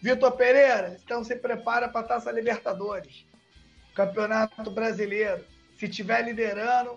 Vitor 0.00 0.32
Pereira, 0.32 0.98
então 1.02 1.24
se 1.24 1.34
prepara 1.34 1.88
para 1.88 2.00
a 2.00 2.08
Taça 2.08 2.30
Libertadores. 2.30 3.24
Campeonato 3.94 4.70
Brasileiro. 4.70 5.44
Se 5.78 5.88
tiver 5.88 6.22
liderando, 6.22 6.96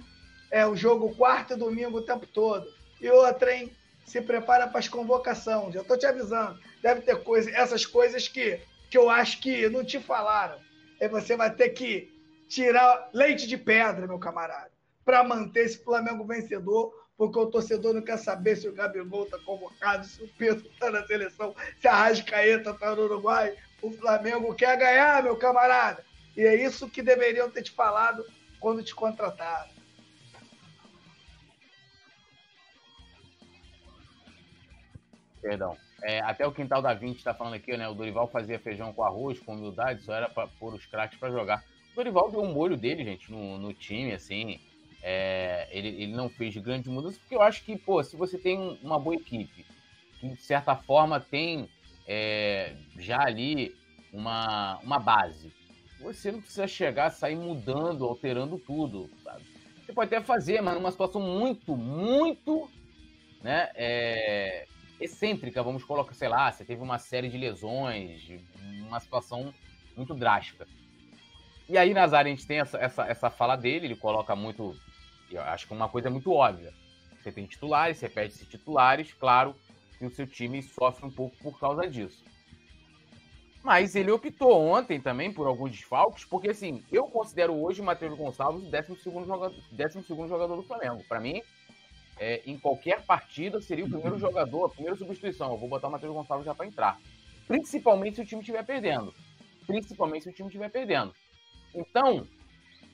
é 0.51 0.65
o 0.65 0.75
jogo 0.75 1.15
quarto 1.15 1.53
e 1.53 1.57
domingo 1.57 1.99
o 1.99 2.05
tempo 2.05 2.25
todo. 2.25 2.67
E 2.99 3.09
outra, 3.09 3.55
hein? 3.55 3.71
Se 4.05 4.21
prepara 4.21 4.67
para 4.67 4.79
as 4.79 4.87
convocações. 4.87 5.75
Eu 5.75 5.83
estou 5.83 5.97
te 5.97 6.05
avisando. 6.05 6.59
Deve 6.81 7.01
ter 7.01 7.23
coisa, 7.23 7.49
essas 7.51 7.85
coisas 7.85 8.27
que, 8.27 8.59
que 8.89 8.97
eu 8.97 9.09
acho 9.09 9.39
que 9.39 9.69
não 9.69 9.83
te 9.83 9.99
falaram. 9.99 10.59
Aí 11.01 11.07
você 11.07 11.35
vai 11.35 11.53
ter 11.53 11.69
que 11.69 12.11
tirar 12.47 13.09
leite 13.13 13.47
de 13.47 13.57
pedra, 13.57 14.07
meu 14.07 14.19
camarada, 14.19 14.71
para 15.07 15.23
manter 15.23 15.67
esse 15.67 15.81
Flamengo 15.81 16.25
vencedor, 16.25 16.93
porque 17.15 17.39
o 17.39 17.45
torcedor 17.45 17.93
não 17.93 18.01
quer 18.01 18.17
saber 18.17 18.57
se 18.57 18.67
o 18.67 18.73
Gabigol 18.73 19.23
está 19.23 19.39
convocado, 19.39 20.05
se 20.05 20.21
o 20.21 20.27
Pedro 20.37 20.67
está 20.67 20.91
na 20.91 21.01
seleção, 21.07 21.55
se 21.79 21.87
a 21.87 21.95
Rascaeta 21.95 22.71
está 22.71 22.93
no 22.93 23.03
Uruguai. 23.03 23.55
O 23.81 23.89
Flamengo 23.89 24.53
quer 24.53 24.77
ganhar, 24.77 25.23
meu 25.23 25.37
camarada. 25.37 26.03
E 26.35 26.41
é 26.41 26.61
isso 26.61 26.89
que 26.89 27.01
deveriam 27.01 27.49
ter 27.49 27.63
te 27.63 27.71
falado 27.71 28.25
quando 28.59 28.83
te 28.83 28.93
contrataram. 28.93 29.71
Perdão. 35.41 35.77
É, 36.03 36.19
até 36.19 36.45
o 36.45 36.51
Quintal 36.51 36.81
da 36.81 36.93
20 36.93 37.17
está 37.17 37.33
falando 37.33 37.53
aqui, 37.53 37.77
né? 37.77 37.87
O 37.87 37.93
Dorival 37.93 38.27
fazia 38.27 38.59
feijão 38.59 38.91
com 38.91 39.03
arroz, 39.03 39.39
com 39.39 39.53
humildade, 39.53 40.03
só 40.03 40.13
era 40.13 40.27
para 40.27 40.47
pôr 40.47 40.73
os 40.73 40.85
craques 40.85 41.17
para 41.17 41.31
jogar. 41.31 41.63
O 41.93 41.95
Dorival 41.95 42.29
deu 42.29 42.41
um 42.41 42.53
molho 42.53 42.75
dele, 42.75 43.05
gente, 43.05 43.31
no, 43.31 43.57
no 43.57 43.73
time, 43.73 44.11
assim. 44.11 44.59
É, 45.01 45.67
ele, 45.71 45.89
ele 45.89 46.13
não 46.13 46.29
fez 46.29 46.55
grandes 46.57 46.91
mudanças, 46.91 47.17
porque 47.19 47.35
eu 47.35 47.41
acho 47.41 47.63
que, 47.63 47.77
pô, 47.77 48.03
se 48.03 48.15
você 48.15 48.37
tem 48.37 48.79
uma 48.81 48.99
boa 48.99 49.15
equipe, 49.15 49.65
que 50.19 50.27
de 50.29 50.41
certa 50.41 50.75
forma 50.75 51.19
tem 51.19 51.69
é, 52.07 52.75
já 52.97 53.21
ali 53.21 53.75
uma, 54.11 54.79
uma 54.79 54.99
base, 54.99 55.51
você 55.99 56.31
não 56.31 56.41
precisa 56.41 56.67
chegar, 56.67 57.09
sair 57.09 57.35
mudando, 57.35 58.05
alterando 58.05 58.57
tudo, 58.57 59.09
sabe? 59.23 59.43
Você 59.83 59.93
pode 59.93 60.13
até 60.13 60.23
fazer, 60.23 60.61
mas 60.61 60.75
numa 60.75 60.91
situação 60.91 61.21
muito, 61.21 61.75
muito, 61.75 62.69
né, 63.41 63.69
é, 63.75 64.67
excêntrica, 64.99 65.63
vamos 65.63 65.83
colocar, 65.83 66.13
sei 66.13 66.27
lá, 66.27 66.51
você 66.51 66.65
teve 66.65 66.81
uma 66.81 66.99
série 66.99 67.29
de 67.29 67.37
lesões, 67.37 68.29
uma 68.85 68.99
situação 68.99 69.53
muito 69.95 70.13
drástica. 70.13 70.67
E 71.69 71.77
aí, 71.77 71.93
Nazário, 71.93 72.31
a 72.31 72.35
gente 72.35 72.47
tem 72.47 72.59
essa, 72.59 72.77
essa, 72.77 73.07
essa 73.07 73.29
fala 73.29 73.55
dele, 73.55 73.87
ele 73.87 73.95
coloca 73.95 74.35
muito, 74.35 74.75
eu 75.31 75.41
acho 75.41 75.67
que 75.67 75.73
uma 75.73 75.89
coisa 75.89 76.09
muito 76.09 76.31
óbvia. 76.31 76.73
Você 77.17 77.31
tem 77.31 77.45
titulares, 77.45 77.97
você 77.97 78.07
perde 78.07 78.33
esses 78.33 78.47
titulares, 78.47 79.13
claro 79.13 79.55
que 79.97 80.05
o 80.05 80.09
seu 80.09 80.27
time 80.27 80.61
sofre 80.61 81.05
um 81.05 81.11
pouco 81.11 81.35
por 81.37 81.59
causa 81.59 81.87
disso. 81.89 82.23
Mas 83.63 83.95
ele 83.95 84.11
optou 84.11 84.65
ontem 84.65 85.01
também 85.01 85.31
por 85.33 85.45
alguns 85.45 85.71
desfalques, 85.71 86.23
porque 86.23 86.51
assim, 86.51 86.83
eu 86.91 87.05
considero 87.07 87.53
hoje 87.53 87.81
o 87.81 87.83
Matheus 87.83 88.17
Gonçalves 88.17 88.63
o 88.63 88.71
12 88.71 89.25
jogador, 89.25 89.53
12 89.71 90.29
jogador 90.29 90.55
do 90.55 90.63
Flamengo. 90.63 91.03
Para 91.07 91.19
mim, 91.19 91.41
é, 92.17 92.41
em 92.45 92.57
qualquer 92.57 93.03
partida 93.05 93.59
seria 93.61 93.85
o 93.85 93.89
primeiro 93.89 94.17
jogador, 94.19 94.65
a 94.65 94.69
primeira 94.69 94.95
substituição. 94.95 95.51
Eu 95.51 95.57
vou 95.57 95.67
botar 95.67 95.89
o 95.89 95.91
Matheus 95.91 96.13
Gonçalves 96.13 96.45
já 96.45 96.55
para 96.55 96.65
entrar. 96.65 96.97
Principalmente 97.47 98.15
se 98.15 98.21
o 98.21 98.25
time 98.25 98.41
estiver 98.41 98.65
perdendo. 98.65 99.13
Principalmente 99.65 100.23
se 100.23 100.29
o 100.29 100.33
time 100.33 100.47
estiver 100.47 100.69
perdendo. 100.69 101.13
Então, 101.75 102.25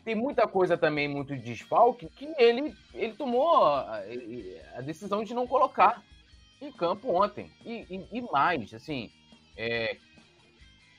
tem 0.03 0.15
muita 0.15 0.47
coisa 0.47 0.77
também, 0.77 1.07
muito 1.07 1.35
desfalque, 1.35 2.09
que 2.09 2.25
ele, 2.37 2.75
ele 2.93 3.13
tomou 3.13 3.57
a, 3.57 4.01
a 4.75 4.81
decisão 4.81 5.23
de 5.23 5.33
não 5.33 5.47
colocar 5.47 6.03
em 6.61 6.71
campo 6.71 7.13
ontem. 7.13 7.51
E, 7.65 7.85
e, 7.89 8.17
e 8.17 8.21
mais, 8.21 8.73
assim, 8.73 9.09
é, 9.55 9.97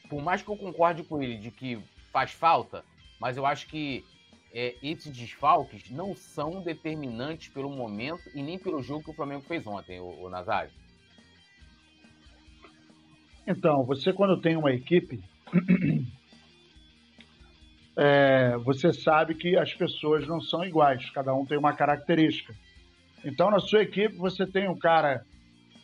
por 0.08 0.22
mais 0.22 0.42
que 0.42 0.48
eu 0.48 0.56
concorde 0.56 1.02
com 1.02 1.22
ele 1.22 1.36
de 1.36 1.50
que 1.50 1.78
faz 2.12 2.32
falta, 2.32 2.84
mas 3.20 3.36
eu 3.36 3.44
acho 3.44 3.66
que 3.66 4.04
é, 4.52 4.76
esses 4.82 5.14
desfalques 5.14 5.90
não 5.90 6.14
são 6.14 6.62
determinantes 6.62 7.48
pelo 7.48 7.68
momento 7.68 8.22
e 8.34 8.42
nem 8.42 8.58
pelo 8.58 8.82
jogo 8.82 9.04
que 9.04 9.10
o 9.10 9.14
Flamengo 9.14 9.42
fez 9.42 9.66
ontem, 9.66 10.00
o, 10.00 10.22
o 10.22 10.30
Nazário. 10.30 10.70
Então, 13.46 13.84
você 13.84 14.12
quando 14.12 14.40
tem 14.40 14.56
uma 14.56 14.72
equipe, 14.72 15.22
é, 17.96 18.56
você 18.58 18.92
sabe 18.92 19.34
que 19.34 19.56
as 19.56 19.72
pessoas 19.72 20.26
não 20.26 20.40
são 20.40 20.64
iguais, 20.64 21.08
cada 21.10 21.34
um 21.34 21.46
tem 21.46 21.56
uma 21.56 21.72
característica. 21.72 22.54
Então, 23.24 23.50
na 23.50 23.58
sua 23.58 23.82
equipe, 23.82 24.16
você 24.16 24.46
tem 24.46 24.68
um 24.68 24.78
cara 24.78 25.24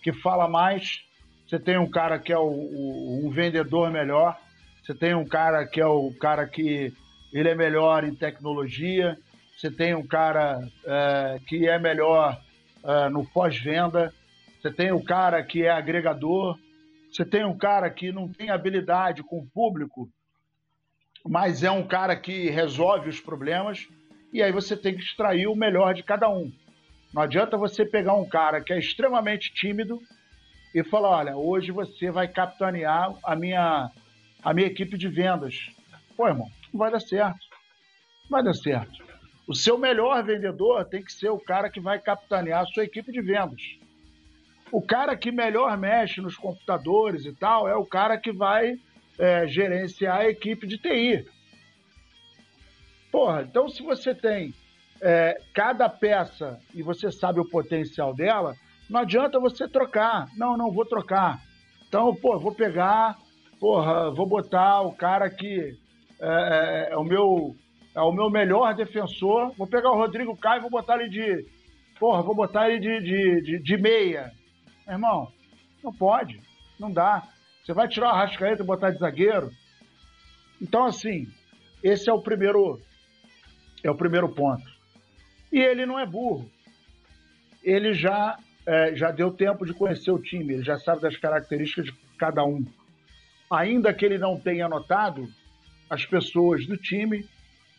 que 0.03 0.13
fala 0.13 0.49
mais, 0.49 1.03
você 1.47 1.59
tem 1.59 1.79
um 1.79 1.89
cara 1.89 2.19
que 2.19 2.33
é 2.33 2.39
o, 2.39 2.49
o, 2.49 3.27
um 3.27 3.31
vendedor 3.31 3.91
melhor, 3.91 4.39
você 4.83 4.95
tem 4.95 5.15
um 5.15 5.25
cara 5.25 5.67
que 5.67 5.81
é 5.81 5.87
o 5.87 6.13
cara 6.21 6.47
que 6.47 6.93
ele 7.33 7.49
é 7.49 7.55
melhor 7.55 8.05
em 8.05 8.15
tecnologia, 8.15 9.17
você 9.57 9.71
tem 9.71 9.95
um 9.95 10.07
cara 10.07 10.61
é, 10.85 11.39
que 11.47 11.69
é 11.69 11.79
melhor 11.79 12.41
é, 12.83 13.09
no 13.09 13.25
pós-venda, 13.25 14.13
você 14.61 14.71
tem 14.71 14.93
um 14.93 15.03
cara 15.03 15.43
que 15.43 15.65
é 15.65 15.71
agregador, 15.71 16.59
você 17.11 17.25
tem 17.25 17.45
um 17.45 17.57
cara 17.57 17.89
que 17.91 18.13
não 18.13 18.29
tem 18.29 18.51
habilidade 18.51 19.23
com 19.23 19.39
o 19.39 19.47
público, 19.47 20.09
mas 21.27 21.63
é 21.63 21.71
um 21.71 21.87
cara 21.87 22.17
que 22.17 22.51
resolve 22.51 23.09
os 23.09 23.21
problemas, 23.21 23.89
e 24.33 24.43
aí 24.43 24.53
você 24.53 24.77
tem 24.77 24.95
que 24.95 25.03
extrair 25.03 25.47
o 25.47 25.57
melhor 25.57 25.95
de 25.95 26.03
cada 26.03 26.29
um. 26.29 26.53
Não 27.13 27.23
adianta 27.23 27.57
você 27.57 27.85
pegar 27.85 28.15
um 28.15 28.29
cara 28.29 28.61
que 28.61 28.73
é 28.73 28.79
extremamente 28.79 29.53
tímido 29.53 30.01
e 30.75 30.83
falar: 30.85 31.11
olha, 31.11 31.37
hoje 31.37 31.73
você 31.73 32.11
vai 32.11 32.29
capitanear 32.29 33.13
a 33.25 33.35
minha, 33.35 33.91
a 34.43 34.55
minha 34.55 34.69
equipe 34.69 34.97
de 34.97 35.09
vendas. 35.09 35.71
Pô, 36.17 36.29
irmão, 36.29 36.51
não 36.73 36.79
vai 36.79 36.91
dar 36.91 37.01
certo. 37.01 37.41
Não 38.25 38.31
vai 38.31 38.45
dar 38.45 38.55
certo. 38.55 39.05
O 39.47 39.55
seu 39.55 39.77
melhor 39.77 40.23
vendedor 40.23 40.85
tem 40.85 41.03
que 41.03 41.13
ser 41.13 41.31
o 41.31 41.41
cara 41.41 41.69
que 41.69 41.81
vai 41.81 41.99
capitanear 41.99 42.63
a 42.63 42.67
sua 42.67 42.85
equipe 42.85 43.11
de 43.11 43.21
vendas. 43.21 43.61
O 44.71 44.81
cara 44.81 45.17
que 45.17 45.33
melhor 45.33 45.77
mexe 45.77 46.21
nos 46.21 46.37
computadores 46.37 47.27
e 47.27 47.33
tal 47.33 47.69
é 47.69 47.75
o 47.75 47.85
cara 47.85 48.17
que 48.17 48.31
vai 48.31 48.79
é, 49.21 49.47
gerenciar 49.47 50.21
a 50.21 50.29
equipe 50.29 50.67
de 50.67 50.79
TI. 50.79 51.27
Porra, 53.13 53.43
então 53.43 53.69
se 53.69 53.83
você 53.83 54.15
tem 54.15 54.55
é, 55.03 55.39
cada 55.55 55.89
peça 55.89 56.59
e 56.75 56.83
você 56.83 57.13
sabe 57.13 57.39
o 57.39 57.49
potencial 57.49 58.15
dela, 58.15 58.57
não 58.89 59.01
adianta 59.01 59.39
você 59.39 59.69
trocar. 59.69 60.27
Não, 60.37 60.57
não 60.57 60.73
vou 60.73 60.87
trocar. 60.87 61.39
Então, 61.87 62.15
pô, 62.15 62.39
vou 62.39 62.55
pegar, 62.55 63.19
porra, 63.59 64.11
vou 64.11 64.27
botar 64.27 64.81
o 64.83 64.93
cara 64.93 65.29
que 65.29 65.77
é, 66.21 66.89
é, 66.89 66.93
é, 66.93 66.97
o 66.97 67.05
meu 67.05 67.55
é 67.95 68.01
o 68.01 68.13
meu 68.13 68.31
melhor 68.31 68.75
defensor. 68.75 69.53
Vou 69.57 69.67
pegar 69.67 69.91
o 69.91 69.97
Rodrigo 69.97 70.37
Caio 70.37 70.61
e 70.61 70.63
vou 70.63 70.71
botar 70.71 70.99
ele 70.99 71.11
de. 71.11 71.47
Porra, 71.99 72.23
vou 72.23 72.35
botar 72.35 72.71
ele 72.71 72.79
de, 72.79 73.01
de, 73.01 73.43
de, 73.43 73.63
de 73.63 73.77
meia. 73.77 74.33
Irmão, 74.89 75.29
não 75.83 75.93
pode. 75.93 76.41
Não 76.79 76.91
dá. 76.91 77.23
Você 77.63 77.73
vai 77.73 77.89
tirar 77.89 78.09
o 78.09 78.11
Arrascaeta 78.11 78.63
e 78.63 78.67
botar 78.67 78.91
de 78.91 78.99
zagueiro? 78.99 79.51
Então, 80.61 80.87
assim, 80.87 81.29
esse 81.83 82.09
é 82.09 82.13
o 82.13 82.21
primeiro. 82.21 82.81
É 83.83 83.91
o 83.91 83.95
primeiro 83.95 84.29
ponto. 84.29 84.65
E 85.53 85.59
ele 85.59 85.87
não 85.87 85.99
é 85.99 86.07
burro. 86.07 86.51
Ele 87.63 87.93
já, 87.95 88.39
é, 88.67 88.95
já 88.95 89.11
deu 89.11 89.31
tempo 89.31 89.67
de 89.67 89.75
conhecer 89.75 90.11
o 90.11 90.19
time, 90.19 90.55
ele 90.55 90.63
já 90.63 90.79
sabe 90.79 91.03
das 91.03 91.17
características 91.17 91.87
de 91.87 91.93
cada 92.19 92.45
um. 92.45 92.65
Ainda 93.51 93.93
que 93.93 94.05
ele 94.05 94.19
não 94.19 94.39
tenha 94.39 94.69
notado, 94.69 95.29
as 95.89 96.07
pessoas 96.07 96.67
do 96.67 96.77
time 96.77 97.27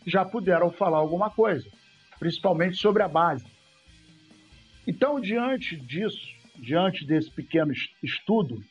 já 0.05 0.25
puderam 0.25 0.71
falar 0.71 0.97
alguma 0.97 1.29
coisa, 1.29 1.67
principalmente 2.19 2.77
sobre 2.77 3.03
a 3.03 3.07
base. 3.07 3.45
Então, 4.85 5.19
diante 5.19 5.77
disso, 5.77 6.27
diante 6.55 7.05
desse 7.05 7.31
pequeno 7.31 7.71
estudo, 8.03 8.63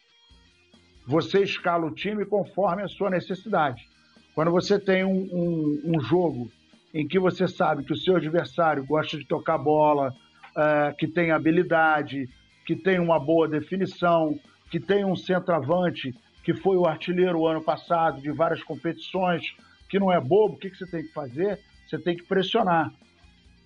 você 1.11 1.43
escala 1.43 1.85
o 1.87 1.91
time 1.91 2.25
conforme 2.25 2.85
a 2.85 2.89
sua 2.89 3.11
necessidade. 3.11 3.85
Quando 4.33 4.53
você 4.53 4.79
tem 4.79 5.05
um, 5.05 5.11
um, 5.11 5.97
um 5.97 6.01
jogo 6.01 6.49
em 6.95 7.07
que 7.07 7.19
você 7.19 7.49
sabe 7.49 7.83
que 7.83 7.93
o 7.93 7.97
seu 7.97 8.15
adversário 8.15 8.87
gosta 8.87 9.19
de 9.19 9.27
tocar 9.27 9.59
bola, 9.59 10.15
uh, 10.51 10.97
que 10.97 11.09
tem 11.09 11.33
habilidade, 11.33 12.29
que 12.65 12.77
tem 12.77 13.01
uma 13.01 13.19
boa 13.19 13.49
definição, 13.49 14.39
que 14.71 14.79
tem 14.79 15.05
um 15.05 15.17
centroavante 15.17 16.15
que 16.45 16.55
foi 16.55 16.77
o 16.77 16.87
artilheiro 16.87 17.41
o 17.41 17.47
ano 17.49 17.63
passado 17.63 18.23
de 18.23 18.31
várias 18.31 18.63
competições, 18.63 19.43
que 19.89 19.99
não 19.99 20.13
é 20.13 20.21
bobo, 20.21 20.55
o 20.55 20.59
que, 20.59 20.71
que 20.71 20.79
você 20.79 20.87
tem 20.87 21.03
que 21.03 21.13
fazer? 21.13 21.59
Você 21.89 21.99
tem 21.99 22.17
que 22.17 22.23
pressionar, 22.23 22.93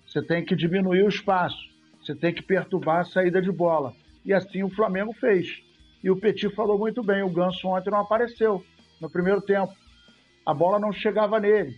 você 0.07 0.19
tem 0.19 0.43
que 0.43 0.55
diminuir 0.55 1.03
o 1.03 1.09
espaço, 1.09 1.63
você 2.01 2.15
tem 2.15 2.33
que 2.33 2.41
perturbar 2.41 3.01
a 3.01 3.05
saída 3.05 3.39
de 3.39 3.51
bola. 3.51 3.93
E 4.25 4.33
assim 4.33 4.63
o 4.63 4.69
Flamengo 4.69 5.13
fez. 5.13 5.63
E 6.05 6.11
o 6.11 6.15
Petit 6.15 6.53
falou 6.53 6.77
muito 6.77 7.01
bem: 7.01 7.23
o 7.23 7.31
Ganso 7.31 7.67
ontem 7.67 7.89
não 7.89 7.99
apareceu 7.99 8.63
no 9.01 9.09
primeiro 9.09 9.41
tempo. 9.41 9.73
A 10.45 10.53
bola 10.53 10.77
não 10.77 10.93
chegava 10.93 11.39
nele. 11.39 11.75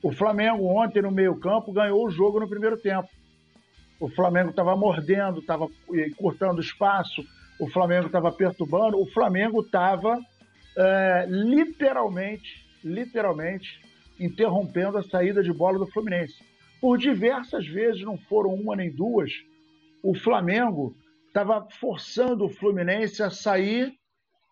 O 0.00 0.12
Flamengo 0.12 0.64
ontem 0.64 1.02
no 1.02 1.10
meio-campo 1.10 1.72
ganhou 1.72 2.06
o 2.06 2.10
jogo 2.10 2.38
no 2.38 2.48
primeiro 2.48 2.78
tempo. 2.78 3.08
O 3.98 4.08
Flamengo 4.08 4.50
estava 4.50 4.76
mordendo, 4.76 5.40
estava 5.40 5.66
cortando 6.16 6.60
espaço, 6.60 7.22
o 7.58 7.68
Flamengo 7.68 8.06
estava 8.06 8.30
perturbando, 8.30 8.96
o 8.96 9.06
Flamengo 9.06 9.60
estava 9.60 10.16
é, 10.78 11.26
literalmente, 11.28 12.64
literalmente 12.84 13.82
interrompendo 14.20 14.98
a 14.98 15.02
saída 15.02 15.42
de 15.42 15.52
bola 15.52 15.80
do 15.80 15.86
Fluminense. 15.86 16.36
Por 16.80 16.96
diversas 16.96 17.66
vezes, 17.66 18.02
não 18.02 18.16
foram 18.16 18.54
uma 18.54 18.76
nem 18.76 18.88
duas, 18.88 19.32
o 20.00 20.14
Flamengo 20.14 20.94
estava 21.30 21.66
forçando 21.78 22.44
o 22.44 22.50
Fluminense 22.50 23.22
a 23.22 23.30
sair 23.30 23.94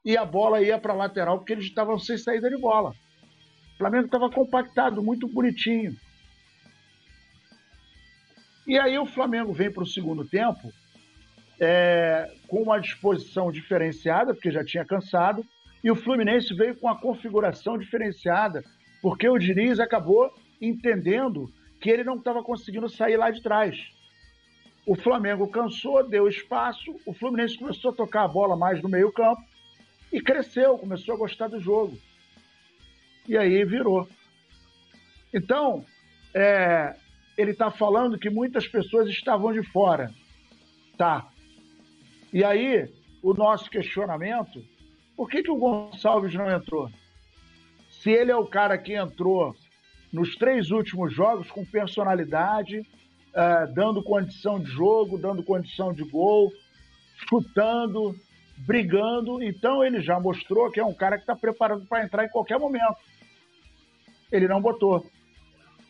e 0.04 0.16
a 0.16 0.24
bola 0.24 0.62
ia 0.62 0.78
para 0.78 0.92
a 0.92 0.96
lateral 0.96 1.38
porque 1.38 1.52
eles 1.52 1.66
estavam 1.66 1.98
sem 1.98 2.16
saída 2.16 2.48
de 2.48 2.56
bola. 2.56 2.94
O 3.74 3.78
Flamengo 3.78 4.06
estava 4.06 4.30
compactado, 4.30 5.02
muito 5.02 5.28
bonitinho. 5.28 5.94
E 8.66 8.78
aí 8.78 8.98
o 8.98 9.06
Flamengo 9.06 9.52
vem 9.52 9.70
para 9.70 9.82
o 9.82 9.86
segundo 9.86 10.24
tempo 10.24 10.72
é, 11.60 12.32
com 12.46 12.62
uma 12.62 12.78
disposição 12.78 13.50
diferenciada, 13.50 14.32
porque 14.32 14.50
já 14.50 14.64
tinha 14.64 14.84
cansado, 14.84 15.44
e 15.82 15.90
o 15.90 15.96
Fluminense 15.96 16.54
veio 16.54 16.76
com 16.76 16.88
a 16.88 17.00
configuração 17.00 17.76
diferenciada, 17.76 18.62
porque 19.02 19.28
o 19.28 19.38
Diniz 19.38 19.80
acabou 19.80 20.32
entendendo 20.60 21.50
que 21.80 21.90
ele 21.90 22.04
não 22.04 22.16
estava 22.16 22.42
conseguindo 22.42 22.88
sair 22.88 23.16
lá 23.16 23.30
de 23.30 23.42
trás. 23.42 23.76
O 24.86 24.94
Flamengo 24.94 25.48
cansou, 25.48 26.08
deu 26.08 26.28
espaço, 26.28 26.98
o 27.04 27.12
Fluminense 27.12 27.58
começou 27.58 27.90
a 27.90 27.94
tocar 27.94 28.24
a 28.24 28.28
bola 28.28 28.56
mais 28.56 28.82
no 28.82 28.88
meio-campo 28.88 29.42
e 30.12 30.20
cresceu, 30.20 30.78
começou 30.78 31.14
a 31.14 31.18
gostar 31.18 31.48
do 31.48 31.60
jogo. 31.60 31.98
E 33.26 33.36
aí 33.36 33.64
virou. 33.64 34.08
Então, 35.32 35.84
é, 36.34 36.96
ele 37.36 37.50
está 37.50 37.70
falando 37.70 38.18
que 38.18 38.30
muitas 38.30 38.66
pessoas 38.66 39.08
estavam 39.08 39.52
de 39.52 39.62
fora. 39.62 40.10
Tá. 40.96 41.28
E 42.32 42.42
aí, 42.42 42.90
o 43.22 43.34
nosso 43.34 43.70
questionamento: 43.70 44.64
por 45.16 45.28
que, 45.28 45.42
que 45.42 45.50
o 45.50 45.56
Gonçalves 45.56 46.34
não 46.34 46.50
entrou? 46.50 46.90
Se 47.90 48.10
ele 48.10 48.30
é 48.30 48.36
o 48.36 48.46
cara 48.46 48.78
que 48.78 48.94
entrou 48.94 49.54
nos 50.12 50.36
três 50.36 50.70
últimos 50.70 51.12
jogos 51.12 51.50
com 51.50 51.64
personalidade, 51.64 52.86
uh, 53.38 53.72
dando 53.72 54.02
condição 54.02 54.58
de 54.58 54.68
jogo, 54.70 55.16
dando 55.16 55.44
condição 55.44 55.92
de 55.92 56.02
gol, 56.02 56.52
chutando, 57.28 58.14
brigando. 58.58 59.40
Então 59.42 59.84
ele 59.84 60.00
já 60.00 60.18
mostrou 60.18 60.70
que 60.70 60.80
é 60.80 60.84
um 60.84 60.94
cara 60.94 61.16
que 61.16 61.22
está 61.22 61.36
preparado 61.36 61.86
para 61.86 62.04
entrar 62.04 62.24
em 62.24 62.30
qualquer 62.30 62.58
momento. 62.58 62.96
Ele 64.32 64.48
não 64.48 64.60
botou. 64.60 65.06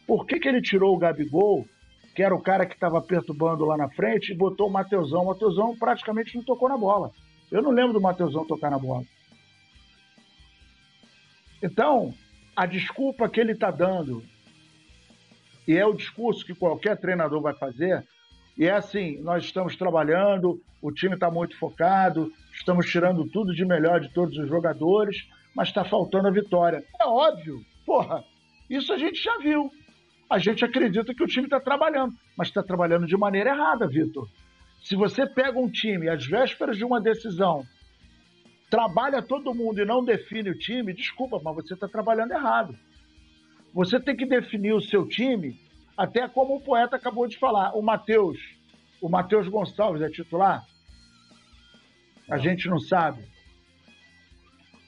Por 0.07 0.27
que, 0.27 0.39
que 0.39 0.49
ele 0.49 0.63
tirou 0.63 0.95
o 0.95 0.99
Gabigol, 0.99 1.67
que 2.15 2.23
era 2.23 2.35
o 2.35 2.41
cara 2.41 2.67
que 2.67 2.75
estava 2.75 3.01
perturbando 3.01 3.65
lá 3.65 3.77
na 3.77 3.89
frente, 3.89 4.33
e 4.33 4.37
botou 4.37 4.69
o 4.69 4.73
Mateusão? 4.73 5.23
O 5.23 5.27
Mateusão 5.27 5.77
praticamente 5.77 6.37
não 6.37 6.45
tocou 6.45 6.69
na 6.69 6.77
bola. 6.77 7.11
Eu 7.51 7.63
não 7.63 7.71
lembro 7.71 7.95
do 7.95 8.01
Mateusão 8.01 8.47
tocar 8.47 8.71
na 8.71 8.79
bola. 8.79 9.05
Então, 11.63 12.15
a 12.55 12.67
desculpa 12.67 13.29
que 13.29 13.41
ele 13.41 13.53
está 13.53 13.71
dando 13.71 14.23
e 15.69 15.77
é 15.77 15.85
o 15.85 15.93
discurso 15.93 16.47
que 16.47 16.55
qualquer 16.55 16.97
treinador 16.97 17.43
vai 17.43 17.53
fazer. 17.53 18.03
E 18.57 18.65
é 18.65 18.73
assim: 18.73 19.21
nós 19.21 19.45
estamos 19.45 19.77
trabalhando, 19.77 20.59
o 20.81 20.91
time 20.91 21.13
está 21.15 21.31
muito 21.31 21.59
focado, 21.59 22.33
estamos 22.55 22.87
tirando 22.87 23.29
tudo 23.29 23.55
de 23.55 23.67
melhor 23.67 24.01
de 24.01 24.09
todos 24.09 24.37
os 24.39 24.49
jogadores, 24.49 25.29
mas 25.55 25.69
está 25.69 25.85
faltando 25.85 26.27
a 26.27 26.31
vitória. 26.31 26.83
É 26.99 27.07
óbvio, 27.07 27.61
porra, 27.85 28.25
isso 28.71 28.95
a 28.95 28.99
gente 28.99 29.23
já 29.23 29.37
viu. 29.39 29.71
A 30.31 30.39
gente 30.39 30.65
acredita 30.65 31.15
que 31.15 31.23
o 31.23 31.27
time 31.27 31.47
está 31.47 31.61
trabalhando, 31.61 32.15
mas 32.37 32.49
está 32.49 32.63
trabalhando 32.63 33.07
de 33.07 33.17
maneira 33.17 33.51
errada, 33.51 33.87
Vitor. 33.87 34.29
Se 34.83 34.97
você 34.97 35.27
pega 35.27 35.59
um 35.59 35.71
time 35.71 36.09
às 36.09 36.27
vésperas 36.27 36.77
de 36.77 36.85
uma 36.85 37.01
decisão, 37.01 37.65
trabalha 38.71 39.23
todo 39.23 39.55
mundo 39.55 39.81
e 39.81 39.85
não 39.85 40.05
define 40.05 40.51
o 40.51 40.59
time, 40.59 40.93
desculpa, 40.93 41.41
mas 41.43 41.55
você 41.55 41.75
está 41.75 41.89
trabalhando 41.89 42.33
errado. 42.33 42.75
Você 43.73 44.01
tem 44.01 44.17
que 44.17 44.27
definir 44.27 44.73
o 44.73 44.81
seu 44.81 45.07
time, 45.07 45.59
até 45.97 46.27
como 46.29 46.57
o 46.57 46.61
poeta 46.61 46.97
acabou 46.97 47.27
de 47.27 47.39
falar. 47.39 47.77
O 47.77 47.83
Matheus, 47.83 48.39
o 49.01 49.09
Matheus 49.09 49.49
Gonçalves 49.49 50.03
é 50.03 50.09
titular? 50.09 50.65
A 52.29 52.39
gente 52.39 52.69
não 52.69 52.79
sabe. 52.79 53.25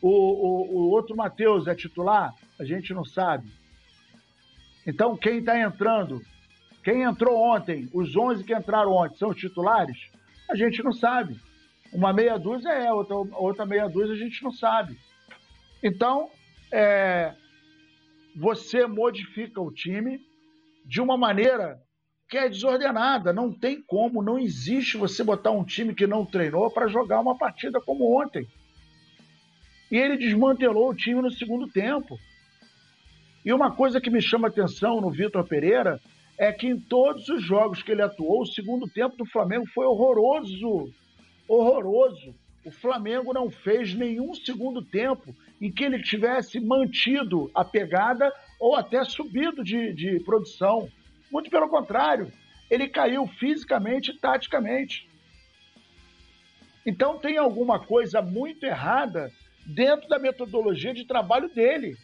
O, 0.02 0.08
o, 0.08 0.76
o 0.76 0.90
outro 0.90 1.16
Matheus 1.16 1.66
é 1.66 1.74
titular? 1.74 2.34
A 2.58 2.64
gente 2.64 2.92
não 2.94 3.04
sabe. 3.04 3.50
Então, 4.86 5.16
quem 5.16 5.38
está 5.38 5.58
entrando? 5.58 6.22
Quem 6.82 7.02
entrou 7.02 7.38
ontem? 7.38 7.88
Os 7.92 8.16
11 8.16 8.44
que 8.44 8.54
entraram 8.54 8.92
ontem 8.92 9.16
são 9.16 9.30
os 9.30 9.36
titulares? 9.36 9.98
A 10.50 10.54
gente 10.54 10.82
não 10.82 10.92
sabe. 10.92 11.38
Uma 11.92 12.12
meia 12.12 12.38
dúzia 12.38 12.70
é, 12.70 12.92
outra, 12.92 13.14
outra 13.14 13.66
meia 13.66 13.88
dúzia 13.88 14.14
a 14.14 14.18
gente 14.18 14.42
não 14.42 14.52
sabe. 14.52 14.98
Então, 15.82 16.30
é, 16.72 17.34
você 18.40 18.86
modifica 18.86 19.60
o 19.60 19.70
time 19.70 20.18
de 20.86 20.98
uma 20.98 21.14
maneira 21.14 21.78
que 22.26 22.38
é 22.38 22.48
desordenada. 22.48 23.34
Não 23.34 23.52
tem 23.52 23.82
como, 23.82 24.22
não 24.22 24.38
existe 24.38 24.96
você 24.96 25.22
botar 25.22 25.50
um 25.50 25.62
time 25.62 25.94
que 25.94 26.06
não 26.06 26.24
treinou 26.24 26.70
para 26.70 26.88
jogar 26.88 27.20
uma 27.20 27.36
partida 27.36 27.82
como 27.82 28.18
ontem. 28.18 28.48
E 29.92 29.98
ele 29.98 30.16
desmantelou 30.16 30.88
o 30.88 30.94
time 30.94 31.20
no 31.20 31.30
segundo 31.30 31.68
tempo. 31.68 32.18
E 33.44 33.52
uma 33.52 33.76
coisa 33.76 34.00
que 34.00 34.08
me 34.08 34.22
chama 34.22 34.48
atenção 34.48 35.02
no 35.02 35.10
Vitor 35.10 35.46
Pereira 35.46 36.00
é 36.38 36.50
que 36.50 36.66
em 36.66 36.80
todos 36.80 37.28
os 37.28 37.44
jogos 37.44 37.82
que 37.82 37.92
ele 37.92 38.00
atuou, 38.00 38.40
o 38.40 38.46
segundo 38.46 38.88
tempo 38.88 39.18
do 39.18 39.26
Flamengo 39.26 39.66
foi 39.74 39.84
horroroso. 39.84 40.90
Horroroso. 41.46 42.34
O 42.64 42.70
Flamengo 42.70 43.32
não 43.32 43.50
fez 43.50 43.94
nenhum 43.94 44.34
segundo 44.34 44.82
tempo 44.82 45.34
em 45.60 45.72
que 45.72 45.82
ele 45.82 46.02
tivesse 46.02 46.60
mantido 46.60 47.50
a 47.54 47.64
pegada 47.64 48.32
ou 48.58 48.76
até 48.76 49.02
subido 49.04 49.64
de, 49.64 49.92
de 49.94 50.20
produção. 50.20 50.90
Muito 51.30 51.48
pelo 51.48 51.68
contrário, 51.68 52.30
ele 52.70 52.88
caiu 52.88 53.26
fisicamente 53.26 54.10
e 54.10 54.18
taticamente. 54.18 55.08
Então 56.84 57.18
tem 57.18 57.38
alguma 57.38 57.78
coisa 57.78 58.20
muito 58.20 58.64
errada 58.64 59.32
dentro 59.66 60.08
da 60.08 60.18
metodologia 60.18 60.92
de 60.92 61.06
trabalho 61.06 61.48
dele. 61.48 61.96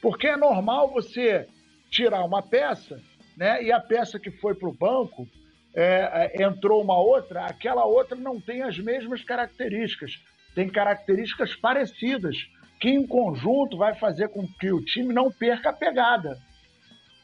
Porque 0.00 0.26
é 0.26 0.36
normal 0.36 0.90
você 0.90 1.46
tirar 1.90 2.24
uma 2.24 2.42
peça, 2.42 3.00
né? 3.36 3.62
E 3.62 3.70
a 3.70 3.80
peça 3.80 4.18
que 4.18 4.30
foi 4.30 4.54
para 4.54 4.68
o 4.68 4.72
banco 4.72 5.28
é, 5.74 6.32
é, 6.34 6.42
entrou 6.42 6.82
uma 6.82 6.98
outra, 6.98 7.44
aquela 7.46 7.84
outra 7.84 8.16
não 8.16 8.40
tem 8.40 8.62
as 8.62 8.78
mesmas 8.78 9.22
características 9.22 10.20
tem 10.54 10.68
características 10.68 11.54
parecidas, 11.54 12.36
que 12.80 12.88
em 12.88 13.06
conjunto 13.06 13.76
vai 13.76 13.94
fazer 13.94 14.28
com 14.28 14.46
que 14.46 14.72
o 14.72 14.84
time 14.84 15.12
não 15.12 15.30
perca 15.30 15.70
a 15.70 15.72
pegada. 15.72 16.38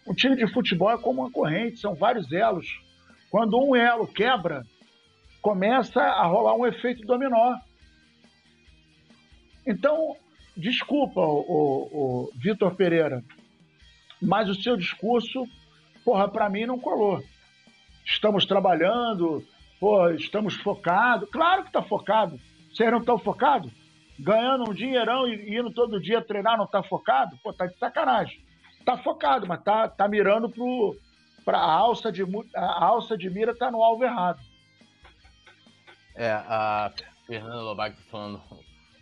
Um 0.06 0.14
time 0.14 0.36
de 0.36 0.47
futebol 0.52 0.90
é 0.90 0.98
como 0.98 1.23
uma 1.23 1.31
corrente, 1.31 1.78
são 1.78 1.94
vários 1.94 2.31
elos. 2.31 2.66
Quando 3.31 3.59
um 3.59 3.74
elo 3.74 4.06
quebra, 4.06 4.62
começa 5.43 6.01
a 6.01 6.27
rolar 6.27 6.55
um 6.55 6.66
efeito 6.66 7.06
dominó. 7.06 7.56
Então, 9.66 10.16
desculpa, 10.56 11.20
o, 11.20 11.40
o, 11.40 12.28
o 12.28 12.32
Vitor 12.36 12.77
Pereira, 12.77 13.24
mas 14.23 14.48
o 14.48 14.55
seu 14.55 14.77
discurso, 14.77 15.44
porra, 16.05 16.31
para 16.31 16.48
mim 16.48 16.66
não 16.66 16.78
colou. 16.78 17.20
Estamos 18.06 18.46
trabalhando, 18.46 19.44
porra, 19.80 20.14
estamos 20.14 20.54
focados. 20.54 21.28
Claro 21.28 21.62
que 21.62 21.68
está 21.68 21.82
focado. 21.82 22.38
Vocês 22.72 22.90
não 22.90 23.00
estão 23.00 23.18
focados? 23.18 23.72
Ganhando 24.18 24.70
um 24.70 24.72
dinheirão 24.72 25.28
e 25.28 25.58
indo 25.58 25.72
todo 25.72 26.00
dia 26.00 26.22
treinar, 26.22 26.56
não 26.56 26.64
está 26.64 26.82
focado? 26.82 27.36
Pô, 27.42 27.52
tá 27.52 27.66
de 27.66 27.76
sacanagem. 27.78 28.40
Tá 28.84 28.96
focado, 28.96 29.46
mas 29.46 29.62
tá, 29.62 29.88
tá 29.88 30.06
mirando 30.06 30.48
pro. 30.48 30.96
Pra 31.44 31.58
a 31.58 31.72
alça 31.72 32.10
de, 32.10 32.22
a 32.54 32.84
alça 32.84 33.16
de 33.16 33.28
mira 33.30 33.54
tá 33.54 33.70
no 33.70 33.82
alvo 33.82 34.04
errado. 34.04 34.40
É, 36.14 36.32
a 36.32 36.92
Fernanda 37.26 37.62
Lobac 37.62 37.96
falando 38.10 38.42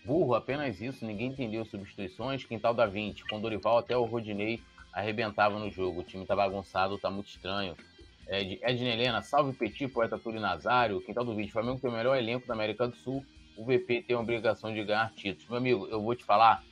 burro, 0.05 0.35
apenas 0.35 0.81
isso, 0.81 1.07
ninguém 1.07 1.29
entendeu 1.29 1.65
substituições. 1.65 2.45
Quintal 2.45 2.75
da 2.75 2.87
20, 2.87 3.25
com 3.27 3.41
Dorival 3.41 3.79
até 3.79 3.97
o 3.97 4.05
Rodinei 4.05 4.63
arrebentava 4.93 5.59
no 5.59 5.71
jogo. 5.71 6.01
O 6.01 6.05
time 6.05 6.27
tá 6.27 6.37
bagunçado, 6.37 6.99
tá 6.99 7.11
muito 7.11 7.29
estranho. 7.29 7.77
Ed, 8.29 8.59
Edna 8.63 8.89
Helena, 8.89 9.23
salve 9.23 9.53
Petit, 9.57 9.89
poeta 9.89 10.19
Túlio 10.19 10.41
Nazário. 10.41 11.01
Quintal 11.01 11.25
do 11.25 11.35
20, 11.35 11.53
Flamengo 11.53 11.81
tem 11.81 11.91
o 11.91 11.93
melhor 11.93 12.17
elenco 12.17 12.47
da 12.47 12.55
América 12.55 12.89
do 12.89 12.97
Sul 12.97 13.25
o 13.57 13.65
VP 13.65 14.03
tem 14.03 14.17
a 14.17 14.21
obrigação 14.21 14.73
de 14.73 14.83
ganhar 14.85 15.13
títulos. 15.15 15.49
Meu 15.49 15.59
amigo, 15.59 15.87
eu 15.87 16.03
vou 16.03 16.15
te 16.15 16.25
falar, 16.25 16.63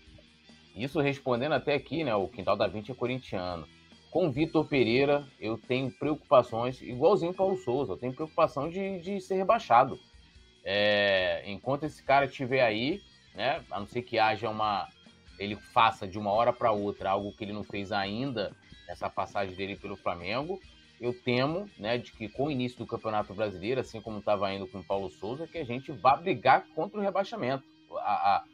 isso 0.75 1.01
respondendo 1.01 1.53
até 1.53 1.75
aqui, 1.75 2.03
né? 2.05 2.15
O 2.15 2.29
Quintal 2.29 2.57
da 2.57 2.67
20 2.67 2.91
é 2.91 2.95
corintiano. 2.95 3.67
Com 4.11 4.31
Vitor 4.31 4.67
Pereira, 4.67 5.27
eu 5.41 5.57
tenho 5.57 5.91
preocupações, 5.91 6.83
igualzinho 6.83 7.33
Paulo 7.33 7.57
Souza, 7.57 7.93
eu 7.93 7.97
tenho 7.97 8.13
preocupação 8.13 8.69
de, 8.69 9.01
de 9.01 9.21
ser 9.21 9.37
rebaixado. 9.37 9.99
É, 10.65 11.43
enquanto 11.47 11.85
esse 11.85 12.03
cara 12.03 12.27
estiver 12.27 12.63
aí, 12.63 13.01
né? 13.35 13.65
A 13.71 13.81
não 13.81 13.87
ser 13.87 14.03
que 14.03 14.19
haja 14.19 14.51
uma. 14.51 14.89
Ele 15.39 15.57
faça 15.57 16.07
de 16.07 16.19
uma 16.19 16.31
hora 16.31 16.53
para 16.53 16.73
outra 16.73 17.11
algo 17.11 17.33
que 17.33 17.43
ele 17.43 17.53
não 17.53 17.65
fez 17.65 17.91
ainda 17.91 18.55
nessa 18.87 19.09
passagem 19.09 19.57
dele 19.57 19.77
pelo 19.77 19.97
Flamengo, 19.97 20.61
eu 21.03 21.13
temo, 21.13 21.69
né, 21.77 21.99
de 21.99 22.13
que 22.13 22.29
com 22.29 22.45
o 22.45 22.51
início 22.51 22.79
do 22.79 22.87
Campeonato 22.87 23.35
Brasileiro, 23.35 23.81
assim 23.81 24.01
como 24.01 24.21
estava 24.21 24.53
indo 24.55 24.69
com 24.69 24.79
o 24.79 24.85
Paulo 24.85 25.11
Souza, 25.11 25.49
que 25.49 25.59
a 25.59 25.65
gente 25.65 25.91
vá 25.91 26.17
brigar 26.17 26.65
contra 26.77 27.01
o 27.01 27.03
rebaixamento. 27.03 27.65
A, 27.99 28.05
a, 28.05 28.45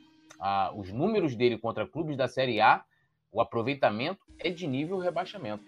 a, 0.40 0.72
os 0.72 0.90
números 0.90 1.36
dele 1.36 1.58
contra 1.58 1.86
clubes 1.86 2.16
da 2.16 2.26
Série 2.26 2.58
A, 2.58 2.82
o 3.30 3.42
aproveitamento 3.42 4.20
é 4.38 4.48
de 4.48 4.66
nível 4.66 4.98
rebaixamento. 4.98 5.62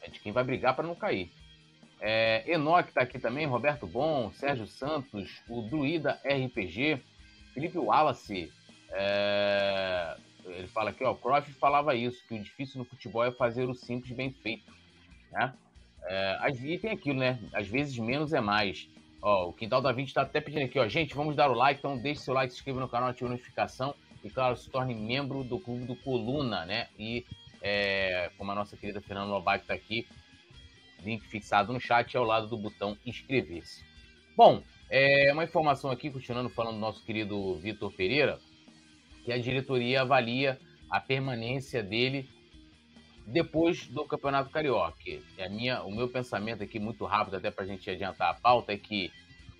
É 0.00 0.08
de 0.08 0.18
quem 0.18 0.32
vai 0.32 0.42
brigar 0.42 0.74
para 0.74 0.86
não 0.86 0.94
cair. 0.94 1.30
É, 2.00 2.50
Enoque 2.50 2.88
está 2.88 3.02
aqui 3.02 3.18
também, 3.18 3.44
Roberto 3.44 3.86
Bom, 3.86 4.32
Sérgio 4.32 4.66
Santos, 4.66 5.42
o 5.50 5.60
Druida 5.60 6.18
RPG, 6.24 6.98
Felipe 7.52 7.76
Wallace. 7.76 8.50
É, 8.90 10.16
ele 10.46 10.68
fala 10.68 10.90
aqui, 10.90 11.04
ó, 11.04 11.12
o 11.12 11.16
Cruyff 11.16 11.52
falava 11.54 11.94
isso, 11.94 12.26
que 12.26 12.36
o 12.36 12.42
difícil 12.42 12.78
no 12.78 12.86
futebol 12.86 13.22
é 13.22 13.30
fazer 13.32 13.68
o 13.68 13.74
simples 13.74 14.12
bem 14.12 14.32
feito. 14.32 14.72
Né? 15.30 15.52
É, 16.08 16.50
e 16.62 16.78
tem 16.78 16.90
aquilo, 16.90 17.18
né? 17.18 17.38
Às 17.52 17.66
vezes 17.66 17.98
menos 17.98 18.32
é 18.32 18.40
mais. 18.40 18.88
Ó, 19.20 19.48
o 19.48 19.52
Quintal 19.52 19.80
da 19.80 19.92
Vida 19.92 20.08
está 20.08 20.22
até 20.22 20.40
pedindo 20.40 20.64
aqui, 20.64 20.78
ó. 20.78 20.86
Gente, 20.86 21.14
vamos 21.14 21.34
dar 21.34 21.50
o 21.50 21.54
like, 21.54 21.80
então 21.80 21.98
deixe 21.98 22.20
seu 22.20 22.34
like, 22.34 22.52
se 22.52 22.58
inscreva 22.58 22.80
no 22.80 22.88
canal, 22.88 23.08
ative 23.08 23.26
a 23.26 23.32
notificação 23.32 23.94
e, 24.22 24.30
claro, 24.30 24.56
se 24.56 24.70
torne 24.70 24.94
membro 24.94 25.42
do 25.42 25.58
Clube 25.58 25.84
do 25.84 25.96
Coluna, 25.96 26.64
né? 26.64 26.88
E, 26.98 27.24
é, 27.60 28.30
como 28.38 28.52
a 28.52 28.54
nossa 28.54 28.76
querida 28.76 29.00
Fernanda 29.00 29.32
Lobac 29.32 29.62
está 29.62 29.74
aqui, 29.74 30.06
link 31.02 31.24
fixado 31.26 31.72
no 31.72 31.80
chat 31.80 32.16
ao 32.16 32.24
lado 32.24 32.46
do 32.46 32.56
botão 32.56 32.96
inscrever-se. 33.04 33.84
Bom, 34.36 34.62
é, 34.88 35.32
uma 35.32 35.44
informação 35.44 35.90
aqui, 35.90 36.10
continuando 36.10 36.48
falando 36.48 36.74
do 36.74 36.80
nosso 36.80 37.04
querido 37.04 37.56
Vitor 37.56 37.92
Pereira, 37.92 38.38
que 39.24 39.32
a 39.32 39.38
diretoria 39.38 40.02
avalia 40.02 40.58
a 40.88 41.00
permanência 41.00 41.82
dele 41.82 42.28
depois 43.26 43.86
do 43.88 44.04
Campeonato 44.04 44.50
Carioca. 44.50 44.96
A 45.38 45.48
minha, 45.48 45.82
o 45.82 45.90
meu 45.90 46.08
pensamento 46.08 46.62
aqui, 46.62 46.78
muito 46.78 47.04
rápido, 47.04 47.36
até 47.36 47.50
para 47.50 47.64
a 47.64 47.66
gente 47.66 47.90
adiantar 47.90 48.30
a 48.30 48.34
pauta, 48.34 48.72
é 48.72 48.78
que 48.78 49.10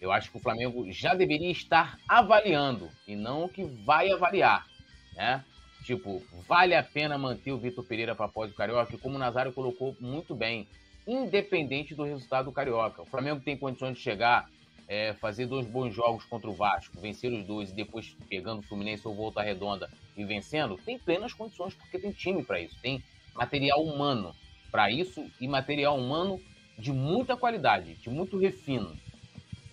eu 0.01 0.13
acho 0.13 0.31
que 0.31 0.37
o 0.37 0.41
Flamengo 0.41 0.91
já 0.93 1.15
deveria 1.15 1.51
estar 1.51 1.99
avaliando 2.09 2.89
e 3.09 3.17
não 3.17 3.49
que 3.49 3.65
vai 3.65 4.11
avaliar, 4.11 4.67
né? 5.15 5.45
Tipo, 5.83 6.23
vale 6.47 6.75
a 6.75 6.83
pena 6.83 7.17
manter 7.17 7.53
o 7.53 7.59
Vitor 7.59 7.85
Pereira 7.85 8.15
para 8.15 8.27
após 8.27 8.51
o 8.51 8.55
Carioca, 8.55 8.99
como 8.99 9.17
o 9.17 9.19
Nazário 9.19 9.53
colocou 9.53 9.97
muito 10.01 10.35
bem, 10.35 10.69
independente 11.07 11.95
do 11.95 12.03
resultado 12.03 12.47
do 12.47 12.53
Carioca. 12.53 13.03
O 13.03 13.07
Flamengo 13.07 13.41
tem 13.41 13.57
condições 13.57 13.97
de 13.97 14.03
chegar, 14.03 14.51
é, 14.89 15.13
fazer 15.15 15.47
dois 15.47 15.67
bons 15.67 15.95
jogos 15.95 16.25
contra 16.25 16.51
o 16.51 16.55
Vasco, 16.55 17.01
vencer 17.01 17.33
os 17.33 17.45
dois 17.45 17.71
e 17.71 17.75
depois 17.75 18.17
pegando 18.29 18.61
o 18.61 18.63
Fluminense 18.63 19.07
ou 19.07 19.15
Volta 19.15 19.43
Redonda 19.43 19.89
e 20.17 20.25
vencendo, 20.25 20.77
tem 20.85 20.99
plenas 20.99 21.33
condições, 21.33 21.75
porque 21.75 21.99
tem 21.99 22.11
time 22.11 22.43
para 22.45 22.61
isso, 22.61 22.77
tem 22.83 23.03
material 23.37 23.85
humano 23.85 24.35
para 24.71 24.91
isso 24.91 25.31
e 25.41 25.47
material 25.47 25.99
humano 25.99 26.41
de 26.79 26.93
muita 26.93 27.37
qualidade, 27.37 27.95
de 27.95 28.11
muito 28.11 28.39
refino, 28.39 28.97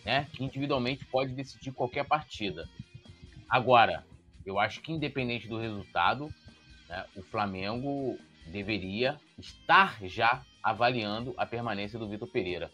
né? 0.06 0.28
Que 0.34 0.44
individualmente 0.44 1.06
pode 1.06 1.34
decidir 1.34 1.72
qualquer 1.72 2.06
partida. 2.06 2.68
Agora, 3.50 4.06
eu 4.46 4.60
acho 4.60 4.82
que 4.82 4.92
independente 4.92 5.48
do 5.48 5.60
resultado, 5.60 6.34
né, 6.88 7.06
o 7.16 7.22
Flamengo 7.24 8.18
deveria 8.48 9.20
estar 9.38 9.98
já 10.06 10.44
avaliando 10.62 11.34
a 11.38 11.46
permanência 11.46 12.00
do 12.00 12.08
Vitor 12.08 12.28
Pereira. 12.28 12.72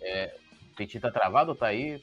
É, 0.00 0.36
Petit 0.76 1.00
tá 1.00 1.10
travado 1.10 1.50
ou 1.50 1.56
tá 1.56 1.66
aí? 1.68 2.02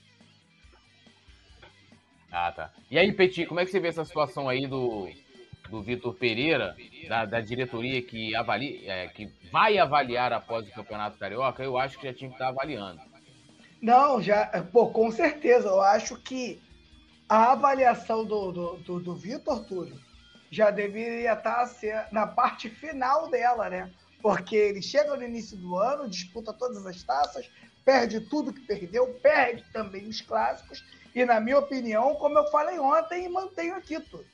Ah, 2.31 2.51
tá. 2.51 2.73
E 2.89 2.97
aí, 2.97 3.11
Petit, 3.11 3.45
como 3.45 3.59
é 3.59 3.65
que 3.65 3.71
você 3.71 3.79
vê 3.79 3.89
essa 3.89 4.03
situação 4.03 4.49
aí 4.49 4.65
do, 4.65 5.07
do 5.69 5.81
Vitor 5.81 6.14
Pereira, 6.14 6.76
da, 7.07 7.26
da, 7.26 7.41
diretoria 7.41 8.02
que, 8.02 8.35
avalia, 8.35 8.91
é, 8.91 9.07
que 9.07 9.30
vai 9.52 9.77
avaliar 9.77 10.34
após 10.34 10.68
o 10.68 10.72
Campeonato 10.72 11.18
Carioca, 11.18 11.64
eu 11.64 11.77
acho 11.77 11.98
que 11.98 12.07
já 12.07 12.14
tinha 12.14 12.30
que 12.30 12.35
estar 12.35 12.49
avaliando. 12.49 13.02
Não, 13.81 14.22
já, 14.22 14.45
pô, 14.72 14.88
com 14.91 15.11
certeza. 15.11 15.68
Eu 15.68 15.81
acho 15.81 16.15
que 16.18 16.61
a 17.27 17.52
avaliação 17.52 18.23
do, 18.23 18.52
do, 18.52 18.77
do, 18.77 18.99
do 18.99 19.15
Vitor 19.15 19.65
Túlio 19.65 19.99
já 20.49 20.69
deveria 20.69 21.34
estar 21.34 21.68
na 22.11 22.27
parte 22.27 22.69
final 22.69 23.30
dela, 23.30 23.69
né? 23.69 23.91
Porque 24.22 24.56
ele 24.56 24.81
chega 24.81 25.15
no 25.15 25.23
início 25.23 25.57
do 25.57 25.76
ano, 25.76 26.07
disputa 26.07 26.53
todas 26.53 26.85
as 26.85 27.03
taças, 27.03 27.49
perde 27.84 28.22
tudo 28.22 28.53
que 28.53 28.61
perdeu, 28.61 29.07
perde 29.22 29.65
também 29.73 30.07
os 30.07 30.22
clássicos, 30.22 30.84
e 31.14 31.26
na 31.26 31.40
minha 31.41 31.60
opinião, 31.60 32.15
como 32.15 32.38
eu 32.38 32.49
falei 32.49 32.80
ontem, 32.80 33.27
mantenho 33.27 33.76
aqui 33.76 33.99
tudo 33.99 34.32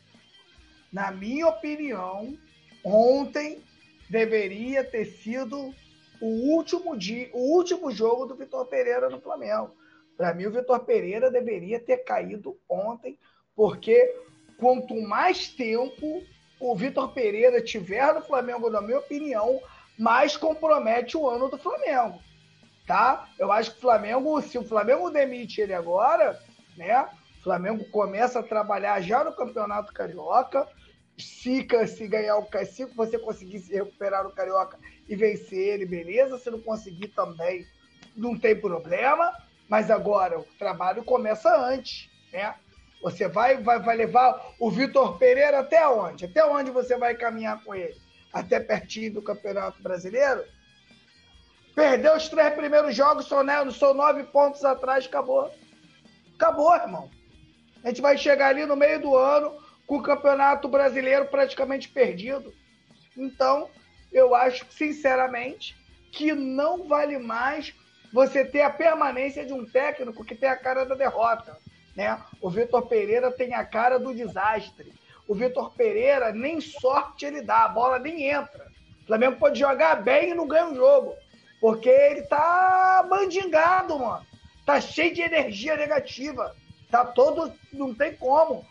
na 0.92 1.12
minha 1.12 1.48
opinião, 1.48 2.38
ontem 2.84 3.64
deveria 4.10 4.84
ter 4.84 5.06
sido 5.06 5.74
o 6.20 6.26
último 6.54 6.98
dia, 6.98 7.30
o 7.34 7.56
último 7.56 7.92
jogo 7.92 8.26
do 8.26 8.36
Vitor 8.36 8.66
Pereira 8.66 9.10
no 9.10 9.22
Flamengo. 9.22 9.72
Para 10.18 10.34
mim, 10.34 10.48
o 10.48 10.52
Vitor 10.52 10.80
Pereira 10.82 11.32
deveria 11.32 11.80
ter 11.80 11.98
caído 11.98 12.58
ontem, 12.68 13.18
porque 13.56 14.16
quanto 14.58 14.94
mais 15.02 15.48
tempo 15.48 16.24
o 16.60 16.76
Vitor 16.76 17.14
Pereira 17.14 17.62
tiver 17.62 18.14
no 18.14 18.22
Flamengo, 18.22 18.70
na 18.70 18.82
minha 18.82 19.00
opinião, 19.00 19.62
mais 19.98 20.36
compromete 20.36 21.16
o 21.16 21.28
ano 21.30 21.48
do 21.50 21.58
Flamengo. 21.58 22.20
Tá? 22.86 23.30
Eu 23.38 23.52
acho 23.52 23.72
que 23.72 23.78
o 23.78 23.82
Flamengo, 23.82 24.42
se 24.42 24.58
o 24.58 24.64
Flamengo 24.64 25.10
demite 25.10 25.62
ele 25.62 25.74
agora, 25.74 26.38
né? 26.76 27.08
O 27.40 27.44
Flamengo 27.44 27.86
começa 27.86 28.40
a 28.40 28.44
trabalhar 28.44 29.00
já 29.02 29.24
no 29.24 29.34
Campeonato 29.34 29.94
Carioca 29.94 30.68
se, 31.18 31.66
se 31.88 32.08
ganhar 32.08 32.38
o 32.38 32.48
se 32.66 32.86
você 32.86 33.18
conseguir 33.18 33.60
se 33.60 33.74
recuperar 33.74 34.26
no 34.26 34.32
Carioca 34.32 34.78
e 35.08 35.16
vencer 35.16 35.58
ele, 35.58 35.86
beleza. 35.86 36.38
Se 36.38 36.52
não 36.52 36.60
conseguir 36.60 37.08
também, 37.10 37.66
não 38.16 38.38
tem 38.38 38.60
problema. 38.60 39.34
Mas 39.70 39.90
agora 39.90 40.38
o 40.40 40.44
trabalho 40.58 41.04
começa 41.04 41.56
antes, 41.56 42.10
né? 42.34 42.56
Você 43.02 43.30
vai, 43.30 43.56
vai, 43.64 43.80
vai 43.80 43.96
levar 43.96 44.54
o 44.60 44.70
Vitor 44.70 45.18
Pereira 45.18 45.60
até 45.60 45.88
onde? 45.88 46.26
Até 46.26 46.44
onde 46.44 46.72
você 46.72 46.98
vai 46.98 47.16
caminhar 47.16 47.64
com 47.64 47.74
ele? 47.74 47.96
Até 48.34 48.60
pertinho 48.60 49.14
do 49.14 49.22
Campeonato 49.22 49.82
Brasileiro? 49.82 50.44
Perdeu 51.74 52.18
os 52.18 52.28
três 52.28 52.54
primeiros 52.54 52.94
jogos, 52.94 53.28
são, 53.28 53.44
né, 53.44 53.56
são 53.72 53.94
nove 53.94 54.24
pontos 54.26 54.66
atrás, 54.66 55.06
acabou. 55.06 55.50
Acabou, 56.36 56.76
irmão. 56.76 57.19
A 57.84 57.90
gente 57.90 58.02
vai 58.02 58.18
chegar 58.18 58.50
ali 58.50 58.66
no 58.66 58.76
meio 58.76 59.02
do 59.02 59.16
ano, 59.16 59.58
com 59.86 59.98
o 59.98 60.04
Campeonato 60.04 60.68
Brasileiro 60.68 61.26
praticamente 61.26 61.90
perdido. 61.90 62.54
Então, 63.18 63.70
eu 64.12 64.36
acho, 64.36 64.66
sinceramente, 64.70 65.76
que 66.12 66.34
não 66.34 66.88
vale 66.88 67.18
mais 67.18 67.74
você 68.12 68.44
ter 68.44 68.62
a 68.62 68.70
permanência 68.70 69.46
de 69.46 69.54
um 69.54 69.66
técnico 69.66 70.26
que 70.26 70.36
tem 70.36 70.50
a 70.50 70.56
cara 70.56 70.86
da 70.86 70.96
derrota. 70.96 71.58
Né? 71.96 72.20
O 72.42 72.50
Vitor 72.50 72.88
Pereira 72.88 73.32
tem 73.32 73.54
a 73.54 73.64
cara 73.66 74.00
do 74.00 74.14
desastre. 74.14 74.94
O 75.28 75.36
Vitor 75.36 75.74
Pereira 75.76 76.32
nem 76.32 76.60
sorte 76.60 77.26
ele 77.26 77.42
dá, 77.42 77.66
a 77.66 77.70
bola 77.70 78.00
nem 78.00 78.24
entra. 78.24 78.68
O 79.04 79.08
Flamengo 79.08 79.38
pode 79.38 79.60
jogar 79.60 80.02
bem 80.02 80.32
e 80.32 80.36
não 80.36 80.48
ganha 80.48 80.70
o 80.70 80.76
jogo. 80.76 81.16
Porque 81.60 81.90
ele 81.90 82.24
tá 82.24 83.06
mandingado, 83.10 84.00
mano. 84.00 84.26
Tá 84.66 84.80
cheio 84.80 85.14
de 85.14 85.22
energia 85.22 85.76
negativa. 85.76 86.56
Tá 86.90 87.06
todo. 87.06 87.54
Não 87.72 87.94
tem 87.94 88.16
como 88.16 88.66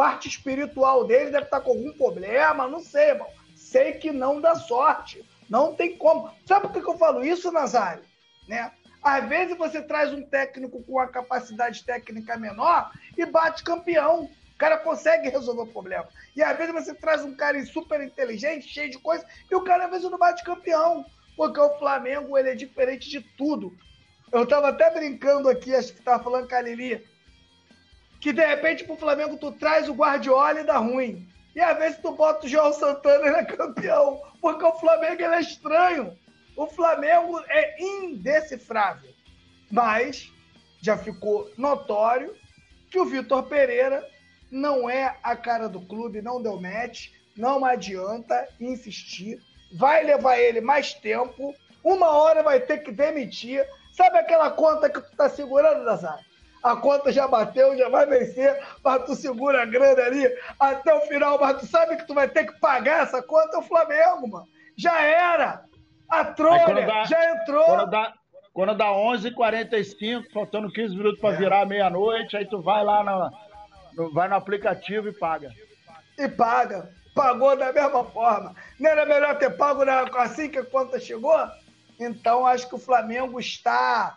parte 0.00 0.28
espiritual 0.28 1.04
dele 1.04 1.30
deve 1.30 1.44
estar 1.44 1.60
com 1.60 1.72
algum 1.72 1.92
problema, 1.92 2.66
não 2.66 2.80
sei, 2.80 3.10
irmão. 3.10 3.28
Sei 3.54 3.92
que 3.92 4.10
não 4.10 4.40
dá 4.40 4.54
sorte. 4.54 5.22
Não 5.46 5.74
tem 5.74 5.94
como. 5.98 6.32
Sabe 6.46 6.68
por 6.68 6.82
que 6.82 6.88
eu 6.88 6.96
falo 6.96 7.22
isso, 7.22 7.52
Nazário? 7.52 8.02
Né? 8.48 8.72
Às 9.02 9.28
vezes 9.28 9.58
você 9.58 9.82
traz 9.82 10.10
um 10.10 10.22
técnico 10.22 10.82
com 10.82 10.92
uma 10.92 11.06
capacidade 11.06 11.84
técnica 11.84 12.38
menor 12.38 12.90
e 13.14 13.26
bate 13.26 13.62
campeão. 13.62 14.24
O 14.54 14.56
cara 14.56 14.78
consegue 14.78 15.28
resolver 15.28 15.62
o 15.62 15.72
problema. 15.72 16.08
E 16.34 16.42
às 16.42 16.56
vezes 16.56 16.72
você 16.72 16.94
traz 16.94 17.22
um 17.22 17.36
cara 17.36 17.62
super 17.66 18.00
inteligente, 18.00 18.68
cheio 18.68 18.90
de 18.90 18.98
coisa, 18.98 19.26
e 19.50 19.54
o 19.54 19.62
cara 19.64 19.84
às 19.84 19.90
vezes 19.90 20.10
não 20.10 20.16
bate 20.16 20.42
campeão. 20.42 21.04
Porque 21.36 21.60
o 21.60 21.78
Flamengo 21.78 22.38
ele 22.38 22.48
é 22.48 22.54
diferente 22.54 23.10
de 23.10 23.20
tudo. 23.20 23.76
Eu 24.32 24.46
tava 24.46 24.70
até 24.70 24.90
brincando 24.90 25.46
aqui, 25.46 25.74
acho 25.74 25.92
que 25.92 26.00
tava 26.00 26.24
falando 26.24 26.48
com 26.48 26.54
a 26.54 26.62
Lili 26.62 27.06
que 28.20 28.32
de 28.32 28.44
repente 28.44 28.84
pro 28.84 28.96
Flamengo 28.96 29.36
tu 29.36 29.50
traz 29.52 29.88
o 29.88 29.94
Guardiola 29.94 30.60
e 30.60 30.64
dá 30.64 30.76
ruim. 30.76 31.26
E 31.54 31.60
às 31.60 31.76
vezes 31.78 31.98
tu 31.98 32.12
bota 32.12 32.46
o 32.46 32.48
João 32.48 32.72
Santana 32.72 33.24
e 33.24 33.28
ele 33.28 33.36
é 33.38 33.44
campeão. 33.44 34.20
Porque 34.40 34.64
o 34.64 34.74
Flamengo 34.74 35.22
ele 35.22 35.34
é 35.34 35.40
estranho. 35.40 36.16
O 36.56 36.66
Flamengo 36.66 37.42
é 37.48 37.82
indecifrável. 37.82 39.10
Mas 39.70 40.30
já 40.80 40.96
ficou 40.96 41.50
notório 41.56 42.36
que 42.90 42.98
o 42.98 43.06
Vitor 43.06 43.44
Pereira 43.44 44.06
não 44.50 44.90
é 44.90 45.16
a 45.22 45.36
cara 45.36 45.68
do 45.68 45.80
clube, 45.80 46.20
não 46.20 46.42
deu 46.42 46.60
match, 46.60 47.08
não 47.36 47.64
adianta 47.64 48.48
insistir. 48.60 49.40
Vai 49.72 50.04
levar 50.04 50.38
ele 50.38 50.60
mais 50.60 50.92
tempo. 50.92 51.54
Uma 51.82 52.10
hora 52.10 52.42
vai 52.42 52.60
ter 52.60 52.78
que 52.78 52.92
demitir. 52.92 53.64
Sabe 53.92 54.18
aquela 54.18 54.50
conta 54.50 54.90
que 54.90 55.00
tu 55.00 55.16
tá 55.16 55.28
segurando, 55.28 55.84
Nazário? 55.84 56.29
A 56.62 56.76
conta 56.76 57.12
já 57.12 57.26
bateu, 57.26 57.76
já 57.76 57.88
vai 57.88 58.06
vencer, 58.06 58.60
mas 58.84 59.04
tu 59.04 59.14
segura 59.14 59.62
a 59.62 59.66
grana 59.66 60.02
ali 60.02 60.26
até 60.58 60.94
o 60.94 61.00
final, 61.02 61.38
mas 61.40 61.60
tu 61.60 61.66
sabe 61.66 61.96
que 61.96 62.06
tu 62.06 62.14
vai 62.14 62.28
ter 62.28 62.46
que 62.46 62.58
pagar 62.60 63.02
essa 63.02 63.22
conta, 63.22 63.56
é 63.56 63.60
o 63.60 63.62
Flamengo, 63.62 64.28
mano. 64.28 64.48
Já 64.76 65.02
era. 65.02 65.64
A 66.08 66.24
trolha 66.24 66.86
dá, 66.86 67.04
já 67.04 67.34
entrou. 67.34 67.64
Quando 67.64 67.90
dá, 67.90 68.14
quando 68.52 68.74
dá 68.74 68.86
11h45, 68.86 70.24
faltando 70.32 70.72
15 70.72 70.96
minutos 70.96 71.20
para 71.20 71.34
é. 71.34 71.38
virar 71.38 71.66
meia-noite, 71.66 72.36
aí 72.36 72.44
tu 72.44 72.60
vai 72.60 72.84
lá 72.84 73.04
no, 73.04 73.30
no, 73.96 74.12
vai 74.12 74.28
no 74.28 74.34
aplicativo 74.34 75.08
e 75.08 75.12
paga. 75.12 75.52
E 76.18 76.28
paga. 76.28 76.90
Pagou 77.14 77.56
da 77.56 77.72
mesma 77.72 78.04
forma. 78.04 78.54
Não 78.78 78.90
era 78.90 79.06
melhor 79.06 79.36
ter 79.38 79.50
pago 79.50 79.82
assim 80.16 80.48
que 80.48 80.58
a 80.58 80.64
conta 80.64 80.98
chegou? 80.98 81.38
Então, 81.98 82.46
acho 82.46 82.68
que 82.68 82.74
o 82.74 82.78
Flamengo 82.78 83.38
está. 83.38 84.16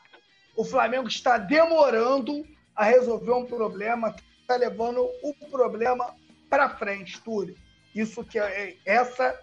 O 0.56 0.64
Flamengo 0.64 1.08
está 1.08 1.38
demorando 1.38 2.46
a 2.76 2.84
resolver 2.84 3.32
um 3.32 3.46
problema, 3.46 4.16
está 4.42 4.56
levando 4.56 5.08
o 5.22 5.34
problema 5.50 6.16
para 6.50 6.70
frente, 6.70 7.22
Túlio. 7.22 7.56
Isso 7.94 8.24
que 8.24 8.40
é, 8.40 8.76
essa 8.86 9.38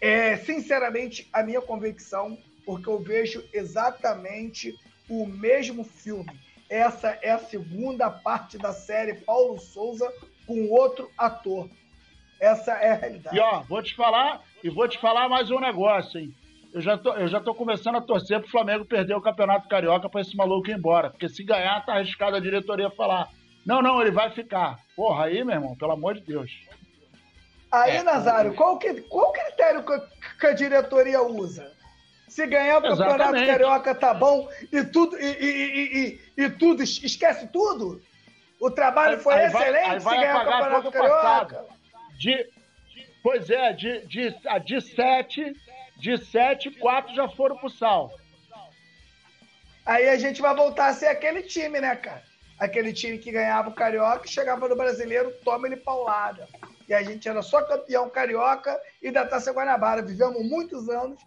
é, 0.00 0.36
sinceramente, 0.36 1.28
a 1.32 1.42
minha 1.42 1.60
convicção, 1.60 2.36
porque 2.66 2.88
eu 2.88 2.98
vejo 2.98 3.44
exatamente 3.52 4.74
o 5.08 5.26
mesmo 5.26 5.84
filme. 5.84 6.38
Essa 6.68 7.18
é 7.22 7.30
a 7.30 7.38
segunda 7.38 8.10
parte 8.10 8.58
da 8.58 8.72
série 8.72 9.14
Paulo 9.14 9.58
Souza 9.60 10.12
com 10.46 10.68
outro 10.70 11.10
ator. 11.16 11.68
Essa 12.40 12.72
é 12.72 12.90
a 12.90 12.94
realidade. 12.94 13.36
E 13.36 13.40
ó, 13.40 13.60
vou 13.60 13.82
te 13.82 13.94
falar, 13.94 14.42
e 14.64 14.68
vou 14.68 14.88
te 14.88 14.98
falar 14.98 15.28
mais 15.28 15.50
um 15.50 15.60
negócio, 15.60 16.18
hein? 16.18 16.34
Eu 16.72 16.80
já 16.80 16.96
tô, 16.96 17.12
eu 17.14 17.28
já 17.28 17.38
tô 17.38 17.54
começando 17.54 17.96
a 17.96 18.00
torcer 18.00 18.40
pro 18.40 18.50
Flamengo 18.50 18.84
perder 18.84 19.14
o 19.14 19.20
Campeonato 19.20 19.68
Carioca 19.68 20.08
para 20.08 20.22
esse 20.22 20.34
maluco 20.34 20.70
ir 20.70 20.76
embora. 20.76 21.10
Porque 21.10 21.28
se 21.28 21.44
ganhar, 21.44 21.84
tá 21.84 21.94
arriscado 21.94 22.36
a 22.36 22.40
diretoria 22.40 22.90
falar. 22.90 23.28
Não, 23.64 23.82
não, 23.82 24.00
ele 24.00 24.10
vai 24.10 24.30
ficar. 24.30 24.78
Porra, 24.96 25.26
aí, 25.26 25.44
meu 25.44 25.54
irmão, 25.54 25.76
pelo 25.76 25.92
amor 25.92 26.14
de 26.14 26.22
Deus. 26.22 26.50
Aí, 27.70 27.96
é, 27.96 28.02
Nazário, 28.02 28.54
qual, 28.54 28.78
que, 28.78 29.02
qual 29.02 29.32
critério 29.32 29.84
que 30.38 30.46
a 30.46 30.52
diretoria 30.52 31.22
usa? 31.22 31.70
Se 32.26 32.46
ganhar 32.46 32.78
o 32.78 32.82
Campeonato 32.82 33.14
Exatamente. 33.14 33.46
Carioca 33.46 33.94
tá 33.94 34.14
bom 34.14 34.48
e 34.72 34.82
tudo, 34.84 35.18
e, 35.18 35.24
e, 35.24 36.20
e, 36.38 36.44
e, 36.44 36.50
tudo, 36.50 36.82
esquece 36.82 37.46
tudo? 37.48 38.00
O 38.58 38.70
trabalho 38.70 39.18
foi 39.18 39.34
aí 39.34 39.46
excelente 39.46 39.98
vai, 39.98 40.00
se 40.00 40.20
ganhar 40.20 40.40
o 40.40 40.50
Campeonato 40.50 40.90
Carioca. 40.90 41.64
De, 42.18 42.46
pois 43.22 43.50
é, 43.50 43.72
de, 43.74 44.06
de, 44.06 44.34
de 44.64 44.80
sete, 44.80 45.54
de 46.02 46.18
sete, 46.18 46.68
quatro 46.68 47.14
já 47.14 47.28
foram 47.28 47.56
pro 47.56 47.70
sal. 47.70 48.12
Aí 49.86 50.08
a 50.08 50.18
gente 50.18 50.42
vai 50.42 50.52
voltar 50.52 50.88
a 50.88 50.94
ser 50.94 51.06
aquele 51.06 51.42
time, 51.42 51.80
né, 51.80 51.94
cara? 51.94 52.24
Aquele 52.58 52.92
time 52.92 53.18
que 53.18 53.30
ganhava 53.30 53.68
o 53.68 53.74
Carioca, 53.74 54.26
chegava 54.26 54.68
no 54.68 54.74
Brasileiro, 54.74 55.32
toma 55.44 55.68
ele 55.68 55.76
paulada. 55.76 56.48
E 56.88 56.92
a 56.92 57.04
gente 57.04 57.28
era 57.28 57.40
só 57.40 57.62
campeão 57.62 58.10
carioca 58.10 58.76
e 59.00 59.12
da 59.12 59.24
Taça 59.24 59.52
Guanabara. 59.52 60.02
Vivemos 60.02 60.44
muitos 60.44 60.88
anos 60.88 61.20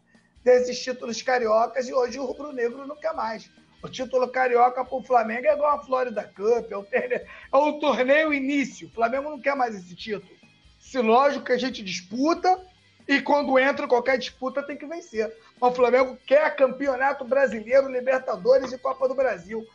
desses 0.43 0.77
títulos 0.77 1.21
cariocas 1.21 1.87
e 1.87 1.93
hoje 1.93 2.19
o 2.19 2.25
rubro-negro 2.25 2.85
não 2.85 2.97
quer 2.97 3.13
mais. 3.13 3.49
O 3.81 3.87
título 3.87 4.27
carioca 4.27 4.83
para 4.83 4.97
o 4.97 5.03
Flamengo 5.03 5.47
é 5.47 5.53
igual 5.53 5.79
a 5.79 5.83
Florida 5.83 6.23
Cup, 6.35 6.69
é 6.69 6.75
o, 6.75 6.83
torneio, 6.83 7.21
é 7.53 7.57
o 7.57 7.79
torneio 7.79 8.33
início. 8.33 8.89
O 8.89 8.91
Flamengo 8.91 9.29
não 9.29 9.39
quer 9.39 9.55
mais 9.55 9.73
esse 9.73 9.95
título. 9.95 10.35
Se 10.79 10.99
lógico 10.99 11.45
que 11.45 11.53
a 11.53 11.57
gente 11.57 11.81
disputa 11.81 12.59
e 13.07 13.21
quando 13.21 13.57
entra 13.59 13.87
qualquer 13.87 14.17
disputa 14.17 14.63
tem 14.63 14.77
que 14.77 14.85
vencer. 14.85 15.31
O 15.59 15.71
Flamengo 15.71 16.17
quer 16.25 16.55
campeonato 16.55 17.23
brasileiro, 17.23 17.91
Libertadores 17.91 18.71
e 18.71 18.77
Copa 18.77 19.07
do 19.07 19.15
Brasil. 19.15 19.65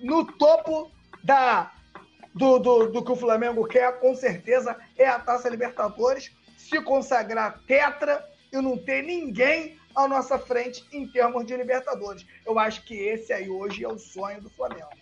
No 0.00 0.24
topo 0.24 0.90
da 1.22 1.72
do, 2.34 2.58
do, 2.58 2.90
do 2.90 3.04
que 3.04 3.12
o 3.12 3.16
Flamengo 3.16 3.66
quer, 3.66 4.00
com 4.00 4.14
certeza, 4.14 4.76
é 4.96 5.06
a 5.06 5.18
Taça 5.18 5.48
Libertadores, 5.48 6.34
se 6.56 6.80
consagrar 6.80 7.60
tetra 7.66 8.26
e 8.50 8.56
não 8.56 8.76
ter 8.76 9.02
ninguém 9.02 9.78
à 9.94 10.08
nossa 10.08 10.38
frente 10.38 10.84
em 10.92 11.06
termos 11.06 11.44
de 11.44 11.54
Libertadores. 11.56 12.26
Eu 12.46 12.58
acho 12.58 12.84
que 12.84 12.94
esse 12.94 13.32
aí 13.32 13.50
hoje 13.50 13.84
é 13.84 13.88
o 13.88 13.98
sonho 13.98 14.40
do 14.40 14.50
Flamengo. 14.50 15.01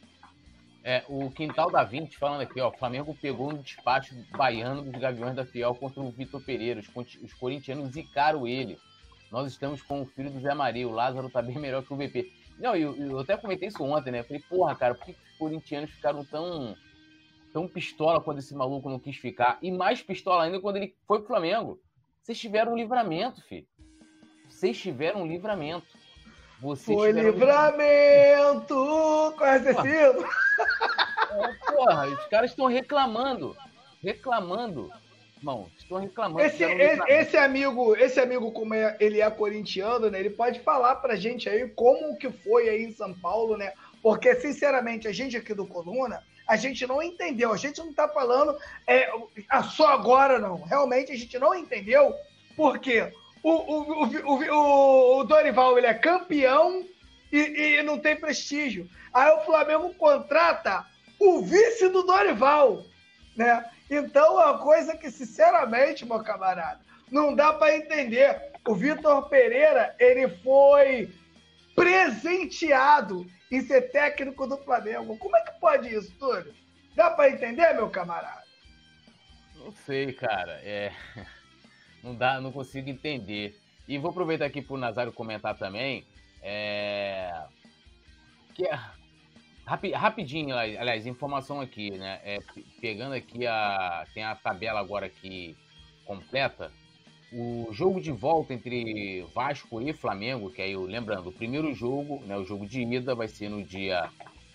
É, 0.83 1.05
o 1.09 1.31
Quintal 1.31 1.71
da 1.71 1.85
20 1.85 2.17
falando 2.17 2.41
aqui, 2.41 2.61
ó, 2.61 2.69
o 2.69 2.77
Flamengo 2.77 3.15
pegou 3.21 3.53
no 3.53 3.63
despacho 3.63 4.15
baiano 4.31 4.83
dos 4.83 5.01
Gaviões 5.01 5.37
da 5.37 5.45
Fiel 5.45 5.75
contra 5.75 6.01
o 6.01 6.11
Vitor 6.11 6.43
Pereira. 6.43 6.81
Os, 6.81 6.89
os 7.23 7.35
corintianos 7.35 7.93
zicaram 7.93 8.47
ele. 8.47 8.79
Nós 9.31 9.53
estamos 9.53 9.83
com 9.83 10.03
o 10.03 10.07
filho 10.07 10.31
do 10.31 10.41
Zé 10.41 10.55
Maria, 10.55 10.89
o 10.89 10.93
Lázaro 10.93 11.31
tá 11.31 11.41
bem 11.41 11.59
melhor 11.59 11.85
que 11.85 11.93
o 11.93 11.97
VP. 11.97 12.33
Não, 12.59 12.75
eu, 12.75 12.97
eu 12.97 13.19
até 13.21 13.37
comentei 13.37 13.69
isso 13.69 13.83
ontem, 13.85 14.11
né? 14.11 14.23
Falei, 14.23 14.43
porra, 14.49 14.75
cara, 14.75 14.95
por 14.95 15.05
que 15.05 15.13
os 15.13 15.39
corintianos 15.39 15.91
ficaram 15.91 16.25
tão 16.25 16.77
tão 17.53 17.67
pistola 17.67 18.21
quando 18.21 18.39
esse 18.39 18.55
maluco 18.55 18.89
não 18.89 18.99
quis 18.99 19.17
ficar. 19.17 19.59
E 19.61 19.71
mais 19.71 20.03
pistola 20.03 20.45
ainda 20.45 20.61
quando 20.61 20.77
ele 20.77 20.95
foi 21.07 21.19
pro 21.19 21.29
Flamengo. 21.29 21.81
Vocês 22.23 22.39
tiveram 22.39 22.73
um 22.73 22.77
livramento, 22.77 23.43
filho. 23.43 23.67
Vocês 24.49 24.79
tiveram 24.79 25.23
um 25.23 25.27
livramento. 25.27 25.99
Foi 26.85 27.13
livramento! 27.13 28.75
Conhece 29.37 29.71
esse 29.71 29.89
hino? 29.89 30.25
É, 31.31 31.73
porra, 31.73 32.07
os 32.09 32.27
caras 32.27 32.51
estão 32.51 32.67
reclamando. 32.67 33.57
Reclamando. 34.03 34.93
Irmão, 35.39 35.71
estão 35.79 35.99
reclamando. 35.99 36.45
Esse, 36.45 36.63
esse, 36.63 37.03
esse, 37.09 37.37
amigo, 37.39 37.97
esse 37.97 38.21
amigo, 38.21 38.53
como 38.53 38.75
é, 38.75 38.95
ele 39.01 39.23
é 39.23 39.31
corintiano, 39.31 40.11
né? 40.11 40.21
Ele 40.21 40.31
pode 40.31 40.61
falar 40.61 40.97
pra 40.97 41.17
gente 41.17 41.49
aí 41.49 41.67
como 41.69 42.19
que 42.19 42.31
foi 42.31 42.69
aí 42.69 42.85
em 42.85 42.93
São 42.93 43.15
Paulo, 43.15 43.57
né? 43.57 43.73
Porque, 44.03 44.35
sinceramente, 44.35 45.09
a 45.09 45.13
gente 45.13 45.37
aqui 45.37 45.55
do 45.55 45.67
Coluna, 45.67 46.23
a 46.47 46.57
gente 46.57 46.87
não 46.87 47.03
entendeu. 47.03 47.53
A 47.53 47.57
gente 47.57 47.79
não 47.79 47.91
está 47.91 48.07
falando 48.07 48.55
é, 48.87 49.09
só 49.71 49.89
agora, 49.89 50.39
não. 50.39 50.61
Realmente 50.63 51.13
a 51.13 51.17
gente 51.17 51.39
não 51.39 51.55
entendeu 51.55 52.15
porque 52.57 53.11
o, 53.43 53.51
o, 53.51 54.07
o, 54.07 55.21
o, 55.21 55.25
Dorival 55.25 55.79
ele 55.79 55.87
é 55.87 55.95
campeão 55.95 56.85
e, 57.33 57.39
e 57.39 57.83
não 57.83 57.99
tem 57.99 58.17
prestígio. 58.17 58.89
Aí 59.13 59.31
o 59.33 59.45
Flamengo 59.45 59.95
contrata 59.95 60.87
o 61.19 61.43
vice 61.43 61.89
do 61.89 62.03
Dorival, 62.03 62.85
né? 63.37 63.65
Então 63.91 64.41
é 64.41 64.47
uma 64.47 64.59
coisa 64.59 64.97
que, 64.97 65.11
sinceramente, 65.11 66.07
meu 66.07 66.23
camarada, 66.23 66.81
não 67.11 67.35
dá 67.35 67.53
para 67.53 67.77
entender. 67.77 68.51
O 68.69 68.75
Vitor 68.75 69.29
Pereira, 69.29 69.97
ele 69.99 70.29
foi 70.29 71.11
presenteado 71.75 73.27
em 73.51 73.61
ser 73.63 73.91
técnico 73.91 74.47
do 74.47 74.59
Flamengo. 74.59 75.17
Como 75.17 75.37
é 75.37 75.43
que 75.43 75.59
pode 75.59 75.93
isso, 75.93 76.13
Túlio? 76.19 76.55
Dá 76.95 77.11
para 77.11 77.31
entender, 77.31 77.73
meu 77.73 77.89
camarada? 77.91 78.45
Não 79.57 79.73
sei, 79.73 80.13
cara. 80.13 80.61
É... 80.63 80.93
Não 82.03 82.15
dá, 82.15 82.41
não 82.41 82.53
consigo 82.53 82.89
entender. 82.89 83.59
E 83.87 83.99
vou 83.99 84.11
aproveitar 84.11 84.47
aqui 84.47 84.63
para 84.63 84.75
o 84.75 84.79
Nazário 84.79 85.13
comentar 85.13 85.57
também. 85.57 86.05
É... 86.43 87.45
Que 88.55 88.67
é... 88.67 88.79
Rapi, 89.67 89.93
rapidinho, 89.93 90.57
aliás, 90.57 91.07
informação 91.07 91.61
aqui, 91.61 91.91
né? 91.93 92.21
É, 92.25 92.39
pegando 92.81 93.15
aqui 93.15 93.47
a. 93.47 94.05
Tem 94.13 94.25
a 94.25 94.35
tabela 94.35 94.81
agora 94.81 95.07
aqui 95.07 95.57
completa. 96.05 96.73
O 97.33 97.69
jogo 97.71 98.01
de 98.01 98.11
volta 98.11 98.53
entre 98.53 99.23
Vasco 99.33 99.81
e 99.81 99.93
Flamengo, 99.93 100.51
que 100.51 100.61
aí, 100.61 100.77
lembrando, 100.77 101.29
o 101.29 101.33
primeiro 101.33 101.73
jogo, 101.73 102.21
né, 102.27 102.37
o 102.37 102.45
jogo 102.45 102.67
de 102.67 102.83
ida 102.83 103.15
vai 103.15 103.29
ser 103.29 103.49
no 103.49 103.63
dia, 103.63 104.11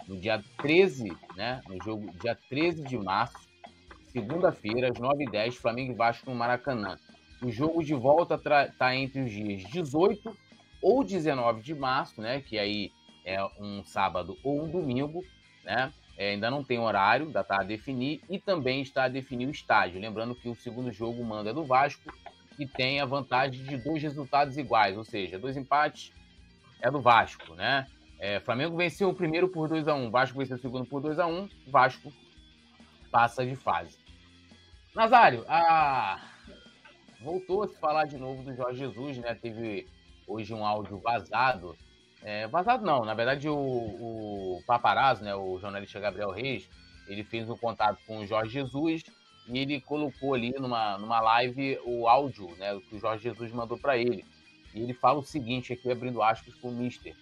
no 0.06 0.20
dia 0.20 0.44
13, 0.58 1.16
né, 1.38 1.62
no 1.70 1.82
jogo 1.82 2.12
dia 2.20 2.38
13 2.50 2.84
de 2.84 2.98
março, 2.98 3.48
segunda-feira, 4.12 4.90
às 4.90 5.00
9h10, 5.00 5.54
Flamengo 5.54 5.94
e 5.94 5.96
Vasco 5.96 6.30
no 6.30 6.36
Maracanã. 6.36 6.98
O 7.46 7.52
jogo 7.52 7.84
de 7.84 7.94
volta 7.94 8.34
está 8.34 8.96
entre 8.96 9.22
os 9.22 9.32
dias 9.32 9.62
18 9.70 10.36
ou 10.82 11.04
19 11.04 11.62
de 11.62 11.76
março, 11.76 12.20
né, 12.20 12.42
que 12.42 12.58
aí 12.58 12.92
é 13.24 13.38
um 13.60 13.84
sábado 13.84 14.36
ou 14.44 14.64
um 14.64 14.68
domingo, 14.68 15.24
né, 15.64 15.94
é, 16.18 16.32
ainda 16.32 16.50
não 16.50 16.64
tem 16.64 16.80
horário, 16.80 17.28
ainda 17.28 17.42
está 17.42 17.62
a 17.62 17.64
definir, 17.64 18.20
e 18.28 18.40
também 18.40 18.82
está 18.82 19.04
a 19.04 19.08
definir 19.08 19.46
o 19.46 19.52
estádio. 19.52 20.02
Lembrando 20.02 20.34
que 20.34 20.50
o 20.50 20.56
segundo 20.56 20.92
jogo 20.92 21.24
manda 21.24 21.54
do 21.54 21.64
Vasco 21.64 22.12
que 22.58 22.66
tem 22.66 23.00
a 23.00 23.06
vantagem 23.06 23.64
de 23.64 23.78
dois 23.78 24.02
resultados 24.02 24.58
iguais, 24.58 24.98
ou 24.98 25.04
seja, 25.04 25.38
dois 25.38 25.56
empates 25.56 26.12
é 26.82 26.90
do 26.90 27.00
Vasco, 27.00 27.54
né? 27.54 27.86
É, 28.18 28.40
Flamengo 28.40 28.76
venceu 28.76 29.10
o 29.10 29.14
primeiro 29.14 29.50
por 29.50 29.70
2 29.70 29.88
a 29.88 29.94
1 29.94 30.10
Vasco 30.10 30.40
venceu 30.40 30.58
o 30.58 30.60
segundo 30.60 30.88
por 30.88 31.00
2 31.00 31.20
a 31.20 31.28
1 31.28 31.48
Vasco 31.68 32.12
passa 33.12 33.46
de 33.46 33.56
fase. 33.56 34.00
Nazário, 34.96 35.46
a... 35.48 36.34
voltou 37.26 37.64
a 37.64 37.68
se 37.68 37.76
falar 37.80 38.06
de 38.06 38.18
novo 38.18 38.44
do 38.44 38.56
Jorge 38.56 38.78
Jesus, 38.78 39.18
né? 39.18 39.34
Teve 39.34 39.88
hoje 40.28 40.54
um 40.54 40.64
áudio 40.64 41.00
vazado. 41.00 41.76
É, 42.22 42.48
vazado 42.48 42.86
não, 42.86 43.04
na 43.04 43.14
verdade 43.14 43.50
o, 43.50 43.56
o 43.56 44.64
paparazzo, 44.66 45.24
né, 45.24 45.36
o 45.36 45.60
jornalista 45.60 46.00
Gabriel 46.00 46.32
Reis, 46.32 46.70
ele 47.08 47.24
fez 47.24 47.48
um 47.50 47.58
contato 47.58 48.00
com 48.08 48.20
o 48.20 48.26
Jorge 48.26 48.52
Jesus 48.52 49.04
e 49.48 49.60
ele 49.60 49.82
colocou 49.82 50.34
ali 50.34 50.54
numa, 50.58 50.98
numa 50.98 51.20
live 51.20 51.80
o 51.84 52.08
áudio 52.08 52.50
né, 52.58 52.80
que 52.90 52.96
o 52.96 53.00
Jorge 53.00 53.24
Jesus 53.24 53.52
mandou 53.52 53.78
para 53.78 53.98
ele. 53.98 54.24
E 54.74 54.82
ele 54.82 54.94
fala 54.94 55.20
o 55.20 55.24
seguinte, 55.24 55.74
aqui 55.74 55.92
abrindo 55.92 56.22
aspas 56.22 56.54
para 56.56 56.70
o 56.70 56.74
Mister. 56.74 57.16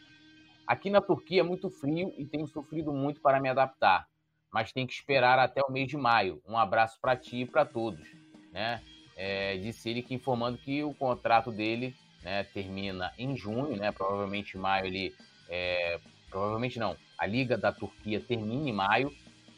Aqui 0.65 0.89
na 0.89 1.01
Turquia 1.01 1.41
é 1.41 1.43
muito 1.43 1.69
frio 1.69 2.13
e 2.17 2.25
tenho 2.25 2.47
sofrido 2.47 2.93
muito 2.93 3.21
para 3.21 3.39
me 3.39 3.49
adaptar, 3.49 4.07
mas 4.51 4.71
tem 4.71 4.87
que 4.87 4.93
esperar 4.93 5.37
até 5.37 5.61
o 5.61 5.71
mês 5.71 5.87
de 5.87 5.97
maio. 5.97 6.41
Um 6.47 6.57
abraço 6.57 6.97
para 7.01 7.17
ti 7.17 7.41
e 7.41 7.45
para 7.45 7.65
todos. 7.65 8.07
Né? 8.51 8.81
É, 9.15 9.57
disse 9.57 9.89
ele 9.89 10.01
que 10.01 10.13
informando 10.13 10.57
que 10.57 10.83
o 10.83 10.93
contrato 10.93 11.51
dele 11.51 11.95
né, 12.23 12.43
termina 12.45 13.13
em 13.17 13.35
junho, 13.35 13.75
né, 13.75 13.91
provavelmente 13.91 14.57
maio 14.57 14.87
ele, 14.87 15.15
é, 15.49 15.99
provavelmente 16.29 16.79
não, 16.79 16.95
a 17.17 17.25
Liga 17.25 17.57
da 17.57 17.71
Turquia 17.71 18.19
termina 18.19 18.69
em 18.69 18.73
maio 18.73 19.13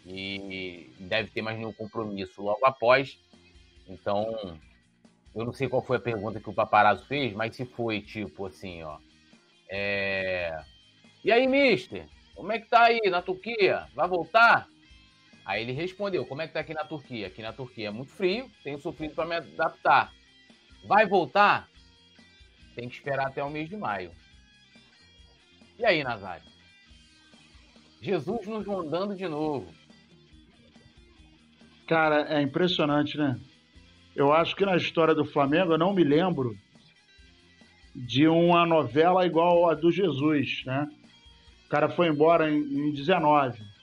e 0.06 0.92
deve 1.00 1.30
ter 1.32 1.42
mais 1.42 1.58
nenhum 1.58 1.74
compromisso 1.74 2.42
logo 2.42 2.66
após. 2.66 3.18
Então, 3.88 4.60
eu 5.34 5.46
não 5.46 5.54
sei 5.54 5.68
qual 5.70 5.82
foi 5.82 5.98
a 5.98 6.02
pergunta 6.02 6.40
que 6.40 6.50
o 6.50 6.54
paparazzo 6.54 7.06
fez, 7.06 7.34
mas 7.34 7.56
se 7.56 7.66
foi 7.66 8.02
tipo 8.02 8.46
assim, 8.46 8.84
ó, 8.84 8.98
é... 9.70 10.64
e 11.24 11.32
aí, 11.32 11.48
Mister, 11.48 12.08
como 12.36 12.52
é 12.52 12.60
que 12.60 12.68
tá 12.68 12.84
aí 12.84 13.00
na 13.10 13.22
Turquia? 13.22 13.88
Vai 13.96 14.08
voltar? 14.08 14.68
Aí 15.46 15.62
ele 15.62 15.74
respondeu: 15.74 16.26
Como 16.26 16.42
é 16.42 16.48
que 16.48 16.54
tá 16.54 16.62
aqui 16.62 16.74
na 16.74 16.84
Turquia? 16.84 17.28
Aqui 17.28 17.42
na 17.42 17.54
Turquia 17.54 17.90
é 17.90 17.92
muito 17.92 18.12
frio, 18.12 18.50
tenho 18.64 18.80
sofrido 18.80 19.14
para 19.14 19.26
me 19.26 19.36
adaptar. 19.36 20.12
Vai 20.88 21.06
voltar? 21.06 21.70
Tem 22.76 22.90
que 22.90 22.96
esperar 22.96 23.28
até 23.28 23.44
o 23.44 23.50
mês 23.50 23.70
de 23.70 23.78
maio. 23.78 24.12
E 25.78 25.86
aí, 25.86 26.04
Nazário? 26.04 26.46
Jesus 28.02 28.48
nos 28.48 28.66
mandando 28.66 29.16
de 29.16 29.28
novo. 29.28 29.72
Cara, 31.88 32.28
é 32.34 32.42
impressionante, 32.42 33.18
né? 33.18 33.40
Eu 34.16 34.34
acho 34.34 34.56
que 34.56 34.66
na 34.66 34.76
história 34.76 35.14
do 35.14 35.26
Flamengo, 35.26 35.74
eu 35.74 35.78
não 35.78 35.94
me 35.94 36.04
lembro 36.04 36.58
de 37.94 38.28
uma 38.28 38.66
novela 38.66 39.26
igual 39.26 39.70
a 39.70 39.76
do 39.76 39.92
Jesus, 39.92 40.64
né? 40.66 40.90
O 41.66 41.70
cara 41.70 41.90
foi 41.90 42.08
embora 42.08 42.50
em, 42.50 42.58
em 42.58 42.92
19 42.92 43.75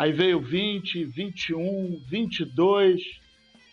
Aí 0.00 0.12
veio 0.12 0.40
20, 0.40 1.04
21, 1.04 2.02
22, 2.08 3.02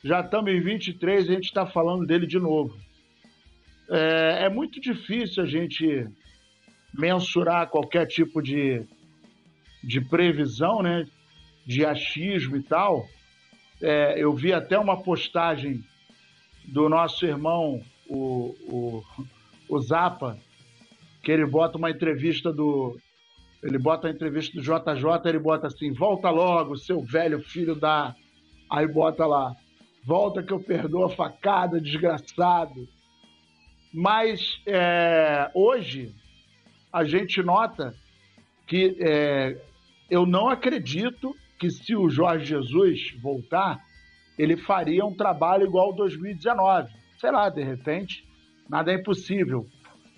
já 0.04 0.20
estamos 0.20 0.52
em 0.52 0.60
23 0.60 1.26
e 1.26 1.30
a 1.30 1.34
gente 1.36 1.46
está 1.46 1.66
falando 1.66 2.06
dele 2.06 2.28
de 2.28 2.38
novo. 2.38 2.78
É, 3.90 4.44
é, 4.44 4.50
muito 4.50 4.82
difícil 4.82 5.42
a 5.42 5.46
gente 5.46 6.06
mensurar 6.94 7.70
qualquer 7.70 8.08
tipo 8.08 8.42
de, 8.42 8.84
de 9.82 10.02
previsão, 10.02 10.84
né? 10.84 11.08
De 11.66 11.86
achismo 11.86 12.58
e 12.58 12.64
tal. 12.64 13.08
É, 13.82 14.22
eu 14.22 14.34
vi 14.34 14.52
até 14.52 14.78
uma 14.78 15.02
postagem 15.02 15.82
do 16.66 16.90
nosso 16.90 17.26
irmão, 17.26 17.82
o, 18.06 18.54
o, 18.68 19.04
o 19.70 19.80
Zapa, 19.80 20.38
que 21.24 21.32
ele 21.32 21.46
bota 21.46 21.78
uma 21.78 21.90
entrevista 21.90 22.52
do, 22.52 23.00
ele 23.64 23.78
bota 23.78 24.08
a 24.08 24.12
entrevista 24.12 24.56
do 24.56 24.62
JJ, 24.62 25.30
ele 25.30 25.40
bota 25.40 25.68
assim: 25.68 25.92
volta 25.92 26.30
logo, 26.30 26.78
seu 26.78 27.02
velho 27.02 27.42
filho 27.42 27.76
da. 27.76 28.16
Aí 28.70 28.88
bota 28.88 29.26
lá: 29.26 29.56
volta 30.06 30.44
que 30.44 30.54
eu 30.54 30.60
perdoo 30.60 31.06
a 31.06 31.10
facada, 31.10 31.82
desgraçado. 31.82 32.88
Mas 33.94 34.62
é, 34.66 35.50
hoje 35.54 36.14
a 36.92 37.04
gente 37.04 37.42
nota 37.42 37.96
que 38.68 38.98
é, 39.00 39.60
eu 40.10 40.26
não 40.26 40.50
acredito 40.50 41.36
que 41.58 41.70
se 41.70 41.96
o 41.96 42.10
Jorge 42.10 42.46
Jesus 42.46 43.16
voltar, 43.22 43.80
ele 44.38 44.56
faria 44.58 45.06
um 45.06 45.16
trabalho 45.16 45.66
igual 45.66 45.88
ao 45.88 45.96
2019. 45.96 46.90
Sei 47.20 47.32
lá, 47.32 47.50
de 47.50 47.64
repente, 47.64 48.24
nada 48.70 48.92
é 48.92 48.96
impossível. 48.96 49.68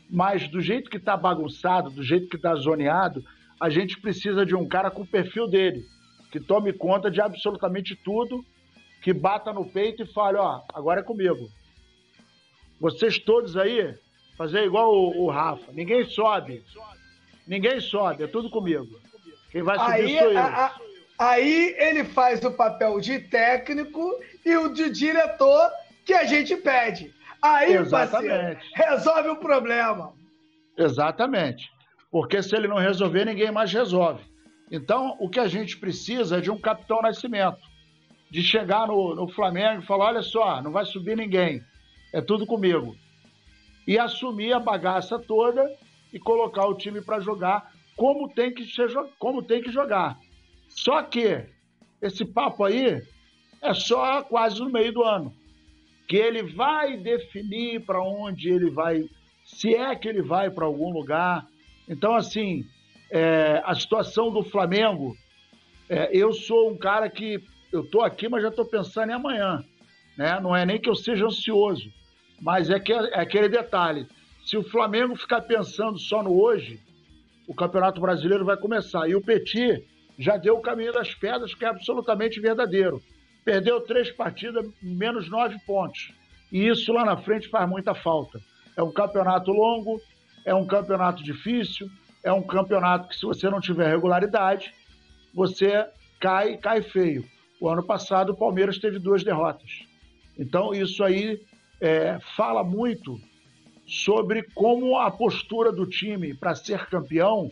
Mas 0.10 0.48
do 0.48 0.60
jeito 0.60 0.90
que 0.90 0.98
está 0.98 1.16
bagunçado, 1.16 1.90
do 1.90 2.04
jeito 2.04 2.28
que 2.28 2.36
está 2.36 2.56
zoneado, 2.56 3.24
a 3.60 3.70
gente 3.70 4.00
precisa 4.00 4.46
de 4.46 4.56
um 4.56 4.68
cara 4.68 4.90
com 4.90 5.04
o 5.04 5.08
perfil 5.08 5.48
dele, 5.48 5.86
que 6.32 6.40
tome 6.40 6.74
conta 6.74 7.12
de 7.12 7.22
absolutamente 7.22 7.96
tudo, 7.96 8.44
que 9.02 9.14
bata 9.14 9.54
no 9.54 9.70
peito 9.70 10.04
e 10.04 10.14
fale, 10.14 10.38
ó, 10.38 10.62
agora 10.74 11.02
é 11.02 11.04
comigo. 11.04 11.50
Vocês 12.80 13.20
todos 13.20 13.58
aí, 13.58 13.94
fazer 14.38 14.64
igual 14.64 14.94
o, 14.94 15.26
o 15.26 15.30
Rafa, 15.30 15.72
ninguém 15.74 16.06
sobe. 16.06 16.64
Ninguém 17.46 17.80
sobe, 17.80 18.24
é 18.24 18.28
tudo 18.28 18.50
comigo. 18.50 19.00
Quem 19.52 19.62
vai 19.62 19.78
subir 19.78 19.92
aí, 19.92 20.18
sou 20.18 20.32
eu. 20.32 20.38
A, 20.38 20.66
a, 20.66 20.80
aí 21.18 21.76
ele 21.78 22.06
faz 22.06 22.44
o 22.44 22.52
papel 22.52 23.00
de 23.00 23.20
técnico 23.20 24.16
e 24.46 24.56
o 24.56 24.74
de 24.74 24.90
diretor 24.90 25.70
que 26.06 26.14
a 26.14 26.26
gente 26.26 26.56
pede. 26.56 27.14
Aí, 27.42 27.74
Exatamente. 27.74 28.28
parceiro, 28.30 28.60
resolve 28.76 29.30
o 29.30 29.36
problema. 29.38 30.14
Exatamente 30.78 31.70
porque 32.12 32.42
se 32.42 32.56
ele 32.56 32.68
não 32.68 32.78
resolver, 32.78 33.26
ninguém 33.26 33.52
mais 33.52 33.72
resolve. 33.72 34.24
Então, 34.72 35.16
o 35.20 35.30
que 35.30 35.40
a 35.40 35.48
gente 35.48 35.78
precisa 35.78 36.38
é 36.38 36.42
de 36.42 36.52
um 36.52 36.58
capitão 36.58 37.02
nascimento, 37.02 37.60
de 38.30 38.42
chegar 38.44 38.88
no, 38.88 39.16
no 39.16 39.28
Flamengo 39.28 39.82
e 39.82 39.86
falar: 39.86 40.06
olha 40.06 40.22
só, 40.22 40.62
não 40.62 40.72
vai 40.72 40.86
subir 40.86 41.16
ninguém, 41.16 41.64
é 42.14 42.22
tudo 42.22 42.46
comigo. 42.46 42.96
E 43.88 43.98
assumir 43.98 44.54
a 44.54 44.60
bagaça 44.60 45.18
toda 45.18 45.68
e 46.14 46.20
colocar 46.20 46.66
o 46.68 46.76
time 46.76 47.02
para 47.02 47.20
jogar 47.20 47.72
como 47.96 48.30
tem, 48.30 48.54
que 48.54 48.66
ser, 48.66 48.90
como 49.18 49.42
tem 49.42 49.62
que 49.62 49.72
jogar. 49.72 50.18
Só 50.68 51.02
que 51.02 51.46
esse 52.02 52.24
papo 52.24 52.64
aí 52.64 53.02
é 53.62 53.74
só 53.74 54.22
quase 54.22 54.60
no 54.60 54.70
meio 54.70 54.94
do 54.94 55.04
ano. 55.04 55.34
Que 56.10 56.18
ele 56.18 56.44
vai 56.44 56.98
definir 56.98 57.86
para 57.86 58.04
onde 58.04 58.50
ele 58.50 58.70
vai, 58.70 59.08
se 59.46 59.74
é 59.74 59.96
que 59.96 60.10
ele 60.10 60.22
vai 60.22 60.50
para 60.50 60.66
algum 60.66 60.92
lugar, 60.92 61.48
então, 61.88 62.16
assim, 62.16 62.66
é, 63.10 63.62
a 63.66 63.74
situação 63.74 64.32
do 64.32 64.44
Flamengo, 64.44 65.16
é, 65.90 66.10
eu 66.12 66.32
sou 66.32 66.70
um 66.70 66.78
cara 66.78 67.10
que 67.10 67.44
eu 67.72 67.82
estou 67.82 68.04
aqui, 68.04 68.30
mas 68.30 68.44
já 68.44 68.50
estou 68.50 68.66
pensando 68.66 69.10
em 69.10 69.14
amanhã. 69.14 69.64
Né? 70.16 70.40
Não 70.40 70.56
é 70.56 70.66
nem 70.66 70.80
que 70.80 70.90
eu 70.90 70.96
seja 70.96 71.26
ansioso, 71.26 71.92
mas 72.40 72.70
é, 72.70 72.80
que, 72.80 72.94
é 72.94 73.20
aquele 73.20 73.50
detalhe. 73.50 74.06
Se 74.46 74.56
o 74.56 74.64
Flamengo 74.64 75.16
ficar 75.16 75.42
pensando 75.42 75.98
só 75.98 76.22
no 76.22 76.40
hoje, 76.40 76.80
o 77.48 77.56
Campeonato 77.56 78.00
Brasileiro 78.00 78.46
vai 78.46 78.58
começar. 78.58 79.10
E 79.10 79.16
o 79.16 79.22
Petit 79.22 79.84
já 80.18 80.38
deu 80.38 80.56
o 80.58 80.62
caminho 80.62 80.94
das 80.94 81.16
pedras, 81.16 81.56
que 81.56 81.66
é 81.66 81.70
absolutamente 81.70 82.40
verdadeiro. 82.40 83.02
Perdeu 83.50 83.82
três 83.82 84.12
partidas, 84.12 84.64
menos 84.80 85.28
nove 85.28 85.58
pontos. 85.66 86.14
E 86.52 86.68
isso 86.68 86.94
lá 86.94 87.04
na 87.04 87.18
frente 87.18 87.50
faz 87.50 87.68
muita 87.68 87.96
falta. 87.96 88.40
É 88.78 88.84
um 88.84 88.92
campeonato 88.92 89.52
longo, 89.52 90.00
é 90.46 90.54
um 90.54 90.68
campeonato 90.68 91.24
difícil, 91.24 91.90
é 92.24 92.32
um 92.32 92.44
campeonato 92.44 93.08
que, 93.08 93.16
se 93.16 93.26
você 93.26 93.50
não 93.50 93.60
tiver 93.60 93.90
regularidade, 93.90 94.72
você 95.34 95.84
cai, 96.20 96.58
cai 96.58 96.84
feio. 96.84 97.26
O 97.60 97.68
ano 97.68 97.82
passado, 97.82 98.34
o 98.34 98.38
Palmeiras 98.38 98.78
teve 98.78 99.00
duas 99.00 99.24
derrotas. 99.24 99.84
Então, 100.38 100.72
isso 100.72 101.04
aí 101.04 101.42
é, 101.82 102.20
fala 102.38 102.64
muito 102.64 103.20
sobre 103.88 104.44
como 104.54 104.96
a 104.96 105.10
postura 105.10 105.72
do 105.72 105.88
time 105.88 106.36
para 106.36 106.54
ser 106.54 106.86
campeão 106.86 107.52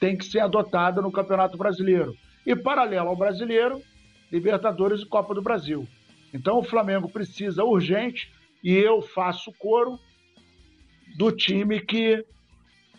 tem 0.00 0.16
que 0.16 0.24
ser 0.24 0.40
adotada 0.40 1.02
no 1.02 1.12
Campeonato 1.12 1.58
Brasileiro. 1.58 2.16
E, 2.46 2.56
paralelo 2.56 3.10
ao 3.10 3.16
brasileiro, 3.16 3.82
Libertadores 4.30 5.02
e 5.02 5.06
Copa 5.06 5.34
do 5.34 5.42
Brasil. 5.42 5.86
Então, 6.32 6.58
o 6.58 6.64
Flamengo 6.64 7.08
precisa 7.10 7.64
urgente, 7.64 8.32
e 8.62 8.72
eu 8.74 9.02
faço 9.02 9.52
coro, 9.58 9.98
do 11.16 11.32
time 11.32 11.80
que 11.80 12.24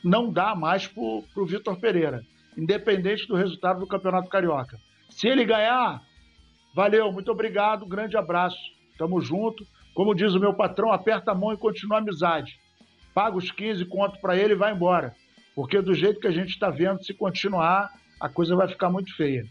não 0.03 0.31
dá 0.31 0.55
mais 0.55 0.87
para 0.87 1.01
o 1.01 1.45
Vitor 1.45 1.79
Pereira, 1.79 2.23
independente 2.57 3.27
do 3.27 3.35
resultado 3.35 3.79
do 3.79 3.87
Campeonato 3.87 4.29
Carioca. 4.29 4.77
Se 5.09 5.27
ele 5.27 5.45
ganhar, 5.45 6.01
valeu, 6.75 7.11
muito 7.11 7.31
obrigado, 7.31 7.85
grande 7.85 8.17
abraço, 8.17 8.59
tamo 8.97 9.21
junto. 9.21 9.65
Como 9.93 10.15
diz 10.15 10.33
o 10.33 10.39
meu 10.39 10.53
patrão, 10.53 10.91
aperta 10.91 11.31
a 11.31 11.35
mão 11.35 11.53
e 11.53 11.57
continua 11.57 11.97
a 11.97 12.01
amizade. 12.01 12.59
Paga 13.13 13.37
os 13.37 13.51
15 13.51 13.85
conto 13.85 14.19
para 14.19 14.37
ele 14.37 14.53
e 14.53 14.57
vai 14.57 14.73
embora. 14.73 15.13
Porque 15.53 15.81
do 15.81 15.93
jeito 15.93 16.19
que 16.19 16.27
a 16.27 16.31
gente 16.31 16.49
está 16.49 16.69
vendo, 16.69 17.03
se 17.03 17.13
continuar, 17.13 17.89
a 18.19 18.29
coisa 18.29 18.55
vai 18.55 18.67
ficar 18.67 18.89
muito 18.89 19.15
feia. 19.15 19.45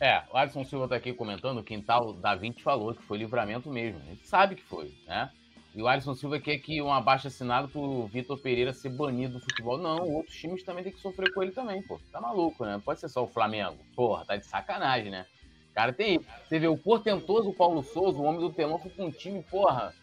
É, 0.00 0.22
o 0.30 0.36
Alisson 0.36 0.64
Silva 0.64 0.84
está 0.84 0.96
aqui 0.96 1.12
comentando, 1.12 1.58
o 1.58 1.64
quintal 1.64 2.12
da 2.12 2.34
20 2.34 2.62
falou 2.62 2.94
que 2.94 3.02
foi 3.02 3.16
livramento 3.16 3.70
mesmo. 3.70 4.00
A 4.00 4.04
gente 4.04 4.26
sabe 4.26 4.54
que 4.54 4.62
foi, 4.62 4.94
né? 5.06 5.30
E 5.74 5.82
o 5.82 5.88
Alisson 5.88 6.14
Silva 6.14 6.38
quer 6.38 6.58
que 6.58 6.80
um 6.80 6.92
abaixo 6.92 7.28
assinado 7.28 7.68
pro 7.68 8.06
Vitor 8.06 8.38
Pereira 8.38 8.72
ser 8.72 8.90
banido 8.90 9.34
do 9.34 9.40
futebol. 9.40 9.78
Não, 9.78 10.08
outros 10.08 10.36
times 10.36 10.62
também 10.62 10.84
tem 10.84 10.92
que 10.92 11.00
sofrer 11.00 11.32
com 11.32 11.42
ele 11.42 11.52
também, 11.52 11.82
pô. 11.82 12.00
Tá 12.12 12.20
maluco, 12.20 12.64
né? 12.64 12.80
Pode 12.82 13.00
ser 13.00 13.08
só 13.08 13.24
o 13.24 13.28
Flamengo. 13.28 13.76
Porra, 13.94 14.24
tá 14.24 14.36
de 14.36 14.46
sacanagem, 14.46 15.10
né? 15.10 15.26
Cara, 15.74 15.92
tem. 15.92 16.20
Você 16.44 16.58
vê 16.58 16.66
o 16.66 16.78
portentoso 16.78 17.52
Paulo 17.52 17.82
Souza, 17.82 18.18
o 18.18 18.24
homem 18.24 18.40
do 18.40 18.52
telão, 18.52 18.78
com 18.78 19.04
um 19.04 19.10
time, 19.10 19.42
porra, 19.42 19.94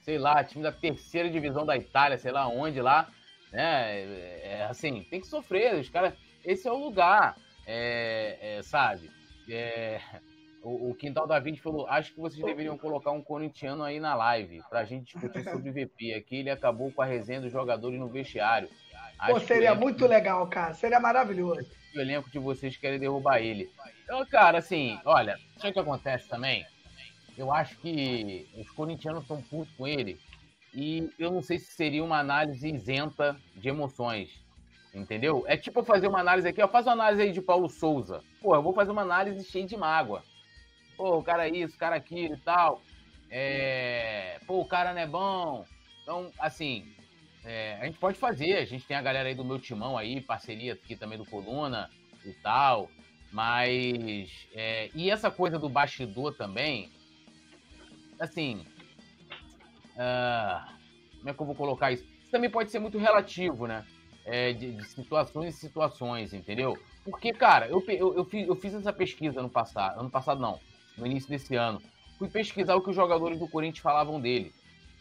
sei 0.00 0.18
lá, 0.18 0.42
time 0.42 0.62
da 0.62 0.72
terceira 0.72 1.28
divisão 1.28 1.66
da 1.66 1.76
Itália, 1.76 2.16
sei 2.16 2.32
lá 2.32 2.48
onde 2.48 2.80
lá. 2.80 3.08
Né? 3.52 4.00
É, 4.00 4.40
é 4.44 4.64
assim, 4.64 5.02
tem 5.10 5.20
que 5.20 5.26
sofrer. 5.26 5.74
Os 5.74 5.90
caras. 5.90 6.14
Esse 6.42 6.66
é 6.68 6.72
o 6.72 6.78
lugar. 6.78 7.36
É, 7.66 8.38
é, 8.40 8.62
sabe? 8.62 9.10
É, 9.50 10.00
o, 10.62 10.90
o 10.90 10.94
Quintal 10.94 11.26
da 11.26 11.38
Vinci 11.38 11.60
falou: 11.60 11.86
acho 11.86 12.12
que 12.12 12.20
vocês 12.20 12.44
deveriam 12.44 12.76
colocar 12.76 13.10
um 13.10 13.22
corintiano 13.22 13.82
aí 13.82 14.00
na 14.00 14.14
live 14.14 14.62
pra 14.68 14.84
gente 14.84 15.12
discutir 15.12 15.44
sobre 15.44 15.70
VP. 15.70 16.14
Aqui 16.14 16.36
ele 16.36 16.50
acabou 16.50 16.92
com 16.92 17.02
a 17.02 17.06
resenha 17.06 17.40
dos 17.40 17.52
jogadores 17.52 17.98
no 17.98 18.08
vestiário. 18.08 18.68
Acho 19.18 19.32
Pô, 19.32 19.40
seria 19.40 19.74
muito 19.74 20.06
legal, 20.06 20.46
cara. 20.46 20.74
Seria 20.74 21.00
maravilhoso. 21.00 21.68
O 21.94 22.00
elenco 22.00 22.30
de 22.30 22.38
vocês 22.38 22.76
querem 22.76 22.98
derrubar 22.98 23.40
ele. 23.40 23.68
Então, 24.04 24.24
cara, 24.26 24.58
assim, 24.58 24.98
olha, 25.04 25.36
sabe 25.56 25.70
o 25.70 25.72
que 25.72 25.80
acontece 25.80 26.28
também? 26.28 26.64
Eu 27.36 27.52
acho 27.52 27.76
que 27.78 28.48
os 28.56 28.70
corintianos 28.70 29.22
estão 29.22 29.40
putos 29.42 29.72
com 29.76 29.86
ele, 29.86 30.18
e 30.74 31.10
eu 31.18 31.30
não 31.30 31.42
sei 31.42 31.58
se 31.58 31.72
seria 31.72 32.04
uma 32.04 32.18
análise 32.18 32.68
isenta 32.68 33.36
de 33.54 33.68
emoções. 33.68 34.30
Entendeu? 34.94 35.44
É 35.46 35.56
tipo 35.56 35.80
eu 35.80 35.84
fazer 35.84 36.08
uma 36.08 36.20
análise 36.20 36.48
aqui, 36.48 36.62
ó, 36.62 36.68
faz 36.68 36.86
uma 36.86 36.92
análise 36.92 37.22
aí 37.22 37.32
de 37.32 37.42
Paulo 37.42 37.68
Souza. 37.68 38.22
Pô, 38.40 38.54
eu 38.54 38.62
vou 38.62 38.72
fazer 38.72 38.90
uma 38.90 39.02
análise 39.02 39.44
cheia 39.44 39.66
de 39.66 39.76
mágoa. 39.76 40.22
Pô, 40.96 41.18
o 41.18 41.22
cara 41.22 41.46
é 41.46 41.50
isso, 41.50 41.76
o 41.76 41.78
cara 41.78 41.96
é 41.96 41.98
aquilo 41.98 42.34
e 42.34 42.40
tal. 42.40 42.82
É... 43.30 44.40
Pô, 44.46 44.60
o 44.60 44.64
cara 44.64 44.92
não 44.92 45.00
é 45.00 45.06
bom. 45.06 45.64
Então, 46.02 46.32
assim, 46.38 46.90
é, 47.44 47.78
a 47.80 47.84
gente 47.86 47.98
pode 47.98 48.18
fazer. 48.18 48.56
A 48.56 48.64
gente 48.64 48.86
tem 48.86 48.96
a 48.96 49.02
galera 49.02 49.28
aí 49.28 49.34
do 49.34 49.44
meu 49.44 49.58
timão 49.58 49.96
aí, 49.96 50.20
parceria 50.20 50.72
aqui 50.72 50.96
também 50.96 51.18
do 51.18 51.24
Coluna 51.24 51.90
e 52.24 52.32
tal. 52.34 52.90
Mas. 53.30 54.48
É, 54.54 54.90
e 54.94 55.10
essa 55.10 55.30
coisa 55.30 55.58
do 55.58 55.68
bastidor 55.68 56.34
também. 56.34 56.90
Assim. 58.18 58.64
Uh, 59.94 60.78
como 61.18 61.30
é 61.30 61.34
que 61.34 61.40
eu 61.40 61.46
vou 61.46 61.54
colocar 61.54 61.92
isso? 61.92 62.04
Isso 62.20 62.30
também 62.30 62.50
pode 62.50 62.70
ser 62.70 62.78
muito 62.78 62.98
relativo, 62.98 63.66
né? 63.66 63.84
É, 64.30 64.52
de, 64.52 64.72
de, 64.72 64.84
situações 64.84 65.54
e 65.54 65.58
situações, 65.58 66.34
entendeu? 66.34 66.76
Porque, 67.02 67.32
cara, 67.32 67.66
eu, 67.66 67.82
eu, 67.88 68.14
eu, 68.14 68.24
fiz, 68.24 68.46
eu 68.46 68.54
fiz 68.54 68.74
essa 68.74 68.92
pesquisa 68.92 69.40
no 69.40 69.48
passado. 69.48 69.98
Ano 69.98 70.10
passado, 70.10 70.38
não. 70.40 70.60
No 70.96 71.06
início 71.06 71.30
desse 71.30 71.56
ano. 71.56 71.80
Fui 72.18 72.28
pesquisar 72.28 72.74
o 72.74 72.82
que 72.82 72.90
os 72.90 72.96
jogadores 72.96 73.38
do 73.38 73.48
Corinthians 73.48 73.82
falavam 73.82 74.20
dele. 74.20 74.52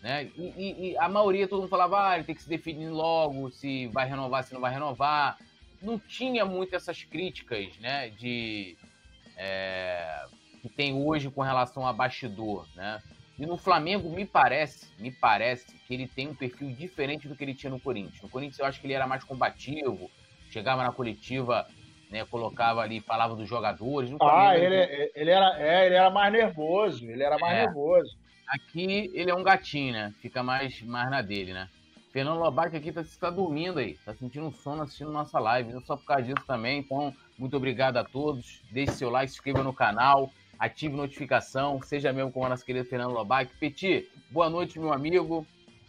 Né? 0.01 0.31
E, 0.37 0.53
e, 0.57 0.91
e, 0.91 0.97
a 0.97 1.09
maioria, 1.09 1.47
todo 1.47 1.59
mundo 1.61 1.69
falava, 1.69 2.09
ah, 2.09 2.15
ele 2.15 2.23
tem 2.23 2.35
que 2.35 2.43
se 2.43 2.47
definir 2.47 2.89
logo, 2.89 3.49
se 3.51 3.87
vai 3.87 4.07
renovar, 4.07 4.43
se 4.43 4.53
não 4.53 4.61
vai 4.61 4.71
renovar. 4.71 5.37
Não 5.81 5.99
tinha 5.99 6.45
muito 6.45 6.75
essas 6.75 7.03
críticas, 7.03 7.77
né, 7.79 8.09
de... 8.09 8.77
É, 9.35 10.25
que 10.61 10.69
tem 10.69 10.93
hoje 10.93 11.29
com 11.29 11.41
relação 11.41 11.85
a 11.85 11.93
bastidor, 11.93 12.65
né? 12.75 13.01
E 13.37 13.45
no 13.45 13.57
Flamengo, 13.57 14.09
me 14.09 14.25
parece, 14.25 14.87
me 14.97 15.11
parece 15.11 15.75
que 15.87 15.93
ele 15.93 16.07
tem 16.07 16.27
um 16.27 16.35
perfil 16.35 16.71
diferente 16.71 17.27
do 17.27 17.35
que 17.35 17.43
ele 17.43 17.53
tinha 17.53 17.69
no 17.69 17.79
Corinthians. 17.79 18.21
No 18.21 18.29
Corinthians, 18.29 18.59
eu 18.59 18.65
acho 18.65 18.81
que 18.81 18.87
ele 18.87 18.93
era 18.93 19.05
mais 19.05 19.23
combativo, 19.23 20.09
chegava 20.49 20.81
na 20.81 20.91
coletiva, 20.91 21.67
né, 22.09 22.25
colocava 22.25 22.81
ali, 22.81 22.99
falava 22.99 23.35
dos 23.35 23.47
jogadores. 23.47 24.09
No 24.09 24.17
ah, 24.21 24.57
ele, 24.57 24.75
ele, 24.75 25.11
ele, 25.13 25.29
era, 25.29 25.59
é, 25.59 25.85
ele 25.85 25.95
era 25.95 26.09
mais 26.09 26.33
nervoso, 26.33 27.05
ele 27.05 27.21
era 27.21 27.37
mais 27.37 27.57
é. 27.57 27.65
nervoso. 27.65 28.17
Aqui 28.47 29.11
ele 29.13 29.29
é 29.29 29.35
um 29.35 29.43
gatinho, 29.43 29.93
né? 29.93 30.13
Fica 30.21 30.41
mais, 30.41 30.81
mais 30.81 31.09
na 31.09 31.21
dele, 31.21 31.53
né? 31.53 31.69
Fernando 32.11 32.39
Lobac 32.39 32.75
aqui 32.75 32.91
tá, 32.91 33.03
tá 33.19 33.29
dormindo 33.29 33.77
aí, 33.77 33.95
tá 34.05 34.15
sentindo 34.15 34.47
um 34.47 34.51
sono 34.51 34.81
assistindo 34.81 35.11
nossa 35.11 35.37
live, 35.37 35.73
não 35.73 35.81
só 35.81 35.97
por 35.97 36.05
causa 36.05 36.23
disso 36.23 36.43
também. 36.47 36.79
Então, 36.79 37.13
muito 37.37 37.55
obrigado 37.55 37.97
a 37.97 38.03
todos. 38.03 38.63
Deixe 38.71 38.93
seu 38.93 39.09
like, 39.09 39.31
se 39.31 39.37
inscreva 39.37 39.61
no 39.61 39.73
canal, 39.73 40.31
ative 40.59 40.95
notificação, 40.95 41.81
seja 41.81 42.11
mesmo 42.11 42.31
com 42.31 42.41
o 42.41 42.49
nosso 42.49 42.65
querido 42.65 42.87
Fernando 42.87 43.13
Lobac. 43.13 43.51
Petit, 43.59 44.09
boa 44.31 44.49
noite, 44.49 44.79
meu 44.79 44.91
amigo. 44.91 45.45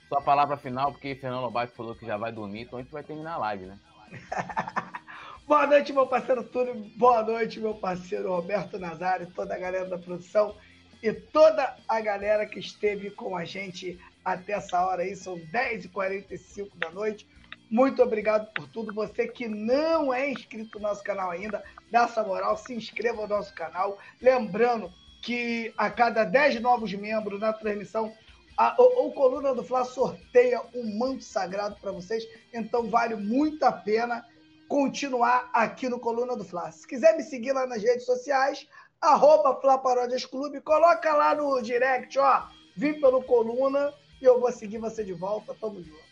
Sua 0.08 0.22
palavra 0.22 0.56
final, 0.56 0.92
porque 0.92 1.14
Fernando 1.14 1.42
Lobac 1.42 1.74
falou 1.74 1.94
que 1.94 2.06
já 2.06 2.16
vai 2.16 2.32
dormir, 2.32 2.62
então 2.62 2.78
a 2.78 2.82
gente 2.82 2.90
vai 2.90 3.02
terminar 3.02 3.34
a 3.34 3.38
live, 3.38 3.66
né? 3.66 3.78
boa 5.46 5.66
noite, 5.66 5.92
meu 5.92 6.06
parceiro 6.06 6.42
Túlio. 6.44 6.74
Boa 6.96 7.22
noite, 7.22 7.60
meu 7.60 7.74
parceiro 7.74 8.30
Roberto 8.30 8.78
Nazário, 8.78 9.30
toda 9.34 9.54
a 9.54 9.58
galera 9.58 9.84
da 9.84 9.98
produção 9.98 10.54
e 11.02 11.12
toda 11.12 11.76
a 11.86 12.00
galera 12.00 12.46
que 12.46 12.58
esteve 12.58 13.10
com 13.10 13.36
a 13.36 13.44
gente 13.44 13.98
até 14.24 14.54
essa 14.54 14.84
hora 14.84 15.02
aí, 15.02 15.14
são 15.14 15.38
10h45 15.38 16.70
da 16.76 16.90
noite. 16.90 17.26
Muito 17.70 18.02
obrigado 18.02 18.50
por 18.52 18.66
tudo. 18.68 18.94
Você 18.94 19.28
que 19.28 19.46
não 19.46 20.12
é 20.12 20.30
inscrito 20.30 20.78
no 20.78 20.88
nosso 20.88 21.02
canal 21.04 21.30
ainda, 21.30 21.62
dá 21.90 22.04
essa 22.04 22.22
moral, 22.22 22.56
se 22.56 22.74
inscreva 22.74 23.22
no 23.22 23.28
nosso 23.28 23.54
canal. 23.54 23.98
Lembrando 24.20 24.92
que 25.22 25.72
a 25.76 25.90
cada 25.90 26.24
10 26.24 26.60
novos 26.60 26.92
membros 26.92 27.40
na 27.40 27.52
transmissão, 27.52 28.12
a, 28.56 28.74
o, 28.80 29.12
Coluna 29.12 29.54
do 29.54 29.62
Fla 29.62 29.84
sorteia 29.84 30.60
um 30.74 30.98
manto 30.98 31.22
sagrado 31.24 31.76
para 31.80 31.92
vocês. 31.92 32.24
Então 32.52 32.88
vale 32.88 33.14
muito 33.14 33.62
a 33.64 33.72
pena 33.72 34.26
continuar 34.68 35.48
aqui 35.52 35.88
no 35.88 36.00
Coluna 36.00 36.36
do 36.36 36.44
Fla. 36.44 36.70
Se 36.70 36.86
quiser 36.86 37.16
me 37.16 37.22
seguir 37.22 37.52
lá 37.52 37.66
nas 37.66 37.82
redes 37.82 38.04
sociais, 38.04 38.66
arroba 39.00 39.60
Flaparódias 39.60 40.24
Clube, 40.24 40.60
coloca 40.60 41.14
lá 41.14 41.34
no 41.34 41.60
direct, 41.62 42.18
ó, 42.18 42.48
vim 42.76 43.00
pelo 43.00 43.22
Coluna 43.22 43.92
e 44.20 44.24
eu 44.24 44.40
vou 44.40 44.50
seguir 44.50 44.78
você 44.78 45.04
de 45.04 45.12
volta, 45.12 45.54
tamo 45.60 45.82
junto. 45.82 46.07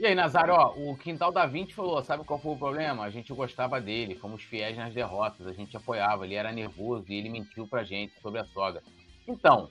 E 0.00 0.06
aí, 0.06 0.14
Nazário, 0.14 0.54
ó, 0.54 0.72
o 0.78 0.96
Quintal 0.96 1.30
da 1.30 1.44
20 1.44 1.74
falou, 1.74 2.02
sabe 2.02 2.24
qual 2.24 2.40
foi 2.40 2.52
o 2.52 2.56
problema? 2.56 3.04
A 3.04 3.10
gente 3.10 3.34
gostava 3.34 3.78
dele, 3.82 4.14
fomos 4.14 4.42
fiéis 4.42 4.74
nas 4.74 4.94
derrotas, 4.94 5.46
a 5.46 5.52
gente 5.52 5.76
apoiava, 5.76 6.24
ele 6.24 6.36
era 6.36 6.50
nervoso 6.50 7.04
e 7.12 7.16
ele 7.16 7.28
mentiu 7.28 7.66
pra 7.66 7.84
gente 7.84 8.18
sobre 8.18 8.40
a 8.40 8.46
sogra. 8.46 8.82
Então, 9.28 9.68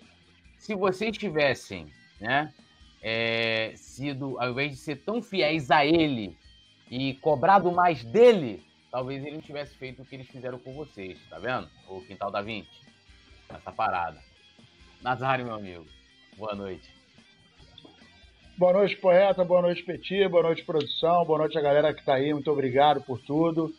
se 0.56 0.76
vocês 0.76 1.18
tivessem, 1.18 1.92
né, 2.22 2.54
é, 3.02 3.74
sido, 3.76 4.40
ao 4.40 4.52
invés 4.52 4.70
de 4.70 4.78
ser 4.78 4.98
tão 4.98 5.20
fiéis 5.20 5.72
a 5.72 5.84
ele 5.84 6.38
e 6.92 7.16
cobrado 7.16 7.72
mais 7.72 8.04
dele, 8.04 8.64
talvez 8.92 9.26
ele 9.26 9.38
não 9.38 9.42
tivesse 9.42 9.74
feito 9.78 10.04
o 10.04 10.06
que 10.06 10.14
eles 10.14 10.28
fizeram 10.28 10.60
com 10.60 10.76
vocês, 10.76 11.18
tá 11.28 11.40
vendo? 11.40 11.68
O 11.88 12.02
Quintal 12.02 12.30
da 12.30 12.44
20. 12.44 12.70
Essa 13.50 13.72
parada. 13.72 14.22
Nazário, 15.02 15.46
meu 15.46 15.56
amigo, 15.56 15.88
boa 16.38 16.54
noite. 16.54 16.99
Boa 18.60 18.73
noite, 18.73 18.98
poeta, 18.98 19.45
boa 19.45 19.61
noite, 19.61 19.81
Petit, 19.84 20.27
boa 20.27 20.44
noite, 20.44 20.65
produção, 20.65 21.23
boa 21.23 21.40
noite 21.40 21.57
a 21.57 21.61
galera 21.61 21.94
que 21.94 22.03
tá 22.03 22.15
aí, 22.15 22.34
muito 22.34 22.52
obrigado 22.52 22.99
por 22.99 23.18
tudo. 23.22 23.73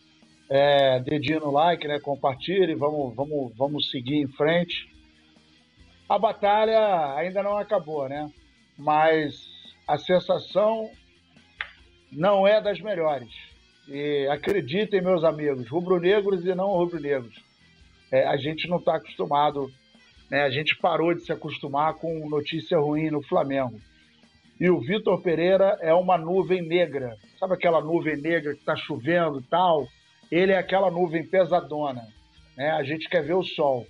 É, 0.49 0.99
dedinho 1.01 1.41
no 1.41 1.51
like, 1.51 1.87
né? 1.87 2.01
Compartilhe, 2.01 2.75
vamos, 2.75 3.15
vamos, 3.15 3.55
vamos 3.59 3.91
seguir 3.91 4.23
em 4.23 4.29
frente. 4.29 4.89
A 6.09 6.19
batalha 6.19 7.15
ainda 7.15 7.43
não 7.43 7.59
acabou, 7.59 8.09
né? 8.09 8.33
Mas 8.79 9.51
a 9.87 9.99
sensação 9.99 10.91
não 12.11 12.49
é 12.49 12.59
das 12.59 12.81
melhores. 12.81 13.29
E 13.87 14.27
acreditem, 14.31 15.03
meus 15.03 15.25
amigos, 15.25 15.69
rubro-negros 15.69 16.43
e 16.47 16.55
não 16.55 16.69
rubro-negros, 16.69 17.39
é, 18.11 18.27
a 18.27 18.39
gente 18.39 18.67
não 18.67 18.79
está 18.79 18.97
acostumado, 18.97 19.71
né? 20.31 20.41
a 20.41 20.51
gente 20.51 20.75
parou 20.79 21.13
de 21.13 21.21
se 21.21 21.31
acostumar 21.31 21.93
com 21.97 22.27
notícia 22.31 22.79
ruim 22.79 23.11
no 23.11 23.21
Flamengo. 23.21 23.79
E 24.61 24.69
o 24.69 24.79
Vitor 24.79 25.23
Pereira 25.23 25.79
é 25.81 25.95
uma 25.95 26.19
nuvem 26.19 26.61
negra. 26.61 27.17
Sabe 27.39 27.55
aquela 27.55 27.81
nuvem 27.81 28.17
negra 28.19 28.53
que 28.53 28.61
está 28.61 28.77
chovendo 28.77 29.41
e 29.41 29.43
tal? 29.45 29.89
Ele 30.31 30.53
é 30.53 30.59
aquela 30.59 30.91
nuvem 30.91 31.27
pesadona. 31.27 32.07
Né? 32.55 32.71
A 32.73 32.83
gente 32.83 33.09
quer 33.09 33.25
ver 33.25 33.33
o 33.33 33.43
sol. 33.43 33.87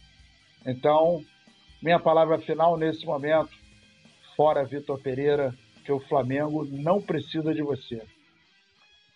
Então, 0.65 1.25
minha 1.83 1.99
palavra 1.99 2.39
final 2.39 2.77
nesse 2.77 3.05
momento, 3.05 3.51
fora 4.37 4.65
Vitor 4.65 5.01
Pereira, 5.01 5.53
que 5.85 5.91
o 5.91 5.99
Flamengo 5.99 6.65
não 6.65 7.03
precisa 7.03 7.53
de 7.53 7.63
você. 7.63 8.01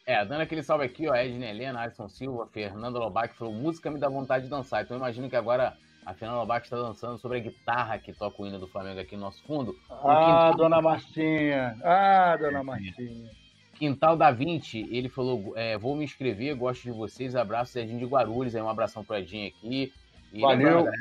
É, 0.05 0.24
dando 0.24 0.40
aquele 0.40 0.62
salve 0.62 0.85
aqui, 0.85 1.09
ó, 1.09 1.14
Edna 1.14 1.47
Helena, 1.47 1.82
Alisson 1.82 2.09
Silva, 2.09 2.48
Fernando 2.48 2.98
Lobac 2.98 3.35
falou, 3.36 3.55
música 3.55 3.90
me 3.93 4.01
dá 4.01 4.09
vontade 4.09 4.44
de 4.44 4.51
dançar. 4.51 4.82
Então 4.82 4.97
imagino 4.97 5.31
que 5.31 5.36
agora 5.36 5.76
a 6.05 6.14
Fernanda 6.14 6.40
Lobac 6.40 6.66
está 6.66 6.76
dançando 6.76 7.18
sobre 7.18 7.39
a 7.39 7.40
guitarra 7.40 7.98
que 7.98 8.12
toca 8.12 8.43
o 8.43 8.47
hino 8.47 8.59
do 8.59 8.68
Flamengo 8.68 9.01
aqui 9.01 9.16
no 9.16 9.22
nosso 9.22 9.43
fundo. 9.44 9.76
Ah, 9.90 9.97
quintal... 9.97 10.56
dona 10.56 10.81
Marcinha! 10.81 11.76
Ah, 11.82 12.36
dona 12.36 12.62
Marcinha! 12.62 13.31
Quintal 13.74 14.16
da 14.16 14.31
20, 14.31 14.89
ele 14.90 15.09
falou, 15.09 15.52
é, 15.56 15.76
vou 15.76 15.97
me 15.97 16.05
inscrever, 16.05 16.55
gosto 16.55 16.82
de 16.82 16.93
vocês, 16.93 17.35
abraço 17.35 17.78
Edinho 17.78 17.98
de 17.98 18.05
Guarulhos, 18.05 18.55
aí 18.55 18.62
um 18.62 18.68
abração 18.68 19.05
pro 19.05 19.16
Edinho 19.16 19.48
aqui. 19.48 19.93
E 20.32 20.40
Valeu! 20.40 20.81
A 20.81 20.82
galera, 20.82 20.97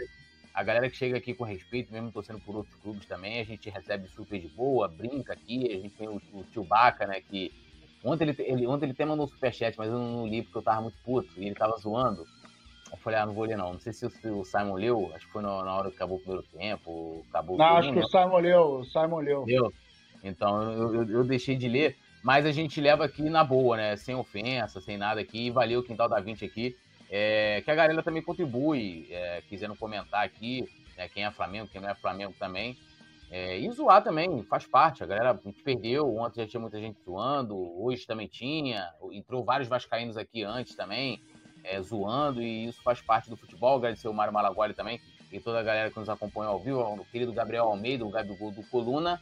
a 0.53 0.63
galera, 0.63 0.89
que 0.89 0.97
chega 0.97 1.17
aqui 1.17 1.33
com 1.33 1.43
respeito, 1.43 1.93
mesmo 1.93 2.11
torcendo 2.11 2.39
por 2.39 2.55
outros 2.55 2.75
clubes 2.75 3.05
também, 3.05 3.39
a 3.39 3.43
gente 3.43 3.69
recebe 3.69 4.07
super 4.07 4.39
de 4.39 4.47
boa, 4.47 4.87
brinca 4.87 5.33
aqui, 5.33 5.71
a 5.71 5.75
gente 5.79 5.95
tem 5.95 6.07
o, 6.07 6.21
o 6.33 6.43
tio 6.51 6.63
Baca, 6.63 7.05
né, 7.05 7.21
que 7.21 7.51
Ontem 8.03 8.25
ele, 8.25 8.35
ele, 8.39 8.67
ontem 8.67 8.85
ele 8.85 8.91
até 8.91 9.05
mandou 9.05 9.25
um 9.25 9.29
superchat, 9.29 9.77
mas 9.77 9.89
eu 9.89 9.97
não 9.97 10.27
li 10.27 10.41
porque 10.41 10.57
eu 10.57 10.61
tava 10.61 10.81
muito 10.81 10.97
puto 11.05 11.29
e 11.37 11.45
ele 11.45 11.55
tava 11.55 11.77
zoando. 11.77 12.27
Eu 12.93 12.97
falei, 12.99 13.19
ah, 13.19 13.25
não 13.25 13.33
vou 13.33 13.45
ler 13.45 13.57
não. 13.57 13.73
Não 13.73 13.79
sei 13.79 13.91
se 13.91 14.05
o 14.05 14.45
Simon 14.45 14.75
leu, 14.75 15.11
acho 15.15 15.25
que 15.25 15.33
foi 15.33 15.41
na, 15.41 15.49
hora 15.51 15.89
que 15.89 15.95
acabou 15.95 16.17
o 16.17 16.19
primeiro 16.21 16.43
tempo, 16.43 17.25
acabou 17.27 17.57
Não, 17.57 17.77
acho 17.77 17.91
que 17.91 17.99
o 17.99 18.07
Simon 18.07 18.37
leu, 18.37 18.61
o 18.61 18.85
Simon 18.85 19.19
leu. 19.19 19.45
Leu. 19.45 19.73
Então 20.23 20.71
eu, 20.71 20.95
eu, 20.95 21.09
eu, 21.09 21.23
deixei 21.23 21.57
de 21.57 21.67
ler, 21.67 21.97
mas 22.23 22.45
a 22.45 22.51
gente 22.51 22.79
leva 22.79 23.03
aqui 23.03 23.23
na 23.23 23.43
boa, 23.43 23.75
né? 23.75 23.97
Sem 23.97 24.13
ofensa, 24.13 24.79
sem 24.79 24.95
nada 24.95 25.19
aqui. 25.19 25.49
Valeu 25.49 25.83
Quintal 25.83 26.07
da 26.07 26.19
20 26.19 26.45
aqui. 26.45 26.77
É, 27.09 27.61
que 27.61 27.71
a 27.71 27.75
galera 27.75 28.03
também 28.03 28.21
contribui, 28.21 29.07
é, 29.09 29.41
quiserem 29.49 29.75
comentar 29.75 30.23
aqui, 30.23 30.63
né, 30.97 31.09
quem 31.09 31.25
é 31.25 31.31
Flamengo, 31.31 31.69
quem 31.71 31.81
não 31.81 31.89
é 31.89 31.95
Flamengo 31.95 32.33
também. 32.39 32.77
É, 33.31 33.57
e 33.57 33.69
zoar 33.71 34.03
também, 34.03 34.43
faz 34.43 34.67
parte. 34.67 35.03
A 35.03 35.07
galera 35.07 35.31
a 35.31 35.35
gente 35.35 35.63
perdeu, 35.63 36.15
ontem 36.15 36.41
já 36.41 36.47
tinha 36.47 36.61
muita 36.61 36.79
gente 36.79 37.01
zoando, 37.03 37.57
hoje 37.83 38.05
também 38.05 38.27
tinha. 38.27 38.87
Entrou 39.11 39.43
vários 39.43 39.67
vascaínos 39.67 40.15
aqui 40.15 40.43
antes 40.43 40.75
também, 40.75 41.19
é, 41.63 41.81
zoando, 41.81 42.41
e 42.41 42.65
isso 42.65 42.81
faz 42.81 43.01
parte 43.01 43.29
do 43.29 43.37
futebol. 43.37 43.77
Agradecer 43.77 44.07
o 44.07 44.13
Mário 44.13 44.33
Malaguari 44.33 44.73
também 44.73 45.01
e 45.31 45.39
toda 45.39 45.59
a 45.59 45.63
galera 45.63 45.89
que 45.89 45.99
nos 45.99 46.09
acompanha 46.09 46.49
ao 46.49 46.59
vivo, 46.59 46.79
o 46.81 47.05
querido 47.05 47.33
Gabriel 47.33 47.65
Almeida, 47.65 48.05
o 48.05 48.09
Gabigol 48.09 48.51
do 48.51 48.63
Coluna, 48.63 49.19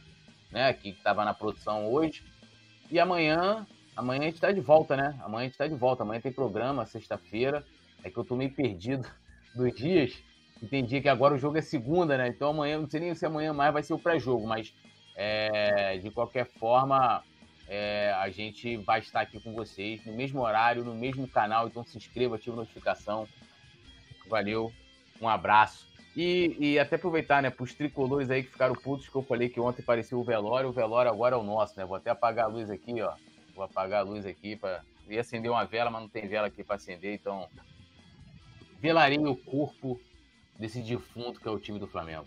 né, 0.50 0.72
que 0.72 0.90
estava 0.90 1.24
na 1.24 1.32
produção 1.32 1.90
hoje. 1.90 2.22
E 2.90 3.00
amanhã, 3.00 3.66
amanhã 3.96 4.22
a 4.22 4.24
gente 4.24 4.34
está 4.34 4.52
de 4.52 4.60
volta, 4.60 4.96
né? 4.96 5.18
Amanhã 5.22 5.40
a 5.40 5.44
gente 5.44 5.52
está 5.52 5.66
de 5.66 5.74
volta. 5.74 6.02
Amanhã 6.02 6.20
tem 6.20 6.32
programa, 6.32 6.84
sexta-feira. 6.84 7.64
É 8.04 8.10
que 8.10 8.18
eu 8.18 8.24
tô 8.24 8.36
meio 8.36 8.52
perdido 8.52 9.08
dos 9.56 9.74
dias 9.74 10.22
entendi 10.62 11.00
que 11.00 11.08
agora 11.08 11.34
o 11.34 11.38
jogo 11.38 11.58
é 11.58 11.62
segunda, 11.62 12.16
né? 12.16 12.28
Então 12.28 12.50
amanhã, 12.50 12.78
não 12.78 12.88
sei 12.88 13.00
nem 13.00 13.14
se 13.14 13.26
amanhã 13.26 13.52
mais 13.52 13.72
vai 13.72 13.82
ser 13.82 13.94
o 13.94 13.98
pré-jogo, 13.98 14.46
mas 14.46 14.72
É, 15.14 15.98
de 15.98 16.10
qualquer 16.10 16.46
forma, 16.46 17.22
é, 17.68 18.12
a 18.18 18.28
gente 18.28 18.76
vai 18.78 19.00
estar 19.00 19.20
aqui 19.20 19.40
com 19.40 19.52
vocês 19.52 20.04
no 20.04 20.12
mesmo 20.12 20.40
horário, 20.40 20.84
no 20.84 20.94
mesmo 20.94 21.26
canal. 21.28 21.66
Então 21.66 21.84
se 21.84 21.96
inscreva, 21.96 22.36
ative 22.36 22.52
a 22.52 22.56
notificação. 22.56 23.26
Valeu, 24.28 24.72
um 25.20 25.28
abraço. 25.28 25.86
E, 26.16 26.56
e 26.58 26.78
até 26.78 26.96
aproveitar, 26.96 27.42
né, 27.42 27.48
para 27.48 27.64
os 27.64 27.72
tricolores 27.72 28.30
aí 28.30 28.42
que 28.42 28.50
ficaram 28.50 28.74
putos, 28.74 29.08
que 29.08 29.16
eu 29.16 29.22
falei 29.22 29.48
que 29.48 29.58
ontem 29.58 29.82
parecia 29.82 30.16
o 30.16 30.22
velório, 30.22 30.68
o 30.68 30.72
velório 30.72 31.10
agora 31.10 31.36
é 31.36 31.38
o 31.38 31.42
nosso, 31.42 31.78
né? 31.78 31.86
Vou 31.86 31.96
até 31.96 32.10
apagar 32.10 32.44
a 32.44 32.48
luz 32.48 32.70
aqui, 32.70 33.00
ó. 33.00 33.14
Vou 33.54 33.64
apagar 33.64 34.00
a 34.00 34.04
luz 34.04 34.26
aqui 34.26 34.56
para. 34.56 34.82
Ia 35.08 35.20
acender 35.20 35.50
uma 35.50 35.64
vela, 35.64 35.90
mas 35.90 36.02
não 36.02 36.08
tem 36.08 36.28
vela 36.28 36.46
aqui 36.46 36.62
para 36.62 36.76
acender, 36.76 37.14
então. 37.14 37.48
Velarei 38.80 39.18
o 39.18 39.36
corpo 39.36 40.00
desse 40.58 40.80
defunto 40.80 41.40
que 41.40 41.48
é 41.48 41.50
o 41.50 41.58
time 41.58 41.78
do 41.78 41.86
Flamengo. 41.86 42.26